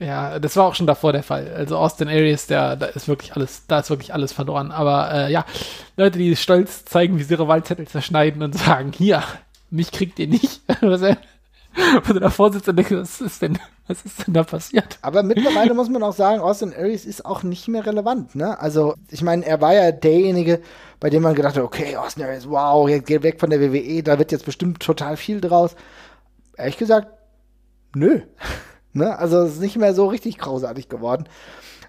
Ja, 0.00 0.40
das 0.40 0.56
war 0.56 0.66
auch 0.66 0.74
schon 0.74 0.88
davor 0.88 1.12
der 1.12 1.22
Fall. 1.22 1.54
Also 1.56 1.78
Austin 1.78 2.08
Aries, 2.08 2.48
der, 2.48 2.74
da 2.74 2.86
ist 2.86 3.06
wirklich 3.06 3.34
alles, 3.34 3.66
da 3.68 3.78
ist 3.78 3.90
wirklich 3.90 4.12
alles 4.12 4.32
verloren. 4.32 4.72
Aber 4.72 5.10
äh, 5.14 5.32
ja, 5.32 5.44
Leute, 5.96 6.18
die 6.18 6.34
stolz 6.34 6.84
zeigen, 6.84 7.18
wie 7.18 7.22
sie 7.22 7.32
ihre 7.34 7.46
Wahlzettel 7.46 7.86
zerschneiden 7.86 8.42
und 8.42 8.58
sagen, 8.58 8.92
hier, 8.92 9.22
mich 9.74 9.92
kriegt 9.92 10.18
ihr 10.18 10.28
nicht. 10.28 10.62
Wo 12.04 12.12
du 12.12 12.20
davor 12.20 12.52
sitzt 12.52 12.68
und 12.68 12.76
denkst, 12.76 12.92
was 12.92 13.20
ist 13.20 13.42
denn, 13.42 13.58
was 13.88 14.04
ist 14.04 14.26
denn 14.26 14.34
da 14.34 14.44
passiert? 14.44 14.96
Aber 15.02 15.24
mittlerweile 15.24 15.74
muss 15.74 15.88
man 15.88 16.04
auch 16.04 16.12
sagen, 16.12 16.40
Austin 16.40 16.72
Aries 16.72 17.04
ist 17.04 17.26
auch 17.26 17.42
nicht 17.42 17.66
mehr 17.66 17.84
relevant, 17.84 18.36
ne? 18.36 18.60
Also, 18.60 18.94
ich 19.10 19.22
meine, 19.22 19.44
er 19.44 19.60
war 19.60 19.74
ja 19.74 19.90
derjenige, 19.90 20.60
bei 21.00 21.10
dem 21.10 21.24
man 21.24 21.34
gedacht 21.34 21.56
hat, 21.56 21.64
okay, 21.64 21.96
Austin 21.96 22.22
Aries, 22.22 22.48
wow, 22.48 22.88
jetzt 22.88 23.06
geht 23.06 23.24
weg 23.24 23.40
von 23.40 23.50
der 23.50 23.60
WWE, 23.60 24.04
da 24.04 24.20
wird 24.20 24.30
jetzt 24.30 24.44
bestimmt 24.44 24.80
total 24.80 25.16
viel 25.16 25.40
draus. 25.40 25.74
Ehrlich 26.56 26.78
gesagt, 26.78 27.08
nö. 27.96 28.20
ne? 28.92 29.18
Also, 29.18 29.38
es 29.40 29.54
ist 29.54 29.60
nicht 29.60 29.76
mehr 29.76 29.94
so 29.94 30.06
richtig 30.06 30.38
großartig 30.38 30.88
geworden. 30.88 31.24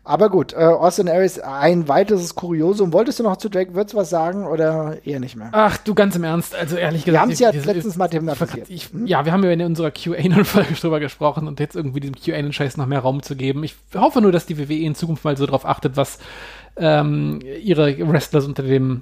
Aber 0.07 0.29
gut, 0.29 0.53
äh, 0.53 0.57
Austin 0.57 1.09
Aries, 1.09 1.39
ein 1.39 1.87
weiteres 1.87 2.35
Kuriosum. 2.35 2.93
Wolltest 2.93 3.17
du 3.19 3.23
noch 3.23 3.37
zu 3.37 3.49
Drake 3.49 3.73
Würz 3.73 3.95
was 3.95 4.11
sagen 4.11 4.45
oder 4.45 4.97
eher 5.03 5.19
nicht 5.19 5.35
mehr? 5.35 5.49
Ach, 5.51 5.77
du 5.77 5.95
ganz 5.95 6.15
im 6.15 6.23
Ernst, 6.23 6.53
also 6.53 6.75
ehrlich 6.77 7.01
Wir 7.07 7.13
gesagt. 7.13 7.21
haben 7.23 7.31
es 7.31 7.39
ja 7.39 7.51
diese- 7.51 7.65
letztens 7.71 7.97
mal 7.97 8.07
thematisiert. 8.07 8.69
Ich, 8.69 8.89
ja, 9.05 9.25
wir 9.25 9.31
haben 9.31 9.43
ja 9.43 9.49
in 9.51 9.61
unserer 9.63 9.89
QA-Folge 9.89 10.73
drüber 10.79 10.99
gesprochen 10.99 11.47
und 11.47 11.59
jetzt 11.59 11.75
irgendwie 11.75 11.99
diesem 12.01 12.15
QA-Scheiß 12.15 12.77
noch 12.77 12.85
mehr 12.85 12.99
Raum 12.99 13.23
zu 13.23 13.35
geben. 13.35 13.63
Ich 13.63 13.75
hoffe 13.95 14.21
nur, 14.21 14.31
dass 14.31 14.45
die 14.45 14.59
WWE 14.59 14.85
in 14.85 14.93
Zukunft 14.93 15.23
mal 15.23 15.35
so 15.37 15.47
drauf 15.47 15.65
achtet, 15.65 15.97
was 15.97 16.19
ähm, 16.77 17.39
ihre 17.41 17.97
Wrestlers 18.07 18.45
unter 18.45 18.61
dem 18.63 19.01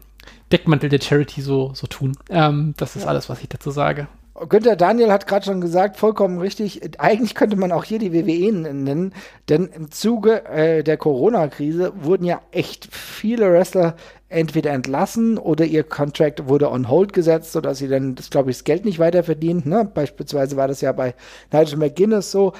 Deckmantel 0.54 0.90
der 0.90 1.02
Charity 1.02 1.42
so, 1.42 1.72
so 1.74 1.86
tun. 1.88 2.14
Ähm, 2.30 2.76
das 2.78 2.96
ist 2.96 3.06
alles, 3.06 3.28
was 3.28 3.42
ich 3.42 3.50
dazu 3.50 3.72
sage. 3.72 4.08
Günther 4.48 4.76
Daniel 4.76 5.11
hat 5.11 5.28
gerade 5.28 5.45
schon 5.45 5.61
gesagt, 5.61 5.98
vollkommen 5.98 6.40
richtig. 6.40 6.99
Eigentlich 6.99 7.36
könnte 7.36 7.56
man 7.56 7.72
auch 7.72 7.84
hier 7.84 7.99
die 7.99 8.14
WWE 8.14 8.52
nennen, 8.53 9.14
denn 9.49 9.68
im 9.68 9.91
Zuge 9.91 10.45
äh, 10.45 10.84
der 10.84 10.98
Corona-Krise 10.98 11.94
wurden 12.02 12.26
ja 12.26 12.41
echt 12.52 12.88
viele 12.94 13.52
Wrestler 13.52 13.95
entweder 14.30 14.72
entlassen 14.72 15.38
oder 15.38 15.65
ihr 15.65 15.84
Contract 15.84 16.48
wurde 16.48 16.72
on 16.72 16.90
hold 16.90 17.14
gesetzt, 17.14 17.52
sodass 17.52 17.78
sie 17.78 17.88
dann, 17.88 18.15
glaube 18.32 18.49
ich, 18.49 18.57
das 18.57 18.64
Geld 18.64 18.86
nicht 18.86 18.99
weiter 18.99 19.24
verdient. 19.24 19.65
Ne? 19.65 19.90
Beispielsweise 19.94 20.57
war 20.57 20.68
das 20.68 20.82
ja 20.82 20.91
bei 20.91 21.14
Nigel 21.52 21.78
McGuinness 21.78 22.32
so. 22.32 22.53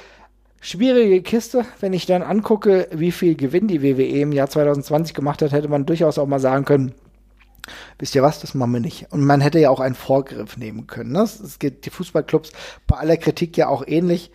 Schwierige 0.61 1.22
Kiste, 1.22 1.65
wenn 1.81 1.91
ich 1.91 2.05
dann 2.05 2.22
angucke, 2.22 2.88
wie 2.91 3.11
viel 3.11 3.35
Gewinn 3.35 3.68
die 3.68 3.81
WWE 3.81 4.22
im 4.22 4.31
Jahr 4.31 4.49
2020 4.49 5.14
gemacht 5.14 5.41
hat, 5.41 5.51
hätte 5.51 5.68
man 5.68 5.85
durchaus 5.85 6.18
auch 6.18 6.27
mal 6.27 6.39
sagen 6.39 6.64
können, 6.64 6.93
wisst 7.99 8.15
ihr 8.15 8.23
was, 8.23 8.40
das 8.40 8.53
machen 8.53 8.72
wir 8.73 8.80
nicht. 8.80 9.07
Und 9.11 9.23
man 9.26 9.41
hätte 9.41 9.60
ja 9.60 9.69
auch 9.69 9.80
einen 9.80 9.95
Vorgriff 9.95 10.57
nehmen 10.57 10.88
können. 10.88 11.11
Ne? 11.11 11.22
Es 11.22 11.60
geht 11.60 11.85
die 11.85 11.90
Fußballclubs 11.90 12.52
bei 12.88 12.98
aller 12.98 13.18
Kritik 13.18 13.56
ja 13.57 13.68
auch 13.68 13.84
ähnlich. 13.88 14.31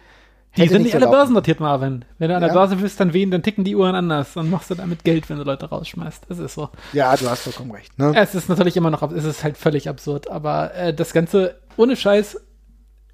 Die 0.57 0.63
Hätte 0.63 0.73
sind 0.73 0.83
nicht 0.83 0.93
so 0.93 0.97
alle 0.97 1.05
laufen. 1.05 1.17
börsennotiert, 1.19 1.61
Marvin. 1.61 2.05
Wenn 2.17 2.31
du 2.31 2.35
an 2.35 2.41
der 2.41 2.49
Ja. 2.49 2.55
Börse 2.55 2.77
bist, 2.77 2.99
dann 2.99 3.13
wen, 3.13 3.31
dann 3.31 3.43
ticken 3.43 3.65
die 3.65 3.77
Uhren 3.77 3.95
anders. 3.95 4.33
Dann 4.33 4.49
machst 4.51 4.71
du 4.71 4.75
damit 4.75 5.05
Geld, 5.05 5.29
wenn 5.29 5.37
du 5.37 5.45
Leute 5.45 5.67
rausschmeißt. 5.69 6.25
Das 6.29 6.39
ist 6.39 6.55
so. 6.55 6.71
Ja, 6.95 7.15
du 7.17 7.29
hast 7.29 7.43
vollkommen 7.43 7.71
recht. 7.73 7.97
Ne? 7.99 8.13
Es 8.17 8.35
ist 8.35 8.49
natürlich 8.49 8.77
immer 8.77 8.91
noch, 8.91 9.03
es 9.13 9.25
ist 9.25 9.45
halt 9.45 9.57
völlig 9.59 9.89
absurd, 9.89 10.31
aber 10.31 10.75
äh, 10.75 10.95
das 10.95 11.13
Ganze 11.13 11.61
ohne 11.77 11.97
Scheiß, 11.97 12.41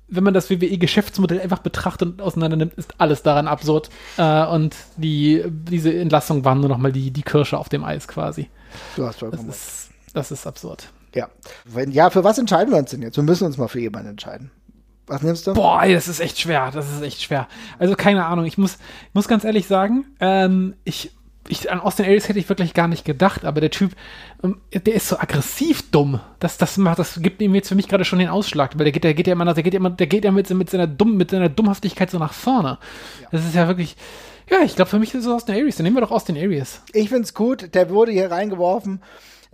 wenn 0.09 0.23
man 0.25 0.33
das 0.33 0.49
WWE-Geschäftsmodell 0.49 1.41
einfach 1.41 1.59
betrachtet 1.59 2.09
und 2.09 2.23
auseinander 2.23 2.57
nimmt, 2.57 2.75
ist 2.75 2.95
alles 2.99 3.23
daran 3.25 3.49
absurd. 3.49 3.91
Äh, 4.17 4.47
und 4.47 4.77
die, 4.97 5.43
diese 5.49 5.93
Entlassungen 5.93 6.45
waren 6.45 6.61
nur 6.61 6.69
noch 6.69 6.79
mal 6.79 6.93
die, 6.93 7.11
die 7.11 7.23
Kirsche 7.23 7.59
auf 7.59 7.69
dem 7.69 7.85
Eis 7.85 8.07
quasi. 8.07 8.49
Du 8.97 9.05
hast 9.07 9.19
vollkommen 9.19 9.51
recht. 9.51 9.61
Das 10.15 10.31
ist 10.31 10.47
absurd. 10.47 10.89
Ja. 11.15 11.29
Wenn, 11.65 11.91
ja, 11.93 12.11
für 12.11 12.25
was 12.25 12.39
entscheiden 12.39 12.73
wir 12.73 12.79
uns 12.79 12.91
denn 12.91 13.03
jetzt? 13.03 13.17
Wir 13.17 13.23
müssen 13.25 13.45
uns 13.45 13.59
mal 13.59 13.69
für 13.69 13.81
jemanden 13.81 14.09
entscheiden. 14.11 14.51
Was 15.07 15.23
nimmst 15.23 15.47
du? 15.47 15.53
Boah, 15.53 15.87
das 15.87 16.09
ist 16.09 16.21
echt 16.21 16.41
schwer. 16.41 16.71
Das 16.73 16.91
ist 16.91 17.03
echt 17.03 17.21
schwer. 17.23 17.47
Also 17.79 17.95
keine 17.95 18.25
Ahnung. 18.25 18.47
Ich 18.47 18.57
muss, 18.57 18.75
ich 19.09 19.15
muss 19.15 19.29
ganz 19.29 19.45
ehrlich 19.45 19.67
sagen, 19.67 20.07
ähm, 20.19 20.75
ich, 20.85 21.13
ich, 21.47 21.71
an 21.71 21.79
Austin 21.79 22.07
Aries 22.07 22.29
hätte 22.29 22.39
ich 22.39 22.49
wirklich 22.49 22.73
gar 22.73 22.89
nicht 22.89 23.05
gedacht, 23.05 23.45
aber 23.45 23.61
der 23.61 23.71
Typ, 23.71 23.93
ähm, 24.43 24.61
der 24.73 24.95
ist 24.95 25.07
so 25.09 25.19
aggressiv 25.19 25.91
dumm. 25.91 26.21
Das, 26.41 26.57
das 26.57 26.79
macht, 26.79 26.99
das 26.99 27.21
gibt 27.21 27.43
ihm 27.43 27.55
jetzt 27.55 27.69
für 27.69 27.75
mich 27.75 27.87
gerade 27.87 28.07
schon 28.07 28.19
den 28.19 28.31
Ausschlag, 28.31 28.79
weil 28.79 28.85
der 28.85 28.93
geht, 28.93 29.05
der 29.05 29.13
geht 29.15 29.27
ja 29.27 29.35
immer, 29.35 29.45
nach- 29.45 29.55
der 29.55 29.63
geht 29.63 29.75
ja 29.75 29.81
immer, 29.81 29.91
der 29.91 30.07
geht 30.07 30.25
ja 30.25 30.33
mit, 30.33 30.49
mit 30.49 30.71
seiner 30.71 30.87
dumm, 30.87 31.17
mit 31.19 31.31
seiner 31.31 31.51
Dummhaftigkeit 31.51 32.11
so 32.11 32.19
nach 32.19 32.33
vorne. 32.33 32.79
Das 33.31 33.45
ist 33.45 33.55
ja 33.55 33.69
wirklich, 33.69 33.97
ja, 34.51 34.61
ich 34.65 34.75
glaube, 34.75 34.91
für 34.91 34.99
mich 34.99 35.13
ist 35.15 35.27
es 35.27 35.31
Austin 35.31 35.55
Aries. 35.55 35.77
Dann 35.77 35.85
nehmen 35.85 35.97
wir 35.97 36.01
doch 36.01 36.11
Austin 36.13 36.37
Aries. 36.39 36.81
Ich 36.95 37.11
find's 37.11 37.35
gut. 37.35 37.75
Der 37.75 37.91
wurde 37.91 38.13
hier 38.13 38.31
reingeworfen 38.31 39.03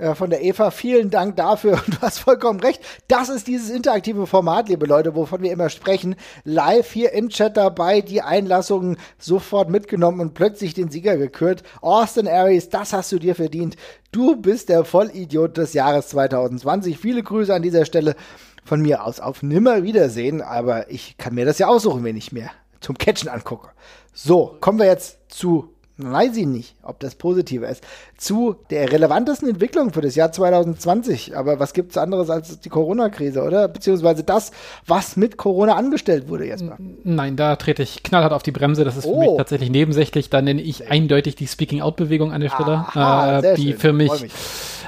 äh, 0.00 0.14
von 0.14 0.30
der 0.30 0.42
Eva. 0.42 0.70
Vielen 0.70 1.10
Dank 1.10 1.36
dafür. 1.36 1.72
Und 1.86 1.94
du 1.94 2.00
hast 2.00 2.18
vollkommen 2.18 2.60
recht. 2.60 2.82
Das 3.08 3.28
ist 3.28 3.46
dieses 3.46 3.70
interaktive 3.70 4.26
Format, 4.26 4.68
liebe 4.68 4.86
Leute, 4.86 5.14
wovon 5.14 5.42
wir 5.42 5.52
immer 5.52 5.68
sprechen. 5.68 6.16
Live 6.44 6.92
hier 6.92 7.12
im 7.12 7.28
Chat 7.28 7.56
dabei, 7.56 8.00
die 8.00 8.22
Einlassungen 8.22 8.96
sofort 9.18 9.70
mitgenommen 9.70 10.20
und 10.20 10.34
plötzlich 10.34 10.74
den 10.74 10.90
Sieger 10.90 11.16
gekürt. 11.16 11.62
Austin 11.80 12.26
Aries, 12.26 12.70
das 12.70 12.92
hast 12.92 13.12
du 13.12 13.18
dir 13.18 13.34
verdient. 13.34 13.76
Du 14.12 14.36
bist 14.36 14.68
der 14.70 14.84
Vollidiot 14.84 15.56
des 15.56 15.74
Jahres 15.74 16.08
2020. 16.08 16.98
Viele 16.98 17.22
Grüße 17.22 17.54
an 17.54 17.62
dieser 17.62 17.84
Stelle 17.84 18.16
von 18.64 18.80
mir 18.80 19.04
aus 19.04 19.20
auf 19.20 19.42
Nimmerwiedersehen. 19.42 20.42
Aber 20.42 20.90
ich 20.90 21.18
kann 21.18 21.34
mir 21.34 21.44
das 21.44 21.58
ja 21.58 21.68
aussuchen, 21.68 22.04
wenn 22.04 22.16
ich 22.16 22.32
mir 22.32 22.50
zum 22.80 22.96
Catchen 22.96 23.28
angucke. 23.28 23.68
So, 24.12 24.56
kommen 24.60 24.78
wir 24.78 24.86
jetzt 24.86 25.18
zu 25.28 25.74
weiß 26.02 26.36
ich 26.36 26.46
nicht, 26.46 26.74
ob 26.82 27.00
das 27.00 27.14
positiver 27.14 27.68
ist, 27.68 27.82
zu 28.16 28.56
der 28.70 28.92
relevantesten 28.92 29.48
Entwicklung 29.48 29.92
für 29.92 30.00
das 30.00 30.14
Jahr 30.14 30.32
2020. 30.32 31.36
Aber 31.36 31.58
was 31.58 31.72
gibt's 31.72 31.96
anderes 31.96 32.30
als 32.30 32.60
die 32.60 32.68
Corona-Krise, 32.68 33.42
oder? 33.42 33.68
Beziehungsweise 33.68 34.22
das, 34.24 34.50
was 34.86 35.16
mit 35.16 35.36
Corona 35.36 35.74
angestellt 35.76 36.28
wurde 36.28 36.46
jetzt 36.46 36.62
mal. 36.64 36.76
Nein, 37.04 37.36
da 37.36 37.56
trete 37.56 37.82
ich 37.82 38.02
knallhart 38.02 38.32
auf 38.32 38.42
die 38.42 38.52
Bremse. 38.52 38.84
Das 38.84 38.96
ist 38.96 39.04
für 39.04 39.10
Oh. 39.10 39.20
mich 39.20 39.36
tatsächlich 39.38 39.70
nebensächlich. 39.70 40.30
Da 40.30 40.42
nenne 40.42 40.62
ich 40.62 40.90
eindeutig 40.90 41.36
die 41.36 41.46
Speaking-Out-Bewegung 41.46 42.32
an 42.32 42.40
der 42.40 42.50
Stelle, 42.50 42.72
Aha, 42.72 43.40
äh, 43.40 43.54
die 43.56 43.70
schön. 43.72 43.78
für 43.78 43.92
mich, 43.92 44.22
mich. 44.22 44.32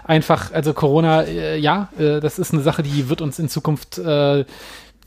einfach, 0.04 0.52
also 0.52 0.72
Corona, 0.74 1.22
äh, 1.22 1.58
ja, 1.58 1.88
äh, 1.98 2.20
das 2.20 2.38
ist 2.38 2.52
eine 2.52 2.62
Sache, 2.62 2.82
die 2.82 3.08
wird 3.08 3.20
uns 3.20 3.38
in 3.38 3.48
Zukunft, 3.48 3.98
äh, 3.98 4.44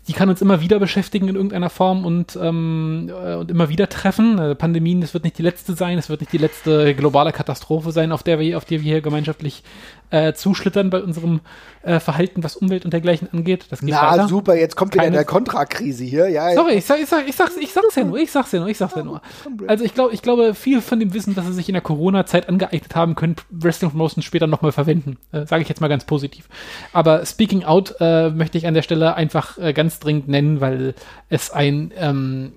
die 0.07 0.13
kann 0.13 0.29
uns 0.29 0.41
immer 0.41 0.61
wieder 0.61 0.79
beschäftigen 0.79 1.27
in 1.27 1.35
irgendeiner 1.35 1.69
Form 1.69 2.05
und, 2.05 2.37
ähm, 2.41 3.09
äh, 3.09 3.35
und 3.35 3.49
immer 3.49 3.69
wieder 3.69 3.89
treffen. 3.89 4.37
Äh, 4.37 4.55
Pandemien, 4.55 5.01
das 5.01 5.13
wird 5.13 5.23
nicht 5.23 5.37
die 5.37 5.43
letzte 5.43 5.73
sein, 5.73 5.97
es 5.97 6.09
wird 6.09 6.21
nicht 6.21 6.31
die 6.31 6.37
letzte 6.37 6.93
globale 6.93 7.31
Katastrophe 7.31 7.91
sein, 7.91 8.11
auf 8.11 8.21
der 8.21 8.39
wir, 8.39 8.57
auf 8.57 8.65
die 8.65 8.83
wir 8.83 8.93
hier 8.93 9.01
gemeinschaftlich 9.01 9.63
äh, 10.09 10.33
zuschlittern 10.33 10.89
bei 10.89 11.01
unserem 11.01 11.41
äh, 11.83 11.99
Verhalten, 11.99 12.43
was 12.43 12.55
Umwelt 12.55 12.85
und 12.85 12.91
dergleichen 12.91 13.27
angeht. 13.31 13.65
Das 13.69 13.81
geht 13.81 13.89
Na, 13.89 14.11
weiter. 14.11 14.27
super, 14.27 14.55
jetzt 14.55 14.75
kommt 14.75 14.93
wieder 14.93 15.03
Keine- 15.03 15.15
der 15.17 15.25
Kontrakrise 15.25 16.03
hier. 16.03 16.27
Ja, 16.29 16.53
Sorry, 16.53 16.73
ich, 16.75 16.85
sag, 16.85 16.99
ich, 16.99 17.07
sag, 17.07 17.27
ich, 17.27 17.35
sag's, 17.35 17.57
ich 17.59 17.71
sag's 17.73 17.95
ja 17.95 18.03
nur, 18.03 18.17
ich 18.17 18.31
sag's 18.31 18.51
ja 18.51 18.59
nur, 18.59 18.67
ich 18.69 18.77
sag's 18.77 18.95
ja 18.95 19.03
nur. 19.03 19.21
Also 19.67 19.83
ich 19.83 19.93
glaube, 19.93 20.13
ich 20.13 20.21
glaube, 20.21 20.53
viel 20.53 20.81
von 20.81 20.99
dem 20.99 21.13
Wissen, 21.13 21.35
das 21.35 21.45
sie 21.45 21.53
sich 21.53 21.69
in 21.69 21.73
der 21.73 21.81
Corona-Zeit 21.81 22.49
angeeignet 22.49 22.95
haben, 22.95 23.15
können 23.15 23.35
Wrestling 23.49 23.91
Promotions 23.91 24.25
später 24.25 24.47
nochmal 24.47 24.71
verwenden. 24.71 25.17
Äh, 25.31 25.45
Sage 25.45 25.61
ich 25.63 25.69
jetzt 25.69 25.81
mal 25.81 25.87
ganz 25.87 26.05
positiv. 26.05 26.47
Aber 26.93 27.25
Speaking 27.25 27.63
Out 27.63 27.95
äh, 27.99 28.29
möchte 28.29 28.57
ich 28.57 28.67
an 28.67 28.73
der 28.73 28.81
Stelle 28.83 29.15
einfach 29.15 29.57
äh, 29.57 29.73
ganz 29.73 29.99
dringend 29.99 30.27
nennen, 30.27 30.61
weil 30.61 30.93
es 31.29 31.51
ein 31.51 31.91
ähm, 31.97 32.53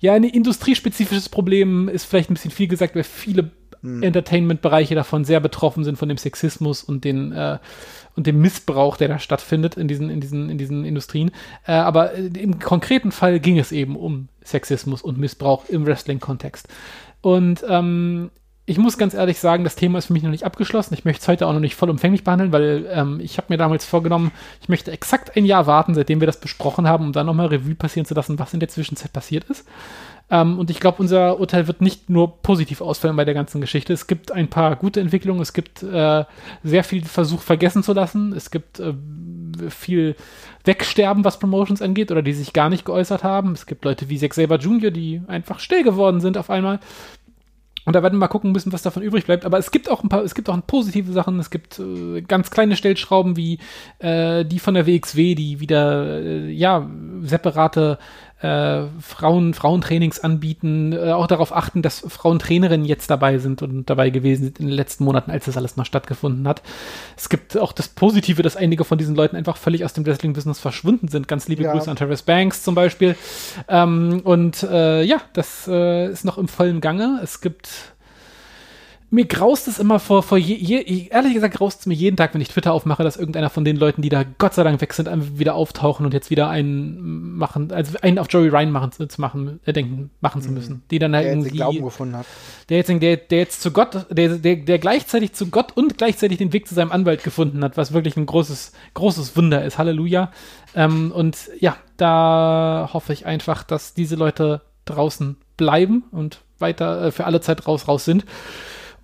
ja, 0.00 0.12
ein 0.14 0.24
industriespezifisches 0.24 1.28
Problem 1.28 1.88
ist 1.88 2.04
vielleicht 2.04 2.30
ein 2.30 2.34
bisschen 2.34 2.50
viel 2.50 2.68
gesagt, 2.68 2.94
weil 2.94 3.02
viele 3.04 3.50
Entertainment-Bereiche 3.82 4.94
davon 4.94 5.24
sehr 5.24 5.40
betroffen 5.40 5.84
sind 5.84 5.96
von 5.96 6.08
dem 6.08 6.18
Sexismus 6.18 6.82
und 6.82 7.04
den 7.04 7.32
äh, 7.32 7.58
und 8.16 8.26
dem 8.26 8.40
Missbrauch, 8.40 8.96
der 8.96 9.08
da 9.08 9.18
stattfindet 9.18 9.76
in 9.76 9.88
diesen 9.88 10.10
in 10.10 10.20
diesen 10.20 10.50
in 10.50 10.58
diesen 10.58 10.84
Industrien. 10.84 11.30
Äh, 11.66 11.72
aber 11.72 12.14
äh, 12.14 12.26
im 12.26 12.58
konkreten 12.58 13.12
Fall 13.12 13.40
ging 13.40 13.58
es 13.58 13.72
eben 13.72 13.96
um 13.96 14.28
Sexismus 14.44 15.02
und 15.02 15.18
Missbrauch 15.18 15.68
im 15.68 15.86
Wrestling-Kontext. 15.86 16.68
Und 17.20 17.64
ähm, 17.68 18.30
ich 18.68 18.76
muss 18.76 18.98
ganz 18.98 19.14
ehrlich 19.14 19.38
sagen, 19.38 19.64
das 19.64 19.76
Thema 19.76 19.96
ist 19.96 20.06
für 20.06 20.12
mich 20.12 20.22
noch 20.22 20.30
nicht 20.30 20.44
abgeschlossen. 20.44 20.92
Ich 20.92 21.06
möchte 21.06 21.22
es 21.22 21.28
heute 21.28 21.46
auch 21.46 21.54
noch 21.54 21.60
nicht 21.60 21.74
vollumfänglich 21.74 22.22
behandeln, 22.22 22.52
weil 22.52 22.86
ähm, 22.92 23.18
ich 23.18 23.38
habe 23.38 23.46
mir 23.48 23.56
damals 23.56 23.86
vorgenommen, 23.86 24.30
ich 24.60 24.68
möchte 24.68 24.92
exakt 24.92 25.34
ein 25.36 25.46
Jahr 25.46 25.66
warten, 25.66 25.94
seitdem 25.94 26.20
wir 26.20 26.26
das 26.26 26.38
besprochen 26.38 26.86
haben, 26.86 27.06
um 27.06 27.12
dann 27.12 27.24
nochmal 27.24 27.46
Revue 27.46 27.74
passieren 27.74 28.04
zu 28.04 28.12
lassen, 28.12 28.38
was 28.38 28.52
in 28.52 28.60
der 28.60 28.68
Zwischenzeit 28.68 29.10
passiert 29.10 29.44
ist. 29.44 29.66
Ähm, 30.30 30.58
und 30.58 30.70
ich 30.70 30.80
glaube, 30.80 30.98
unser 31.00 31.40
Urteil 31.40 31.66
wird 31.66 31.80
nicht 31.80 32.10
nur 32.10 32.42
positiv 32.42 32.80
ausfallen 32.80 33.16
bei 33.16 33.24
der 33.24 33.34
ganzen 33.34 33.60
Geschichte. 33.60 33.92
Es 33.92 34.06
gibt 34.06 34.30
ein 34.30 34.48
paar 34.48 34.76
gute 34.76 35.00
Entwicklungen, 35.00 35.40
es 35.40 35.52
gibt 35.52 35.82
äh, 35.82 36.24
sehr 36.62 36.84
viel 36.84 37.04
Versuch 37.04 37.40
vergessen 37.40 37.82
zu 37.82 37.94
lassen, 37.94 38.32
es 38.34 38.50
gibt 38.50 38.78
äh, 38.78 38.92
viel 39.70 40.16
Wegsterben, 40.64 41.24
was 41.24 41.38
Promotions 41.38 41.80
angeht, 41.80 42.10
oder 42.10 42.22
die 42.22 42.34
sich 42.34 42.52
gar 42.52 42.68
nicht 42.68 42.84
geäußert 42.84 43.24
haben. 43.24 43.52
Es 43.52 43.66
gibt 43.66 43.84
Leute 43.84 44.10
wie 44.10 44.18
Zack 44.18 44.34
Saber 44.34 44.56
Jr., 44.56 44.90
die 44.90 45.22
einfach 45.26 45.60
still 45.60 45.82
geworden 45.82 46.20
sind 46.20 46.36
auf 46.36 46.50
einmal. 46.50 46.80
Und 47.88 47.94
da 47.94 48.02
werden 48.02 48.16
wir 48.16 48.18
mal 48.18 48.28
gucken 48.28 48.52
müssen, 48.52 48.70
was 48.74 48.82
davon 48.82 49.02
übrig 49.02 49.24
bleibt. 49.24 49.46
Aber 49.46 49.56
es 49.56 49.70
gibt 49.70 49.90
auch 49.90 50.02
ein 50.02 50.10
paar, 50.10 50.22
es 50.22 50.34
gibt 50.34 50.50
auch 50.50 50.58
positive 50.66 51.10
Sachen. 51.10 51.38
Es 51.40 51.48
gibt 51.48 51.78
äh, 51.78 52.20
ganz 52.20 52.50
kleine 52.50 52.76
Stellschrauben 52.76 53.34
wie 53.38 53.60
äh, 53.98 54.44
die 54.44 54.58
von 54.58 54.74
der 54.74 54.86
WXW, 54.86 55.34
die 55.34 55.58
wieder 55.58 56.20
äh, 56.20 56.50
ja 56.50 56.86
separate 57.22 57.98
äh, 58.40 58.82
Frauen, 59.00 59.54
Frauentrainings 59.54 60.20
anbieten, 60.20 60.92
äh, 60.92 61.12
auch 61.12 61.26
darauf 61.26 61.54
achten, 61.54 61.82
dass 61.82 62.04
Frauentrainerinnen 62.06 62.86
jetzt 62.86 63.10
dabei 63.10 63.38
sind 63.38 63.62
und 63.62 63.90
dabei 63.90 64.10
gewesen 64.10 64.44
sind 64.44 64.60
in 64.60 64.66
den 64.66 64.74
letzten 64.74 65.04
Monaten, 65.04 65.30
als 65.30 65.46
das 65.46 65.56
alles 65.56 65.76
noch 65.76 65.86
stattgefunden 65.86 66.46
hat. 66.46 66.62
Es 67.16 67.28
gibt 67.28 67.56
auch 67.58 67.72
das 67.72 67.88
Positive, 67.88 68.42
dass 68.42 68.56
einige 68.56 68.84
von 68.84 68.98
diesen 68.98 69.16
Leuten 69.16 69.36
einfach 69.36 69.56
völlig 69.56 69.84
aus 69.84 69.92
dem 69.92 70.06
Wrestling-Business 70.06 70.60
verschwunden 70.60 71.08
sind. 71.08 71.28
Ganz 71.28 71.48
liebe 71.48 71.64
ja. 71.64 71.72
Grüße 71.72 71.90
an 71.90 71.96
Travis 71.96 72.22
Banks 72.22 72.62
zum 72.62 72.74
Beispiel. 72.74 73.16
Ähm, 73.68 74.20
und 74.24 74.62
äh, 74.62 75.02
ja, 75.02 75.20
das 75.32 75.66
äh, 75.68 76.10
ist 76.10 76.24
noch 76.24 76.38
im 76.38 76.48
vollen 76.48 76.80
Gange. 76.80 77.20
Es 77.22 77.40
gibt 77.40 77.68
mir 79.10 79.24
graust 79.24 79.68
es 79.68 79.78
immer 79.78 80.00
vor, 80.00 80.22
vor 80.22 80.36
je, 80.36 80.54
je, 80.54 81.08
ehrlich 81.10 81.32
gesagt 81.32 81.54
graust 81.54 81.80
es 81.80 81.86
mir 81.86 81.94
jeden 81.94 82.16
Tag, 82.16 82.34
wenn 82.34 82.42
ich 82.42 82.48
Twitter 82.48 82.74
aufmache, 82.74 83.02
dass 83.02 83.16
irgendeiner 83.16 83.48
von 83.48 83.64
den 83.64 83.76
Leuten, 83.76 84.02
die 84.02 84.10
da 84.10 84.24
Gott 84.36 84.52
sei 84.52 84.64
Dank 84.64 84.80
weg 84.82 84.92
sind, 84.92 85.38
wieder 85.38 85.54
auftauchen 85.54 86.04
und 86.04 86.12
jetzt 86.12 86.28
wieder 86.30 86.50
einen 86.50 87.36
machen, 87.36 87.72
also 87.72 87.96
einen 88.02 88.18
auf 88.18 88.26
Joey 88.28 88.48
Ryan 88.48 88.70
machen 88.70 88.92
zu 88.92 89.20
machen, 89.20 89.60
äh, 89.64 89.72
denken, 89.72 90.10
machen 90.20 90.42
zu 90.42 90.48
mhm. 90.48 90.54
müssen. 90.54 90.82
Die 90.90 90.98
dann 90.98 91.12
der 91.12 91.26
irgendwie. 91.26 91.56
Glauben 91.56 91.82
gefunden 91.82 92.16
hat. 92.16 92.26
Der 92.68 92.76
jetzt, 92.76 92.88
der, 92.88 93.16
der 93.16 93.38
jetzt 93.38 93.62
zu 93.62 93.70
Gott, 93.70 94.06
der, 94.10 94.36
der, 94.36 94.56
der 94.56 94.78
gleichzeitig 94.78 95.32
zu 95.32 95.46
Gott 95.46 95.74
und 95.74 95.96
gleichzeitig 95.96 96.36
den 96.36 96.52
Weg 96.52 96.68
zu 96.68 96.74
seinem 96.74 96.92
Anwalt 96.92 97.24
gefunden 97.24 97.64
hat, 97.64 97.78
was 97.78 97.94
wirklich 97.94 98.16
ein 98.16 98.26
großes, 98.26 98.72
großes 98.92 99.36
Wunder 99.36 99.64
ist. 99.64 99.78
Halleluja. 99.78 100.32
Ähm, 100.74 101.12
und 101.12 101.50
ja, 101.58 101.76
da 101.96 102.90
hoffe 102.92 103.14
ich 103.14 103.24
einfach, 103.24 103.64
dass 103.64 103.94
diese 103.94 104.16
Leute 104.16 104.60
draußen 104.84 105.36
bleiben 105.56 106.04
und 106.10 106.40
weiter 106.58 107.06
äh, 107.06 107.10
für 107.10 107.24
alle 107.24 107.40
Zeit 107.40 107.66
raus, 107.66 107.88
raus 107.88 108.04
sind. 108.04 108.26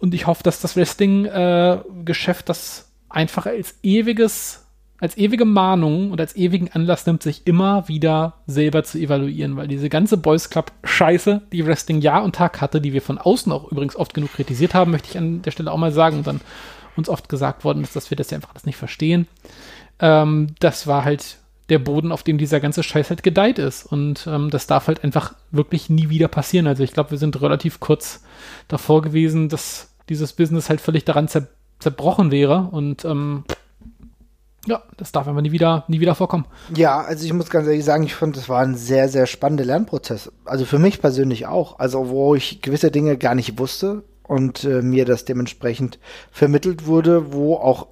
Und 0.05 0.13
ich 0.13 0.27
hoffe, 0.27 0.43
dass 0.43 0.61
das 0.61 0.77
Wrestling-Geschäft 0.77 2.43
äh, 2.43 2.45
das 2.45 2.93
einfach 3.09 3.47
als 3.47 3.77
ewiges, 3.83 4.67
als 5.01 5.17
ewige 5.17 5.47
Mahnung 5.47 6.11
und 6.11 6.21
als 6.21 6.37
ewigen 6.37 6.71
Anlass 6.71 7.07
nimmt, 7.07 7.23
sich 7.23 7.47
immer 7.47 7.89
wieder 7.89 8.35
selber 8.47 8.85
zu 8.85 8.99
evaluieren, 8.99 9.57
weil 9.57 9.67
diese 9.67 9.89
ganze 9.89 10.19
Boys 10.19 10.51
Club-Scheiße, 10.51 11.41
die 11.53 11.65
Wrestling 11.65 12.03
Jahr 12.03 12.23
und 12.23 12.35
Tag 12.35 12.61
hatte, 12.61 12.83
die 12.83 12.93
wir 12.93 13.01
von 13.01 13.17
außen 13.17 13.51
auch 13.51 13.73
übrigens 13.73 13.97
oft 13.97 14.13
genug 14.13 14.35
kritisiert 14.35 14.75
haben, 14.75 14.91
möchte 14.91 15.09
ich 15.09 15.17
an 15.17 15.41
der 15.41 15.53
Stelle 15.53 15.73
auch 15.73 15.79
mal 15.79 15.91
sagen 15.91 16.19
und 16.19 16.27
dann 16.27 16.43
uns 16.97 17.09
oft 17.09 17.31
gesagt 17.31 17.65
worden 17.65 17.83
ist, 17.83 17.97
dass 17.97 18.11
wir 18.11 18.19
das 18.19 18.31
ja 18.31 18.37
einfach 18.37 18.53
das 18.53 18.67
nicht 18.67 18.77
verstehen. 18.77 19.27
Ähm, 20.01 20.49
das 20.61 20.87
war 20.87 21.07
halt 21.07 21.39
der 21.71 21.79
Boden, 21.79 22.13
auf 22.13 22.23
dem 22.23 22.37
dieser 22.37 22.61
ganze 22.61 22.83
Scheiß 22.83 23.09
halt 23.09 23.23
gedeiht 23.23 23.59
ist. 23.59 23.87
Und 23.87 24.27
ähm, 24.27 24.51
das 24.51 24.67
darf 24.67 24.87
halt 24.87 25.03
einfach 25.03 25.35
wirklich 25.51 25.89
nie 25.89 26.11
wieder 26.11 26.29
passieren. 26.29 26.67
Also 26.67 26.83
ich 26.83 26.93
glaube, 26.93 27.13
wir 27.13 27.19
sind 27.19 27.41
relativ 27.41 27.81
kurz 27.81 28.23
davor 28.69 29.01
gewesen, 29.01 29.49
dass 29.49 29.94
dieses 30.09 30.33
Business 30.33 30.69
halt 30.69 30.81
völlig 30.81 31.05
daran 31.05 31.29
zer 31.29 31.47
zerbrochen 31.81 32.31
wäre 32.31 32.69
und 32.71 33.05
ähm, 33.05 33.45
ja, 34.67 34.83
das 34.97 35.13
darf 35.13 35.29
einfach 35.29 35.43
nie 35.43 35.53
wieder, 35.53 35.85
nie 35.89 36.01
wieder 36.01 36.15
vorkommen. 36.15 36.47
Ja, 36.75 37.01
also 37.03 37.25
ich 37.25 37.33
muss 37.33 37.51
ganz 37.51 37.67
ehrlich 37.67 37.85
sagen, 37.85 38.05
ich 38.05 38.15
fand, 38.15 38.37
das 38.37 38.49
war 38.49 38.63
ein 38.63 38.77
sehr, 38.77 39.09
sehr 39.09 39.27
spannender 39.27 39.65
Lernprozess. 39.65 40.33
Also 40.45 40.65
für 40.65 40.79
mich 40.79 41.01
persönlich 41.01 41.47
auch. 41.47 41.79
Also 41.79 42.09
wo 42.09 42.35
ich 42.35 42.63
gewisse 42.63 42.91
Dinge 42.91 43.19
gar 43.19 43.35
nicht 43.35 43.59
wusste 43.59 44.05
und 44.23 44.65
äh, 44.65 44.81
mir 44.83 45.05
das 45.05 45.25
dementsprechend 45.25 45.99
vermittelt 46.31 46.87
wurde, 46.87 47.33
wo 47.33 47.57
auch 47.57 47.89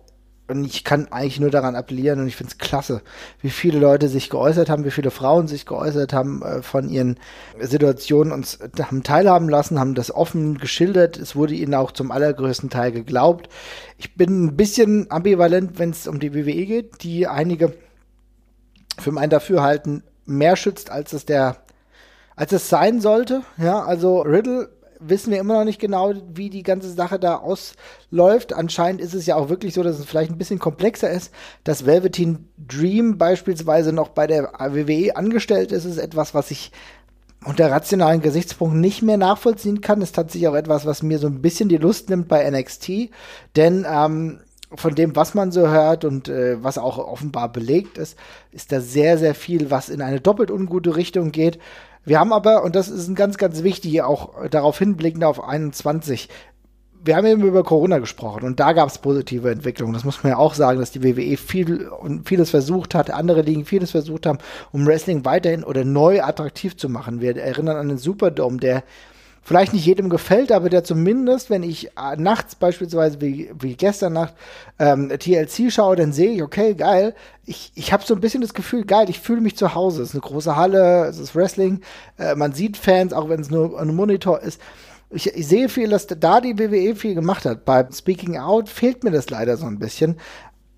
und 0.53 0.65
ich 0.65 0.85
kann 0.85 1.11
eigentlich 1.11 1.41
nur 1.41 1.51
daran 1.51 1.74
appellieren 1.74 2.20
und 2.20 2.29
ich 2.29 2.37
finde 2.37 2.53
es 2.53 2.59
klasse, 2.59 3.03
wie 3.41 3.51
viele 3.51 3.79
Leute 3.79 4.09
sich 4.09 4.31
geäußert 4.31 4.70
haben, 4.70 4.85
wie 4.85 4.91
viele 4.91 5.11
Frauen 5.11 5.49
sich 5.49 5.66
geäußert 5.66 6.12
haben 6.12 6.43
äh, 6.43 6.62
von 6.62 6.89
ihren 6.89 7.19
Situationen, 7.61 8.33
uns 8.33 8.59
haben 8.81 9.03
teilhaben 9.03 9.49
lassen, 9.49 9.79
haben 9.81 9.95
das 9.95 10.15
offen 10.15 10.59
geschildert. 10.59 11.16
Es 11.16 11.35
wurde 11.35 11.55
ihnen 11.55 11.74
auch 11.74 11.93
zum 11.93 12.11
allergrößten 12.11 12.70
Teil 12.70 12.93
geglaubt. 12.93 13.49
Ich 13.99 14.15
bin 14.15 14.45
ein 14.45 14.57
bisschen 14.57 15.11
ambivalent, 15.11 15.79
wenn 15.79 15.91
es 15.91 16.07
um 16.07 16.20
die 16.20 16.35
WWE 16.35 16.66
geht, 16.66 17.03
die 17.03 17.27
einige 17.27 17.73
für 18.99 19.12
mein 19.12 19.31
Dafürhalten 19.31 20.03
mehr 20.24 20.57
schützt, 20.57 20.91
als 20.91 21.12
es 21.12 21.24
der 21.27 21.57
als 22.37 22.53
es 22.53 22.69
sein 22.69 23.01
sollte. 23.01 23.43
Ja, 23.59 23.83
also 23.85 24.20
Riddle 24.23 24.70
wissen 25.07 25.31
wir 25.31 25.41
immer 25.41 25.59
noch 25.59 25.65
nicht 25.65 25.81
genau, 25.81 26.12
wie 26.33 26.51
die 26.51 26.62
ganze 26.62 26.91
Sache 26.91 27.19
da 27.19 27.37
ausläuft. 27.37 28.53
Anscheinend 28.53 29.01
ist 29.01 29.15
es 29.15 29.27
ja 29.27 29.37
auch 29.37 29.49
wirklich 29.49 29.74
so, 29.74 29.83
dass 29.83 29.99
es 29.99 30.05
vielleicht 30.05 30.31
ein 30.31 30.39
bisschen 30.39 30.59
komplexer 30.59 31.11
ist. 31.11 31.33
Dass 31.65 31.87
Velveteen 31.87 32.49
Dream 32.59 33.19
beispielsweise 33.19 33.93
noch 33.93 34.09
bei 34.09 34.27
der 34.27 34.53
WWE 34.59 35.16
angestellt 35.16 35.73
ist, 35.73 35.85
ist 35.85 35.99
etwas, 35.99 36.35
was 36.35 36.51
ich 36.51 36.73
unter 37.45 37.70
rationalen 37.70 38.23
Gesichtspunkten 38.23 38.81
nicht 38.81 39.03
mehr 39.03 39.16
nachvollziehen 39.16 39.81
kann. 39.81 40.03
ist 40.03 40.15
tatsächlich 40.15 40.49
auch 40.49 40.55
etwas, 40.55 40.87
was 40.87 41.03
mir 41.03 41.19
so 41.19 41.27
ein 41.27 41.43
bisschen 41.43 41.69
die 41.69 41.77
Lust 41.77 42.09
nimmt 42.09 42.29
bei 42.29 42.49
NXT. 42.49 43.11
Denn 43.57 43.87
ähm, 43.89 44.41
von 44.74 44.95
dem, 44.95 45.16
was 45.16 45.35
man 45.35 45.53
so 45.53 45.69
hört 45.69 46.05
und 46.05 46.29
äh, 46.29 46.62
was 46.62 46.79
auch 46.79 46.99
offenbar 46.99 47.51
belegt 47.53 47.99
ist, 47.99 48.16
ist 48.53 48.73
da 48.73 48.81
sehr, 48.81 49.19
sehr 49.19 49.35
viel, 49.35 49.70
was 49.70 49.89
in 49.89 50.01
eine 50.01 50.20
doppelt 50.20 50.51
ungute 50.51 50.97
Richtung 50.97 51.33
geht. 51.33 51.59
Wir 52.05 52.19
haben 52.19 52.33
aber, 52.33 52.65
und 52.65 52.74
das 52.74 52.89
ist 52.89 53.09
ein 53.09 53.15
ganz, 53.15 53.39
ganz 53.39 53.62
wichtig, 53.62 54.03
auch 54.03 54.49
darauf 54.49 54.79
hinblickend 54.79 55.24
auf 55.24 55.43
21, 55.43 56.29
wir 57.05 57.16
haben 57.16 57.27
eben 57.27 57.43
über 57.43 57.65
Corona 57.65 57.99
gesprochen 57.99 58.45
und 58.45 58.61
da 58.61 58.73
gab 58.73 58.89
es 58.89 58.99
positive 58.99 59.51
Entwicklungen. 59.51 59.93
Das 59.93 60.05
muss 60.05 60.23
man 60.23 60.33
ja 60.33 60.39
auch 60.39 60.55
sagen, 60.55 60.79
dass 60.79 60.93
die 60.93 61.03
WWE 61.03 61.37
viel 61.37 61.89
und 61.89 62.29
vieles 62.29 62.51
versucht 62.51 62.95
hat, 62.95 63.11
andere 63.11 63.43
Ligen 63.43 63.65
vieles 63.65 63.91
versucht 63.91 64.27
haben, 64.27 64.39
um 64.70 64.87
Wrestling 64.87 65.24
weiterhin 65.24 65.65
oder 65.65 65.85
neu 65.85 66.23
attraktiv 66.23 66.77
zu 66.77 66.89
machen. 66.89 67.20
Wir 67.20 67.37
erinnern 67.37 67.77
an 67.77 67.89
den 67.89 67.99
Superdome, 67.99 68.59
der 68.59 68.85
vielleicht 69.43 69.73
nicht 69.73 69.85
jedem 69.85 70.09
gefällt, 70.09 70.52
aber 70.52 70.70
der 70.70 70.85
zumindest, 70.85 71.51
wenn 71.51 71.62
ich 71.62 71.89
äh, 71.89 72.16
nachts 72.16 72.55
beispielsweise 72.55 73.20
wie, 73.20 73.51
wie 73.59 73.74
gestern 73.74 74.12
Nacht 74.12 74.35
ähm, 74.78 75.09
TLC 75.10 75.70
schaue, 75.70 75.97
dann 75.97 76.12
sehe 76.12 76.31
ich, 76.31 76.43
okay, 76.43 76.74
geil. 76.74 77.14
Ich, 77.44 77.73
ich 77.74 77.93
habe 77.93 78.05
so 78.05 78.14
ein 78.14 78.20
bisschen 78.20 78.40
das 78.40 78.55
Gefühl, 78.55 78.85
geil, 78.85 79.10
ich 79.10 79.19
fühle 79.19 79.40
mich 79.40 79.56
zu 79.56 79.74
Hause. 79.74 80.02
Es 80.02 80.10
ist 80.10 80.14
eine 80.14 80.23
große 80.23 80.56
Halle, 80.56 81.06
es 81.06 81.19
ist 81.19 81.35
Wrestling, 81.35 81.81
äh, 82.19 82.36
man 82.36 82.52
sieht 82.52 82.77
Fans, 82.77 83.12
auch 83.12 83.28
wenn 83.28 83.40
es 83.40 83.51
nur 83.51 83.78
ein 83.81 83.94
Monitor 83.94 84.40
ist. 84.40 84.60
Ich, 85.10 85.27
ich, 85.27 85.47
sehe 85.47 85.69
viel, 85.69 85.90
dass 85.90 86.06
da 86.06 86.40
die 86.40 86.59
WWE 86.59 86.94
viel 86.94 87.14
gemacht 87.14 87.44
hat. 87.44 87.66
Bei 87.66 87.86
Speaking 87.93 88.39
Out 88.39 88.70
fehlt 88.70 89.05
mir 89.05 89.10
das 89.10 89.28
leider 89.28 89.59
so 89.59 89.66
ein 89.66 89.78
bisschen 89.78 90.16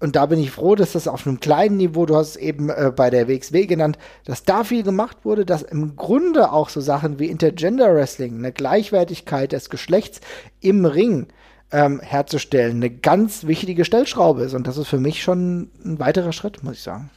und 0.00 0.16
da 0.16 0.26
bin 0.26 0.38
ich 0.38 0.50
froh, 0.50 0.74
dass 0.74 0.92
das 0.92 1.08
auf 1.08 1.26
einem 1.26 1.40
kleinen 1.40 1.76
Niveau, 1.76 2.04
du 2.04 2.16
hast 2.16 2.30
es 2.30 2.36
eben 2.36 2.68
äh, 2.68 2.92
bei 2.94 3.10
der 3.10 3.28
WXW 3.28 3.66
genannt, 3.66 3.96
dass 4.24 4.44
da 4.44 4.64
viel 4.64 4.82
gemacht 4.82 5.18
wurde, 5.24 5.46
dass 5.46 5.62
im 5.62 5.96
Grunde 5.96 6.52
auch 6.52 6.68
so 6.68 6.80
Sachen 6.80 7.18
wie 7.18 7.26
Intergender 7.26 7.94
Wrestling, 7.94 8.36
eine 8.36 8.52
Gleichwertigkeit 8.52 9.52
des 9.52 9.70
Geschlechts 9.70 10.20
im 10.60 10.84
Ring 10.84 11.28
ähm, 11.72 12.00
herzustellen, 12.00 12.76
eine 12.76 12.90
ganz 12.90 13.46
wichtige 13.46 13.84
Stellschraube 13.84 14.42
ist. 14.42 14.54
Und 14.54 14.66
das 14.66 14.76
ist 14.76 14.88
für 14.88 15.00
mich 15.00 15.22
schon 15.22 15.70
ein 15.84 15.98
weiterer 15.98 16.32
Schritt, 16.32 16.62
muss 16.62 16.74
ich 16.74 16.82
sagen. 16.82 17.10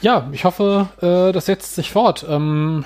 Ja, 0.00 0.28
ich 0.32 0.44
hoffe, 0.44 0.88
äh, 1.00 1.32
das 1.32 1.46
setzt 1.46 1.74
sich 1.74 1.90
fort. 1.90 2.26
Ähm, 2.28 2.84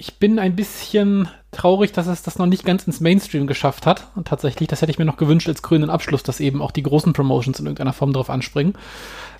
ich 0.00 0.18
bin 0.18 0.38
ein 0.38 0.54
bisschen 0.54 1.28
traurig, 1.50 1.92
dass 1.92 2.06
es 2.06 2.22
das 2.22 2.38
noch 2.38 2.46
nicht 2.46 2.64
ganz 2.64 2.86
ins 2.86 3.00
Mainstream 3.00 3.48
geschafft 3.48 3.84
hat. 3.84 4.06
Und 4.14 4.28
tatsächlich, 4.28 4.68
das 4.68 4.80
hätte 4.80 4.92
ich 4.92 4.98
mir 4.98 5.04
noch 5.04 5.16
gewünscht 5.16 5.48
als 5.48 5.62
grünen 5.62 5.90
Abschluss, 5.90 6.22
dass 6.22 6.38
eben 6.38 6.62
auch 6.62 6.70
die 6.70 6.84
großen 6.84 7.12
Promotions 7.12 7.58
in 7.58 7.66
irgendeiner 7.66 7.92
Form 7.92 8.12
drauf 8.12 8.30
anspringen. 8.30 8.74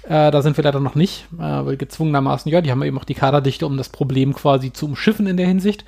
Äh, 0.02 0.32
da 0.32 0.43
sind 0.43 0.56
wir 0.56 0.64
leider 0.64 0.80
noch 0.80 0.97
nicht, 0.97 1.28
äh, 1.39 1.43
weil 1.43 1.76
gezwungenermaßen, 1.76 2.51
ja, 2.51 2.60
die 2.60 2.72
haben 2.72 2.82
eben 2.82 2.98
auch 2.98 3.05
die 3.05 3.14
Kaderdichte, 3.14 3.66
um 3.66 3.76
das 3.76 3.89
Problem 3.90 4.35
quasi 4.35 4.72
zu 4.72 4.86
umschiffen 4.86 5.28
in 5.28 5.36
der 5.36 5.47
Hinsicht. 5.47 5.85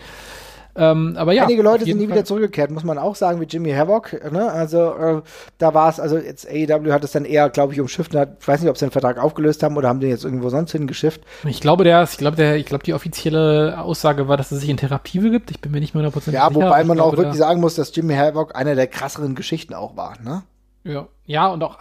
Ähm, 0.77 1.15
aber 1.17 1.33
ja. 1.33 1.45
Einige 1.45 1.63
Leute 1.63 1.85
sind 1.85 1.99
nie 1.99 2.07
Fall. 2.07 2.17
wieder 2.17 2.25
zurückgekehrt, 2.25 2.71
muss 2.71 2.85
man 2.85 2.99
auch 2.99 3.17
sagen, 3.17 3.41
wie 3.41 3.45
Jimmy 3.45 3.73
Havoc. 3.73 4.13
Ne? 4.31 4.51
Also 4.51 4.95
äh, 4.95 5.23
da 5.59 5.75
war 5.75 5.89
es, 5.89 5.99
also 5.99 6.19
jetzt 6.19 6.49
AEW 6.49 6.93
hat 6.93 7.05
es 7.05 7.13
dann 7.13 7.25
eher, 7.25 7.51
glaube 7.51 7.73
ich, 7.73 7.81
umschifft. 7.81 8.15
Hat, 8.15 8.37
ich 8.41 8.49
weiß 8.49 8.61
nicht, 8.61 8.71
ob 8.71 8.79
sie 8.79 8.87
den 8.87 8.93
Vertrag 8.93 9.19
aufgelöst 9.19 9.63
haben 9.63 9.77
oder 9.77 9.89
haben 9.89 10.01
den 10.01 10.11
jetzt 10.11 10.25
irgendwo 10.25 10.49
sonst 10.49 10.73
hingeschifft. 10.73 11.23
Ich 11.45 11.61
glaube, 11.61 11.85
der, 11.85 12.05
ich 12.05 12.19
glaube, 12.19 12.37
der, 12.37 12.57
ich 12.57 12.67
glaube, 12.67 12.85
die 12.85 12.95
offizielle 12.95 13.81
Aussage 13.81 14.29
war, 14.29 14.37
dass 14.37 14.53
es 14.53 14.61
sich 14.61 14.71
in 14.71 14.77
Therapie 14.77 15.19
begibt. 15.19 15.51
Ich 15.51 15.61
bin 15.61 15.73
mir 15.73 15.81
nicht 15.81 15.95
mehr 15.95 16.05
100% 16.05 16.15
ja, 16.15 16.21
sicher. 16.21 16.33
Ja, 16.35 16.55
wobei 16.55 16.85
man 16.85 16.97
glaube, 16.97 17.13
auch 17.13 17.17
wirklich 17.17 17.37
sagen 17.37 17.61
muss, 17.61 17.75
dass 17.75 17.95
Jimmy 17.95 18.15
Havoc 18.15 18.55
einer 18.55 18.75
der 18.75 18.87
krasseren 18.87 19.35
Geschichten 19.35 19.75
auch 19.75 19.97
war. 19.97 20.15
Ne? 20.23 20.43
Ja, 20.85 21.09
ja 21.27 21.49
und 21.49 21.63
auch 21.63 21.79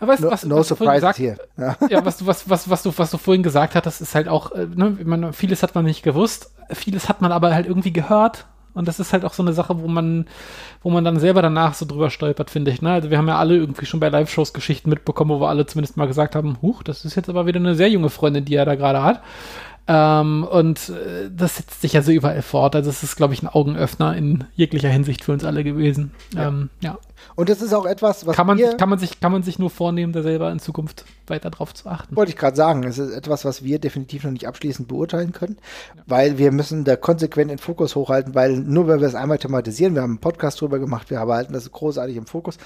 Weißt, 0.00 0.22
no, 0.22 0.30
was, 0.30 0.44
no 0.44 0.56
was 0.56 0.68
surprise 0.68 1.12
hier. 1.16 1.36
Ja. 1.56 1.76
ja, 1.88 2.04
was 2.04 2.18
du, 2.18 2.26
was, 2.26 2.48
was, 2.48 2.70
was 2.70 2.82
du, 2.82 2.92
was 2.96 3.10
du 3.10 3.18
vorhin 3.18 3.42
gesagt 3.42 3.74
hattest, 3.74 4.00
ist 4.00 4.14
halt 4.14 4.28
auch, 4.28 4.52
äh, 4.52 4.66
ne, 4.66 4.96
man, 5.04 5.32
vieles 5.32 5.62
hat 5.62 5.74
man 5.74 5.84
nicht 5.84 6.02
gewusst, 6.02 6.52
vieles 6.72 7.08
hat 7.08 7.20
man 7.20 7.32
aber 7.32 7.54
halt 7.54 7.66
irgendwie 7.66 7.92
gehört. 7.92 8.46
Und 8.72 8.86
das 8.86 9.00
ist 9.00 9.12
halt 9.12 9.24
auch 9.24 9.32
so 9.32 9.42
eine 9.42 9.52
Sache, 9.52 9.80
wo 9.80 9.88
man, 9.88 10.26
wo 10.82 10.90
man 10.90 11.04
dann 11.04 11.18
selber 11.18 11.42
danach 11.42 11.74
so 11.74 11.84
drüber 11.84 12.08
stolpert, 12.08 12.50
finde 12.50 12.70
ich. 12.70 12.80
Ne? 12.80 12.92
Also 12.92 13.10
wir 13.10 13.18
haben 13.18 13.26
ja 13.26 13.36
alle 13.36 13.56
irgendwie 13.56 13.84
schon 13.84 13.98
bei 13.98 14.08
Live-Shows 14.08 14.52
Geschichten 14.52 14.90
mitbekommen, 14.90 15.32
wo 15.32 15.40
wir 15.40 15.48
alle 15.48 15.66
zumindest 15.66 15.96
mal 15.96 16.06
gesagt 16.06 16.36
haben, 16.36 16.56
huch, 16.62 16.84
das 16.84 17.04
ist 17.04 17.16
jetzt 17.16 17.28
aber 17.28 17.46
wieder 17.46 17.58
eine 17.58 17.74
sehr 17.74 17.90
junge 17.90 18.10
Freundin, 18.10 18.44
die 18.44 18.54
er 18.54 18.64
da 18.64 18.76
gerade 18.76 19.02
hat. 19.02 19.22
Ähm, 19.92 20.44
und 20.44 20.88
äh, 20.90 21.28
das 21.36 21.56
setzt 21.56 21.80
sich 21.80 21.94
ja 21.94 22.02
so 22.02 22.12
überall 22.12 22.42
fort. 22.42 22.76
Also 22.76 22.90
es 22.90 23.02
ist, 23.02 23.16
glaube 23.16 23.34
ich, 23.34 23.42
ein 23.42 23.48
Augenöffner 23.48 24.16
in 24.16 24.44
jeglicher 24.54 24.88
Hinsicht 24.88 25.24
für 25.24 25.32
uns 25.32 25.44
alle 25.44 25.64
gewesen. 25.64 26.12
Ja. 26.32 26.46
Ähm, 26.46 26.70
ja. 26.78 26.96
Und 27.34 27.48
das 27.48 27.60
ist 27.60 27.74
auch 27.74 27.86
etwas, 27.86 28.24
was 28.24 28.36
kann 28.36 28.46
man, 28.46 28.56
wir, 28.56 28.76
kann 28.76 28.88
man 28.88 29.00
sich 29.00 29.18
kann 29.18 29.32
man 29.32 29.42
sich 29.42 29.58
nur 29.58 29.68
vornehmen, 29.68 30.12
da 30.12 30.22
selber 30.22 30.52
in 30.52 30.60
Zukunft 30.60 31.04
weiter 31.26 31.50
drauf 31.50 31.74
zu 31.74 31.88
achten. 31.88 32.14
Wollte 32.14 32.30
ich 32.30 32.38
gerade 32.38 32.56
sagen, 32.56 32.84
es 32.84 32.98
ist 32.98 33.12
etwas, 33.12 33.44
was 33.44 33.64
wir 33.64 33.80
definitiv 33.80 34.22
noch 34.22 34.30
nicht 34.30 34.46
abschließend 34.46 34.86
beurteilen 34.86 35.32
können, 35.32 35.56
ja. 35.96 36.02
weil 36.06 36.38
wir 36.38 36.52
müssen 36.52 36.84
da 36.84 36.94
konsequent 36.94 37.50
den 37.50 37.58
Fokus 37.58 37.96
hochhalten, 37.96 38.36
weil 38.36 38.58
nur 38.58 38.86
wenn 38.86 39.00
wir 39.00 39.08
es 39.08 39.16
einmal 39.16 39.38
thematisieren, 39.38 39.96
wir 39.96 40.02
haben 40.02 40.12
einen 40.12 40.20
Podcast 40.20 40.60
drüber 40.60 40.78
gemacht, 40.78 41.10
wir 41.10 41.18
halten 41.18 41.52
das 41.52 41.70
großartig 41.72 42.16
im 42.16 42.26
Fokus. 42.26 42.58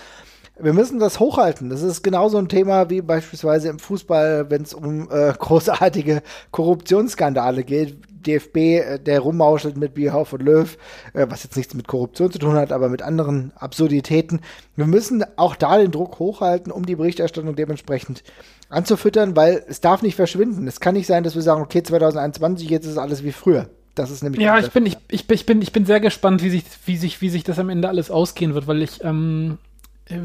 Wir 0.58 0.72
müssen 0.72 1.00
das 1.00 1.18
hochhalten. 1.18 1.68
Das 1.68 1.82
ist 1.82 2.02
genauso 2.02 2.38
ein 2.38 2.48
Thema 2.48 2.88
wie 2.88 3.02
beispielsweise 3.02 3.68
im 3.68 3.78
Fußball, 3.78 4.50
wenn 4.50 4.62
es 4.62 4.72
um 4.72 5.10
äh, 5.10 5.32
großartige 5.38 6.22
Korruptionsskandale 6.52 7.64
geht 7.64 7.96
DFB, 8.26 8.56
äh, 8.56 8.98
der 8.98 9.20
rummauschelt 9.20 9.76
mit 9.76 9.94
Bierhoff 9.94 10.32
und 10.32 10.42
Löw, 10.42 10.76
äh, 11.12 11.26
was 11.28 11.44
jetzt 11.44 11.56
nichts 11.56 11.74
mit 11.74 11.86
Korruption 11.86 12.30
zu 12.30 12.38
tun 12.38 12.54
hat, 12.54 12.72
aber 12.72 12.88
mit 12.88 13.02
anderen 13.02 13.52
Absurditäten. 13.56 14.40
Wir 14.76 14.86
müssen 14.86 15.24
auch 15.36 15.56
da 15.56 15.78
den 15.78 15.90
Druck 15.90 16.18
hochhalten, 16.18 16.72
um 16.72 16.86
die 16.86 16.96
Berichterstattung 16.96 17.54
dementsprechend 17.54 18.22
anzufüttern, 18.68 19.36
weil 19.36 19.64
es 19.68 19.80
darf 19.80 20.02
nicht 20.02 20.16
verschwinden. 20.16 20.66
Es 20.66 20.80
kann 20.80 20.94
nicht 20.94 21.06
sein, 21.06 21.24
dass 21.24 21.34
wir 21.34 21.42
sagen, 21.42 21.62
okay, 21.62 21.82
2021, 21.82 22.68
jetzt 22.68 22.86
ist 22.86 22.98
alles 22.98 23.22
wie 23.22 23.32
früher. 23.32 23.68
Das 23.94 24.10
ist 24.10 24.24
nämlich 24.24 24.42
ja, 24.42 24.58
ich 24.58 24.72
bin, 24.72 24.86
ich, 24.86 24.96
ich, 25.08 25.30
ich, 25.30 25.46
bin, 25.46 25.62
ich 25.62 25.72
bin 25.72 25.86
sehr 25.86 26.00
gespannt, 26.00 26.42
wie 26.42 26.50
sich, 26.50 26.64
wie 26.84 26.96
sich, 26.96 27.20
wie 27.20 27.28
sich 27.28 27.44
das 27.44 27.60
am 27.60 27.68
Ende 27.68 27.88
alles 27.88 28.10
ausgehen 28.10 28.54
wird, 28.54 28.66
weil 28.66 28.82
ich 28.82 29.04
ähm, 29.04 29.58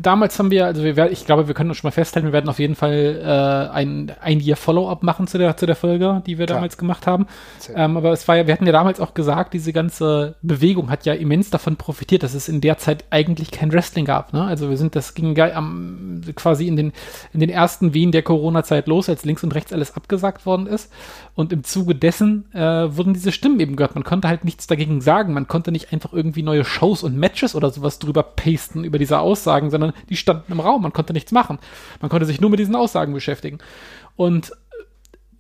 damals 0.02 0.38
haben 0.38 0.52
wir, 0.52 0.66
also 0.66 0.84
wir, 0.84 1.12
ich 1.12 1.26
glaube, 1.26 1.48
wir 1.48 1.54
können 1.54 1.70
uns 1.70 1.78
schon 1.78 1.88
mal 1.88 1.94
festhalten, 1.94 2.28
wir 2.28 2.34
werden 2.34 2.50
auf 2.50 2.60
jeden 2.60 2.76
Fall 2.76 3.22
äh, 3.24 3.74
ein, 3.74 4.12
ein 4.22 4.42
Jahr 4.42 4.58
Follow-up 4.58 5.04
machen 5.04 5.26
zu 5.28 5.38
der, 5.38 5.56
zu 5.56 5.66
der 5.66 5.78
Folge, 5.78 6.22
die 6.26 6.38
wir 6.38 6.48
Klar. 6.48 6.58
damals 6.58 6.78
gemacht 6.78 7.08
haben. 7.08 7.28
Ähm, 7.74 7.96
aber 7.96 8.12
es 8.12 8.28
war 8.28 8.36
ja, 8.36 8.46
wir 8.46 8.54
hatten 8.54 8.66
ja 8.66 8.74
damals 8.74 9.00
auch 9.00 9.14
gesagt, 9.14 9.54
diese 9.54 9.72
ganze 9.72 10.36
Bewegung 10.42 10.90
hat 10.90 11.06
ja 11.06 11.14
immens 11.14 11.50
davon 11.50 11.78
profitiert, 11.78 12.24
dass 12.24 12.34
es 12.34 12.50
in 12.50 12.60
der 12.60 12.78
Zeit 12.78 13.06
eigentlich 13.10 13.52
kein 13.52 13.72
Wrestling 13.72 14.04
gab. 14.04 14.34
Ne? 14.34 14.44
Also 14.44 14.70
wir 14.70 14.76
sind, 14.76 14.98
das 14.98 15.14
ging 15.14 15.40
am, 15.40 16.22
quasi 16.36 16.68
in 16.68 16.76
den, 16.76 16.92
in 17.34 17.40
den 17.40 17.50
ersten 17.50 17.94
Wehen 17.94 18.12
der 18.12 18.24
Corona-Zeit 18.24 18.88
los, 18.88 19.08
als 19.08 19.24
links 19.24 19.46
und 19.46 19.56
rechts 19.56 19.72
alles 19.72 19.96
abgesagt 19.96 20.46
worden 20.46 20.68
ist. 20.68 20.92
Und 21.40 21.54
im 21.54 21.64
Zuge 21.64 21.96
dessen 21.96 22.54
äh, 22.54 22.60
wurden 22.60 23.14
diese 23.14 23.32
Stimmen 23.32 23.62
eben 23.62 23.78
gehört. 23.78 23.96
Man 23.96 24.04
konnte 24.04 24.28
halt 24.28 24.44
nichts 24.44 24.68
dagegen 24.68 25.00
sagen. 25.00 25.34
Man 25.34 25.48
konnte 25.48 25.72
nicht 25.72 25.94
einfach 25.94 26.12
irgendwie 26.12 26.44
neue 26.44 26.66
Shows 26.66 27.02
und 27.02 27.16
Matches 27.16 27.56
oder 27.56 27.70
sowas 27.70 27.98
drüber 27.98 28.24
pasten 28.24 28.84
über 28.84 29.00
diese 29.00 29.20
Aussagen, 29.20 29.70
sondern 29.70 29.94
die 30.10 30.18
standen 30.18 30.52
im 30.52 30.60
Raum. 30.60 30.82
Man 30.82 30.92
konnte 30.92 31.14
nichts 31.14 31.32
machen. 31.32 31.58
Man 32.02 32.10
konnte 32.10 32.26
sich 32.26 32.42
nur 32.42 32.50
mit 32.50 32.60
diesen 32.60 32.76
Aussagen 32.76 33.14
beschäftigen. 33.14 33.60
Und 34.18 34.52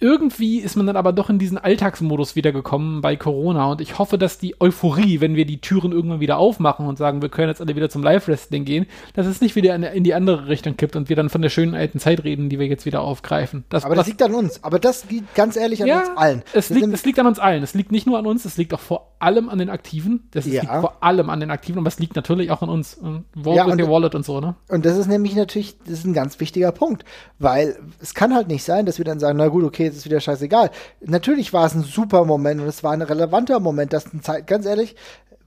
irgendwie 0.01 0.59
ist 0.59 0.77
man 0.77 0.87
dann 0.87 0.95
aber 0.95 1.11
doch 1.11 1.29
in 1.29 1.39
diesen 1.39 1.57
Alltagsmodus 1.57 2.35
wiedergekommen 2.35 3.01
bei 3.01 3.17
Corona 3.17 3.71
und 3.71 3.81
ich 3.81 3.99
hoffe, 3.99 4.17
dass 4.17 4.37
die 4.37 4.59
Euphorie, 4.61 5.19
wenn 5.19 5.35
wir 5.35 5.45
die 5.45 5.59
Türen 5.59 5.91
irgendwann 5.91 6.21
wieder 6.21 6.37
aufmachen 6.37 6.87
und 6.87 6.97
sagen, 6.97 7.21
wir 7.21 7.27
können 7.27 7.49
jetzt 7.49 7.59
alle 7.59 7.75
wieder 7.75 7.89
zum 7.89 8.01
Live-Wrestling 8.01 8.63
gehen, 8.63 8.85
dass 9.13 9.25
es 9.25 9.41
nicht 9.41 9.57
wieder 9.57 9.75
in, 9.75 10.03
die 10.03 10.13
andere 10.13 10.47
Richtung 10.47 10.77
kippt 10.77 10.95
und 10.95 11.09
wir 11.09 11.17
dann 11.17 11.29
von 11.29 11.41
der 11.41 11.49
schönen 11.49 11.75
alten 11.75 11.99
Zeit 11.99 12.23
reden, 12.23 12.47
die 12.47 12.59
wir 12.59 12.67
jetzt 12.67 12.85
wieder 12.85 13.01
aufgreifen. 13.01 13.65
Das, 13.67 13.83
aber 13.83 13.95
das, 13.95 14.07
liegt 14.07 14.23
an 14.23 14.33
uns. 14.33 14.63
Aber 14.63 14.79
das 14.79 15.09
liegt 15.09 15.35
ganz 15.35 15.57
ehrlich 15.57 15.81
an 15.81 15.87
ja, 15.89 15.99
uns 15.99 16.09
allen. 16.15 16.43
Es 16.53 16.69
liegt, 16.69 16.93
es 16.93 17.05
liegt 17.05 17.19
an 17.19 17.27
uns 17.27 17.39
allen. 17.39 17.61
Es 17.61 17.73
liegt 17.73 17.91
nicht 17.91 18.07
nur 18.07 18.17
an 18.17 18.25
uns, 18.25 18.45
es 18.45 18.55
liegt 18.55 18.73
auch 18.73 18.79
vor 18.79 19.15
allem 19.19 19.49
an 19.49 19.59
den 19.59 19.69
Aktiven. 19.69 20.29
Das 20.31 20.45
ja. 20.45 20.61
liegt 20.61 20.73
vor 20.73 21.03
allem 21.03 21.29
an 21.29 21.41
den 21.41 21.51
Aktiven, 21.51 21.79
aber 21.79 21.89
es 21.89 21.99
liegt 21.99 22.15
natürlich 22.15 22.51
auch 22.51 22.61
an 22.61 22.69
uns. 22.69 22.97
Wallet 23.35 23.57
ja, 23.57 23.65
und, 23.65 23.89
Wallet 23.89 24.15
und 24.15 24.25
so, 24.25 24.39
ne? 24.39 24.55
Und 24.69 24.85
das 24.85 24.97
ist 24.97 25.07
nämlich 25.07 25.35
natürlich, 25.35 25.77
das 25.79 25.99
ist 25.99 26.05
ein 26.05 26.13
ganz 26.13 26.39
wichtiger 26.39 26.71
Punkt, 26.71 27.03
weil 27.37 27.77
es 28.01 28.13
kann 28.13 28.33
halt 28.33 28.47
nicht 28.47 28.63
sein, 28.63 28.85
dass 28.85 28.97
wir 28.97 29.05
dann 29.05 29.19
sagen, 29.19 29.37
na 29.37 29.49
gut, 29.49 29.65
okay, 29.65 29.88
es 29.89 29.97
ist 29.97 30.05
wieder 30.05 30.19
scheißegal. 30.19 30.71
Natürlich 31.01 31.53
war 31.53 31.65
es 31.65 31.75
ein 31.75 31.83
super 31.83 32.25
Moment 32.25 32.61
und 32.61 32.67
es 32.67 32.83
war 32.83 32.91
ein 32.91 33.01
relevanter 33.01 33.59
Moment, 33.59 33.93
dass 33.93 34.05
Zeit, 34.21 34.47
ganz 34.47 34.65
ehrlich, 34.65 34.95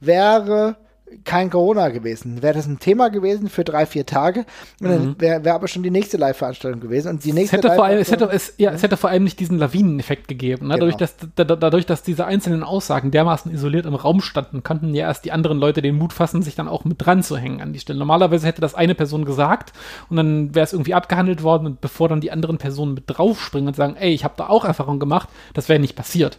wäre 0.01 0.77
kein 1.25 1.51
Corona 1.51 1.89
gewesen. 1.89 2.43
Wäre 2.43 2.55
das 2.55 2.67
ein 2.67 2.79
Thema 2.79 3.09
gewesen 3.09 3.49
für 3.49 3.65
drei, 3.65 3.87
vier 3.87 4.07
Tage, 4.07 4.45
und 4.81 4.89
dann 4.89 5.07
mhm. 5.07 5.15
wäre 5.19 5.45
wär 5.45 5.55
aber 5.55 5.69
schon 5.69 5.83
die 5.83 5.91
nächste 5.91 6.17
Live-Veranstaltung 6.17 6.81
gewesen. 6.81 7.09
Und 7.09 7.25
die 7.25 7.33
nächste 7.33 7.57
es 7.57 7.63
hätte, 7.63 7.75
vor 7.75 7.85
allem, 7.85 7.99
es, 7.99 8.11
hätte, 8.11 8.29
es, 8.33 8.55
ja, 8.59 8.71
es 8.73 8.83
hätte 8.83 8.97
vor 8.97 9.11
allem 9.11 9.25
nicht 9.25 9.41
diesen 9.41 9.59
Lawineneffekt 9.59 10.29
gegeben. 10.29 10.69
Ne? 10.69 10.75
Genau. 10.75 10.87
Dadurch, 10.87 10.97
dass, 10.97 11.17
da, 11.35 11.45
dadurch, 11.45 11.87
dass 11.87 12.03
diese 12.03 12.27
einzelnen 12.27 12.63
Aussagen 12.63 13.11
dermaßen 13.11 13.53
isoliert 13.53 13.87
im 13.87 13.95
Raum 13.95 14.21
standen, 14.21 14.63
konnten 14.63 14.95
ja 14.95 15.07
erst 15.07 15.25
die 15.25 15.33
anderen 15.33 15.59
Leute 15.59 15.83
den 15.83 15.97
Mut 15.97 16.13
fassen, 16.13 16.43
sich 16.43 16.55
dann 16.55 16.69
auch 16.69 16.85
mit 16.85 17.05
dran 17.05 17.23
zu 17.23 17.37
hängen 17.37 17.61
an 17.61 17.73
die 17.73 17.79
Stelle. 17.79 17.99
Normalerweise 17.99 18.47
hätte 18.47 18.61
das 18.61 18.75
eine 18.75 18.95
Person 18.95 19.25
gesagt 19.25 19.73
und 20.09 20.17
dann 20.17 20.55
wäre 20.55 20.65
es 20.65 20.73
irgendwie 20.73 20.95
abgehandelt 20.95 21.43
worden 21.43 21.67
und 21.67 21.81
bevor 21.81 22.09
dann 22.09 22.21
die 22.21 22.31
anderen 22.31 22.59
Personen 22.59 22.95
mit 22.95 23.05
draufspringen 23.07 23.69
und 23.69 23.77
sagen, 23.77 23.97
ey, 23.97 24.13
ich 24.13 24.25
habe 24.25 24.35
da 24.37 24.49
auch 24.49 24.65
Erfahrung 24.65 24.99
gemacht, 24.99 25.29
das 25.55 25.69
wäre 25.69 25.81
nicht 25.81 25.97
passiert. 25.97 26.39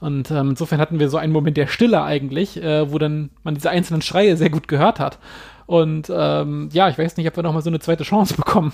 Und 0.00 0.30
ähm, 0.30 0.50
insofern 0.50 0.80
hatten 0.80 0.98
wir 0.98 1.08
so 1.08 1.16
einen 1.16 1.32
Moment 1.32 1.56
der 1.56 1.66
Stille 1.66 2.02
eigentlich, 2.02 2.62
äh, 2.62 2.90
wo 2.90 2.98
dann 2.98 3.30
man 3.42 3.54
diese 3.54 3.70
einzelnen 3.70 4.02
Schreie 4.02 4.36
sehr 4.36 4.50
gut 4.50 4.68
gehört 4.68 5.00
hat. 5.00 5.18
Und 5.66 6.12
ähm, 6.14 6.68
ja, 6.72 6.88
ich 6.88 6.96
weiß 6.96 7.16
nicht, 7.16 7.26
ob 7.26 7.34
wir 7.34 7.42
noch 7.42 7.52
mal 7.52 7.60
so 7.60 7.70
eine 7.70 7.80
zweite 7.80 8.04
Chance 8.04 8.34
bekommen 8.36 8.72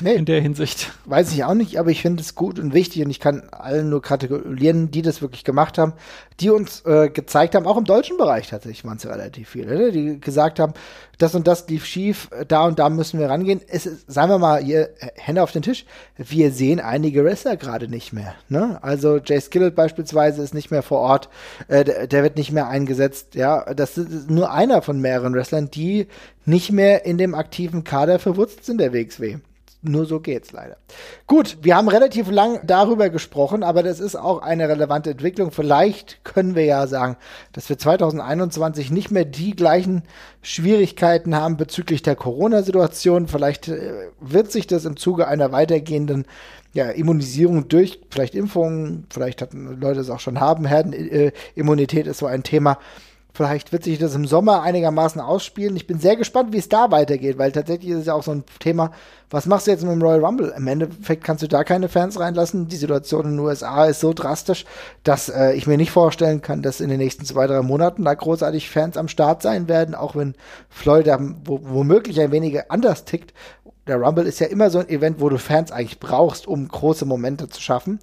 nee, 0.00 0.14
in 0.14 0.24
der 0.24 0.40
Hinsicht. 0.40 0.92
Weiß 1.04 1.32
ich 1.32 1.44
auch 1.44 1.54
nicht, 1.54 1.78
aber 1.78 1.90
ich 1.90 2.02
finde 2.02 2.20
es 2.20 2.34
gut 2.34 2.58
und 2.58 2.74
wichtig 2.74 3.04
und 3.04 3.10
ich 3.10 3.20
kann 3.20 3.42
allen 3.52 3.90
nur 3.90 4.02
gratulieren, 4.02 4.90
die 4.90 5.02
das 5.02 5.22
wirklich 5.22 5.44
gemacht 5.44 5.78
haben, 5.78 5.92
die 6.40 6.50
uns 6.50 6.84
äh, 6.84 7.10
gezeigt 7.10 7.54
haben, 7.54 7.66
auch 7.66 7.76
im 7.76 7.84
deutschen 7.84 8.16
Bereich 8.16 8.48
tatsächlich 8.48 8.84
waren 8.84 8.96
es 8.96 9.06
relativ 9.06 9.50
viele, 9.50 9.76
ne? 9.76 9.92
die 9.92 10.20
gesagt 10.20 10.58
haben, 10.58 10.72
das 11.22 11.34
und 11.34 11.46
das 11.46 11.68
lief 11.68 11.84
schief, 11.84 12.28
da 12.48 12.66
und 12.66 12.78
da 12.78 12.88
müssen 12.88 13.20
wir 13.20 13.30
rangehen. 13.30 13.60
Es 13.68 13.86
ist, 13.86 14.10
sagen 14.10 14.30
wir 14.30 14.38
mal, 14.38 14.62
hier, 14.62 14.90
Hände 15.14 15.42
auf 15.42 15.52
den 15.52 15.62
Tisch, 15.62 15.84
wir 16.16 16.50
sehen 16.50 16.80
einige 16.80 17.24
Wrestler 17.24 17.56
gerade 17.56 17.88
nicht 17.88 18.12
mehr. 18.12 18.34
Ne? 18.48 18.78
Also 18.82 19.18
Jay 19.18 19.40
Skillett 19.40 19.76
beispielsweise 19.76 20.42
ist 20.42 20.52
nicht 20.52 20.70
mehr 20.70 20.82
vor 20.82 20.98
Ort, 20.98 21.28
äh, 21.68 21.84
der, 21.84 22.06
der, 22.08 22.22
wird 22.24 22.36
nicht 22.36 22.50
mehr 22.50 22.68
eingesetzt. 22.68 23.34
Ja, 23.34 23.72
das 23.72 23.96
ist 23.98 24.30
nur 24.30 24.50
einer 24.50 24.82
von 24.82 25.00
mehreren 25.00 25.34
Wrestlern, 25.34 25.70
die 25.70 26.08
nicht 26.44 26.72
mehr 26.72 27.04
in 27.04 27.18
dem 27.18 27.34
aktiven 27.34 27.84
Kader 27.84 28.18
verwurzelt 28.18 28.64
sind 28.64 28.80
der 28.80 28.92
WXW 28.92 29.38
nur 29.82 30.06
so 30.06 30.20
geht's 30.20 30.52
leider. 30.52 30.76
Gut, 31.26 31.58
wir 31.62 31.76
haben 31.76 31.88
relativ 31.88 32.30
lang 32.30 32.60
darüber 32.64 33.10
gesprochen, 33.10 33.64
aber 33.64 33.82
das 33.82 33.98
ist 33.98 34.14
auch 34.14 34.40
eine 34.40 34.68
relevante 34.68 35.10
Entwicklung. 35.10 35.50
Vielleicht 35.50 36.24
können 36.24 36.54
wir 36.54 36.64
ja 36.64 36.86
sagen, 36.86 37.16
dass 37.52 37.68
wir 37.68 37.78
2021 37.78 38.92
nicht 38.92 39.10
mehr 39.10 39.24
die 39.24 39.56
gleichen 39.56 40.04
Schwierigkeiten 40.40 41.34
haben 41.34 41.56
bezüglich 41.56 42.02
der 42.02 42.14
Corona-Situation. 42.14 43.26
Vielleicht 43.26 43.68
äh, 43.68 44.10
wird 44.20 44.52
sich 44.52 44.68
das 44.68 44.84
im 44.84 44.96
Zuge 44.96 45.26
einer 45.26 45.50
weitergehenden 45.50 46.26
ja, 46.72 46.88
Immunisierung 46.88 47.68
durch 47.68 48.00
vielleicht 48.08 48.34
Impfungen, 48.34 49.06
vielleicht 49.10 49.42
hatten 49.42 49.78
Leute 49.80 50.00
es 50.00 50.10
auch 50.10 50.20
schon 50.20 50.40
haben, 50.40 50.64
Herdenimmunität 50.64 52.06
ist 52.06 52.18
so 52.18 52.26
ein 52.26 52.44
Thema 52.44 52.78
Vielleicht 53.34 53.72
wird 53.72 53.84
sich 53.84 53.98
das 53.98 54.14
im 54.14 54.26
Sommer 54.26 54.60
einigermaßen 54.60 55.18
ausspielen. 55.20 55.74
Ich 55.74 55.86
bin 55.86 55.98
sehr 55.98 56.16
gespannt, 56.16 56.52
wie 56.52 56.58
es 56.58 56.68
da 56.68 56.90
weitergeht, 56.90 57.38
weil 57.38 57.50
tatsächlich 57.50 57.90
ist 57.90 58.00
es 58.00 58.06
ja 58.06 58.14
auch 58.14 58.22
so 58.22 58.32
ein 58.32 58.44
Thema, 58.58 58.90
was 59.30 59.46
machst 59.46 59.66
du 59.66 59.70
jetzt 59.70 59.82
mit 59.82 59.92
dem 59.92 60.02
Royal 60.02 60.22
Rumble? 60.22 60.52
Im 60.54 60.66
Endeffekt 60.66 61.24
kannst 61.24 61.42
du 61.42 61.48
da 61.48 61.64
keine 61.64 61.88
Fans 61.88 62.20
reinlassen. 62.20 62.68
Die 62.68 62.76
Situation 62.76 63.24
in 63.24 63.30
den 63.30 63.38
USA 63.38 63.86
ist 63.86 64.00
so 64.00 64.12
drastisch, 64.12 64.66
dass 65.02 65.30
äh, 65.30 65.54
ich 65.54 65.66
mir 65.66 65.78
nicht 65.78 65.90
vorstellen 65.90 66.42
kann, 66.42 66.60
dass 66.60 66.82
in 66.82 66.90
den 66.90 66.98
nächsten 66.98 67.24
zwei, 67.24 67.46
drei 67.46 67.62
Monaten 67.62 68.04
da 68.04 68.12
großartig 68.12 68.68
Fans 68.68 68.98
am 68.98 69.08
Start 69.08 69.40
sein 69.40 69.66
werden, 69.66 69.94
auch 69.94 70.14
wenn 70.14 70.34
Florida 70.68 71.18
wo, 71.44 71.60
womöglich 71.62 72.20
ein 72.20 72.32
wenig 72.32 72.70
anders 72.70 73.06
tickt. 73.06 73.32
Der 73.86 73.96
Rumble 73.96 74.26
ist 74.26 74.40
ja 74.40 74.46
immer 74.48 74.68
so 74.68 74.78
ein 74.78 74.90
Event, 74.90 75.20
wo 75.20 75.30
du 75.30 75.38
Fans 75.38 75.72
eigentlich 75.72 75.98
brauchst, 75.98 76.46
um 76.46 76.68
große 76.68 77.06
Momente 77.06 77.48
zu 77.48 77.62
schaffen. 77.62 77.98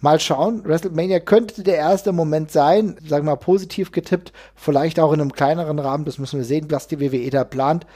Mal 0.00 0.20
schauen. 0.20 0.64
WrestleMania 0.64 1.20
könnte 1.20 1.62
der 1.62 1.76
erste 1.76 2.12
Moment 2.12 2.50
sein, 2.50 2.96
sagen 3.06 3.24
wir 3.24 3.32
mal 3.32 3.36
positiv 3.36 3.90
getippt, 3.90 4.32
vielleicht 4.54 5.00
auch 5.00 5.12
in 5.12 5.20
einem 5.20 5.32
kleineren 5.32 5.78
Rahmen. 5.78 6.04
Das 6.04 6.18
müssen 6.18 6.38
wir 6.38 6.44
sehen, 6.44 6.66
was 6.70 6.88
die 6.88 7.00
WWE 7.00 7.30
da 7.30 7.44
plant. 7.44 7.86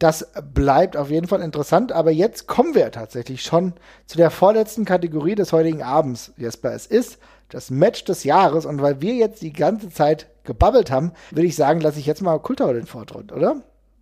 Das 0.00 0.26
bleibt 0.54 0.96
auf 0.96 1.10
jeden 1.10 1.28
Fall 1.28 1.42
interessant, 1.42 1.92
aber 1.92 2.10
jetzt 2.10 2.46
kommen 2.46 2.74
wir 2.74 2.90
tatsächlich 2.90 3.42
schon 3.42 3.74
zu 4.06 4.16
der 4.16 4.30
vorletzten 4.30 4.86
Kategorie 4.86 5.34
des 5.34 5.52
heutigen 5.52 5.82
Abends, 5.82 6.32
Jesper. 6.38 6.72
Es 6.72 6.86
ist 6.86 7.18
das 7.50 7.70
Match 7.70 8.04
des 8.04 8.24
Jahres 8.24 8.64
und 8.64 8.80
weil 8.80 9.02
wir 9.02 9.14
jetzt 9.14 9.42
die 9.42 9.52
ganze 9.52 9.90
Zeit 9.90 10.28
gebabbelt 10.44 10.90
haben, 10.90 11.12
würde 11.30 11.46
ich 11.46 11.54
sagen, 11.54 11.80
lasse 11.80 12.00
ich 12.00 12.06
jetzt 12.06 12.22
mal 12.22 12.38
Kultau 12.38 12.72
den 12.72 12.86
Vortritt, 12.86 13.30
oder? 13.30 13.56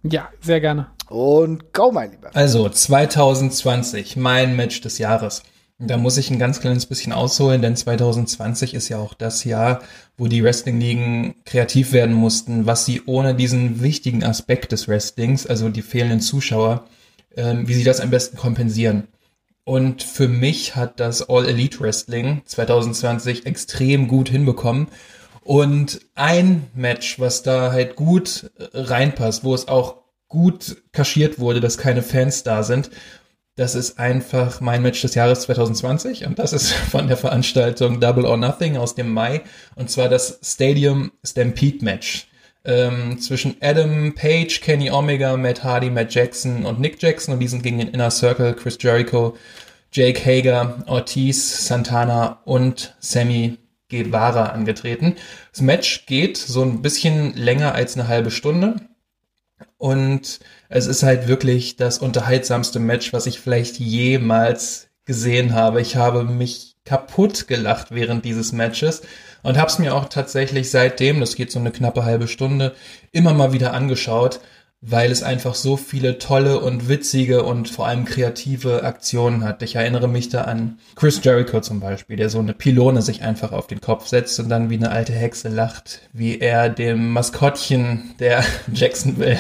Ja, 0.05 0.29
sehr 0.41 0.61
gerne. 0.61 0.87
Und 1.09 1.73
go, 1.73 1.91
mein 1.91 2.13
Lieber. 2.13 2.31
Also 2.35 2.69
2020, 2.69 4.17
mein 4.17 4.55
Match 4.55 4.81
des 4.81 4.99
Jahres. 4.99 5.43
Da 5.81 5.97
muss 5.97 6.17
ich 6.17 6.31
ein 6.31 6.41
ganz 6.41 6.61
kleines 6.61 6.87
bisschen 6.87 7.13
ausholen, 7.13 7.63
denn 7.63 7.77
2020 7.77 8.75
ist 8.75 8.89
ja 8.89 8.99
auch 8.99 9.15
das 9.15 9.45
Jahr, 9.45 9.81
wo 10.17 10.27
die 10.27 10.43
Wrestling-Ligen 10.43 11.37
kreativ 11.45 11.93
werden 11.93 12.17
mussten, 12.17 12.67
was 12.67 12.85
sie 12.85 13.03
ohne 13.07 13.37
diesen 13.37 13.81
wichtigen 13.81 14.25
Aspekt 14.25 14.73
des 14.73 14.89
Wrestlings, 14.89 15.47
also 15.47 15.69
die 15.69 15.83
fehlenden 15.83 16.21
Zuschauer, 16.21 16.85
ähm, 17.37 17.69
wie 17.69 17.75
sie 17.75 17.85
das 17.85 18.01
am 18.01 18.11
besten 18.11 18.37
kompensieren. 18.37 19.07
Und 19.63 20.03
für 20.03 20.27
mich 20.27 20.75
hat 20.75 20.99
das 20.99 21.29
All 21.29 21.47
Elite 21.47 21.79
Wrestling 21.79 22.43
2020 22.45 23.47
extrem 23.47 24.09
gut 24.09 24.31
hinbekommen. 24.31 24.89
Und 25.43 26.01
ein 26.17 26.65
Match, 26.75 27.21
was 27.21 27.45
da 27.45 27.71
halt 27.71 27.95
gut 27.95 28.51
reinpasst, 28.73 29.45
wo 29.45 29.55
es 29.55 29.69
auch 29.69 29.97
gut 30.27 30.77
kaschiert 30.93 31.39
wurde, 31.39 31.61
dass 31.61 31.79
keine 31.79 32.03
Fans 32.03 32.43
da 32.43 32.63
sind, 32.63 32.91
Das 33.59 33.75
ist 33.75 33.99
einfach 33.99 34.61
mein 34.61 34.83
Match 34.83 35.03
des 35.03 35.17
Jahres 35.17 35.41
2020 35.41 36.27
und 36.27 36.39
das 36.39 36.53
ist 36.53 36.73
von 36.73 37.09
der 37.09 37.17
Veranstaltung 37.17 37.99
Double 37.99 38.25
or 38.25 38.37
Nothing 38.37 38.77
aus 38.77 38.95
dem 38.95 39.13
Mai 39.13 39.41
und 39.75 39.91
zwar 39.91 40.09
das 40.09 40.39
Stadium 40.45 41.11
Stampede 41.27 41.85
Match 41.85 42.29
ähm, 42.65 43.19
zwischen 43.19 43.57
Adam 43.61 44.15
Page, 44.15 44.61
Kenny 44.61 44.93
Omega, 44.93 45.37
Matt 45.37 45.65
Hardy, 45.65 45.91
Matt 45.91 46.15
Jackson 46.15 46.65
und 46.65 46.79
Nick 46.79 47.03
Jackson 47.03 47.35
und 47.35 47.41
die 47.41 47.49
sind 47.49 47.65
gegen 47.65 47.79
den 47.79 47.89
Inner 47.89 48.13
Circle, 48.13 48.55
Chris 48.55 48.79
Jericho, 48.81 49.37
Jake 49.91 50.25
Hager, 50.25 50.85
Ortiz, 50.87 51.67
Santana 51.67 52.39
und 52.45 52.95
Sammy 53.01 53.59
Guevara 53.91 54.51
angetreten. 54.51 55.17
Das 55.51 55.63
Match 55.63 56.07
geht 56.07 56.37
so 56.37 56.63
ein 56.63 56.81
bisschen 56.81 57.35
länger 57.35 57.75
als 57.75 57.97
eine 57.97 58.07
halbe 58.07 58.31
Stunde. 58.31 58.77
Und 59.79 60.41
es 60.69 60.87
ist 60.87 61.03
halt 61.03 61.29
wirklich 61.29 61.77
das 61.77 61.99
unterhaltsamste 61.99 62.81
Match, 62.81 63.13
was 63.13 63.27
ich 63.27 63.41
vielleicht 63.41 63.79
jemals 63.79 64.89
gesehen 65.05 65.55
habe. 65.55 65.81
Ich 65.81 65.97
habe 65.97 66.25
mich 66.25 66.77
kaputt 66.85 67.49
gelacht 67.49 67.89
während 67.91 68.25
dieses 68.25 68.53
Matches 68.53 69.03
und 69.43 69.57
habe 69.57 69.71
es 69.71 69.79
mir 69.79 69.95
auch 69.95 70.09
tatsächlich 70.09 70.71
seitdem, 70.71 71.21
das 71.21 71.37
geht 71.37 71.53
so 71.53 71.59
eine 71.59 71.71
knappe 71.71 72.05
halbe 72.05 72.29
Stunde, 72.29 72.75
immer 73.13 73.35
mal 73.35 73.53
wieder 73.53 73.73
angeschaut 73.73 74.41
weil 74.81 75.11
es 75.11 75.23
einfach 75.23 75.55
so 75.55 75.77
viele 75.77 76.19
tolle 76.19 76.61
und 76.61 76.89
witzige 76.89 77.43
und 77.43 77.69
vor 77.69 77.87
allem 77.89 78.05
kreative 78.05 78.85
Aktionen 78.85 79.43
hat. 79.43 79.63
Ich 79.63 79.75
erinnere 79.75 80.09
mich 80.09 80.29
da 80.29 80.43
an 80.43 80.79
Chris 80.95 81.21
Jericho 81.23 81.61
zum 81.61 81.81
Beispiel, 81.81 82.17
der 82.17 82.31
so 82.31 82.39
eine 82.39 82.55
Pylone 82.55 83.03
sich 83.03 83.23
einfach 83.23 83.51
auf 83.51 83.67
den 83.67 83.81
Kopf 83.81 84.07
setzt 84.07 84.39
und 84.39 84.49
dann 84.49 84.71
wie 84.71 84.77
eine 84.77 84.91
alte 84.91 85.13
Hexe 85.13 85.49
lacht, 85.49 86.03
wie 86.13 86.39
er 86.39 86.69
dem 86.69 87.13
Maskottchen 87.13 88.15
der 88.21 88.45
Jacksonville 88.73 89.39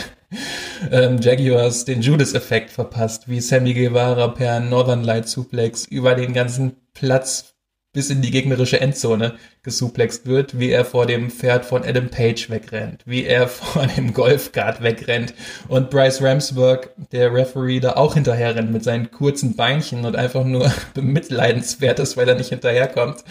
ähm, 0.90 1.20
Jaguars 1.20 1.84
den 1.84 2.02
Judas-Effekt 2.02 2.70
verpasst, 2.70 3.28
wie 3.28 3.40
Sammy 3.40 3.74
Guevara 3.74 4.28
per 4.28 4.60
Northern 4.60 5.02
Light 5.02 5.28
Suplex 5.28 5.84
über 5.86 6.14
den 6.14 6.32
ganzen 6.32 6.76
Platz 6.94 7.54
bis 7.92 8.10
in 8.10 8.20
die 8.20 8.30
gegnerische 8.30 8.80
Endzone 8.80 9.34
gesuplext 9.62 10.26
wird, 10.26 10.58
wie 10.58 10.70
er 10.70 10.84
vor 10.84 11.06
dem 11.06 11.30
Pferd 11.30 11.64
von 11.64 11.82
Adam 11.84 12.10
Page 12.10 12.50
wegrennt, 12.50 13.02
wie 13.06 13.24
er 13.24 13.48
vor 13.48 13.86
dem 13.86 14.12
Golfkart 14.12 14.82
wegrennt 14.82 15.34
und 15.68 15.90
Bryce 15.90 16.22
Ramsburg, 16.22 16.90
der 17.12 17.32
Referee, 17.32 17.80
da 17.80 17.94
auch 17.94 18.14
hinterher 18.14 18.54
rennt 18.54 18.72
mit 18.72 18.84
seinen 18.84 19.10
kurzen 19.10 19.56
Beinchen 19.56 20.04
und 20.04 20.16
einfach 20.16 20.44
nur 20.44 20.70
bemitleidenswert 20.94 21.98
ist, 21.98 22.16
weil 22.16 22.28
er 22.28 22.34
nicht 22.36 22.50
hinterherkommt. 22.50 23.24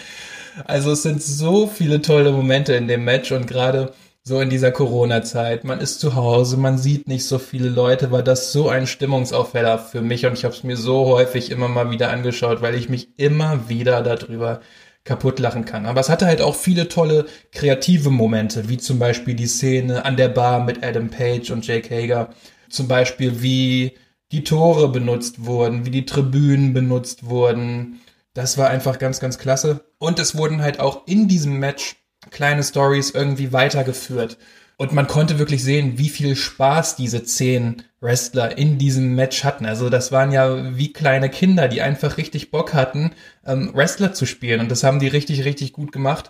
Also 0.65 0.91
es 0.91 1.03
sind 1.03 1.21
so 1.21 1.67
viele 1.67 2.01
tolle 2.01 2.31
Momente 2.31 2.73
in 2.73 2.87
dem 2.87 3.03
Match 3.03 3.31
und 3.31 3.45
gerade 3.45 3.93
so 4.27 4.41
in 4.41 4.49
dieser 4.49 4.71
Corona-Zeit. 4.71 5.63
Man 5.63 5.79
ist 5.79 6.01
zu 6.01 6.15
Hause, 6.15 6.57
man 6.57 6.77
sieht 6.77 7.07
nicht 7.07 7.25
so 7.25 7.39
viele 7.39 7.69
Leute, 7.69 8.11
war 8.11 8.23
das 8.23 8.51
so 8.51 8.67
ein 8.67 8.85
Stimmungsaufheller 8.85 9.79
für 9.79 10.01
mich 10.01 10.25
und 10.25 10.33
ich 10.33 10.43
habe 10.43 10.53
es 10.53 10.65
mir 10.65 10.75
so 10.75 11.05
häufig 11.05 11.49
immer 11.49 11.69
mal 11.69 11.91
wieder 11.91 12.09
angeschaut, 12.11 12.61
weil 12.61 12.75
ich 12.75 12.89
mich 12.89 13.07
immer 13.15 13.69
wieder 13.69 14.01
darüber 14.01 14.59
kaputt 15.05 15.39
lachen 15.39 15.63
kann. 15.63 15.85
Aber 15.85 16.01
es 16.01 16.09
hatte 16.09 16.25
halt 16.25 16.41
auch 16.41 16.55
viele 16.55 16.89
tolle 16.89 17.25
kreative 17.53 18.09
Momente, 18.09 18.67
wie 18.67 18.77
zum 18.77 18.99
Beispiel 18.99 19.33
die 19.33 19.47
Szene 19.47 20.03
an 20.03 20.17
der 20.17 20.27
Bar 20.27 20.61
mit 20.65 20.83
Adam 20.83 21.09
Page 21.09 21.49
und 21.51 21.65
Jake 21.65 21.95
Hager. 21.95 22.31
Zum 22.69 22.89
Beispiel 22.89 23.41
wie 23.41 23.93
die 24.33 24.43
Tore 24.43 24.89
benutzt 24.89 25.45
wurden, 25.45 25.85
wie 25.85 25.91
die 25.91 26.05
Tribünen 26.05 26.73
benutzt 26.73 27.27
wurden. 27.27 28.01
Das 28.33 28.57
war 28.57 28.69
einfach 28.69 28.99
ganz, 28.99 29.21
ganz 29.21 29.37
klasse. 29.37 29.85
Und 29.99 30.19
es 30.19 30.35
wurden 30.35 30.61
halt 30.61 30.81
auch 30.81 31.07
in 31.07 31.29
diesem 31.29 31.59
Match 31.59 31.95
kleine 32.37 32.63
Stories 32.63 33.09
irgendwie 33.09 33.51
weitergeführt. 33.51 34.37
Und 34.77 34.93
man 34.93 35.07
konnte 35.07 35.39
wirklich 35.39 35.63
sehen, 35.63 35.97
wie 35.97 36.09
viel 36.09 36.35
Spaß 36.35 36.95
diese 36.95 37.23
zehn 37.23 37.81
Wrestler 37.99 38.59
in 38.59 38.77
diesem 38.77 39.15
Match 39.15 39.43
hatten. 39.43 39.65
Also 39.65 39.89
das 39.89 40.11
waren 40.11 40.31
ja 40.31 40.77
wie 40.77 40.93
kleine 40.93 41.31
Kinder, 41.31 41.67
die 41.67 41.81
einfach 41.81 42.17
richtig 42.17 42.51
Bock 42.51 42.75
hatten, 42.75 43.11
ähm, 43.43 43.71
Wrestler 43.73 44.13
zu 44.13 44.27
spielen. 44.27 44.59
Und 44.59 44.69
das 44.69 44.83
haben 44.83 44.99
die 44.99 45.07
richtig, 45.07 45.45
richtig 45.45 45.73
gut 45.73 45.91
gemacht. 45.91 46.29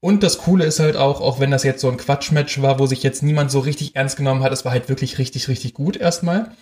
Und 0.00 0.22
das 0.22 0.38
Coole 0.38 0.64
ist 0.64 0.80
halt 0.80 0.96
auch, 0.96 1.20
auch 1.20 1.40
wenn 1.40 1.50
das 1.50 1.62
jetzt 1.62 1.82
so 1.82 1.90
ein 1.90 1.98
Quatschmatch 1.98 2.62
war, 2.62 2.78
wo 2.78 2.86
sich 2.86 3.02
jetzt 3.02 3.22
niemand 3.22 3.50
so 3.50 3.60
richtig 3.60 3.96
ernst 3.96 4.16
genommen 4.16 4.42
hat, 4.42 4.52
es 4.52 4.64
war 4.64 4.72
halt 4.72 4.88
wirklich 4.88 5.18
richtig, 5.18 5.48
richtig 5.48 5.74
gut 5.74 5.98
erstmal. 5.98 6.52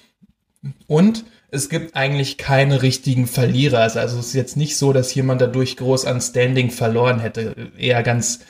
Und 0.89 1.25
es 1.53 1.69
gibt 1.69 1.95
eigentlich 1.95 2.37
keine 2.37 2.83
richtigen 2.83 3.27
Verlierer. 3.27 3.79
Also, 3.79 4.01
also 4.01 4.19
es 4.19 4.29
ist 4.29 4.35
jetzt 4.35 4.57
nicht 4.57 4.77
so, 4.77 4.93
dass 4.93 5.15
jemand 5.15 5.41
dadurch 5.41 5.77
groß 5.77 6.05
an 6.07 6.21
Standing 6.21 6.71
verloren 6.71 7.21
hätte. 7.21 7.55
Eher 7.79 8.03
ganz, 8.03 8.41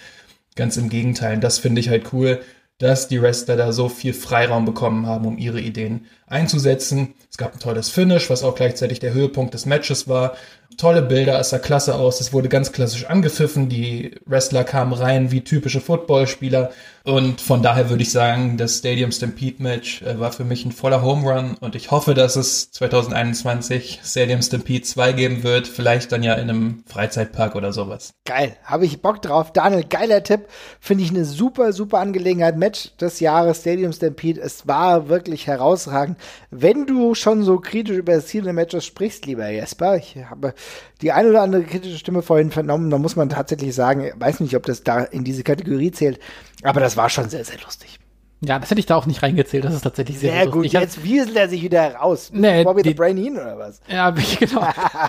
ganz 0.54 0.76
im 0.76 0.88
Gegenteil. 0.88 1.34
Und 1.34 1.44
das 1.44 1.58
finde 1.58 1.80
ich 1.80 1.88
halt 1.88 2.12
cool, 2.12 2.40
dass 2.78 3.08
die 3.08 3.22
Wrestler 3.22 3.56
da 3.56 3.72
so 3.72 3.88
viel 3.88 4.12
Freiraum 4.12 4.64
bekommen 4.64 5.06
haben, 5.06 5.26
um 5.26 5.38
ihre 5.38 5.60
Ideen 5.60 6.06
einzusetzen. 6.26 7.14
Es 7.32 7.38
gab 7.38 7.54
ein 7.54 7.60
tolles 7.60 7.88
Finish, 7.88 8.28
was 8.28 8.42
auch 8.42 8.54
gleichzeitig 8.54 8.98
der 9.00 9.14
Höhepunkt 9.14 9.54
des 9.54 9.64
Matches 9.64 10.06
war. 10.06 10.36
Tolle 10.76 11.00
Bilder, 11.00 11.40
es 11.40 11.48
sah 11.48 11.58
klasse 11.58 11.94
aus, 11.94 12.20
es 12.20 12.34
wurde 12.34 12.50
ganz 12.50 12.72
klassisch 12.72 13.06
angepfiffen, 13.06 13.70
die 13.70 14.14
Wrestler 14.26 14.64
kamen 14.64 14.92
rein 14.92 15.30
wie 15.30 15.42
typische 15.42 15.80
Footballspieler 15.80 16.70
und 17.04 17.40
von 17.40 17.62
daher 17.62 17.90
würde 17.90 18.02
ich 18.02 18.12
sagen, 18.12 18.56
das 18.56 18.78
Stadium 18.78 19.10
Stampede 19.10 19.60
Match 19.60 20.02
äh, 20.02 20.20
war 20.20 20.30
für 20.30 20.44
mich 20.44 20.64
ein 20.64 20.70
voller 20.70 21.02
Home 21.02 21.28
Run 21.28 21.56
und 21.58 21.74
ich 21.74 21.90
hoffe, 21.90 22.14
dass 22.14 22.36
es 22.36 22.70
2021 22.70 24.00
Stadium 24.04 24.40
Stampede 24.40 24.82
2 24.82 25.12
geben 25.12 25.42
wird, 25.42 25.66
vielleicht 25.66 26.12
dann 26.12 26.22
ja 26.22 26.34
in 26.34 26.48
einem 26.48 26.84
Freizeitpark 26.86 27.56
oder 27.56 27.72
sowas. 27.72 28.14
Geil, 28.24 28.56
habe 28.64 28.86
ich 28.86 29.02
Bock 29.02 29.20
drauf. 29.20 29.52
Daniel, 29.52 29.84
geiler 29.88 30.22
Tipp, 30.22 30.46
finde 30.78 31.02
ich 31.02 31.10
eine 31.10 31.24
super, 31.24 31.72
super 31.72 31.98
Angelegenheit. 31.98 32.56
Match 32.56 32.96
des 33.00 33.18
Jahres 33.18 33.60
Stadium 33.60 33.92
Stampede, 33.92 34.40
es 34.40 34.68
war 34.68 35.08
wirklich 35.08 35.48
herausragend. 35.48 36.18
Wenn 36.50 36.86
du 36.86 37.16
schon 37.22 37.42
so 37.44 37.58
kritisch 37.58 37.96
über 37.96 38.14
das 38.14 38.26
Ziel 38.26 38.42
der 38.42 38.52
Matches 38.52 38.84
sprichst, 38.84 39.26
lieber 39.26 39.48
Jesper, 39.48 39.96
ich 39.96 40.16
habe 40.28 40.54
die 41.00 41.12
eine 41.12 41.30
oder 41.30 41.42
andere 41.42 41.62
kritische 41.62 41.98
Stimme 41.98 42.22
vorhin 42.22 42.50
vernommen, 42.50 42.90
da 42.90 42.98
muss 42.98 43.16
man 43.16 43.28
tatsächlich 43.28 43.74
sagen, 43.74 44.10
weiß 44.16 44.40
nicht, 44.40 44.56
ob 44.56 44.66
das 44.66 44.82
da 44.82 45.00
in 45.00 45.24
diese 45.24 45.42
Kategorie 45.42 45.92
zählt, 45.92 46.18
aber 46.62 46.80
das 46.80 46.96
war 46.96 47.08
schon 47.08 47.28
sehr, 47.28 47.44
sehr 47.44 47.60
lustig. 47.60 47.98
Ja, 48.44 48.58
das 48.58 48.70
hätte 48.70 48.80
ich 48.80 48.86
da 48.86 48.96
auch 48.96 49.06
nicht 49.06 49.22
reingezählt. 49.22 49.64
Das 49.64 49.72
ist 49.72 49.82
tatsächlich 49.82 50.18
sehr, 50.18 50.32
sehr 50.32 50.46
gut. 50.48 50.66
Jetzt 50.66 51.04
wieselt 51.04 51.36
er 51.36 51.48
sich 51.48 51.62
wieder 51.62 51.94
raus. 51.94 52.30
Nee, 52.34 52.64
Bobby 52.64 52.82
the 52.82 52.92
Brain 52.94 53.16
hin 53.16 53.34
oder 53.34 53.56
was? 53.56 53.80
Ja, 53.88 54.10
genau. 54.38 54.66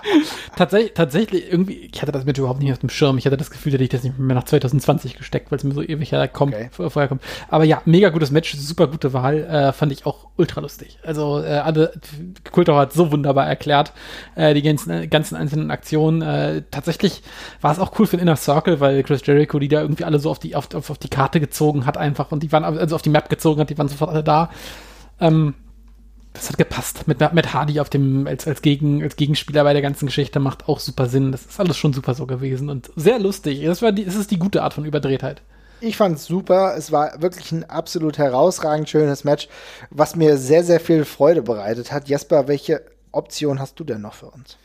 tatsächlich, 0.56 0.94
tatsächlich, 0.94 1.50
irgendwie, 1.50 1.90
ich 1.92 2.00
hatte 2.00 2.12
das 2.12 2.24
mit 2.24 2.38
überhaupt 2.38 2.62
nicht 2.62 2.72
auf 2.72 2.78
dem 2.78 2.90
Schirm. 2.90 3.18
Ich 3.18 3.26
hatte 3.26 3.36
das 3.36 3.50
Gefühl, 3.50 3.72
dass 3.72 3.80
ich 3.80 3.88
das 3.88 4.04
nicht 4.04 4.18
mehr 4.20 4.36
nach 4.36 4.44
2020 4.44 5.16
gesteckt, 5.16 5.50
weil 5.50 5.58
es 5.58 5.64
mir 5.64 5.74
so 5.74 5.82
ewig 5.82 6.12
herkommt, 6.12 6.54
okay. 6.54 6.68
vorher 6.70 7.08
kommt. 7.08 7.22
Aber 7.48 7.64
ja, 7.64 7.82
mega 7.86 8.10
gutes 8.10 8.30
Match, 8.30 8.54
super 8.56 8.86
gute 8.86 9.12
Wahl. 9.12 9.42
Äh, 9.44 9.72
fand 9.72 9.90
ich 9.90 10.06
auch 10.06 10.28
ultra 10.36 10.60
lustig. 10.60 10.98
Also, 11.02 11.42
äh, 11.42 11.56
alle, 11.56 11.92
Kultor 12.52 12.78
hat 12.78 12.92
so 12.92 13.10
wunderbar 13.10 13.48
erklärt, 13.48 13.92
äh, 14.36 14.54
die 14.54 14.62
ganzen, 14.62 15.10
ganzen 15.10 15.34
einzelnen 15.34 15.72
Aktionen. 15.72 16.22
Äh, 16.22 16.62
tatsächlich 16.70 17.22
war 17.60 17.72
es 17.72 17.80
auch 17.80 17.98
cool 17.98 18.06
für 18.06 18.16
den 18.16 18.22
Inner 18.22 18.36
Circle, 18.36 18.78
weil 18.78 19.02
Chris 19.02 19.26
Jericho 19.26 19.58
die 19.58 19.68
da 19.68 19.80
irgendwie 19.80 20.04
alle 20.04 20.20
so 20.20 20.30
auf 20.30 20.38
die, 20.38 20.54
auf, 20.54 20.72
auf, 20.72 20.90
auf 20.90 20.98
die 20.98 21.08
Karte 21.08 21.40
gezogen 21.40 21.84
hat 21.84 21.96
einfach 21.96 22.30
und 22.30 22.42
die 22.42 22.52
waren 22.52 22.62
also 22.62 22.94
auf 22.94 23.02
die 23.02 23.10
Map 23.10 23.23
abgezogen 23.24 23.60
hat, 23.60 23.70
die 23.70 23.78
waren 23.78 23.88
sofort 23.88 24.10
alle 24.10 24.22
da. 24.22 24.50
Ähm, 25.20 25.54
das 26.34 26.48
hat 26.48 26.58
gepasst. 26.58 27.06
Mit, 27.06 27.20
mit 27.32 27.54
Hardy 27.54 27.80
auf 27.80 27.88
dem, 27.88 28.26
als, 28.26 28.46
als, 28.46 28.60
Gegen, 28.60 29.02
als 29.02 29.16
Gegenspieler 29.16 29.64
bei 29.64 29.72
der 29.72 29.82
ganzen 29.82 30.06
Geschichte 30.06 30.40
macht 30.40 30.68
auch 30.68 30.80
super 30.80 31.06
Sinn. 31.06 31.32
Das 31.32 31.46
ist 31.46 31.60
alles 31.60 31.76
schon 31.76 31.92
super 31.92 32.14
so 32.14 32.26
gewesen 32.26 32.68
und 32.68 32.90
sehr 32.96 33.18
lustig. 33.18 33.64
Das, 33.64 33.82
war 33.82 33.92
die, 33.92 34.04
das 34.04 34.16
ist 34.16 34.30
die 34.30 34.38
gute 34.38 34.62
Art 34.62 34.74
von 34.74 34.84
Überdrehtheit. 34.84 35.42
Ich 35.80 35.96
fand 35.96 36.16
es 36.16 36.26
super. 36.26 36.74
Es 36.76 36.90
war 36.90 37.22
wirklich 37.22 37.52
ein 37.52 37.64
absolut 37.64 38.18
herausragend 38.18 38.88
schönes 38.88 39.22
Match, 39.22 39.48
was 39.90 40.16
mir 40.16 40.36
sehr, 40.36 40.64
sehr 40.64 40.80
viel 40.80 41.04
Freude 41.04 41.42
bereitet 41.42 41.92
hat. 41.92 42.08
Jesper, 42.08 42.48
welche 42.48 42.82
Option 43.12 43.60
hast 43.60 43.78
du 43.78 43.84
denn 43.84 44.00
noch 44.00 44.14
für 44.14 44.26
uns? 44.26 44.56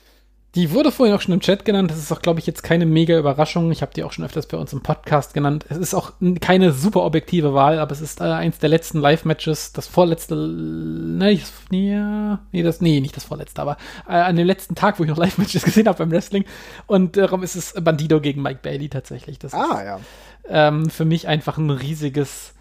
Die 0.56 0.72
wurde 0.72 0.92
vorhin 0.92 1.16
auch 1.16 1.22
schon 1.22 1.36
im 1.36 1.42
Chat 1.42 1.64
genannt. 1.64 1.92
Das 1.92 2.00
ist 2.00 2.12
auch, 2.12 2.24
glaube 2.24 2.40
ich, 2.40 2.48
jetzt 2.48 2.64
keine 2.64 2.88
mega 2.88 3.18
Überraschung. 3.18 3.72
Ich 3.72 3.84
habe 3.84 3.94
die 3.94 4.04
auch 4.04 4.12
schon 4.12 4.26
öfters 4.26 4.48
bei 4.48 4.58
uns 4.58 4.74
im 4.74 4.82
Podcast 4.82 5.36
genannt. 5.36 5.66
Es 5.70 5.78
ist 5.78 5.94
auch 5.94 6.14
keine 6.42 6.72
super 6.72 7.04
objektive 7.04 7.54
Wahl, 7.54 7.78
aber 7.78 7.92
es 7.92 8.02
ist 8.02 8.20
äh, 8.20 8.24
eins 8.24 8.58
der 8.58 8.70
letzten 8.70 9.00
Live-Matches, 9.00 9.74
das 9.74 9.86
vorletzte, 9.86 10.36
ne, 10.36 11.40
nee, 11.70 12.64
das, 12.64 12.82
nee, 12.82 13.00
nicht 13.00 13.16
das 13.16 13.26
vorletzte, 13.26 13.62
aber 13.62 13.78
äh, 14.08 14.14
an 14.14 14.36
dem 14.38 14.48
letzten 14.48 14.74
Tag, 14.74 14.98
wo 14.98 15.04
ich 15.04 15.10
noch 15.10 15.18
Live-Matches 15.20 15.64
gesehen 15.64 15.88
habe 15.88 16.00
beim 16.00 16.12
Wrestling. 16.12 16.46
Und 16.88 17.16
darum 17.16 17.44
ist 17.44 17.56
es 17.56 17.74
Bandido 17.80 18.20
gegen 18.20 18.42
Mike 18.42 18.62
Bailey 18.64 18.90
tatsächlich. 18.90 19.38
Das 19.38 19.54
ah, 19.54 19.64
ist, 19.64 19.86
ja. 19.86 20.00
Ähm, 20.48 20.90
für 20.90 21.06
mich 21.06 21.28
einfach 21.28 21.60
ein 21.60 21.70
riesiges 21.70 22.54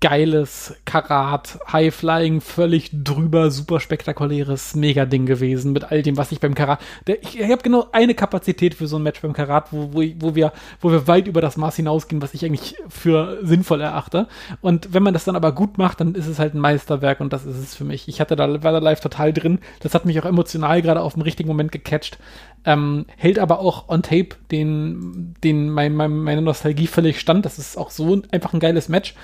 geiles 0.00 0.74
Karat, 0.84 1.58
High-Flying, 1.72 2.40
völlig 2.40 2.90
drüber, 2.92 3.50
super 3.50 3.80
spektakuläres 3.80 4.74
Mega-Ding 4.74 5.26
gewesen 5.26 5.72
mit 5.72 5.90
all 5.90 6.02
dem, 6.02 6.16
was 6.16 6.32
ich 6.32 6.40
beim 6.40 6.54
Karat. 6.54 6.80
Der, 7.06 7.22
ich 7.22 7.38
ich 7.40 7.50
habe 7.50 7.62
genau 7.62 7.86
eine 7.92 8.14
Kapazität 8.14 8.74
für 8.74 8.86
so 8.86 8.96
ein 8.96 9.02
Match 9.02 9.20
beim 9.22 9.32
Karat, 9.32 9.72
wo, 9.72 9.92
wo, 9.92 10.02
wo, 10.18 10.34
wir, 10.34 10.52
wo 10.80 10.90
wir 10.90 11.06
weit 11.06 11.28
über 11.28 11.40
das 11.40 11.56
Maß 11.56 11.76
hinausgehen, 11.76 12.20
was 12.20 12.34
ich 12.34 12.44
eigentlich 12.44 12.76
für 12.88 13.38
sinnvoll 13.42 13.80
erachte. 13.80 14.26
Und 14.60 14.92
wenn 14.92 15.02
man 15.02 15.14
das 15.14 15.24
dann 15.24 15.36
aber 15.36 15.52
gut 15.52 15.78
macht, 15.78 16.00
dann 16.00 16.14
ist 16.14 16.26
es 16.26 16.38
halt 16.38 16.54
ein 16.54 16.60
Meisterwerk 16.60 17.20
und 17.20 17.32
das 17.32 17.44
ist 17.46 17.58
es 17.58 17.74
für 17.74 17.84
mich. 17.84 18.08
Ich 18.08 18.20
hatte 18.20 18.36
da, 18.36 18.62
war 18.62 18.72
da 18.72 18.78
live 18.78 19.00
total 19.00 19.32
drin. 19.32 19.60
Das 19.80 19.94
hat 19.94 20.04
mich 20.04 20.20
auch 20.20 20.26
emotional 20.26 20.82
gerade 20.82 21.00
auf 21.00 21.14
dem 21.14 21.22
richtigen 21.22 21.48
Moment 21.48 21.72
gecatcht. 21.72 22.18
Ähm, 22.64 23.06
hält 23.16 23.38
aber 23.38 23.60
auch 23.60 23.88
on 23.88 24.02
Tape 24.02 24.30
den, 24.50 25.34
den 25.44 25.70
mein, 25.70 25.94
mein, 25.94 26.10
meine 26.10 26.42
Nostalgie 26.42 26.88
völlig 26.88 27.20
stand. 27.20 27.44
Das 27.44 27.58
ist 27.58 27.78
auch 27.78 27.90
so 27.90 28.20
einfach 28.32 28.52
ein 28.52 28.60
geiles 28.60 28.88
Match. 28.88 29.14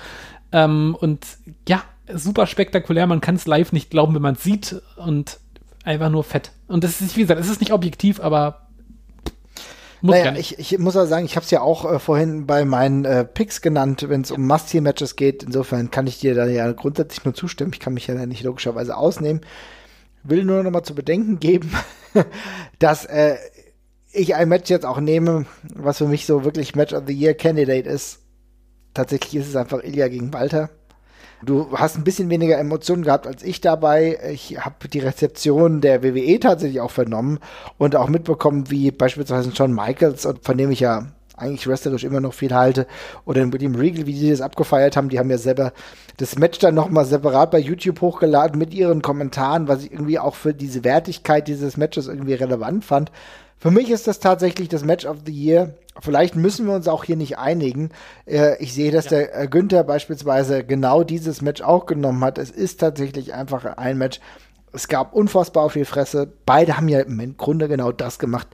Ähm, 0.53 0.95
und 0.99 1.25
ja, 1.67 1.83
super 2.13 2.47
spektakulär. 2.47 3.05
Man 3.07 3.19
kann 3.19 3.35
es 3.35 3.45
live 3.45 3.73
nicht 3.73 3.89
glauben, 3.89 4.15
wenn 4.15 4.21
man 4.21 4.35
es 4.35 4.43
sieht. 4.43 4.81
Und 4.95 5.39
einfach 5.83 6.09
nur 6.09 6.23
fett. 6.23 6.51
Und 6.67 6.83
das 6.83 7.01
ist, 7.01 7.17
wie 7.17 7.21
gesagt, 7.21 7.41
es 7.41 7.49
ist 7.49 7.59
nicht 7.59 7.73
objektiv, 7.73 8.21
aber 8.21 8.67
muss 10.01 10.17
naja, 10.17 10.35
ich, 10.35 10.59
ich 10.59 10.77
muss 10.79 10.97
auch 10.97 11.05
sagen, 11.05 11.25
ich 11.25 11.37
habe 11.37 11.45
es 11.45 11.51
ja 11.51 11.61
auch 11.61 11.89
äh, 11.89 11.97
vorhin 11.97 12.45
bei 12.45 12.65
meinen 12.65 13.05
äh, 13.05 13.23
Picks 13.23 13.61
genannt, 13.61 14.05
wenn 14.09 14.21
es 14.21 14.31
um 14.31 14.45
Must-Matches 14.45 15.15
geht. 15.15 15.43
Insofern 15.43 15.91
kann 15.91 16.07
ich 16.07 16.19
dir 16.19 16.35
da 16.35 16.45
ja 16.45 16.69
grundsätzlich 16.73 17.23
nur 17.23 17.33
zustimmen. 17.33 17.71
Ich 17.73 17.79
kann 17.79 17.93
mich 17.93 18.07
ja 18.07 18.25
nicht 18.25 18.43
logischerweise 18.43 18.97
ausnehmen. 18.97 19.41
Will 20.23 20.43
nur 20.43 20.61
noch 20.61 20.71
mal 20.71 20.83
zu 20.83 20.93
bedenken 20.93 21.39
geben, 21.39 21.71
dass 22.79 23.05
äh, 23.05 23.37
ich 24.11 24.35
ein 24.35 24.49
Match 24.49 24.69
jetzt 24.69 24.85
auch 24.85 24.99
nehme, 24.99 25.45
was 25.73 25.99
für 25.99 26.07
mich 26.07 26.25
so 26.25 26.43
wirklich 26.43 26.75
Match 26.75 26.93
of 26.93 27.03
the 27.07 27.13
Year 27.13 27.33
Candidate 27.33 27.89
ist. 27.89 28.19
Tatsächlich 28.93 29.35
ist 29.35 29.47
es 29.49 29.55
einfach 29.55 29.83
Ilya 29.83 30.07
gegen 30.07 30.33
Walter. 30.33 30.69
Du 31.45 31.77
hast 31.77 31.97
ein 31.97 32.05
bisschen 32.05 32.29
weniger 32.29 32.57
Emotionen 32.57 33.03
gehabt 33.03 33.27
als 33.27 33.43
ich 33.43 33.59
dabei. 33.59 34.17
Ich 34.31 34.63
habe 34.63 34.87
die 34.87 34.99
Rezeption 34.99 35.81
der 35.81 36.01
WWE 36.01 36.39
tatsächlich 36.39 36.79
auch 36.79 36.91
vernommen 36.91 37.39
und 37.77 37.95
auch 37.97 38.07
mitbekommen, 38.07 38.69
wie 38.69 38.91
beispielsweise 38.91 39.49
John 39.49 39.73
Michaels, 39.73 40.27
von 40.41 40.57
dem 40.57 40.71
ich 40.71 40.79
ja 40.79 41.07
eigentlich 41.35 41.67
wrestlerisch 41.67 42.03
immer 42.03 42.21
noch 42.21 42.33
viel 42.33 42.53
halte, 42.53 42.87
oder 43.25 43.45
dem 43.45 43.75
Regal, 43.75 44.05
wie 44.05 44.13
die 44.13 44.29
das 44.29 44.41
abgefeiert 44.41 44.95
haben, 44.95 45.09
die 45.09 45.19
haben 45.19 45.29
ja 45.29 45.37
selber 45.37 45.73
das 46.17 46.37
Match 46.37 46.59
dann 46.59 46.75
nochmal 46.75 47.05
separat 47.05 47.51
bei 47.51 47.59
YouTube 47.59 48.01
hochgeladen 48.01 48.57
mit 48.57 48.73
ihren 48.73 49.01
Kommentaren, 49.01 49.67
was 49.67 49.83
ich 49.83 49.91
irgendwie 49.91 50.19
auch 50.19 50.35
für 50.35 50.53
diese 50.53 50.83
Wertigkeit 50.83 51.47
dieses 51.47 51.75
Matches 51.75 52.07
irgendwie 52.07 52.35
relevant 52.35 52.85
fand. 52.85 53.11
Für 53.63 53.71
mich 53.71 53.89
ist 53.91 54.07
das 54.07 54.19
tatsächlich 54.19 54.67
das 54.67 54.83
Match 54.83 55.05
of 55.05 55.19
the 55.25 55.31
Year. 55.31 55.75
Vielleicht 56.01 56.35
müssen 56.35 56.67
wir 56.67 56.73
uns 56.73 56.89
auch 56.89 57.05
hier 57.05 57.15
nicht 57.15 57.37
einigen. 57.37 57.91
Äh, 58.25 58.61
ich 58.61 58.73
sehe, 58.73 58.91
dass 58.91 59.05
ja. 59.05 59.11
der 59.11 59.39
äh, 59.39 59.47
Günther 59.47 59.85
beispielsweise 59.85 60.65
genau 60.65 61.05
dieses 61.05 61.41
Match 61.41 61.61
auch 61.61 61.85
genommen 61.85 62.21
hat. 62.25 62.37
Es 62.37 62.51
ist 62.51 62.81
tatsächlich 62.81 63.33
einfach 63.33 63.63
ein 63.63 63.97
Match. 63.97 64.19
Es 64.73 64.89
gab 64.89 65.13
unfassbar 65.13 65.69
viel 65.69 65.85
Fresse. 65.85 66.29
Beide 66.45 66.75
haben 66.75 66.89
ja 66.89 66.99
im 66.99 67.37
Grunde 67.37 67.69
genau 67.69 67.93
das 67.93 68.19
gemacht, 68.19 68.49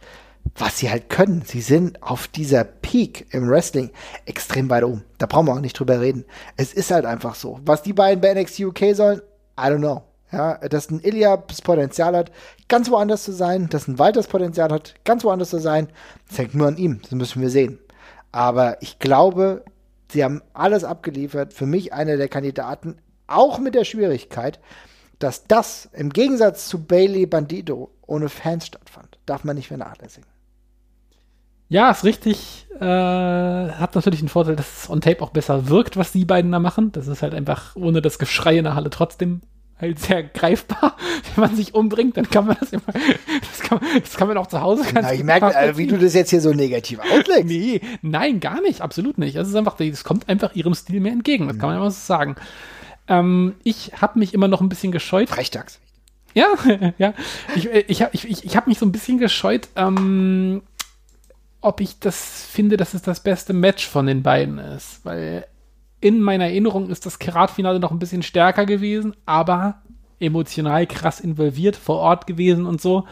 was 0.55 0.77
sie 0.77 0.91
halt 0.91 1.09
können. 1.09 1.41
Sie 1.43 1.61
sind 1.61 2.03
auf 2.03 2.27
dieser 2.27 2.63
Peak 2.63 3.33
im 3.33 3.49
Wrestling 3.49 3.89
extrem 4.27 4.69
weit 4.69 4.83
oben. 4.83 5.05
Da 5.17 5.25
brauchen 5.25 5.47
wir 5.47 5.53
auch 5.53 5.59
nicht 5.59 5.79
drüber 5.79 6.01
reden. 6.01 6.23
Es 6.55 6.71
ist 6.71 6.91
halt 6.91 7.05
einfach 7.05 7.33
so. 7.33 7.59
Was 7.65 7.81
die 7.81 7.93
beiden 7.93 8.21
bei 8.21 8.31
NXT 8.31 8.59
UK 8.59 8.93
sollen, 8.93 9.23
I 9.59 9.63
don't 9.63 9.79
know. 9.79 10.03
Ja, 10.31 10.57
dass 10.59 10.91
ein 10.91 10.99
Ilya 10.99 11.37
das 11.37 11.61
Potenzial 11.61 12.15
hat, 12.15 12.31
ganz 12.67 12.91
woanders 12.91 13.23
zu 13.23 13.31
sein, 13.31 13.67
dass 13.69 13.87
ein 13.87 13.97
Walter 13.97 14.19
das 14.19 14.27
Potenzial 14.27 14.69
hat, 14.69 14.93
ganz 15.03 15.23
woanders 15.23 15.49
zu 15.49 15.59
sein, 15.59 15.87
das 16.27 16.37
hängt 16.37 16.53
nur 16.53 16.67
an 16.67 16.77
ihm. 16.77 17.01
Das 17.01 17.11
müssen 17.11 17.41
wir 17.41 17.49
sehen. 17.49 17.79
Aber 18.31 18.79
ich 18.81 18.99
glaube, 18.99 19.63
sie 20.11 20.23
haben 20.23 20.43
alles 20.53 20.83
abgeliefert. 20.83 21.53
Für 21.53 21.65
mich 21.65 21.93
einer 21.93 22.17
der 22.17 22.27
Kandidaten, 22.27 22.97
auch 23.25 23.57
mit 23.59 23.73
der 23.73 23.85
Schwierigkeit, 23.85 24.59
dass 25.17 25.45
das 25.45 25.89
im 25.93 26.11
Gegensatz 26.11 26.67
zu 26.67 26.83
Bailey 26.83 27.25
Bandido 27.25 27.89
ohne 28.05 28.29
Fans 28.29 28.67
stattfand. 28.67 29.17
Darf 29.25 29.43
man 29.43 29.55
nicht 29.55 29.67
vernachlässigen. 29.67 30.29
Ja, 31.69 31.91
ist 31.91 32.03
richtig. 32.03 32.67
Äh, 32.79 32.85
hat 32.85 33.93
natürlich 33.93 34.21
den 34.21 34.29
Vorteil, 34.29 34.55
dass 34.55 34.83
es 34.83 34.89
on 34.89 35.01
Tape 35.01 35.21
auch 35.21 35.29
besser 35.29 35.69
wirkt, 35.69 35.97
was 35.97 36.11
die 36.11 36.25
beiden 36.25 36.51
da 36.51 36.59
machen. 36.59 36.91
Das 36.91 37.07
ist 37.07 37.21
halt 37.21 37.35
einfach 37.35 37.75
ohne 37.75 38.01
das 38.01 38.17
Geschrei 38.17 38.57
in 38.57 38.63
der 38.63 38.75
Halle 38.75 38.89
trotzdem 38.89 39.41
halt 39.79 39.99
sehr 39.99 40.23
greifbar. 40.23 40.95
Wenn 41.35 41.45
man 41.45 41.55
sich 41.55 41.73
umbringt, 41.73 42.17
dann 42.17 42.29
kann 42.29 42.45
man 42.45 42.57
das 42.59 42.71
immer, 42.71 42.83
das 42.91 43.59
kann, 43.61 43.79
das 43.99 44.15
kann 44.15 44.27
man 44.27 44.37
auch 44.37 44.47
zu 44.47 44.61
Hause 44.61 44.83
ganz 44.83 45.07
Na, 45.07 45.13
Ich 45.13 45.23
merke, 45.23 45.53
äh, 45.55 45.77
wie 45.77 45.87
du 45.87 45.97
das 45.97 46.13
jetzt 46.13 46.29
hier 46.29 46.41
so 46.41 46.51
negativ 46.53 46.99
auslegst. 46.99 47.45
nee, 47.45 47.81
nein, 48.01 48.39
gar 48.39 48.61
nicht, 48.61 48.81
absolut 48.81 49.17
nicht. 49.17 49.35
Es 49.35 49.47
ist 49.47 49.55
einfach, 49.55 49.79
es 49.79 50.03
kommt 50.03 50.27
einfach 50.29 50.55
ihrem 50.55 50.73
Stil 50.73 50.99
mehr 50.99 51.13
entgegen, 51.13 51.47
das 51.47 51.57
kann 51.57 51.69
man 51.69 51.77
immer 51.77 51.91
so 51.91 51.99
sagen. 51.99 52.35
Ähm, 53.07 53.55
ich 53.63 53.93
habe 53.99 54.19
mich 54.19 54.33
immer 54.33 54.47
noch 54.47 54.61
ein 54.61 54.69
bisschen 54.69 54.91
gescheut. 54.91 55.29
Frechdachs. 55.29 55.79
Ja, 56.33 56.53
ja. 56.97 57.13
Ich, 57.55 57.71
äh, 57.71 57.83
ich, 57.87 58.01
ich, 58.11 58.29
ich, 58.29 58.45
ich 58.45 58.55
habe 58.55 58.69
mich 58.69 58.79
so 58.79 58.85
ein 58.85 58.91
bisschen 58.91 59.17
gescheut, 59.17 59.67
ähm, 59.75 60.61
ob 61.61 61.81
ich 61.81 61.99
das 61.99 62.45
finde, 62.45 62.77
dass 62.77 62.93
es 62.93 63.01
das 63.01 63.21
beste 63.21 63.53
Match 63.53 63.87
von 63.87 64.05
den 64.05 64.23
beiden 64.23 64.59
ist. 64.59 65.01
Weil 65.03 65.47
in 66.01 66.21
meiner 66.21 66.45
Erinnerung 66.45 66.89
ist 66.89 67.05
das 67.05 67.19
Kerat-Finale 67.19 67.79
noch 67.79 67.91
ein 67.91 67.99
bisschen 67.99 68.23
stärker 68.23 68.65
gewesen, 68.65 69.15
aber 69.25 69.81
emotional 70.19 70.85
krass 70.87 71.19
involviert 71.19 71.75
vor 71.75 71.97
Ort 71.97 72.27
gewesen 72.27 72.65
und 72.65 72.81
so. 72.81 73.05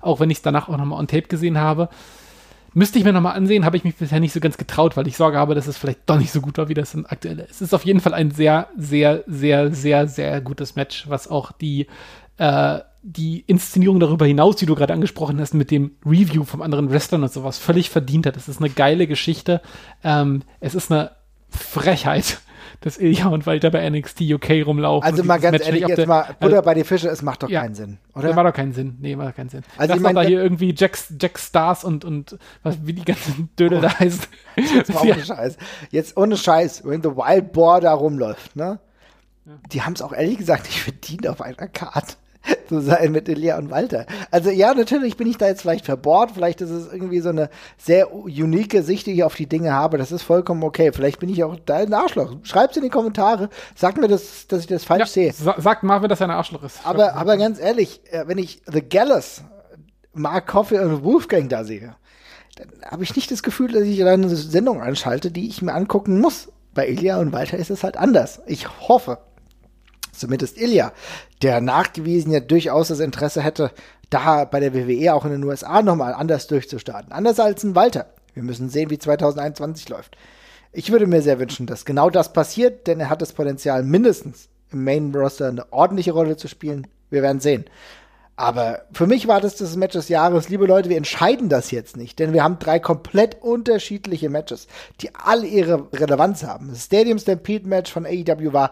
Auch 0.00 0.20
wenn 0.20 0.30
ich 0.30 0.38
es 0.38 0.42
danach 0.42 0.68
auch 0.68 0.76
nochmal 0.76 0.98
on 0.98 1.06
Tape 1.06 1.28
gesehen 1.28 1.58
habe. 1.58 1.88
Müsste 2.72 2.98
ich 2.98 3.04
mir 3.04 3.12
nochmal 3.12 3.36
ansehen, 3.36 3.64
habe 3.64 3.76
ich 3.76 3.84
mich 3.84 3.96
bisher 3.96 4.20
nicht 4.20 4.32
so 4.32 4.38
ganz 4.38 4.56
getraut, 4.56 4.96
weil 4.96 5.08
ich 5.08 5.16
Sorge 5.16 5.38
habe, 5.38 5.56
dass 5.56 5.66
es 5.66 5.76
vielleicht 5.76 6.08
doch 6.08 6.18
nicht 6.18 6.30
so 6.30 6.40
gut 6.40 6.56
war, 6.56 6.68
wie 6.68 6.74
das 6.74 6.96
aktuell 7.06 7.40
ist. 7.40 7.50
Es 7.50 7.62
ist 7.62 7.74
auf 7.74 7.84
jeden 7.84 8.00
Fall 8.00 8.14
ein 8.14 8.30
sehr, 8.30 8.68
sehr, 8.76 9.24
sehr, 9.26 9.72
sehr, 9.74 10.06
sehr 10.06 10.40
gutes 10.40 10.76
Match, 10.76 11.08
was 11.08 11.28
auch 11.28 11.50
die, 11.50 11.88
äh, 12.36 12.78
die 13.02 13.40
Inszenierung 13.48 13.98
darüber 13.98 14.24
hinaus, 14.24 14.54
die 14.54 14.66
du 14.66 14.76
gerade 14.76 14.92
angesprochen 14.92 15.40
hast, 15.40 15.52
mit 15.52 15.72
dem 15.72 15.96
Review 16.06 16.44
vom 16.44 16.62
anderen 16.62 16.92
Wrestlern 16.92 17.24
und 17.24 17.32
sowas, 17.32 17.58
völlig 17.58 17.90
verdient 17.90 18.26
hat. 18.26 18.36
Es 18.36 18.48
ist 18.48 18.60
eine 18.60 18.70
geile 18.70 19.08
Geschichte. 19.08 19.62
Ähm, 20.04 20.42
es 20.60 20.76
ist 20.76 20.92
eine 20.92 21.10
Frechheit, 21.50 22.40
dass 22.80 22.96
Ilja 22.98 23.26
und 23.28 23.46
Walter 23.46 23.70
bei 23.70 23.88
NXT 23.88 24.22
UK 24.22 24.66
rumlaufen. 24.66 25.08
Also 25.08 25.22
mal 25.24 25.38
ganz 25.38 25.52
Match 25.52 25.66
ehrlich, 25.66 25.86
jetzt 25.86 25.98
der, 25.98 26.06
mal 26.06 26.34
Butter 26.40 26.56
also, 26.56 26.64
bei 26.64 26.74
die 26.74 26.84
Fische, 26.84 27.08
es 27.08 27.22
macht 27.22 27.42
doch 27.42 27.48
ja, 27.48 27.62
keinen 27.62 27.74
Sinn, 27.74 27.98
oder? 28.14 28.28
Das 28.28 28.36
macht 28.36 28.46
doch 28.46 28.54
keinen 28.54 28.72
Sinn. 28.72 28.96
Nee, 29.00 29.16
macht 29.16 29.28
doch 29.28 29.36
keinen 29.36 29.50
Sinn. 29.50 29.62
Also 29.76 29.94
ich 29.94 30.00
meine, 30.00 30.20
da 30.20 30.26
hier 30.26 30.42
irgendwie 30.42 30.74
Jack, 30.76 30.98
Jack 31.20 31.38
Stars 31.38 31.84
und, 31.84 32.04
und 32.04 32.38
was, 32.62 32.78
wie 32.86 32.92
die 32.92 33.04
ganzen 33.04 33.50
Dödel 33.58 33.78
oh, 33.78 33.82
da 33.82 33.98
heißen. 33.98 34.24
Jetzt 34.74 34.94
mal 34.94 35.02
ohne 35.02 35.24
Scheiß. 35.24 35.56
Jetzt 35.90 36.16
ohne 36.16 36.36
Scheiß, 36.36 36.84
wenn 36.84 37.02
The 37.02 37.10
Wild 37.10 37.52
Boar 37.52 37.80
da 37.80 37.92
rumläuft, 37.92 38.56
ne? 38.56 38.80
Ja. 39.44 39.52
Die 39.72 39.82
haben 39.82 39.94
es 39.94 40.02
auch 40.02 40.12
ehrlich 40.12 40.38
gesagt 40.38 40.66
nicht 40.66 40.80
verdient 40.80 41.26
auf 41.26 41.40
einer 41.40 41.68
Karte 41.68 42.14
zu 42.68 42.80
sein 42.80 43.12
mit 43.12 43.28
Elia 43.28 43.58
und 43.58 43.70
Walter. 43.70 44.06
Also 44.30 44.50
ja, 44.50 44.74
natürlich 44.74 45.16
bin 45.16 45.26
ich 45.26 45.36
da 45.36 45.46
jetzt 45.46 45.62
vielleicht 45.62 45.84
verbohrt, 45.84 46.32
vielleicht 46.32 46.60
ist 46.60 46.70
es 46.70 46.92
irgendwie 46.92 47.20
so 47.20 47.28
eine 47.28 47.50
sehr 47.76 48.12
unique 48.12 48.82
Sicht, 48.82 49.06
die 49.06 49.12
ich 49.12 49.24
auf 49.24 49.34
die 49.34 49.48
Dinge 49.48 49.72
habe. 49.72 49.98
Das 49.98 50.12
ist 50.12 50.22
vollkommen 50.22 50.62
okay. 50.62 50.92
Vielleicht 50.92 51.20
bin 51.20 51.28
ich 51.28 51.44
auch 51.44 51.56
da 51.64 51.76
ein 51.76 51.92
Arschloch. 51.92 52.36
Schreibt's 52.42 52.76
in 52.76 52.82
die 52.82 52.88
Kommentare. 52.88 53.50
Sagt 53.74 53.98
mir, 53.98 54.08
das, 54.08 54.46
dass 54.46 54.60
ich 54.60 54.66
das 54.66 54.84
falsch 54.84 55.00
ja, 55.00 55.32
sehe. 55.32 55.32
Sagt 55.32 55.82
Marvin, 55.82 56.08
dass 56.08 56.20
er 56.20 56.28
ein 56.28 56.32
Arschloch 56.32 56.62
ist. 56.64 56.80
Aber, 56.84 57.14
aber 57.14 57.36
ganz 57.36 57.60
ehrlich, 57.60 58.00
äh, 58.10 58.26
wenn 58.26 58.38
ich 58.38 58.62
The 58.70 58.82
Gallus, 58.82 59.42
Mark 60.12 60.46
Coffey 60.46 60.78
und 60.78 61.04
Wolfgang 61.04 61.48
da 61.48 61.64
sehe, 61.64 61.94
dann 62.56 62.68
habe 62.90 63.04
ich 63.04 63.14
nicht 63.14 63.30
das 63.30 63.42
Gefühl, 63.42 63.72
dass 63.72 63.82
ich 63.82 63.98
da 63.98 64.12
eine 64.12 64.28
Sendung 64.28 64.82
anschalte, 64.82 65.30
die 65.30 65.48
ich 65.48 65.62
mir 65.62 65.72
angucken 65.72 66.20
muss. 66.20 66.48
Bei 66.72 66.88
Ilya 66.88 67.18
und 67.18 67.32
Walter 67.32 67.56
ist 67.56 67.70
es 67.70 67.82
halt 67.82 67.96
anders. 67.96 68.42
Ich 68.46 68.68
hoffe, 68.88 69.18
zumindest 70.20 70.60
Ilya, 70.60 70.92
der 71.42 71.60
nachgewiesen 71.60 72.32
ja 72.32 72.40
durchaus 72.40 72.88
das 72.88 73.00
Interesse 73.00 73.42
hätte, 73.42 73.72
da 74.10 74.44
bei 74.44 74.60
der 74.60 74.74
WWE 74.74 75.14
auch 75.14 75.24
in 75.24 75.32
den 75.32 75.44
USA 75.44 75.82
nochmal 75.82 76.14
anders 76.14 76.46
durchzustarten. 76.46 77.12
Anders 77.12 77.40
als 77.40 77.64
ein 77.64 77.74
Walter. 77.74 78.06
Wir 78.34 78.42
müssen 78.42 78.68
sehen, 78.68 78.90
wie 78.90 78.98
2021 78.98 79.88
läuft. 79.88 80.16
Ich 80.72 80.92
würde 80.92 81.06
mir 81.06 81.22
sehr 81.22 81.40
wünschen, 81.40 81.66
dass 81.66 81.84
genau 81.84 82.10
das 82.10 82.32
passiert, 82.32 82.86
denn 82.86 83.00
er 83.00 83.10
hat 83.10 83.22
das 83.22 83.32
Potenzial, 83.32 83.82
mindestens 83.82 84.48
im 84.70 84.84
Main 84.84 85.12
Roster 85.14 85.48
eine 85.48 85.72
ordentliche 85.72 86.12
Rolle 86.12 86.36
zu 86.36 86.46
spielen. 86.46 86.86
Wir 87.10 87.22
werden 87.22 87.40
sehen. 87.40 87.64
Aber 88.36 88.86
für 88.92 89.06
mich 89.06 89.28
war 89.28 89.40
das 89.40 89.56
das 89.56 89.76
Match 89.76 89.92
des 89.92 90.08
Jahres. 90.08 90.48
Liebe 90.48 90.64
Leute, 90.64 90.88
wir 90.88 90.96
entscheiden 90.96 91.50
das 91.50 91.70
jetzt 91.72 91.98
nicht, 91.98 92.18
denn 92.18 92.32
wir 92.32 92.42
haben 92.42 92.58
drei 92.58 92.78
komplett 92.78 93.42
unterschiedliche 93.42 94.30
Matches, 94.30 94.66
die 95.00 95.14
alle 95.14 95.46
ihre 95.46 95.88
Relevanz 95.92 96.42
haben. 96.42 96.68
Das 96.70 96.84
Stadium 96.84 97.18
Stampede 97.18 97.68
Match 97.68 97.92
von 97.92 98.06
AEW 98.06 98.54
war 98.54 98.70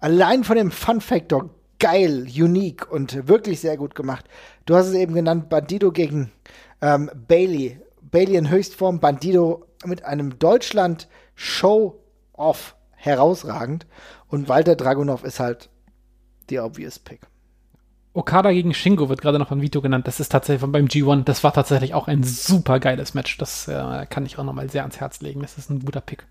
allein 0.00 0.44
von 0.44 0.56
dem 0.56 0.70
Fun 0.70 1.00
Factor 1.00 1.50
geil, 1.78 2.26
unique 2.28 2.90
und 2.90 3.28
wirklich 3.28 3.60
sehr 3.60 3.76
gut 3.76 3.94
gemacht. 3.94 4.24
Du 4.66 4.74
hast 4.76 4.88
es 4.88 4.94
eben 4.94 5.14
genannt, 5.14 5.48
Bandido 5.48 5.92
gegen 5.92 6.32
ähm, 6.80 7.10
Bailey. 7.28 7.78
Bailey 8.02 8.36
in 8.36 8.50
Höchstform, 8.50 8.98
Bandido 9.00 9.66
mit 9.84 10.04
einem 10.04 10.38
Deutschland-Show-Off 10.38 12.76
herausragend. 12.90 13.86
Und 14.28 14.48
Walter 14.48 14.76
Dragunov 14.76 15.24
ist 15.24 15.40
halt 15.40 15.70
die 16.50 16.60
obvious 16.60 16.98
Pick. 16.98 17.20
Okada 18.12 18.50
gegen 18.50 18.74
Shingo 18.74 19.08
wird 19.08 19.22
gerade 19.22 19.38
noch 19.38 19.48
von 19.48 19.62
Vito 19.62 19.80
genannt. 19.80 20.08
Das 20.08 20.18
ist 20.18 20.32
tatsächlich 20.32 20.68
beim 20.70 20.86
G1. 20.86 21.24
Das 21.24 21.44
war 21.44 21.52
tatsächlich 21.52 21.94
auch 21.94 22.08
ein 22.08 22.24
super 22.24 22.80
geiles 22.80 23.14
Match. 23.14 23.38
Das 23.38 23.68
äh, 23.68 24.06
kann 24.10 24.26
ich 24.26 24.36
auch 24.36 24.44
noch 24.44 24.52
mal 24.52 24.68
sehr 24.68 24.82
ans 24.82 24.98
Herz 24.98 25.20
legen. 25.20 25.42
Das 25.42 25.58
ist 25.58 25.70
ein 25.70 25.84
guter 25.84 26.00
Pick. 26.00 26.26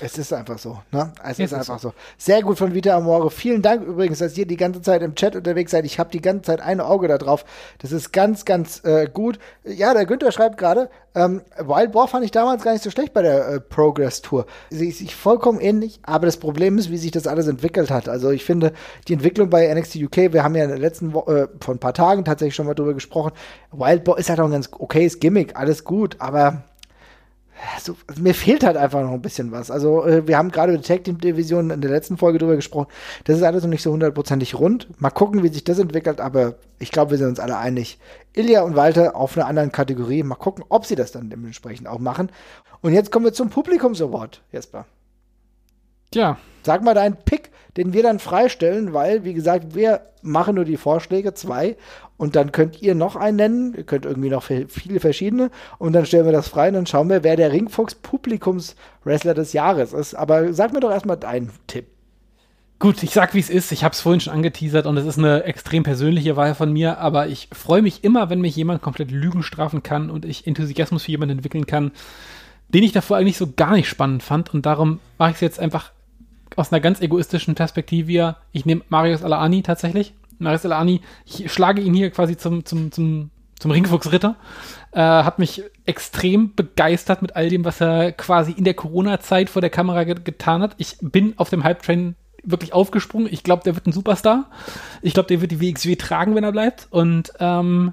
Es 0.00 0.18
ist 0.18 0.32
einfach 0.32 0.58
so, 0.58 0.78
ne? 0.92 1.12
Es 1.22 1.38
ist, 1.38 1.52
ist 1.52 1.54
einfach 1.54 1.78
so. 1.78 1.92
Sehr 2.18 2.42
gut 2.42 2.58
von 2.58 2.74
Vita 2.74 2.96
Amore. 2.96 3.30
Vielen 3.30 3.62
Dank 3.62 3.82
übrigens, 3.82 4.18
dass 4.18 4.36
ihr 4.36 4.46
die 4.46 4.56
ganze 4.56 4.82
Zeit 4.82 5.02
im 5.02 5.14
Chat 5.14 5.36
unterwegs 5.36 5.70
seid. 5.70 5.84
Ich 5.84 5.98
habe 5.98 6.10
die 6.10 6.20
ganze 6.20 6.42
Zeit 6.42 6.60
ein 6.60 6.80
Auge 6.80 7.08
da 7.08 7.18
drauf. 7.18 7.44
Das 7.78 7.92
ist 7.92 8.12
ganz, 8.12 8.44
ganz 8.44 8.84
äh, 8.84 9.08
gut. 9.12 9.38
Ja, 9.64 9.94
der 9.94 10.04
Günther 10.04 10.32
schreibt 10.32 10.58
gerade, 10.58 10.90
ähm, 11.14 11.40
Wild 11.58 11.92
Boar 11.92 12.08
fand 12.08 12.24
ich 12.26 12.30
damals 12.30 12.62
gar 12.62 12.72
nicht 12.72 12.84
so 12.84 12.90
schlecht 12.90 13.14
bei 13.14 13.22
der 13.22 13.48
äh, 13.48 13.60
Progress 13.60 14.20
Tour. 14.20 14.46
Sie 14.68 14.88
ist 14.88 14.98
sich 14.98 15.16
vollkommen 15.16 15.60
ähnlich, 15.60 15.98
aber 16.02 16.26
das 16.26 16.36
Problem 16.36 16.76
ist, 16.76 16.90
wie 16.90 16.98
sich 16.98 17.10
das 17.10 17.26
alles 17.26 17.46
entwickelt 17.46 17.90
hat. 17.90 18.08
Also 18.08 18.30
ich 18.30 18.44
finde, 18.44 18.72
die 19.08 19.14
Entwicklung 19.14 19.48
bei 19.48 19.72
NXT 19.72 19.96
UK, 19.96 20.32
wir 20.32 20.44
haben 20.44 20.54
ja 20.54 20.64
in 20.64 20.70
den 20.70 20.80
letzten 20.80 21.14
Wo 21.14 21.20
äh, 21.20 21.48
vor 21.60 21.74
ein 21.74 21.78
paar 21.78 21.94
Tagen 21.94 22.24
tatsächlich 22.26 22.54
schon 22.54 22.66
mal 22.66 22.74
drüber 22.74 22.92
gesprochen. 22.92 23.32
Wild 23.72 24.04
Boar 24.04 24.18
ist 24.18 24.28
halt 24.28 24.40
auch 24.40 24.44
ein 24.44 24.52
ganz 24.52 24.68
okayes 24.70 25.18
Gimmick, 25.18 25.56
alles 25.56 25.84
gut, 25.84 26.16
aber 26.18 26.64
so, 27.80 27.96
also 28.06 28.22
mir 28.22 28.34
fehlt 28.34 28.64
halt 28.64 28.76
einfach 28.76 29.02
noch 29.02 29.12
ein 29.12 29.22
bisschen 29.22 29.52
was. 29.52 29.70
Also 29.70 30.04
äh, 30.04 30.26
wir 30.26 30.36
haben 30.36 30.50
gerade 30.50 30.72
über 30.72 30.82
die 30.82 30.86
Tag 30.86 31.04
Team 31.04 31.18
Division 31.18 31.70
in 31.70 31.80
der 31.80 31.90
letzten 31.90 32.16
Folge 32.16 32.38
drüber 32.38 32.56
gesprochen. 32.56 32.88
Das 33.24 33.36
ist 33.36 33.42
alles 33.42 33.62
noch 33.62 33.70
nicht 33.70 33.82
so 33.82 33.92
hundertprozentig 33.92 34.54
rund. 34.54 34.88
Mal 35.00 35.10
gucken, 35.10 35.42
wie 35.42 35.48
sich 35.48 35.64
das 35.64 35.78
entwickelt, 35.78 36.20
aber 36.20 36.54
ich 36.78 36.92
glaube, 36.92 37.12
wir 37.12 37.18
sind 37.18 37.28
uns 37.28 37.40
alle 37.40 37.56
einig. 37.56 37.98
Ilja 38.34 38.62
und 38.62 38.76
Walter 38.76 39.16
auf 39.16 39.36
einer 39.36 39.46
anderen 39.46 39.72
Kategorie. 39.72 40.22
Mal 40.22 40.34
gucken, 40.34 40.64
ob 40.68 40.84
sie 40.86 40.96
das 40.96 41.12
dann 41.12 41.30
dementsprechend 41.30 41.88
auch 41.88 41.98
machen. 41.98 42.30
Und 42.82 42.92
jetzt 42.92 43.10
kommen 43.10 43.24
wir 43.24 43.32
zum 43.32 43.50
Publikums-Award, 43.50 44.42
Jesper. 44.52 44.84
Tja. 46.10 46.38
Sag 46.62 46.82
mal 46.82 46.94
deinen 46.94 47.16
Pick, 47.16 47.50
den 47.76 47.92
wir 47.92 48.02
dann 48.02 48.18
freistellen, 48.18 48.92
weil, 48.92 49.24
wie 49.24 49.34
gesagt, 49.34 49.74
wir 49.74 50.00
machen 50.22 50.56
nur 50.56 50.64
die 50.64 50.76
Vorschläge, 50.76 51.32
zwei, 51.34 51.76
und 52.16 52.36
dann 52.36 52.52
könnt 52.52 52.80
ihr 52.82 52.94
noch 52.94 53.16
einen 53.16 53.36
nennen, 53.36 53.74
ihr 53.74 53.84
könnt 53.84 54.06
irgendwie 54.06 54.30
noch 54.30 54.42
viele 54.42 55.00
verschiedene, 55.00 55.50
und 55.78 55.92
dann 55.92 56.06
stellen 56.06 56.24
wir 56.24 56.32
das 56.32 56.48
frei 56.48 56.68
und 56.68 56.74
dann 56.74 56.86
schauen 56.86 57.08
wir, 57.08 57.24
wer 57.24 57.36
der 57.36 57.52
Ringfuchs 57.52 57.94
Publikums-Wrestler 57.94 59.34
des 59.34 59.52
Jahres 59.52 59.92
ist. 59.92 60.14
Aber 60.14 60.52
sag 60.52 60.72
mir 60.72 60.80
doch 60.80 60.90
erstmal 60.90 61.16
deinen 61.16 61.50
Tipp. 61.66 61.86
Gut, 62.78 63.02
ich 63.02 63.10
sag, 63.10 63.32
wie 63.32 63.40
es 63.40 63.48
ist. 63.48 63.72
Ich 63.72 63.84
habe 63.84 63.94
es 63.94 64.02
vorhin 64.02 64.20
schon 64.20 64.34
angeteasert 64.34 64.86
und 64.86 64.98
es 64.98 65.06
ist 65.06 65.18
eine 65.18 65.44
extrem 65.44 65.82
persönliche 65.82 66.36
Wahl 66.36 66.54
von 66.54 66.70
mir, 66.72 66.98
aber 66.98 67.26
ich 67.26 67.48
freue 67.52 67.80
mich 67.80 68.04
immer, 68.04 68.28
wenn 68.28 68.42
mich 68.42 68.54
jemand 68.54 68.82
komplett 68.82 69.10
Lügen 69.10 69.42
strafen 69.42 69.82
kann 69.82 70.10
und 70.10 70.26
ich 70.26 70.46
Enthusiasmus 70.46 71.04
für 71.04 71.10
jemanden 71.10 71.38
entwickeln 71.38 71.66
kann, 71.66 71.92
den 72.68 72.82
ich 72.82 72.92
davor 72.92 73.16
eigentlich 73.16 73.38
so 73.38 73.52
gar 73.56 73.72
nicht 73.72 73.88
spannend 73.88 74.22
fand. 74.22 74.52
Und 74.52 74.66
darum 74.66 75.00
mache 75.16 75.30
ich 75.30 75.36
es 75.36 75.40
jetzt 75.40 75.58
einfach 75.58 75.92
aus 76.54 76.70
einer 76.70 76.80
ganz 76.80 77.00
egoistischen 77.00 77.54
Perspektive. 77.54 78.36
Ich 78.52 78.66
nehme 78.66 78.82
Marius 78.90 79.22
Alaani 79.22 79.62
tatsächlich. 79.62 80.12
Marius 80.38 80.64
Alaani, 80.64 81.00
ich 81.24 81.52
schlage 81.52 81.82
ihn 81.82 81.94
hier 81.94 82.10
quasi 82.10 82.36
zum, 82.36 82.64
zum, 82.64 82.92
zum, 82.92 83.30
zum 83.58 83.70
Ringfuchsritter. 83.70 84.36
Äh, 84.92 85.00
hat 85.00 85.38
mich 85.38 85.62
extrem 85.84 86.54
begeistert 86.54 87.22
mit 87.22 87.36
all 87.36 87.48
dem, 87.48 87.64
was 87.64 87.80
er 87.80 88.12
quasi 88.12 88.52
in 88.52 88.64
der 88.64 88.74
Corona-Zeit 88.74 89.50
vor 89.50 89.60
der 89.60 89.70
Kamera 89.70 90.04
ge 90.04 90.16
getan 90.22 90.62
hat. 90.62 90.74
Ich 90.78 90.96
bin 91.00 91.34
auf 91.36 91.50
dem 91.50 91.64
Hype-Train 91.64 92.16
wirklich 92.42 92.72
aufgesprungen. 92.72 93.28
Ich 93.30 93.42
glaube, 93.42 93.64
der 93.64 93.74
wird 93.74 93.86
ein 93.86 93.92
Superstar. 93.92 94.50
Ich 95.02 95.14
glaube, 95.14 95.28
der 95.28 95.40
wird 95.40 95.52
die 95.52 95.60
WXW 95.60 95.96
tragen, 95.96 96.34
wenn 96.34 96.44
er 96.44 96.52
bleibt. 96.52 96.86
Und 96.90 97.32
ähm, 97.40 97.92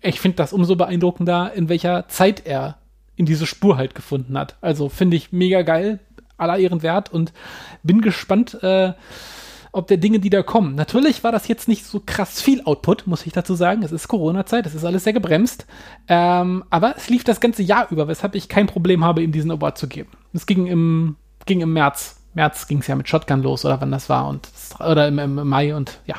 ich 0.00 0.20
finde 0.20 0.36
das 0.36 0.52
umso 0.52 0.76
beeindruckender, 0.76 1.52
in 1.54 1.68
welcher 1.68 2.08
Zeit 2.08 2.46
er 2.46 2.78
in 3.16 3.26
diese 3.26 3.46
Spur 3.46 3.76
halt 3.76 3.94
gefunden 3.94 4.38
hat. 4.38 4.56
Also 4.60 4.88
finde 4.88 5.16
ich 5.16 5.32
mega 5.32 5.62
geil 5.62 6.00
aller 6.38 6.58
Ehren 6.58 6.82
wert 6.82 7.12
und 7.12 7.32
bin 7.82 8.00
gespannt, 8.00 8.62
äh, 8.62 8.92
ob 9.72 9.86
der 9.88 9.96
Dinge, 9.96 10.20
die 10.20 10.30
da 10.30 10.42
kommen. 10.42 10.74
Natürlich 10.74 11.24
war 11.24 11.32
das 11.32 11.48
jetzt 11.48 11.66
nicht 11.66 11.86
so 11.86 12.02
krass 12.04 12.42
viel 12.42 12.62
Output, 12.64 13.06
muss 13.06 13.26
ich 13.26 13.32
dazu 13.32 13.54
sagen. 13.54 13.82
Es 13.82 13.90
ist 13.90 14.06
Corona-Zeit, 14.06 14.66
es 14.66 14.74
ist 14.74 14.84
alles 14.84 15.04
sehr 15.04 15.14
gebremst. 15.14 15.66
Ähm, 16.08 16.62
aber 16.68 16.94
es 16.96 17.08
lief 17.08 17.24
das 17.24 17.40
ganze 17.40 17.62
Jahr 17.62 17.90
über, 17.90 18.06
weshalb 18.06 18.34
ich 18.34 18.48
kein 18.48 18.66
Problem 18.66 19.02
habe, 19.02 19.22
ihm 19.22 19.32
diesen 19.32 19.50
Award 19.50 19.78
zu 19.78 19.88
geben. 19.88 20.10
Es 20.34 20.46
ging 20.46 20.66
im, 20.66 21.16
ging 21.46 21.62
im 21.62 21.72
März. 21.72 22.16
März 22.34 22.66
ging 22.66 22.78
es 22.78 22.86
ja 22.86 22.94
mit 22.94 23.08
Shotgun 23.08 23.42
los 23.42 23.64
oder 23.64 23.80
wann 23.80 23.90
das 23.90 24.08
war 24.08 24.28
und 24.28 24.48
oder 24.78 25.08
im, 25.08 25.18
im 25.18 25.34
Mai 25.34 25.74
und 25.74 26.00
ja, 26.06 26.16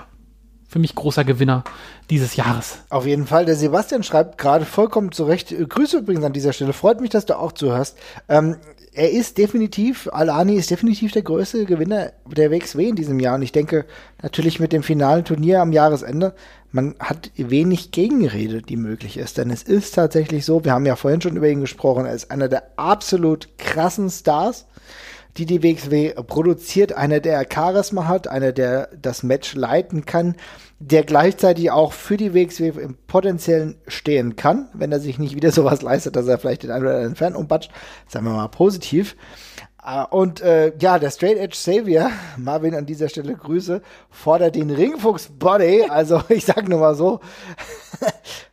für 0.67 0.79
mich 0.79 0.95
großer 0.95 1.23
Gewinner 1.23 1.63
dieses 2.09 2.35
Jahres. 2.35 2.79
Auf 2.89 3.05
jeden 3.05 3.27
Fall. 3.27 3.45
Der 3.45 3.55
Sebastian 3.55 4.01
schreibt 4.03 4.39
gerade 4.39 4.65
vollkommen 4.65 5.11
zurecht. 5.11 5.53
Grüße 5.69 5.99
übrigens 5.99 6.25
an 6.25 6.33
dieser 6.33 6.53
Stelle. 6.53 6.73
Freut 6.73 7.01
mich, 7.01 7.11
dass 7.11 7.25
du 7.25 7.37
auch 7.37 7.51
zuhörst. 7.51 7.97
Ähm, 8.27 8.57
er 8.95 9.11
ist 9.11 9.37
definitiv, 9.37 10.07
Alani 10.11 10.55
ist 10.55 10.69
definitiv 10.69 11.11
der 11.11 11.23
größte 11.23 11.65
Gewinner 11.65 12.13
der 12.25 12.51
WXW 12.51 12.89
in 12.89 12.95
diesem 12.95 13.19
Jahr. 13.19 13.35
Und 13.35 13.41
ich 13.41 13.51
denke, 13.51 13.85
natürlich 14.21 14.59
mit 14.59 14.71
dem 14.71 14.83
finalen 14.83 15.25
Turnier 15.25 15.61
am 15.61 15.71
Jahresende, 15.71 16.33
man 16.71 16.95
hat 16.99 17.31
wenig 17.35 17.91
Gegenrede, 17.91 18.61
die 18.61 18.77
möglich 18.77 19.17
ist. 19.17 19.37
Denn 19.37 19.49
es 19.49 19.63
ist 19.63 19.95
tatsächlich 19.95 20.45
so, 20.45 20.63
wir 20.63 20.73
haben 20.73 20.85
ja 20.85 20.95
vorhin 20.95 21.21
schon 21.21 21.37
über 21.37 21.49
ihn 21.49 21.61
gesprochen, 21.61 22.05
er 22.05 22.13
ist 22.13 22.31
einer 22.31 22.49
der 22.49 22.63
absolut 22.77 23.49
krassen 23.57 24.09
Stars, 24.09 24.65
die 25.37 25.45
die 25.45 25.63
WXW 25.63 26.13
produziert. 26.27 26.93
Einer, 26.93 27.19
der 27.19 27.45
Charisma 27.51 28.07
hat, 28.07 28.27
einer, 28.27 28.51
der 28.51 28.89
das 28.99 29.23
Match 29.23 29.55
leiten 29.55 30.05
kann, 30.05 30.35
der 30.79 31.03
gleichzeitig 31.03 31.71
auch 31.71 31.93
für 31.93 32.17
die 32.17 32.33
WXW 32.33 32.69
im 32.81 32.95
Potenziellen 33.07 33.75
stehen 33.87 34.35
kann, 34.35 34.69
wenn 34.73 34.91
er 34.91 34.99
sich 34.99 35.19
nicht 35.19 35.35
wieder 35.35 35.51
sowas 35.53 35.81
leistet, 35.81 36.15
dass 36.15 36.27
er 36.27 36.37
vielleicht 36.37 36.63
den 36.63 36.71
einen 36.71 36.85
oder 36.85 36.95
anderen 36.95 37.15
Fan 37.15 37.35
umbatscht, 37.35 37.71
sagen 38.07 38.25
wir 38.25 38.33
mal 38.33 38.47
positiv. 38.47 39.15
Äh, 39.85 40.05
und 40.09 40.41
äh, 40.41 40.73
ja, 40.79 40.99
der 40.99 41.11
Straight 41.11 41.37
Edge 41.37 41.55
Savior, 41.55 42.09
Marvin 42.37 42.75
an 42.75 42.85
dieser 42.85 43.09
Stelle 43.09 43.35
Grüße, 43.35 43.81
fordert 44.09 44.55
den 44.55 44.69
Ringfuchs 44.69 45.29
Body. 45.29 45.85
Also 45.89 46.21
ich 46.29 46.45
sag 46.45 46.67
nur 46.67 46.79
mal 46.79 46.95
so, 46.95 47.19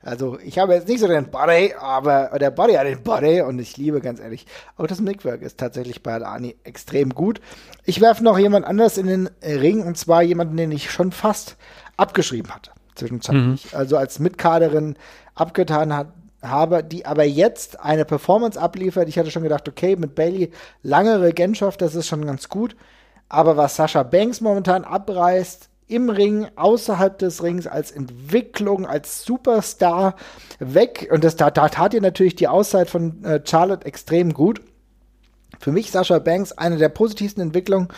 also 0.03 0.39
ich 0.41 0.59
habe 0.59 0.75
jetzt 0.75 0.89
nicht 0.89 1.01
so 1.01 1.07
den 1.09 1.31
Body, 1.31 1.75
aber 1.79 2.31
der 2.39 2.51
Body 2.51 2.75
hat 2.75 2.87
den 2.87 3.03
Body 3.03 3.43
und 3.43 3.59
ich 3.59 3.77
liebe 3.77 4.01
ganz 4.01 4.21
ehrlich, 4.21 4.47
auch 4.77 4.87
das 4.87 5.01
Mickwork 5.01 5.43
ist 5.43 5.59
tatsächlich 5.59 6.03
bei 6.03 6.15
Alani 6.15 6.57
extrem 6.65 7.15
gut. 7.15 7.41
Ich 7.85 8.01
werfe 8.01 8.25
noch 8.25 8.39
jemand 8.39 8.67
anders 8.67 8.99
in 8.99 9.07
den 9.07 9.31
Ring 9.43 9.83
und 9.83 9.97
zwar 9.97 10.23
jemanden, 10.23 10.57
den 10.57 10.73
ich 10.73 10.91
schon 10.91 11.13
fast 11.13 11.57
abgeschrieben 12.01 12.55
hatte, 12.55 12.71
zwischenzeitlich. 12.95 13.73
Mhm. 13.73 13.79
Also 13.79 13.97
als 13.97 14.19
Mitkaderin 14.19 14.97
abgetan 15.35 15.95
hat, 15.95 16.09
habe, 16.43 16.83
die 16.83 17.05
aber 17.05 17.25
jetzt 17.25 17.81
eine 17.81 18.05
Performance 18.05 18.61
abliefert. 18.61 19.09
Ich 19.09 19.19
hatte 19.19 19.31
schon 19.31 19.43
gedacht, 19.43 19.69
okay, 19.69 19.97
mit 19.97 20.15
Bailey 20.15 20.51
lange 20.83 21.21
Regentschaft, 21.21 21.83
das 21.83 21.95
ist 21.95 22.07
schon 22.07 22.25
ganz 22.25 22.49
gut. 22.49 22.77
Aber 23.29 23.57
was 23.57 23.77
Sascha 23.77 24.03
Banks 24.03 24.41
momentan 24.41 24.85
abreißt, 24.85 25.69
im 25.87 26.09
Ring, 26.09 26.47
außerhalb 26.55 27.19
des 27.19 27.43
Rings, 27.43 27.67
als 27.67 27.91
Entwicklung, 27.91 28.87
als 28.87 29.25
Superstar 29.25 30.15
weg. 30.61 31.09
Und 31.13 31.25
das, 31.25 31.35
da, 31.35 31.51
da 31.51 31.69
tat 31.69 31.95
ihr 31.95 32.01
natürlich 32.01 32.37
die 32.37 32.47
Auszeit 32.47 32.89
von 32.89 33.25
äh, 33.25 33.41
Charlotte 33.45 33.87
extrem 33.87 34.33
gut. 34.33 34.61
Für 35.59 35.73
mich 35.73 35.91
Sascha 35.91 36.21
Banks 36.21 36.53
eine 36.53 36.77
der 36.77 36.91
positivsten 36.91 37.43
Entwicklungen 37.43 37.89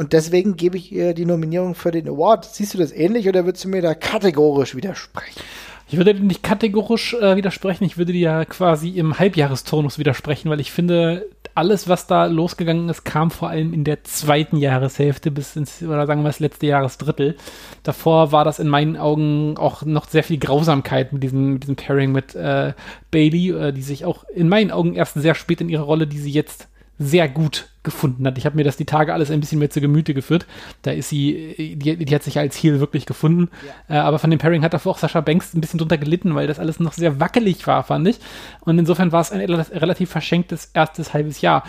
und 0.00 0.14
deswegen 0.14 0.56
gebe 0.56 0.78
ich 0.78 0.90
ihr 0.92 1.12
die 1.12 1.26
Nominierung 1.26 1.74
für 1.74 1.90
den 1.90 2.08
Award. 2.08 2.46
Siehst 2.46 2.72
du 2.72 2.78
das 2.78 2.90
ähnlich 2.90 3.28
oder 3.28 3.44
würdest 3.44 3.66
du 3.66 3.68
mir 3.68 3.82
da 3.82 3.92
kategorisch 3.94 4.74
widersprechen? 4.74 5.42
Ich 5.90 5.98
würde 5.98 6.14
dir 6.14 6.20
nicht 6.22 6.42
kategorisch 6.42 7.12
äh, 7.12 7.36
widersprechen, 7.36 7.84
ich 7.84 7.98
würde 7.98 8.12
dir 8.12 8.20
ja 8.20 8.44
quasi 8.46 8.88
im 8.96 9.18
Halbjahresturnus 9.18 9.98
widersprechen, 9.98 10.48
weil 10.48 10.58
ich 10.58 10.72
finde, 10.72 11.26
alles, 11.54 11.86
was 11.86 12.06
da 12.06 12.24
losgegangen 12.24 12.88
ist, 12.88 13.04
kam 13.04 13.30
vor 13.30 13.50
allem 13.50 13.74
in 13.74 13.84
der 13.84 14.02
zweiten 14.04 14.56
Jahreshälfte 14.56 15.30
bis 15.30 15.54
ins, 15.54 15.82
oder 15.82 16.06
sagen 16.06 16.22
wir 16.22 16.30
das 16.30 16.40
letzte 16.40 16.66
Jahresdrittel. 16.66 17.36
Davor 17.82 18.32
war 18.32 18.46
das 18.46 18.58
in 18.58 18.68
meinen 18.68 18.96
Augen 18.96 19.58
auch 19.58 19.82
noch 19.82 20.08
sehr 20.08 20.24
viel 20.24 20.38
Grausamkeit 20.38 21.12
mit 21.12 21.22
diesem, 21.22 21.52
mit 21.52 21.64
diesem 21.64 21.76
Pairing 21.76 22.10
mit 22.12 22.34
äh, 22.34 22.72
Bailey, 23.10 23.50
äh, 23.50 23.72
die 23.72 23.82
sich 23.82 24.06
auch 24.06 24.24
in 24.34 24.48
meinen 24.48 24.70
Augen 24.70 24.94
erst 24.94 25.20
sehr 25.20 25.34
spät 25.34 25.60
in 25.60 25.68
ihre 25.68 25.82
Rolle, 25.82 26.06
die 26.06 26.20
sie 26.20 26.30
jetzt 26.30 26.68
sehr 26.98 27.28
gut 27.28 27.69
gefunden 27.82 28.26
hat. 28.26 28.36
Ich 28.36 28.44
habe 28.44 28.56
mir 28.56 28.64
das 28.64 28.76
die 28.76 28.84
Tage 28.84 29.14
alles 29.14 29.30
ein 29.30 29.40
bisschen 29.40 29.58
mehr 29.58 29.70
zu 29.70 29.80
Gemüte 29.80 30.12
geführt. 30.12 30.46
Da 30.82 30.90
ist 30.90 31.08
sie, 31.08 31.76
die, 31.76 32.04
die 32.04 32.14
hat 32.14 32.22
sich 32.22 32.38
als 32.38 32.56
Heel 32.56 32.78
wirklich 32.78 33.06
gefunden. 33.06 33.48
Ja. 33.88 33.96
Äh, 33.96 33.98
aber 34.00 34.18
von 34.18 34.30
dem 34.30 34.38
Pairing 34.38 34.62
hat 34.62 34.74
davor 34.74 34.92
auch 34.92 34.98
Sascha 34.98 35.20
Banks 35.20 35.54
ein 35.54 35.60
bisschen 35.60 35.78
drunter 35.78 35.96
gelitten, 35.96 36.34
weil 36.34 36.46
das 36.46 36.58
alles 36.58 36.78
noch 36.78 36.92
sehr 36.92 37.20
wackelig 37.20 37.66
war, 37.66 37.82
fand 37.82 38.06
ich. 38.08 38.18
Und 38.60 38.78
insofern 38.78 39.12
war 39.12 39.22
es 39.22 39.32
ein 39.32 39.40
relativ 39.40 40.10
verschenktes 40.10 40.70
erstes 40.74 41.14
halbes 41.14 41.40
Jahr. 41.40 41.64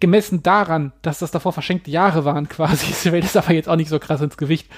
Gemessen 0.00 0.42
daran, 0.42 0.92
dass 1.00 1.20
das 1.20 1.30
davor 1.30 1.52
verschenkte 1.52 1.90
Jahre 1.90 2.24
waren, 2.26 2.48
quasi, 2.48 2.86
fällt 2.92 3.24
es 3.24 3.36
aber 3.36 3.54
jetzt 3.54 3.68
auch 3.68 3.76
nicht 3.76 3.88
so 3.88 3.98
krass 3.98 4.20
ins 4.20 4.36
Gewicht. 4.36 4.68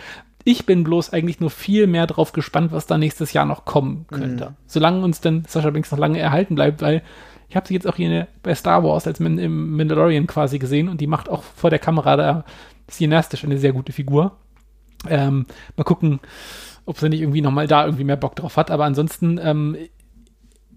Ich 0.44 0.64
bin 0.64 0.85
bloß 0.85 1.12
eigentlich 1.12 1.40
nur 1.40 1.51
viel 1.51 1.89
mehr 1.89 2.06
drauf 2.06 2.31
gespannt, 2.31 2.70
was 2.70 2.86
da 2.86 2.98
nächstes 2.98 3.32
Jahr 3.32 3.47
noch 3.47 3.64
kommen 3.64 4.06
könnte. 4.09 4.51
Mhm. 4.51 4.55
Solange 4.68 5.02
uns 5.02 5.20
denn 5.20 5.44
Sascha 5.48 5.70
Banks 5.70 5.90
noch 5.90 5.98
lange 5.98 6.20
erhalten 6.20 6.55
bleibt, 6.55 6.82
weil 6.82 7.02
ich 7.48 7.56
habe 7.56 7.66
sie 7.66 7.74
jetzt 7.74 7.86
auch 7.86 7.97
hier 7.97 8.28
bei 8.43 8.55
Star 8.55 8.82
Wars 8.82 9.06
als 9.06 9.20
im 9.20 9.77
Mandalorian 9.77 10.27
quasi 10.27 10.59
gesehen 10.59 10.89
und 10.89 11.01
die 11.01 11.06
macht 11.06 11.28
auch 11.28 11.43
vor 11.43 11.70
der 11.70 11.78
Kamera 11.78 12.16
da 12.16 12.44
cineastisch 12.89 13.44
eine 13.44 13.59
sehr 13.59 13.73
gute 13.73 13.93
Figur. 13.93 14.36
Ähm, 15.09 15.47
mal 15.77 15.85
gucken, 15.85 16.20
ob 16.85 16.98
sie 16.98 17.09
nicht 17.09 17.20
irgendwie 17.20 17.43
nochmal 17.43 17.66
da 17.66 17.85
irgendwie 17.85 18.05
mehr 18.05 18.16
Bock 18.16 18.36
drauf 18.36 18.56
hat. 18.56 18.70
Aber 18.70 18.85
ansonsten 18.85 19.39
ähm, 19.43 19.77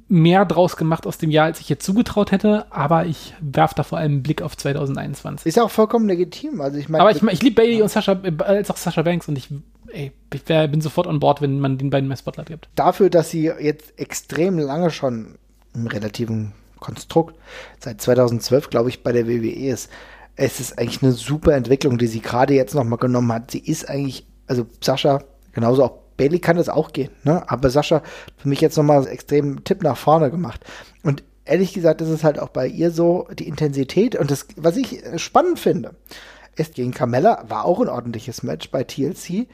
mehr 0.07 0.43
draus 0.43 0.75
gemacht 0.75 1.05
aus 1.05 1.19
dem 1.19 1.29
Jahr, 1.29 1.45
als 1.45 1.59
ich 1.59 1.69
jetzt 1.69 1.85
zugetraut 1.85 2.31
hätte. 2.31 2.65
Aber 2.71 3.05
ich 3.05 3.33
werfe 3.39 3.75
da 3.75 3.83
vor 3.83 3.97
allem 3.97 4.13
einen 4.13 4.23
Blick 4.23 4.41
auf 4.41 4.57
2021. 4.57 5.45
Ist 5.45 5.55
ja 5.55 5.63
auch 5.63 5.71
vollkommen 5.71 6.07
legitim. 6.07 6.61
Also 6.61 6.77
ich 6.77 6.89
meine, 6.89 7.01
aber 7.01 7.11
ich, 7.11 7.21
ich 7.23 7.41
liebe 7.41 7.61
Bailey 7.61 7.77
ja. 7.77 7.83
und 7.83 7.89
Sascha, 7.89 8.19
äh, 8.23 8.43
als 8.43 8.69
auch 8.69 8.77
Sascha 8.77 9.01
Banks 9.03 9.27
und 9.27 9.37
ich, 9.37 9.49
ey, 9.91 10.11
ich 10.33 10.49
wär, 10.49 10.67
bin 10.67 10.81
sofort 10.81 11.07
on 11.07 11.19
board, 11.19 11.41
wenn 11.41 11.59
man 11.59 11.77
den 11.77 11.89
beiden 11.89 12.07
mehr 12.07 12.17
Spotlight 12.17 12.47
gibt. 12.47 12.69
Dafür, 12.75 13.09
dass 13.09 13.29
sie 13.29 13.45
jetzt 13.59 13.97
extrem 13.97 14.59
lange 14.59 14.91
schon 14.91 15.38
im 15.73 15.87
relativen 15.87 16.53
Konstrukt 16.79 17.35
seit 17.79 18.01
2012, 18.01 18.69
glaube 18.69 18.89
ich, 18.89 19.03
bei 19.03 19.11
der 19.11 19.27
WWE 19.27 19.51
ist. 19.51 19.89
Es 20.35 20.59
ist 20.59 20.79
eigentlich 20.79 21.03
eine 21.03 21.11
super 21.11 21.53
Entwicklung, 21.53 21.97
die 21.97 22.07
sie 22.07 22.21
gerade 22.21 22.53
jetzt 22.53 22.73
nochmal 22.73 22.99
genommen 22.99 23.31
hat. 23.33 23.51
Sie 23.51 23.59
ist 23.59 23.89
eigentlich, 23.89 24.25
also 24.47 24.65
Sascha, 24.81 25.23
genauso 25.51 25.83
auch 25.83 25.99
Bailey 26.15 26.39
kann 26.39 26.57
das 26.57 26.69
auch 26.69 26.91
gehen, 26.91 27.11
ne? 27.23 27.49
Aber 27.49 27.69
Sascha 27.69 28.03
für 28.37 28.49
mich 28.49 28.61
jetzt 28.61 28.77
nochmal 28.77 29.07
extrem 29.07 29.63
Tipp 29.63 29.83
nach 29.83 29.97
vorne 29.97 30.29
gemacht. 30.31 30.65
Und 31.03 31.23
ehrlich 31.45 31.73
gesagt 31.73 32.01
ist 32.01 32.09
es 32.09 32.23
halt 32.23 32.39
auch 32.39 32.49
bei 32.49 32.67
ihr 32.67 32.91
so, 32.91 33.27
die 33.33 33.47
Intensität 33.47 34.15
und 34.15 34.29
das, 34.29 34.45
was 34.57 34.77
ich 34.77 35.01
spannend 35.17 35.59
finde, 35.59 35.95
ist 36.55 36.75
gegen 36.75 36.93
Carmella, 36.93 37.45
war 37.47 37.65
auch 37.65 37.79
ein 37.79 37.87
ordentliches 37.87 38.43
Match 38.43 38.69
bei 38.69 38.83
TLC 38.83 39.47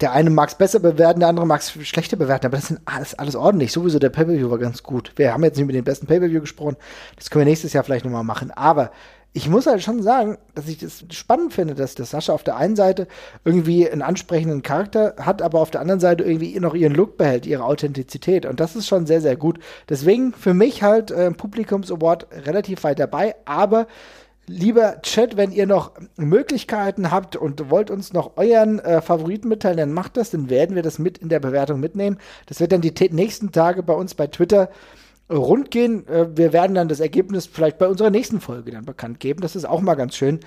der 0.00 0.12
eine 0.12 0.30
mag 0.30 0.48
es 0.48 0.54
besser 0.54 0.80
bewerten, 0.80 1.20
der 1.20 1.28
andere 1.28 1.46
mag 1.46 1.60
es 1.60 1.70
schlechter 1.86 2.16
bewerten, 2.16 2.46
aber 2.46 2.56
das 2.56 2.68
sind 2.68 2.80
alles, 2.84 3.14
alles 3.14 3.36
ordentlich. 3.36 3.72
Sowieso 3.72 3.98
der 3.98 4.10
Pay-Per-View 4.10 4.50
war 4.50 4.58
ganz 4.58 4.82
gut. 4.82 5.12
Wir 5.16 5.32
haben 5.32 5.44
jetzt 5.44 5.56
nicht 5.56 5.66
mit 5.66 5.76
dem 5.76 5.84
besten 5.84 6.06
Pay-Per-View 6.06 6.40
gesprochen. 6.40 6.76
Das 7.16 7.30
können 7.30 7.44
wir 7.44 7.50
nächstes 7.50 7.72
Jahr 7.72 7.84
vielleicht 7.84 8.04
nochmal 8.04 8.24
machen. 8.24 8.50
Aber 8.50 8.90
ich 9.36 9.50
muss 9.50 9.66
halt 9.66 9.82
schon 9.82 10.02
sagen, 10.02 10.38
dass 10.54 10.66
ich 10.66 10.78
das 10.78 11.04
spannend 11.10 11.52
finde, 11.52 11.74
dass, 11.74 11.94
dass 11.94 12.10
Sascha 12.10 12.32
auf 12.32 12.42
der 12.42 12.56
einen 12.56 12.74
Seite 12.74 13.06
irgendwie 13.44 13.88
einen 13.88 14.00
ansprechenden 14.00 14.62
Charakter 14.62 15.14
hat, 15.20 15.42
aber 15.42 15.60
auf 15.60 15.70
der 15.70 15.82
anderen 15.82 16.00
Seite 16.00 16.24
irgendwie 16.24 16.58
noch 16.58 16.74
ihren 16.74 16.94
Look 16.94 17.18
behält, 17.18 17.44
ihre 17.44 17.64
Authentizität. 17.64 18.46
Und 18.46 18.60
das 18.60 18.76
ist 18.76 18.86
schon 18.86 19.04
sehr, 19.04 19.20
sehr 19.20 19.36
gut. 19.36 19.58
Deswegen 19.90 20.32
für 20.32 20.54
mich 20.54 20.82
halt 20.82 21.10
äh, 21.10 21.30
Publikums 21.32 21.92
Award 21.92 22.28
relativ 22.46 22.82
weit 22.84 22.98
dabei, 22.98 23.34
aber 23.44 23.86
Lieber 24.48 25.02
Chat, 25.02 25.36
wenn 25.36 25.50
ihr 25.50 25.66
noch 25.66 25.92
Möglichkeiten 26.16 27.10
habt 27.10 27.34
und 27.34 27.68
wollt 27.68 27.90
uns 27.90 28.12
noch 28.12 28.36
euren 28.36 28.78
äh, 28.78 29.02
Favoriten 29.02 29.48
mitteilen, 29.48 29.76
dann 29.76 29.92
macht 29.92 30.16
das, 30.16 30.30
dann 30.30 30.48
werden 30.48 30.76
wir 30.76 30.82
das 30.82 31.00
mit 31.00 31.18
in 31.18 31.28
der 31.28 31.40
Bewertung 31.40 31.80
mitnehmen. 31.80 32.18
Das 32.46 32.60
wird 32.60 32.70
dann 32.70 32.80
die 32.80 32.94
nächsten 33.10 33.50
Tage 33.50 33.82
bei 33.82 33.94
uns 33.94 34.14
bei 34.14 34.28
Twitter 34.28 34.70
rund 35.28 35.70
gehen. 35.70 36.06
Äh, 36.06 36.36
wir 36.36 36.52
werden 36.52 36.74
dann 36.74 36.88
das 36.88 37.00
Ergebnis 37.00 37.46
vielleicht 37.46 37.78
bei 37.78 37.88
unserer 37.88 38.10
nächsten 38.10 38.40
Folge 38.40 38.70
dann 38.70 38.84
bekannt 38.84 39.18
geben. 39.18 39.40
Das 39.40 39.56
ist 39.56 39.64
auch 39.64 39.80
mal 39.80 39.94
ganz 39.94 40.14
schön. 40.14 40.40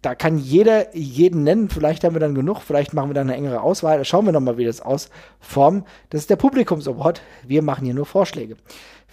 Da 0.00 0.16
kann 0.16 0.36
jeder 0.36 0.96
jeden 0.96 1.44
nennen. 1.44 1.68
Vielleicht 1.68 2.02
haben 2.02 2.14
wir 2.14 2.20
dann 2.20 2.34
genug. 2.34 2.62
Vielleicht 2.62 2.92
machen 2.92 3.10
wir 3.10 3.14
dann 3.14 3.28
eine 3.28 3.36
engere 3.36 3.60
Auswahl. 3.60 3.98
Da 3.98 4.04
schauen 4.04 4.24
wir 4.24 4.32
nochmal, 4.32 4.56
wie 4.56 4.64
das 4.64 4.80
ausformt. 4.80 5.86
Das 6.10 6.22
ist 6.22 6.30
der 6.30 6.36
Publikumsaward. 6.36 7.22
Wir 7.46 7.62
machen 7.62 7.84
hier 7.84 7.94
nur 7.94 8.06
Vorschläge. 8.06 8.56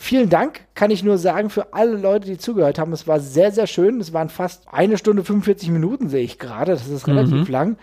Vielen 0.02 0.30
Dank, 0.30 0.62
kann 0.76 0.92
ich 0.92 1.04
nur 1.04 1.18
sagen, 1.18 1.50
für 1.50 1.74
alle 1.74 1.98
Leute, 1.98 2.26
die 2.26 2.38
zugehört 2.38 2.80
haben. 2.80 2.94
Es 2.94 3.06
war 3.06 3.20
sehr, 3.20 3.52
sehr 3.52 3.68
schön. 3.68 4.00
Es 4.00 4.14
waren 4.14 4.30
fast 4.30 4.64
eine 4.72 4.98
Stunde 4.98 5.26
45 5.26 5.72
Minuten, 5.72 6.08
sehe 6.08 6.24
ich 6.24 6.40
gerade. 6.40 6.72
Das 6.72 6.88
ist 6.88 7.06
relativ 7.06 7.50
mhm. 7.50 7.52
lang. 7.52 7.78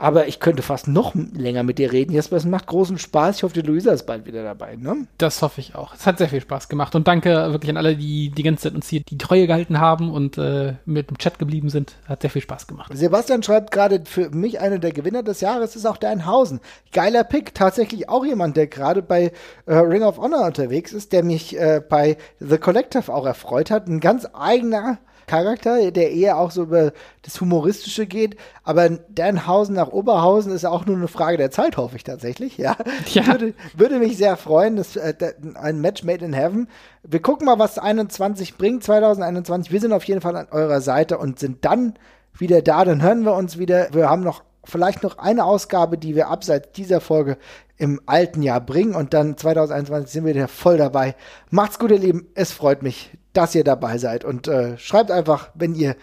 Aber 0.00 0.28
ich 0.28 0.40
könnte 0.40 0.62
fast 0.62 0.88
noch 0.88 1.14
länger 1.14 1.62
mit 1.62 1.78
dir 1.78 1.92
reden. 1.92 2.12
Jesper, 2.12 2.36
es 2.36 2.46
macht 2.46 2.66
großen 2.66 2.96
Spaß. 2.96 3.36
Ich 3.36 3.42
hoffe, 3.42 3.52
die 3.52 3.60
Luisa 3.60 3.92
ist 3.92 4.06
bald 4.06 4.24
wieder 4.24 4.42
dabei. 4.42 4.76
Ne? 4.76 5.06
Das 5.18 5.42
hoffe 5.42 5.60
ich 5.60 5.74
auch. 5.74 5.94
Es 5.94 6.06
hat 6.06 6.16
sehr 6.16 6.30
viel 6.30 6.40
Spaß 6.40 6.70
gemacht. 6.70 6.94
Und 6.94 7.06
danke 7.06 7.30
wirklich 7.52 7.68
an 7.68 7.76
alle, 7.76 7.94
die 7.94 8.30
die 8.30 8.42
ganze 8.42 8.62
Zeit 8.62 8.74
uns 8.74 8.88
hier 8.88 9.02
die 9.06 9.18
Treue 9.18 9.46
gehalten 9.46 9.78
haben 9.78 10.10
und 10.10 10.38
äh, 10.38 10.72
mit 10.86 11.10
dem 11.10 11.18
Chat 11.18 11.38
geblieben 11.38 11.68
sind. 11.68 11.96
Hat 12.08 12.22
sehr 12.22 12.30
viel 12.30 12.40
Spaß 12.40 12.66
gemacht. 12.66 12.90
Sebastian 12.94 13.42
schreibt 13.42 13.72
gerade, 13.72 14.00
für 14.06 14.30
mich 14.30 14.58
einer 14.58 14.78
der 14.78 14.92
Gewinner 14.92 15.22
des 15.22 15.42
Jahres 15.42 15.76
ist 15.76 15.84
auch 15.84 15.98
Deinhausen. 15.98 16.60
Geiler 16.92 17.22
Pick. 17.22 17.54
Tatsächlich 17.54 18.08
auch 18.08 18.24
jemand, 18.24 18.56
der 18.56 18.68
gerade 18.68 19.02
bei 19.02 19.32
äh, 19.66 19.74
Ring 19.74 20.02
of 20.02 20.16
Honor 20.16 20.46
unterwegs 20.46 20.94
ist, 20.94 21.12
der 21.12 21.24
mich 21.24 21.58
äh, 21.58 21.82
bei 21.86 22.16
The 22.38 22.56
Collective 22.56 23.12
auch 23.12 23.26
erfreut 23.26 23.70
hat. 23.70 23.86
Ein 23.86 24.00
ganz 24.00 24.26
eigener 24.32 24.96
Charakter, 25.30 25.92
der 25.92 26.10
eher 26.10 26.38
auch 26.38 26.50
so 26.50 26.62
über 26.62 26.92
das 27.22 27.40
Humoristische 27.40 28.06
geht. 28.06 28.36
Aber 28.64 28.88
Danhausen 28.88 29.76
nach 29.76 29.92
Oberhausen 29.92 30.50
ist 30.52 30.64
auch 30.64 30.86
nur 30.86 30.96
eine 30.96 31.06
Frage 31.06 31.36
der 31.36 31.52
Zeit, 31.52 31.76
hoffe 31.76 31.94
ich 31.94 32.02
tatsächlich. 32.02 32.58
Ja, 32.58 32.76
ja. 33.12 33.26
Würde, 33.28 33.54
würde 33.76 33.98
mich 34.00 34.16
sehr 34.16 34.36
freuen. 34.36 34.74
Das, 34.74 34.96
äh, 34.96 35.14
ein 35.54 35.80
Match 35.80 36.02
made 36.02 36.24
in 36.24 36.32
heaven. 36.32 36.66
Wir 37.04 37.22
gucken 37.22 37.46
mal, 37.46 37.60
was 37.60 37.78
21 37.78 38.56
bringt, 38.56 38.82
2021. 38.82 39.72
Wir 39.72 39.80
sind 39.80 39.92
auf 39.92 40.02
jeden 40.02 40.20
Fall 40.20 40.34
an 40.34 40.48
eurer 40.50 40.80
Seite 40.80 41.16
und 41.18 41.38
sind 41.38 41.64
dann 41.64 41.94
wieder 42.36 42.60
da. 42.60 42.84
Dann 42.84 43.00
hören 43.00 43.24
wir 43.24 43.34
uns 43.34 43.56
wieder. 43.56 43.88
Wir 43.92 44.10
haben 44.10 44.24
noch 44.24 44.42
vielleicht 44.64 45.04
noch 45.04 45.18
eine 45.18 45.44
Ausgabe, 45.44 45.96
die 45.96 46.16
wir 46.16 46.28
abseits 46.28 46.72
dieser 46.72 47.00
Folge 47.00 47.38
im 47.76 48.00
alten 48.06 48.42
Jahr 48.42 48.60
bringen 48.60 48.94
und 48.96 49.14
dann 49.14 49.36
2021 49.36 50.10
sind 50.10 50.24
wir 50.26 50.34
wieder 50.34 50.48
voll 50.48 50.76
dabei. 50.76 51.14
Macht's 51.50 51.78
gut, 51.78 51.92
ihr 51.92 51.98
Lieben. 51.98 52.26
Es 52.34 52.52
freut 52.52 52.82
mich, 52.82 53.10
dass 53.32 53.54
ihr 53.54 53.64
dabei 53.64 53.98
seid 53.98 54.24
und 54.24 54.48
äh, 54.48 54.76
schreibt 54.78 55.10
einfach, 55.10 55.50
wenn 55.54 55.74
ihr 55.74 55.96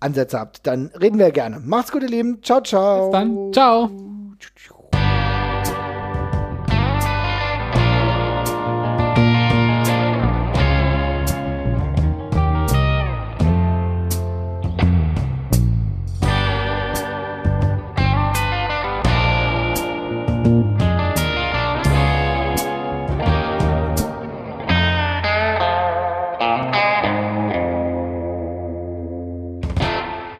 Ansätze 0.00 0.38
habt. 0.38 0.66
Dann 0.66 0.90
reden 1.00 1.18
wir 1.18 1.30
gerne. 1.30 1.60
Macht's 1.60 1.92
gut, 1.92 2.02
ihr 2.02 2.08
Lieben. 2.08 2.42
Ciao, 2.42 2.60
ciao. 2.60 3.10
Bis 3.10 3.12
dann. 3.12 3.52
Ciao. 3.52 3.90